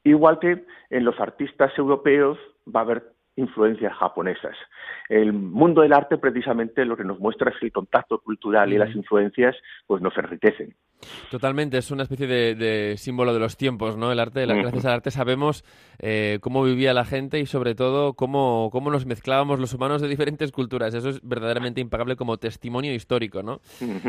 igual 0.04 0.40
que 0.40 0.66
en 0.90 1.06
los 1.06 1.20
artistas 1.20 1.72
europeos 1.78 2.38
va 2.68 2.82
a 2.82 2.84
haber 2.84 3.04
influencias 3.36 3.94
japonesas. 3.94 4.56
El 5.10 5.34
mundo 5.34 5.82
del 5.82 5.94
arte 5.94 6.18
precisamente 6.18 6.86
lo 6.86 6.96
que 6.96 7.04
nos 7.04 7.20
muestra 7.20 7.50
es 7.50 7.58
que 7.58 7.66
el 7.68 7.72
contacto 7.72 8.20
cultural 8.20 8.72
y 8.74 8.78
las 8.78 8.96
influencias 8.96 9.56
pues 9.88 10.02
nos 10.02 10.16
enriquecen. 10.18 10.76
Totalmente, 11.32 11.78
es 11.78 11.92
una 11.92 12.04
especie 12.04 12.28
de, 12.28 12.96
símbolo 12.98 13.34
de 13.34 13.40
los 13.40 13.58
tiempos, 13.58 13.98
¿no? 13.98 14.12
El 14.12 14.20
arte, 14.20 14.46
gracias 14.46 14.86
al 14.86 14.94
arte 14.94 15.12
sabemos 15.12 15.64
eh, 16.00 16.40
cómo 16.42 16.64
vivía 16.64 16.94
la 16.94 17.06
gente 17.06 17.40
y 17.40 17.46
sobre 17.46 17.76
todo 17.76 18.14
cómo, 18.14 18.70
cómo 18.72 18.92
nos 18.92 19.06
mezclábamos 19.06 19.60
los 19.60 19.74
humanos 19.74 20.02
de 20.02 20.08
diferentes 20.08 20.52
culturas. 20.52 20.94
Eso 20.94 21.10
es 21.10 21.20
verdaderamente 21.24 21.82
impagable 21.82 22.16
como 22.16 22.38
testimonio 22.38 22.94
histórico, 22.94 23.44
¿no? 23.44 23.62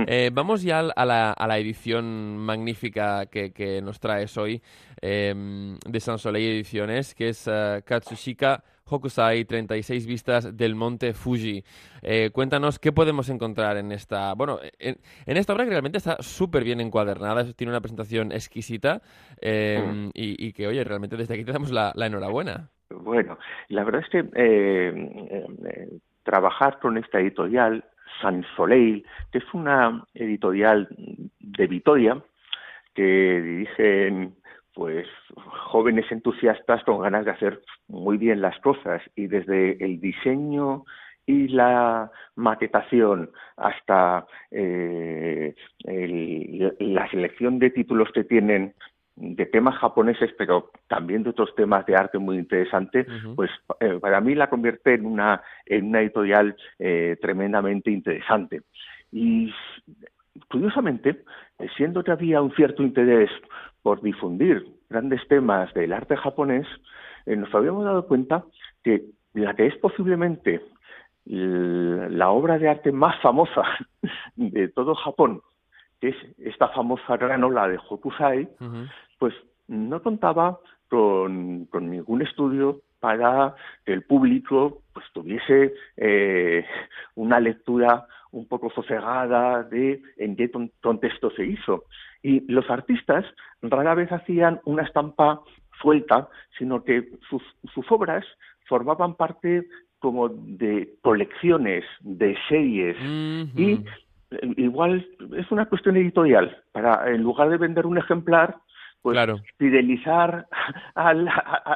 Eh, 0.07 0.31
vamos 0.33 0.63
ya 0.63 0.81
a 0.81 1.05
la, 1.05 1.33
a 1.33 1.47
la 1.47 1.59
edición 1.59 2.37
magnífica 2.39 3.27
que, 3.27 3.53
que, 3.53 3.81
nos 3.83 4.01
traes 4.01 4.37
hoy 4.37 4.63
em, 5.01 5.79
de 5.87 6.01
San 6.01 6.19
Soleil 6.19 6.53
Ediciones, 6.53 7.15
que 7.15 7.31
es 7.31 7.47
uh, 7.47 7.83
Katsushika 7.85 8.63
Hokusai, 8.87 9.45
36 9.45 10.07
vistas 10.07 10.57
del 10.57 10.75
monte 10.75 11.15
Fuji. 11.15 11.65
Eh, 12.03 12.31
cuéntanos 12.33 12.79
qué 12.79 12.93
podemos 12.93 13.29
encontrar 13.31 13.77
en 13.77 13.93
esta, 13.93 14.35
bueno, 14.35 14.59
en, 14.79 14.97
esta 15.27 15.55
obra 15.55 15.65
que 15.65 15.71
realmente 15.71 15.99
está 15.99 16.17
súper 16.21 16.65
bien 16.65 16.81
encuadernada, 16.81 17.45
tiene 17.55 17.73
una 17.73 17.81
presentación 17.81 18.33
exquisita 18.33 19.01
eh, 19.41 19.83
mm. 19.83 20.11
y, 20.15 20.53
que, 20.53 20.67
oye, 20.67 20.85
realmente 20.85 21.17
desde 21.17 21.35
aquí 21.35 21.45
te 21.45 21.53
damos 21.53 21.71
la, 21.71 21.93
enhorabuena. 21.97 22.69
Bueno, 22.91 23.39
la 23.69 23.85
verdad 23.85 24.03
es 24.03 24.09
que 24.11 24.25
eh, 24.35 25.89
trabajar 26.23 26.79
con 26.81 26.99
esta 26.99 27.21
editorial, 27.21 27.85
San 28.21 28.45
Soleil, 28.55 29.05
que 29.33 29.39
es 29.39 29.55
una 29.55 30.05
editorial 30.15 30.89
de 31.41 31.67
Vitoria, 31.67 32.23
que 32.95 33.41
dirigen 33.43 34.37
pues 34.75 35.07
jóvenes 35.37 36.11
entusiastas 36.11 36.83
con 36.85 37.01
ganas 37.01 37.25
de 37.25 37.31
hacer 37.31 37.63
muy 37.89 38.19
bien 38.19 38.41
las 38.41 38.59
cosas 38.61 39.03
y 39.15 39.29
desde 39.29 39.83
el 39.85 40.01
diseño 40.01 40.85
y 41.27 41.49
la 41.49 42.11
maquetación 42.37 43.31
hasta 43.57 44.27
eh, 44.51 45.55
la 45.85 47.09
selección 47.11 47.59
de 47.59 47.71
títulos 47.71 48.11
que 48.13 48.25
tienen 48.25 48.75
de 49.17 49.47
temas 49.47 49.77
japoneses, 49.77 50.33
pero 50.37 50.71
también 50.89 51.23
de 51.23 51.31
otros 51.31 51.55
temas 51.55 51.87
de 51.87 51.95
arte 51.95 52.19
muy 52.19 52.37
interesantes, 52.37 53.07
pues 53.37 53.51
eh, 53.79 53.99
para 54.01 54.21
mí 54.21 54.35
la 54.35 54.51
convierte 54.51 54.95
en 54.95 55.07
una, 55.07 55.41
en 55.67 55.87
una 55.87 56.01
editorial 56.01 56.57
eh, 56.81 57.17
tremendamente 57.21 57.93
interesante. 57.93 58.63
Y 59.13 59.55
curiosamente, 60.51 61.23
siendo 61.77 62.03
que 62.03 62.11
había 62.11 62.43
un 62.43 62.53
cierto 62.57 62.83
interés 62.83 63.31
por 63.85 64.01
difundir 64.01 64.67
grandes 64.89 65.21
temas 65.29 65.73
del 65.75 65.93
arte 65.93 66.17
japonés, 66.17 66.67
eh, 67.27 67.37
nos 67.37 67.55
habíamos 67.55 67.85
dado 67.85 68.07
cuenta 68.09 68.45
que 68.83 69.05
la 69.35 69.55
que 69.55 69.67
es 69.67 69.77
posiblemente 69.77 70.63
la 71.27 72.31
obra 72.31 72.59
de 72.59 72.69
arte 72.69 72.93
más 72.93 73.21
famosa 73.21 73.63
de 74.37 74.69
todo 74.69 74.95
Japón, 74.95 75.43
que 76.01 76.09
es 76.09 76.17
esta 76.39 76.69
famosa 76.69 77.19
granola 77.19 77.69
de 77.69 77.79
Hokusai, 77.79 78.49
pues 79.19 79.35
no 79.69 80.03
contaba 80.03 80.59
con, 80.89 81.69
ningún 81.91 82.23
estudio 82.23 82.81
para 83.01 83.55
que 83.85 83.93
el 83.93 84.03
público 84.03 84.81
pues 84.95 85.05
tuviese 85.13 85.75
eh, 85.97 86.65
una 87.17 87.41
lectura 87.41 88.07
un 88.31 88.47
poco 88.47 88.71
sosegada 88.71 89.63
de 89.65 90.01
en 90.17 90.37
qué 90.37 90.51
contexto 90.81 91.31
se 91.31 91.45
hizo. 91.45 91.85
Y 92.23 92.41
los 92.51 92.69
artistas 92.71 93.25
rara 93.61 93.95
vez 93.95 94.11
hacían 94.11 94.61
una 94.65 94.83
estampa 94.83 95.41
suelta, 95.81 96.29
sino 96.59 96.85
que 96.85 97.11
sus, 97.29 97.43
obras 97.91 98.25
formaban 98.67 99.15
parte 99.15 99.67
como 99.99 100.29
de 100.29 100.95
colecciones, 101.03 101.85
de 102.01 102.37
series, 102.49 102.97
y 103.57 103.73
eh, 103.73 104.55
igual 104.57 105.07
es 105.37 105.51
una 105.51 105.67
cuestión 105.67 105.97
editorial, 105.97 106.63
para 106.73 107.11
en 107.11 107.23
lugar 107.23 107.49
de 107.51 107.57
vender 107.57 107.87
un 107.87 107.99
ejemplar, 107.99 108.57
pues 109.03 109.19
fidelizar 109.59 110.47
al, 110.95 111.29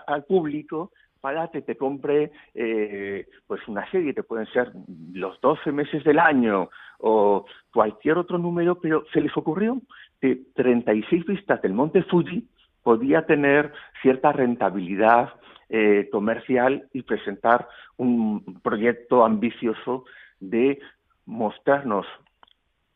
al 0.07 0.25
público 0.25 0.93
para 1.21 1.49
que 1.49 1.63
te 1.63 1.77
compre 1.77 2.31
eh, 2.55 3.27
pues 3.47 3.67
una 3.69 3.89
serie, 3.91 4.15
que 4.15 4.23
pueden 4.23 4.47
ser 4.47 4.73
los 5.13 5.41
12 5.41 5.73
meses 5.73 6.05
del 6.05 6.19
año 6.19 6.71
o 6.99 7.45
cualquier 7.73 8.19
otro 8.19 8.39
número, 8.39 8.81
pero 8.81 9.05
se 9.13 9.21
les 9.21 9.37
ocurrió 9.37 9.81
que 10.21 10.41
36 10.55 11.25
vistas 11.27 11.63
del 11.63 11.73
Monte 11.73 12.03
Fuji 12.05 12.47
podía 12.83 13.27
tener 13.27 13.73
cierta 14.03 14.33
rentabilidad 14.33 15.35
eh, 15.69 16.09
comercial 16.11 16.89
y 16.93 17.03
presentar 17.03 17.69
un 17.97 18.61
proyecto 18.63 19.25
ambicioso 19.25 20.05
de 20.41 20.79
mostrarnos 21.27 22.07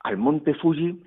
al 0.00 0.16
Monte 0.16 0.54
Fuji 0.54 1.02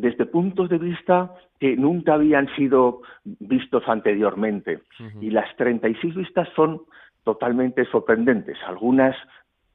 desde 0.00 0.26
puntos 0.26 0.68
de 0.68 0.78
vista 0.78 1.34
que 1.58 1.76
nunca 1.76 2.14
habían 2.14 2.46
sido 2.54 3.02
vistos 3.24 3.82
anteriormente. 3.88 4.80
Y 5.20 5.30
las 5.30 5.54
36 5.56 6.14
vistas 6.14 6.48
son 6.54 6.82
totalmente 7.24 7.84
sorprendentes. 7.86 8.56
Algunas 8.66 9.16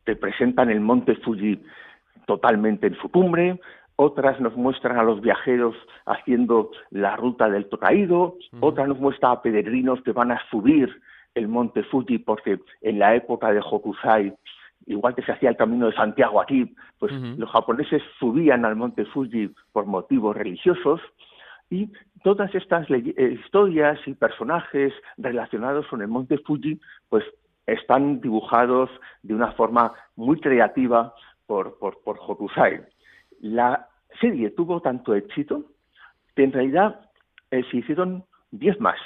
te 0.06 0.16
presentan 0.16 0.70
el 0.70 0.80
monte 0.80 1.16
Fuji 1.16 1.62
totalmente 2.26 2.88
en 2.88 2.96
su 2.96 3.10
cumbre, 3.10 3.60
otras 3.98 4.40
nos 4.40 4.56
muestran 4.56 4.98
a 4.98 5.04
los 5.04 5.20
viajeros 5.20 5.76
haciendo 6.06 6.72
la 6.90 7.18
ruta 7.18 7.50
del 7.50 7.68
Tokaido, 7.68 8.38
otras 8.62 8.88
nos 8.88 9.00
muestran 9.00 9.34
a 9.34 9.42
peregrinos 9.42 10.02
que 10.04 10.14
van 10.14 10.32
a 10.32 10.42
subir 10.50 10.90
el 11.36 11.50
monte 11.50 11.84
Fuji 11.84 12.20
porque 12.20 12.60
en 12.82 13.00
la 13.00 13.14
época 13.14 13.52
de 13.52 13.60
Hokusai 13.60 14.34
igual 14.86 15.16
que 15.16 15.24
se 15.24 15.32
hacía 15.32 15.50
el 15.50 15.58
camino 15.58 15.88
de 15.88 15.96
Santiago 15.96 16.42
aquí, 16.42 16.76
pues 17.00 17.12
los 17.14 17.50
japoneses 17.50 18.02
subían 18.20 18.66
al 18.66 18.76
monte 18.76 19.06
Fuji 19.06 19.52
por 19.72 19.86
motivos 19.86 20.36
religiosos 20.36 21.02
y 21.70 21.90
todas 22.24 22.54
estas 22.54 22.90
eh, 22.90 23.40
historias 23.40 24.00
y 24.06 24.14
personajes 24.14 24.94
relacionados 25.18 25.88
con 25.88 26.02
el 26.02 26.08
monte 26.08 26.38
Fuji, 26.40 26.80
pues 27.10 27.24
están 27.66 28.22
dibujados 28.22 28.90
de 29.22 29.34
una 29.34 29.52
forma 29.54 29.94
muy 30.16 30.40
creativa 30.40 31.14
por, 31.46 31.78
por, 31.80 32.02
por 32.04 32.18
Hokusai. 32.20 32.82
La 33.42 33.88
serie 34.20 34.52
tuvo 34.52 34.82
tanto 34.82 35.16
éxito 35.16 35.66
que 36.36 36.44
en 36.44 36.52
realidad 36.52 37.10
eh, 37.52 37.64
se 37.72 37.78
hicieron 37.78 38.26
10 38.52 38.80
más 38.80 38.98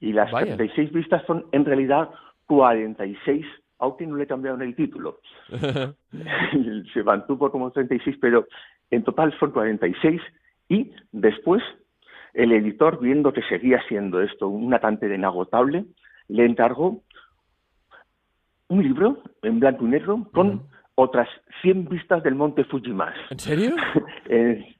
y 0.00 0.12
las 0.12 0.30
36 0.30 0.92
vistas 0.92 1.22
son 1.26 1.46
en 1.52 1.64
realidad 1.64 2.10
46 2.46 3.46
Aunque 3.80 4.06
no 4.06 4.16
le 4.16 4.26
cambiaron 4.26 4.62
el 4.62 4.74
título. 4.74 5.20
se 6.92 7.02
mantuvo 7.02 7.50
como 7.50 7.70
36, 7.70 8.16
pero 8.20 8.46
en 8.90 9.04
total 9.04 9.36
son 9.38 9.50
46 9.52 10.20
y 10.68 10.92
después 11.12 11.62
el 12.34 12.52
editor, 12.52 13.00
viendo 13.00 13.32
que 13.32 13.42
seguía 13.42 13.82
siendo 13.88 14.20
esto 14.22 14.48
una 14.48 14.78
cantidad 14.78 15.12
inagotable, 15.14 15.84
le 16.28 16.44
encargó 16.44 17.02
un 18.68 18.82
libro 18.82 19.22
en 19.42 19.58
blanco 19.58 19.84
y 19.84 19.88
negro 19.88 20.28
con 20.32 20.62
otras 20.94 21.28
100 21.62 21.88
vistas 21.88 22.22
del 22.22 22.36
monte 22.36 22.64
Fuji 22.64 22.92
más. 22.92 23.14
¿En 23.30 23.38
serio? 23.38 23.74
Eh, 24.32 24.76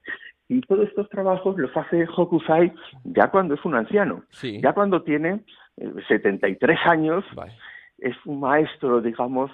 y 0.49 0.61
todos 0.61 0.87
estos 0.87 1.09
trabajos 1.09 1.59
los 1.59 1.77
hace 1.77 2.07
Hokusai 2.07 2.73
ya 3.03 3.33
cuando 3.33 3.55
es 3.55 3.65
un 3.65 3.75
anciano, 3.75 4.23
ya 4.41 4.73
cuando 4.73 5.03
tiene 5.03 5.41
73 6.07 6.79
eh, 6.79 6.89
años 6.89 7.25
es 8.01 8.17
un 8.25 8.41
maestro, 8.41 9.01
digamos, 9.01 9.51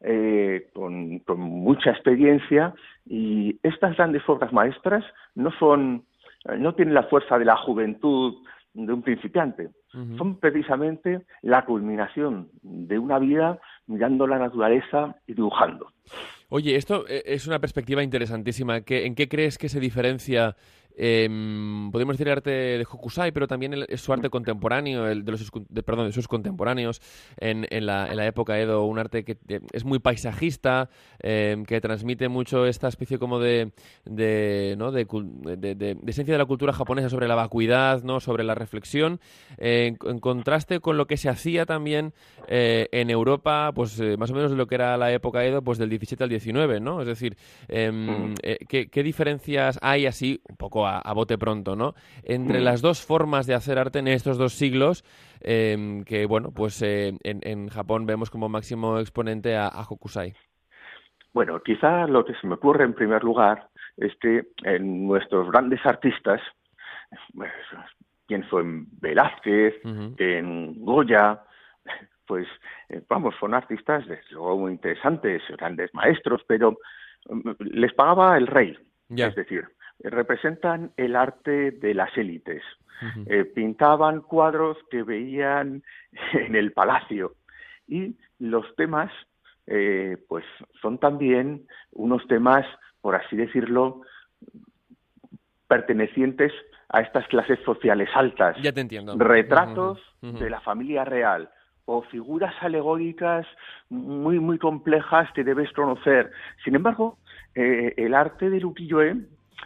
eh, 0.00 0.68
con, 0.74 1.20
mucha 1.38 1.90
experiencia 1.90 2.74
y 3.06 3.58
estas 3.62 3.96
grandes 3.96 4.22
obras 4.28 4.52
maestras 4.52 5.04
no 5.34 5.50
son, 5.58 6.04
no 6.58 6.74
tienen 6.74 6.94
la 6.94 7.04
fuerza 7.04 7.38
de 7.38 7.44
la 7.44 7.56
juventud 7.56 8.34
de 8.74 8.92
un 8.92 9.02
principiante, 9.02 9.70
son 10.16 10.38
precisamente 10.38 11.22
la 11.42 11.64
culminación 11.64 12.48
de 12.62 12.98
una 12.98 13.18
vida 13.18 13.58
mirando 13.86 14.26
la 14.26 14.38
naturaleza 14.38 15.16
y 15.26 15.34
dibujando. 15.34 15.90
Oye, 16.50 16.76
esto 16.76 17.04
eh, 17.08 17.22
es 17.26 17.46
una 17.46 17.58
perspectiva 17.58 18.02
interesantísima. 18.02 18.82
¿En 18.86 19.14
qué 19.14 19.28
crees 19.28 19.58
que 19.58 19.68
se 19.68 19.80
diferencia 19.80 20.56
eh, 21.00 21.28
podemos 21.92 22.16
decir 22.16 22.28
arte 22.28 22.50
de 22.50 22.84
Hokusai, 22.84 23.30
pero 23.30 23.46
también 23.46 23.74
es 23.88 24.00
su 24.00 24.12
arte 24.12 24.30
contemporáneo, 24.30 25.06
el 25.06 25.24
de 25.24 25.32
los 25.32 25.50
perdón, 25.84 26.06
de 26.06 26.12
sus 26.12 26.26
contemporáneos 26.26 27.00
en, 27.38 27.66
en, 27.70 27.86
la, 27.86 28.08
en, 28.08 28.16
la, 28.16 28.26
época 28.26 28.58
Edo, 28.58 28.84
un 28.84 28.98
arte 28.98 29.24
que 29.24 29.38
es 29.72 29.84
muy 29.84 30.00
paisajista, 30.00 30.90
em, 31.20 31.64
que 31.64 31.80
transmite 31.80 32.28
mucho 32.28 32.66
esta 32.66 32.88
especie 32.88 33.18
como 33.18 33.38
de, 33.38 33.70
de, 34.04 34.74
¿no? 34.76 34.90
de, 34.90 35.04
de, 35.04 35.96
esencia 36.06 36.34
de 36.34 36.38
la 36.38 36.46
cultura 36.46 36.72
japonesa 36.72 37.08
sobre 37.08 37.28
la 37.28 37.36
vacuidad, 37.36 38.02
¿no? 38.02 38.18
sobre 38.18 38.42
la 38.42 38.56
reflexión, 38.56 39.20
en, 39.56 39.96
contraste 39.96 40.80
con 40.80 40.96
lo 40.96 41.06
que 41.06 41.16
se 41.16 41.28
hacía 41.28 41.64
también 41.64 42.12
eh, 42.48 42.88
en 42.90 43.10
Europa, 43.10 43.70
pues 43.72 44.00
eh, 44.00 44.16
más 44.16 44.32
o 44.32 44.34
menos 44.34 44.50
de 44.50 44.56
lo 44.56 44.66
que 44.66 44.74
era 44.74 44.96
la 44.96 45.12
época 45.12 45.44
Edo, 45.44 45.62
pues 45.62 45.78
del 45.78 45.90
17 45.90 46.24
al 46.24 46.30
19, 46.30 46.80
¿no? 46.80 47.00
Es 47.00 47.06
decir, 47.06 47.36
em, 47.68 48.34
eh, 48.42 48.58
¿qué, 48.68 48.88
¿qué 48.88 49.02
diferencias 49.04 49.78
hay 49.80 50.06
así, 50.06 50.40
un 50.48 50.56
poco 50.56 50.87
a, 50.88 51.12
bote 51.12 51.38
pronto, 51.38 51.76
¿no? 51.76 51.94
Entre 52.22 52.60
mm. 52.60 52.64
las 52.64 52.82
dos 52.82 53.04
formas 53.04 53.46
de 53.46 53.54
hacer 53.54 53.78
arte 53.78 53.98
en 53.98 54.08
estos 54.08 54.38
dos 54.38 54.54
siglos, 54.54 55.04
em, 55.40 56.04
que 56.04 56.26
bueno, 56.26 56.50
pues 56.54 56.82
eh, 56.82 57.12
en, 57.22 57.68
Japón 57.68 58.06
vemos 58.06 58.30
como 58.30 58.48
máximo 58.48 58.98
exponente 58.98 59.56
a, 59.56 59.68
Hokusai. 59.68 60.34
Bueno, 61.32 61.60
quizá 61.60 62.06
lo 62.06 62.24
que 62.24 62.34
se 62.34 62.46
me 62.46 62.54
ocurre 62.54 62.84
en 62.84 62.94
primer 62.94 63.22
lugar 63.22 63.68
este, 63.96 64.48
en 64.64 65.06
nuestros 65.06 65.50
grandes 65.50 65.84
artistas, 65.84 66.40
pues, 67.34 67.52
pienso 68.26 68.60
en 68.60 68.86
Velázquez, 69.00 69.74
en 70.18 70.84
Goya, 70.84 71.42
pues 72.28 72.46
eh, 72.90 73.02
vamos, 73.08 73.34
son 73.40 73.54
artistas 73.54 74.06
desde 74.06 74.30
luego 74.32 74.58
muy 74.58 74.72
interesantes, 74.72 75.42
grandes 75.56 75.92
maestros, 75.94 76.42
pero 76.46 76.76
mm, 77.28 77.50
les 77.58 77.92
pagaba 77.94 78.36
el 78.36 78.46
rey, 78.46 78.78
es 79.08 79.34
decir, 79.34 79.66
representan 80.00 80.92
el 80.96 81.16
arte 81.16 81.70
de 81.72 81.94
las 81.94 82.16
élites. 82.16 82.62
Eh, 83.26 83.44
pintaban 83.44 84.22
cuadros 84.22 84.76
que 84.90 85.04
veían 85.04 85.84
en 86.32 86.56
el 86.56 86.72
palacio 86.72 87.34
y 87.86 88.16
los 88.40 88.64
temas 88.74 89.12
eh, 89.68 90.16
pues 90.28 90.44
son 90.82 90.98
también 90.98 91.66
unos 91.92 92.26
temas 92.26 92.66
por 93.00 93.14
así 93.14 93.36
decirlo 93.36 94.02
pertenecientes 95.68 96.52
a 96.88 97.00
estas 97.00 97.28
clases 97.28 97.60
sociales 97.64 98.08
altas 98.14 98.56
Ya 98.62 98.72
te 98.72 98.80
entiendo. 98.80 99.14
retratos 99.16 100.00
de 100.20 100.50
la 100.50 100.60
familia 100.60 101.04
real 101.04 101.50
o 101.84 102.02
figuras 102.02 102.54
alegóricas 102.62 103.46
muy 103.90 104.40
muy 104.40 104.58
complejas 104.58 105.30
que 105.34 105.44
debes 105.44 105.72
conocer. 105.72 106.32
Sin 106.64 106.74
embargo, 106.74 107.18
eh, 107.54 107.94
el 107.96 108.14
arte 108.14 108.50
del 108.50 108.64
ukiyo-e 108.64 109.16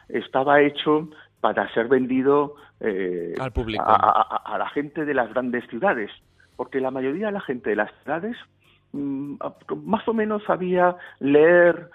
estaba 0.09 0.61
hecho 0.61 1.09
para 1.41 1.69
ser 1.75 1.89
vendido 1.89 2.55
eh, 2.81 3.35
Al 3.41 3.53
público. 3.53 3.85
A, 3.87 3.95
a- 3.95 4.55
a 4.55 4.59
la 4.59 4.69
gente 4.71 5.05
de 5.05 5.15
las 5.15 5.29
grandes 5.33 5.67
ciudades, 5.69 6.11
porque 6.57 6.81
la 6.81 6.91
mayoría 6.91 7.27
de 7.27 7.33
la 7.33 7.41
gente 7.41 7.71
de 7.71 7.77
las 7.77 7.91
ciudades 8.03 8.37
mm, 8.93 9.35
más 9.85 10.07
o 10.09 10.15
menos 10.15 10.43
sabía 10.45 10.97
leer 11.21 11.91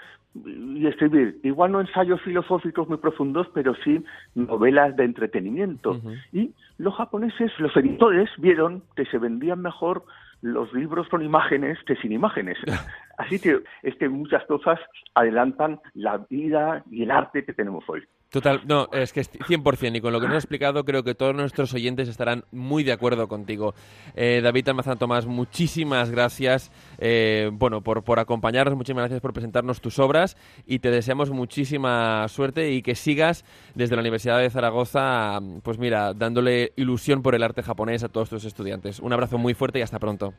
y 0.45 0.85
escribir. 0.85 1.39
Igual 1.43 1.71
no 1.71 1.81
ensayos 1.81 2.21
filosóficos 2.21 2.87
muy 2.87 2.97
profundos, 2.97 3.47
pero 3.53 3.73
sí 3.83 4.03
novelas 4.35 4.95
de 4.95 5.05
entretenimiento. 5.05 5.99
Y 6.31 6.51
los 6.77 6.93
japoneses, 6.95 7.51
los 7.59 7.75
editores, 7.75 8.29
vieron 8.37 8.83
que 8.95 9.05
se 9.05 9.17
vendían 9.17 9.61
mejor 9.61 10.03
los 10.41 10.71
libros 10.73 11.07
con 11.09 11.21
imágenes 11.21 11.77
que 11.85 11.95
sin 11.95 12.11
imágenes. 12.11 12.57
Así 13.17 13.39
que 13.39 13.63
es 13.83 13.95
que 13.95 14.09
muchas 14.09 14.45
cosas 14.45 14.79
adelantan 15.15 15.79
la 15.93 16.17
vida 16.29 16.83
y 16.91 17.03
el 17.03 17.11
arte 17.11 17.43
que 17.43 17.53
tenemos 17.53 17.83
hoy. 17.87 18.03
Total, 18.29 18.61
no, 18.65 18.89
es 18.91 19.13
que 19.13 19.21
es 19.21 19.31
100%, 19.31 19.95
y 19.95 20.01
con 20.01 20.11
lo 20.11 20.19
que 20.19 20.27
nos 20.27 20.37
has 20.37 20.43
explicado 20.43 20.83
creo 20.83 21.03
que 21.03 21.15
todos 21.15 21.33
nuestros 21.33 21.73
oyentes 21.73 22.09
estarán 22.09 22.43
muy 22.51 22.83
de 22.83 22.91
acuerdo 22.91 23.27
contigo. 23.29 23.73
Eh, 24.15 24.41
David 24.43 24.67
Almazán 24.67 24.97
Tomás, 24.97 25.25
muchísimas 25.25 26.11
gracias 26.11 26.71
eh, 26.97 27.49
bueno, 27.53 27.81
por, 27.81 28.03
por 28.03 28.19
acompañarnos, 28.19 28.75
muchísimas 28.75 29.03
gracias 29.03 29.21
por 29.21 29.31
presentarnos 29.31 29.79
tus 29.79 29.97
obras 29.99 30.35
y 30.65 30.79
te 30.79 30.91
deseamos 30.91 31.31
muchísima 31.31 32.27
suerte 32.27 32.71
y 32.71 32.81
que 32.81 32.95
sigas 32.95 33.45
desde 33.75 33.95
la 33.95 34.01
Universidad 34.01 34.39
de 34.39 34.49
Zaragoza, 34.49 35.39
pues 35.63 35.79
mira, 35.79 36.13
dándole 36.13 36.73
ilusión 36.75 37.21
por 37.21 37.33
el 37.33 37.43
arte 37.43 37.63
japonés 37.63 38.03
a 38.03 38.09
todos 38.09 38.29
tus 38.29 38.43
estudiantes. 38.43 38.99
Un 38.99 39.13
abrazo 39.13 39.37
muy 39.37 39.53
fuerte 39.53 39.79
y 39.79 39.83
hasta 39.83 39.99
pronto. 39.99 40.33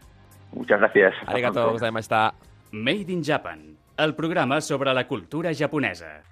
Muchas 0.52 0.78
gracias. 0.78 1.14
Hasta 1.20 1.32
Arigato 1.32 1.72
gozaimashita. 1.72 2.34
Made 2.72 3.10
in 3.10 3.24
Japan, 3.24 3.78
el 3.96 4.14
programa 4.14 4.60
sobre 4.60 4.92
la 4.92 5.08
cultura 5.08 5.52
japonesa. 5.54 6.22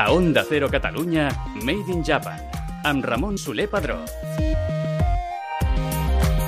A 0.00 0.12
Onda 0.12 0.46
Cero 0.48 0.70
Catalunya, 0.70 1.28
Made 1.60 1.92
in 1.92 2.00
Japan, 2.02 2.40
amb 2.88 3.04
Ramon 3.04 3.36
Soler 3.36 3.68
Padró. 3.68 3.98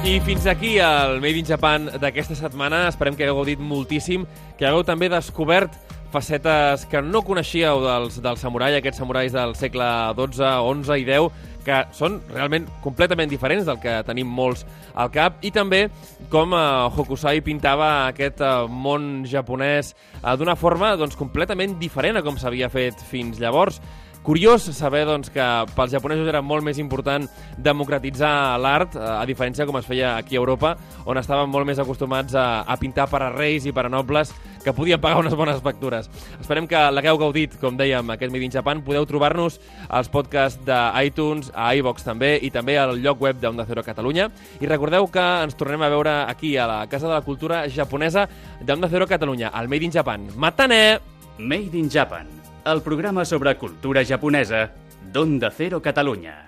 I 0.09 0.21
fins 0.25 0.47
aquí 0.49 0.79
el 0.81 1.21
Made 1.21 1.37
in 1.37 1.45
Japan 1.45 1.91
d'aquesta 2.01 2.33
setmana. 2.33 2.87
Esperem 2.89 3.13
que 3.13 3.27
hagueu 3.27 3.43
gaudit 3.43 3.61
moltíssim, 3.61 4.25
que 4.57 4.65
hagueu 4.65 4.81
també 4.89 5.11
descobert 5.13 5.77
facetes 6.13 6.85
que 6.91 7.01
no 7.03 7.23
coneixíeu 7.25 7.81
dels, 7.83 8.19
del 8.23 8.37
samurai, 8.41 8.77
aquests 8.77 9.01
samurais 9.01 9.33
del 9.33 9.57
segle 9.57 9.89
XII, 10.19 10.85
XI 10.85 11.01
i 11.01 11.07
X, 11.09 11.49
que 11.63 11.79
són 11.95 12.19
realment 12.33 12.67
completament 12.83 13.31
diferents 13.31 13.67
del 13.69 13.79
que 13.83 13.95
tenim 14.07 14.29
molts 14.29 14.67
al 14.99 15.13
cap, 15.15 15.39
i 15.47 15.53
també 15.55 15.87
com 16.33 16.55
eh, 16.57 16.63
Hokusai 16.93 17.43
pintava 17.47 17.91
aquest 18.11 18.43
eh, 18.43 18.53
món 18.69 19.25
japonès 19.29 19.95
eh, 19.95 20.37
d'una 20.39 20.57
forma 20.59 20.95
doncs, 21.01 21.17
completament 21.19 21.79
diferent 21.81 22.19
a 22.19 22.25
com 22.27 22.39
s'havia 22.39 22.71
fet 22.73 23.01
fins 23.09 23.41
llavors. 23.43 23.81
Curiós 24.23 24.63
saber 24.63 25.03
doncs, 25.03 25.33
que 25.35 25.43
pels 25.75 25.91
japonesos 25.91 26.29
era 26.31 26.39
molt 26.47 26.63
més 26.63 26.79
important 26.79 27.25
democratitzar 27.59 28.55
l'art, 28.63 28.95
eh, 28.95 29.03
a 29.03 29.25
diferència 29.27 29.67
com 29.67 29.81
es 29.81 29.89
feia 29.89 30.13
aquí 30.15 30.37
a 30.37 30.43
Europa, 30.43 30.77
on 31.11 31.19
estaven 31.19 31.51
molt 31.51 31.67
més 31.67 31.81
acostumats 31.83 32.37
a, 32.39 32.63
a 32.63 32.77
pintar 32.79 33.09
per 33.11 33.19
a 33.27 33.33
reis 33.35 33.67
i 33.67 33.75
per 33.75 33.89
a 33.89 33.91
nobles 33.91 34.31
que 34.63 34.73
podien 34.73 35.01
pagar 35.03 35.19
unes 35.19 35.35
bones 35.35 35.59
factures. 35.59 36.07
Esperem 36.39 36.69
que 36.71 36.79
l'hagueu 36.95 37.19
gaudit, 37.19 37.57
com 37.59 37.75
dèiem, 37.75 38.15
aquest 38.15 38.31
Made 38.31 38.47
in 38.47 38.55
Japan. 38.55 38.85
Podeu 38.87 39.09
trobar-nos 39.11 39.59
als 39.91 40.11
podcasts 40.13 40.63
d'iTunes, 40.63 41.51
a 41.51 41.73
iVox 41.81 42.07
també, 42.07 42.37
i 42.39 42.53
també 42.55 42.79
al 42.79 42.95
lloc 43.03 43.27
web 43.27 43.41
d'Onda 43.43 43.67
Cero 43.67 43.83
Catalunya. 43.83 44.29
I 44.63 44.71
recordeu 44.71 45.11
que 45.11 45.25
ens 45.43 45.59
tornem 45.59 45.83
a 45.83 45.91
veure 45.91 46.15
aquí, 46.31 46.55
a 46.57 46.69
la 46.71 46.81
Casa 46.87 47.09
de 47.09 47.17
la 47.17 47.25
Cultura 47.27 47.65
Japonesa 47.67 48.29
d'Onda 48.63 48.87
Cero 48.93 49.11
Catalunya, 49.11 49.51
al 49.51 49.67
Made 49.67 49.91
in 49.91 49.99
Japan. 49.99 50.31
Matane! 50.37 51.01
Made 51.39 51.75
in 51.75 51.91
Japan, 51.91 52.29
el 52.65 52.81
programa 52.83 53.25
sobre 53.25 53.57
cultura 53.59 54.05
japonesa 54.05 54.71
d'Onda 55.13 55.51
Cero 55.51 55.83
Catalunya. 55.83 56.37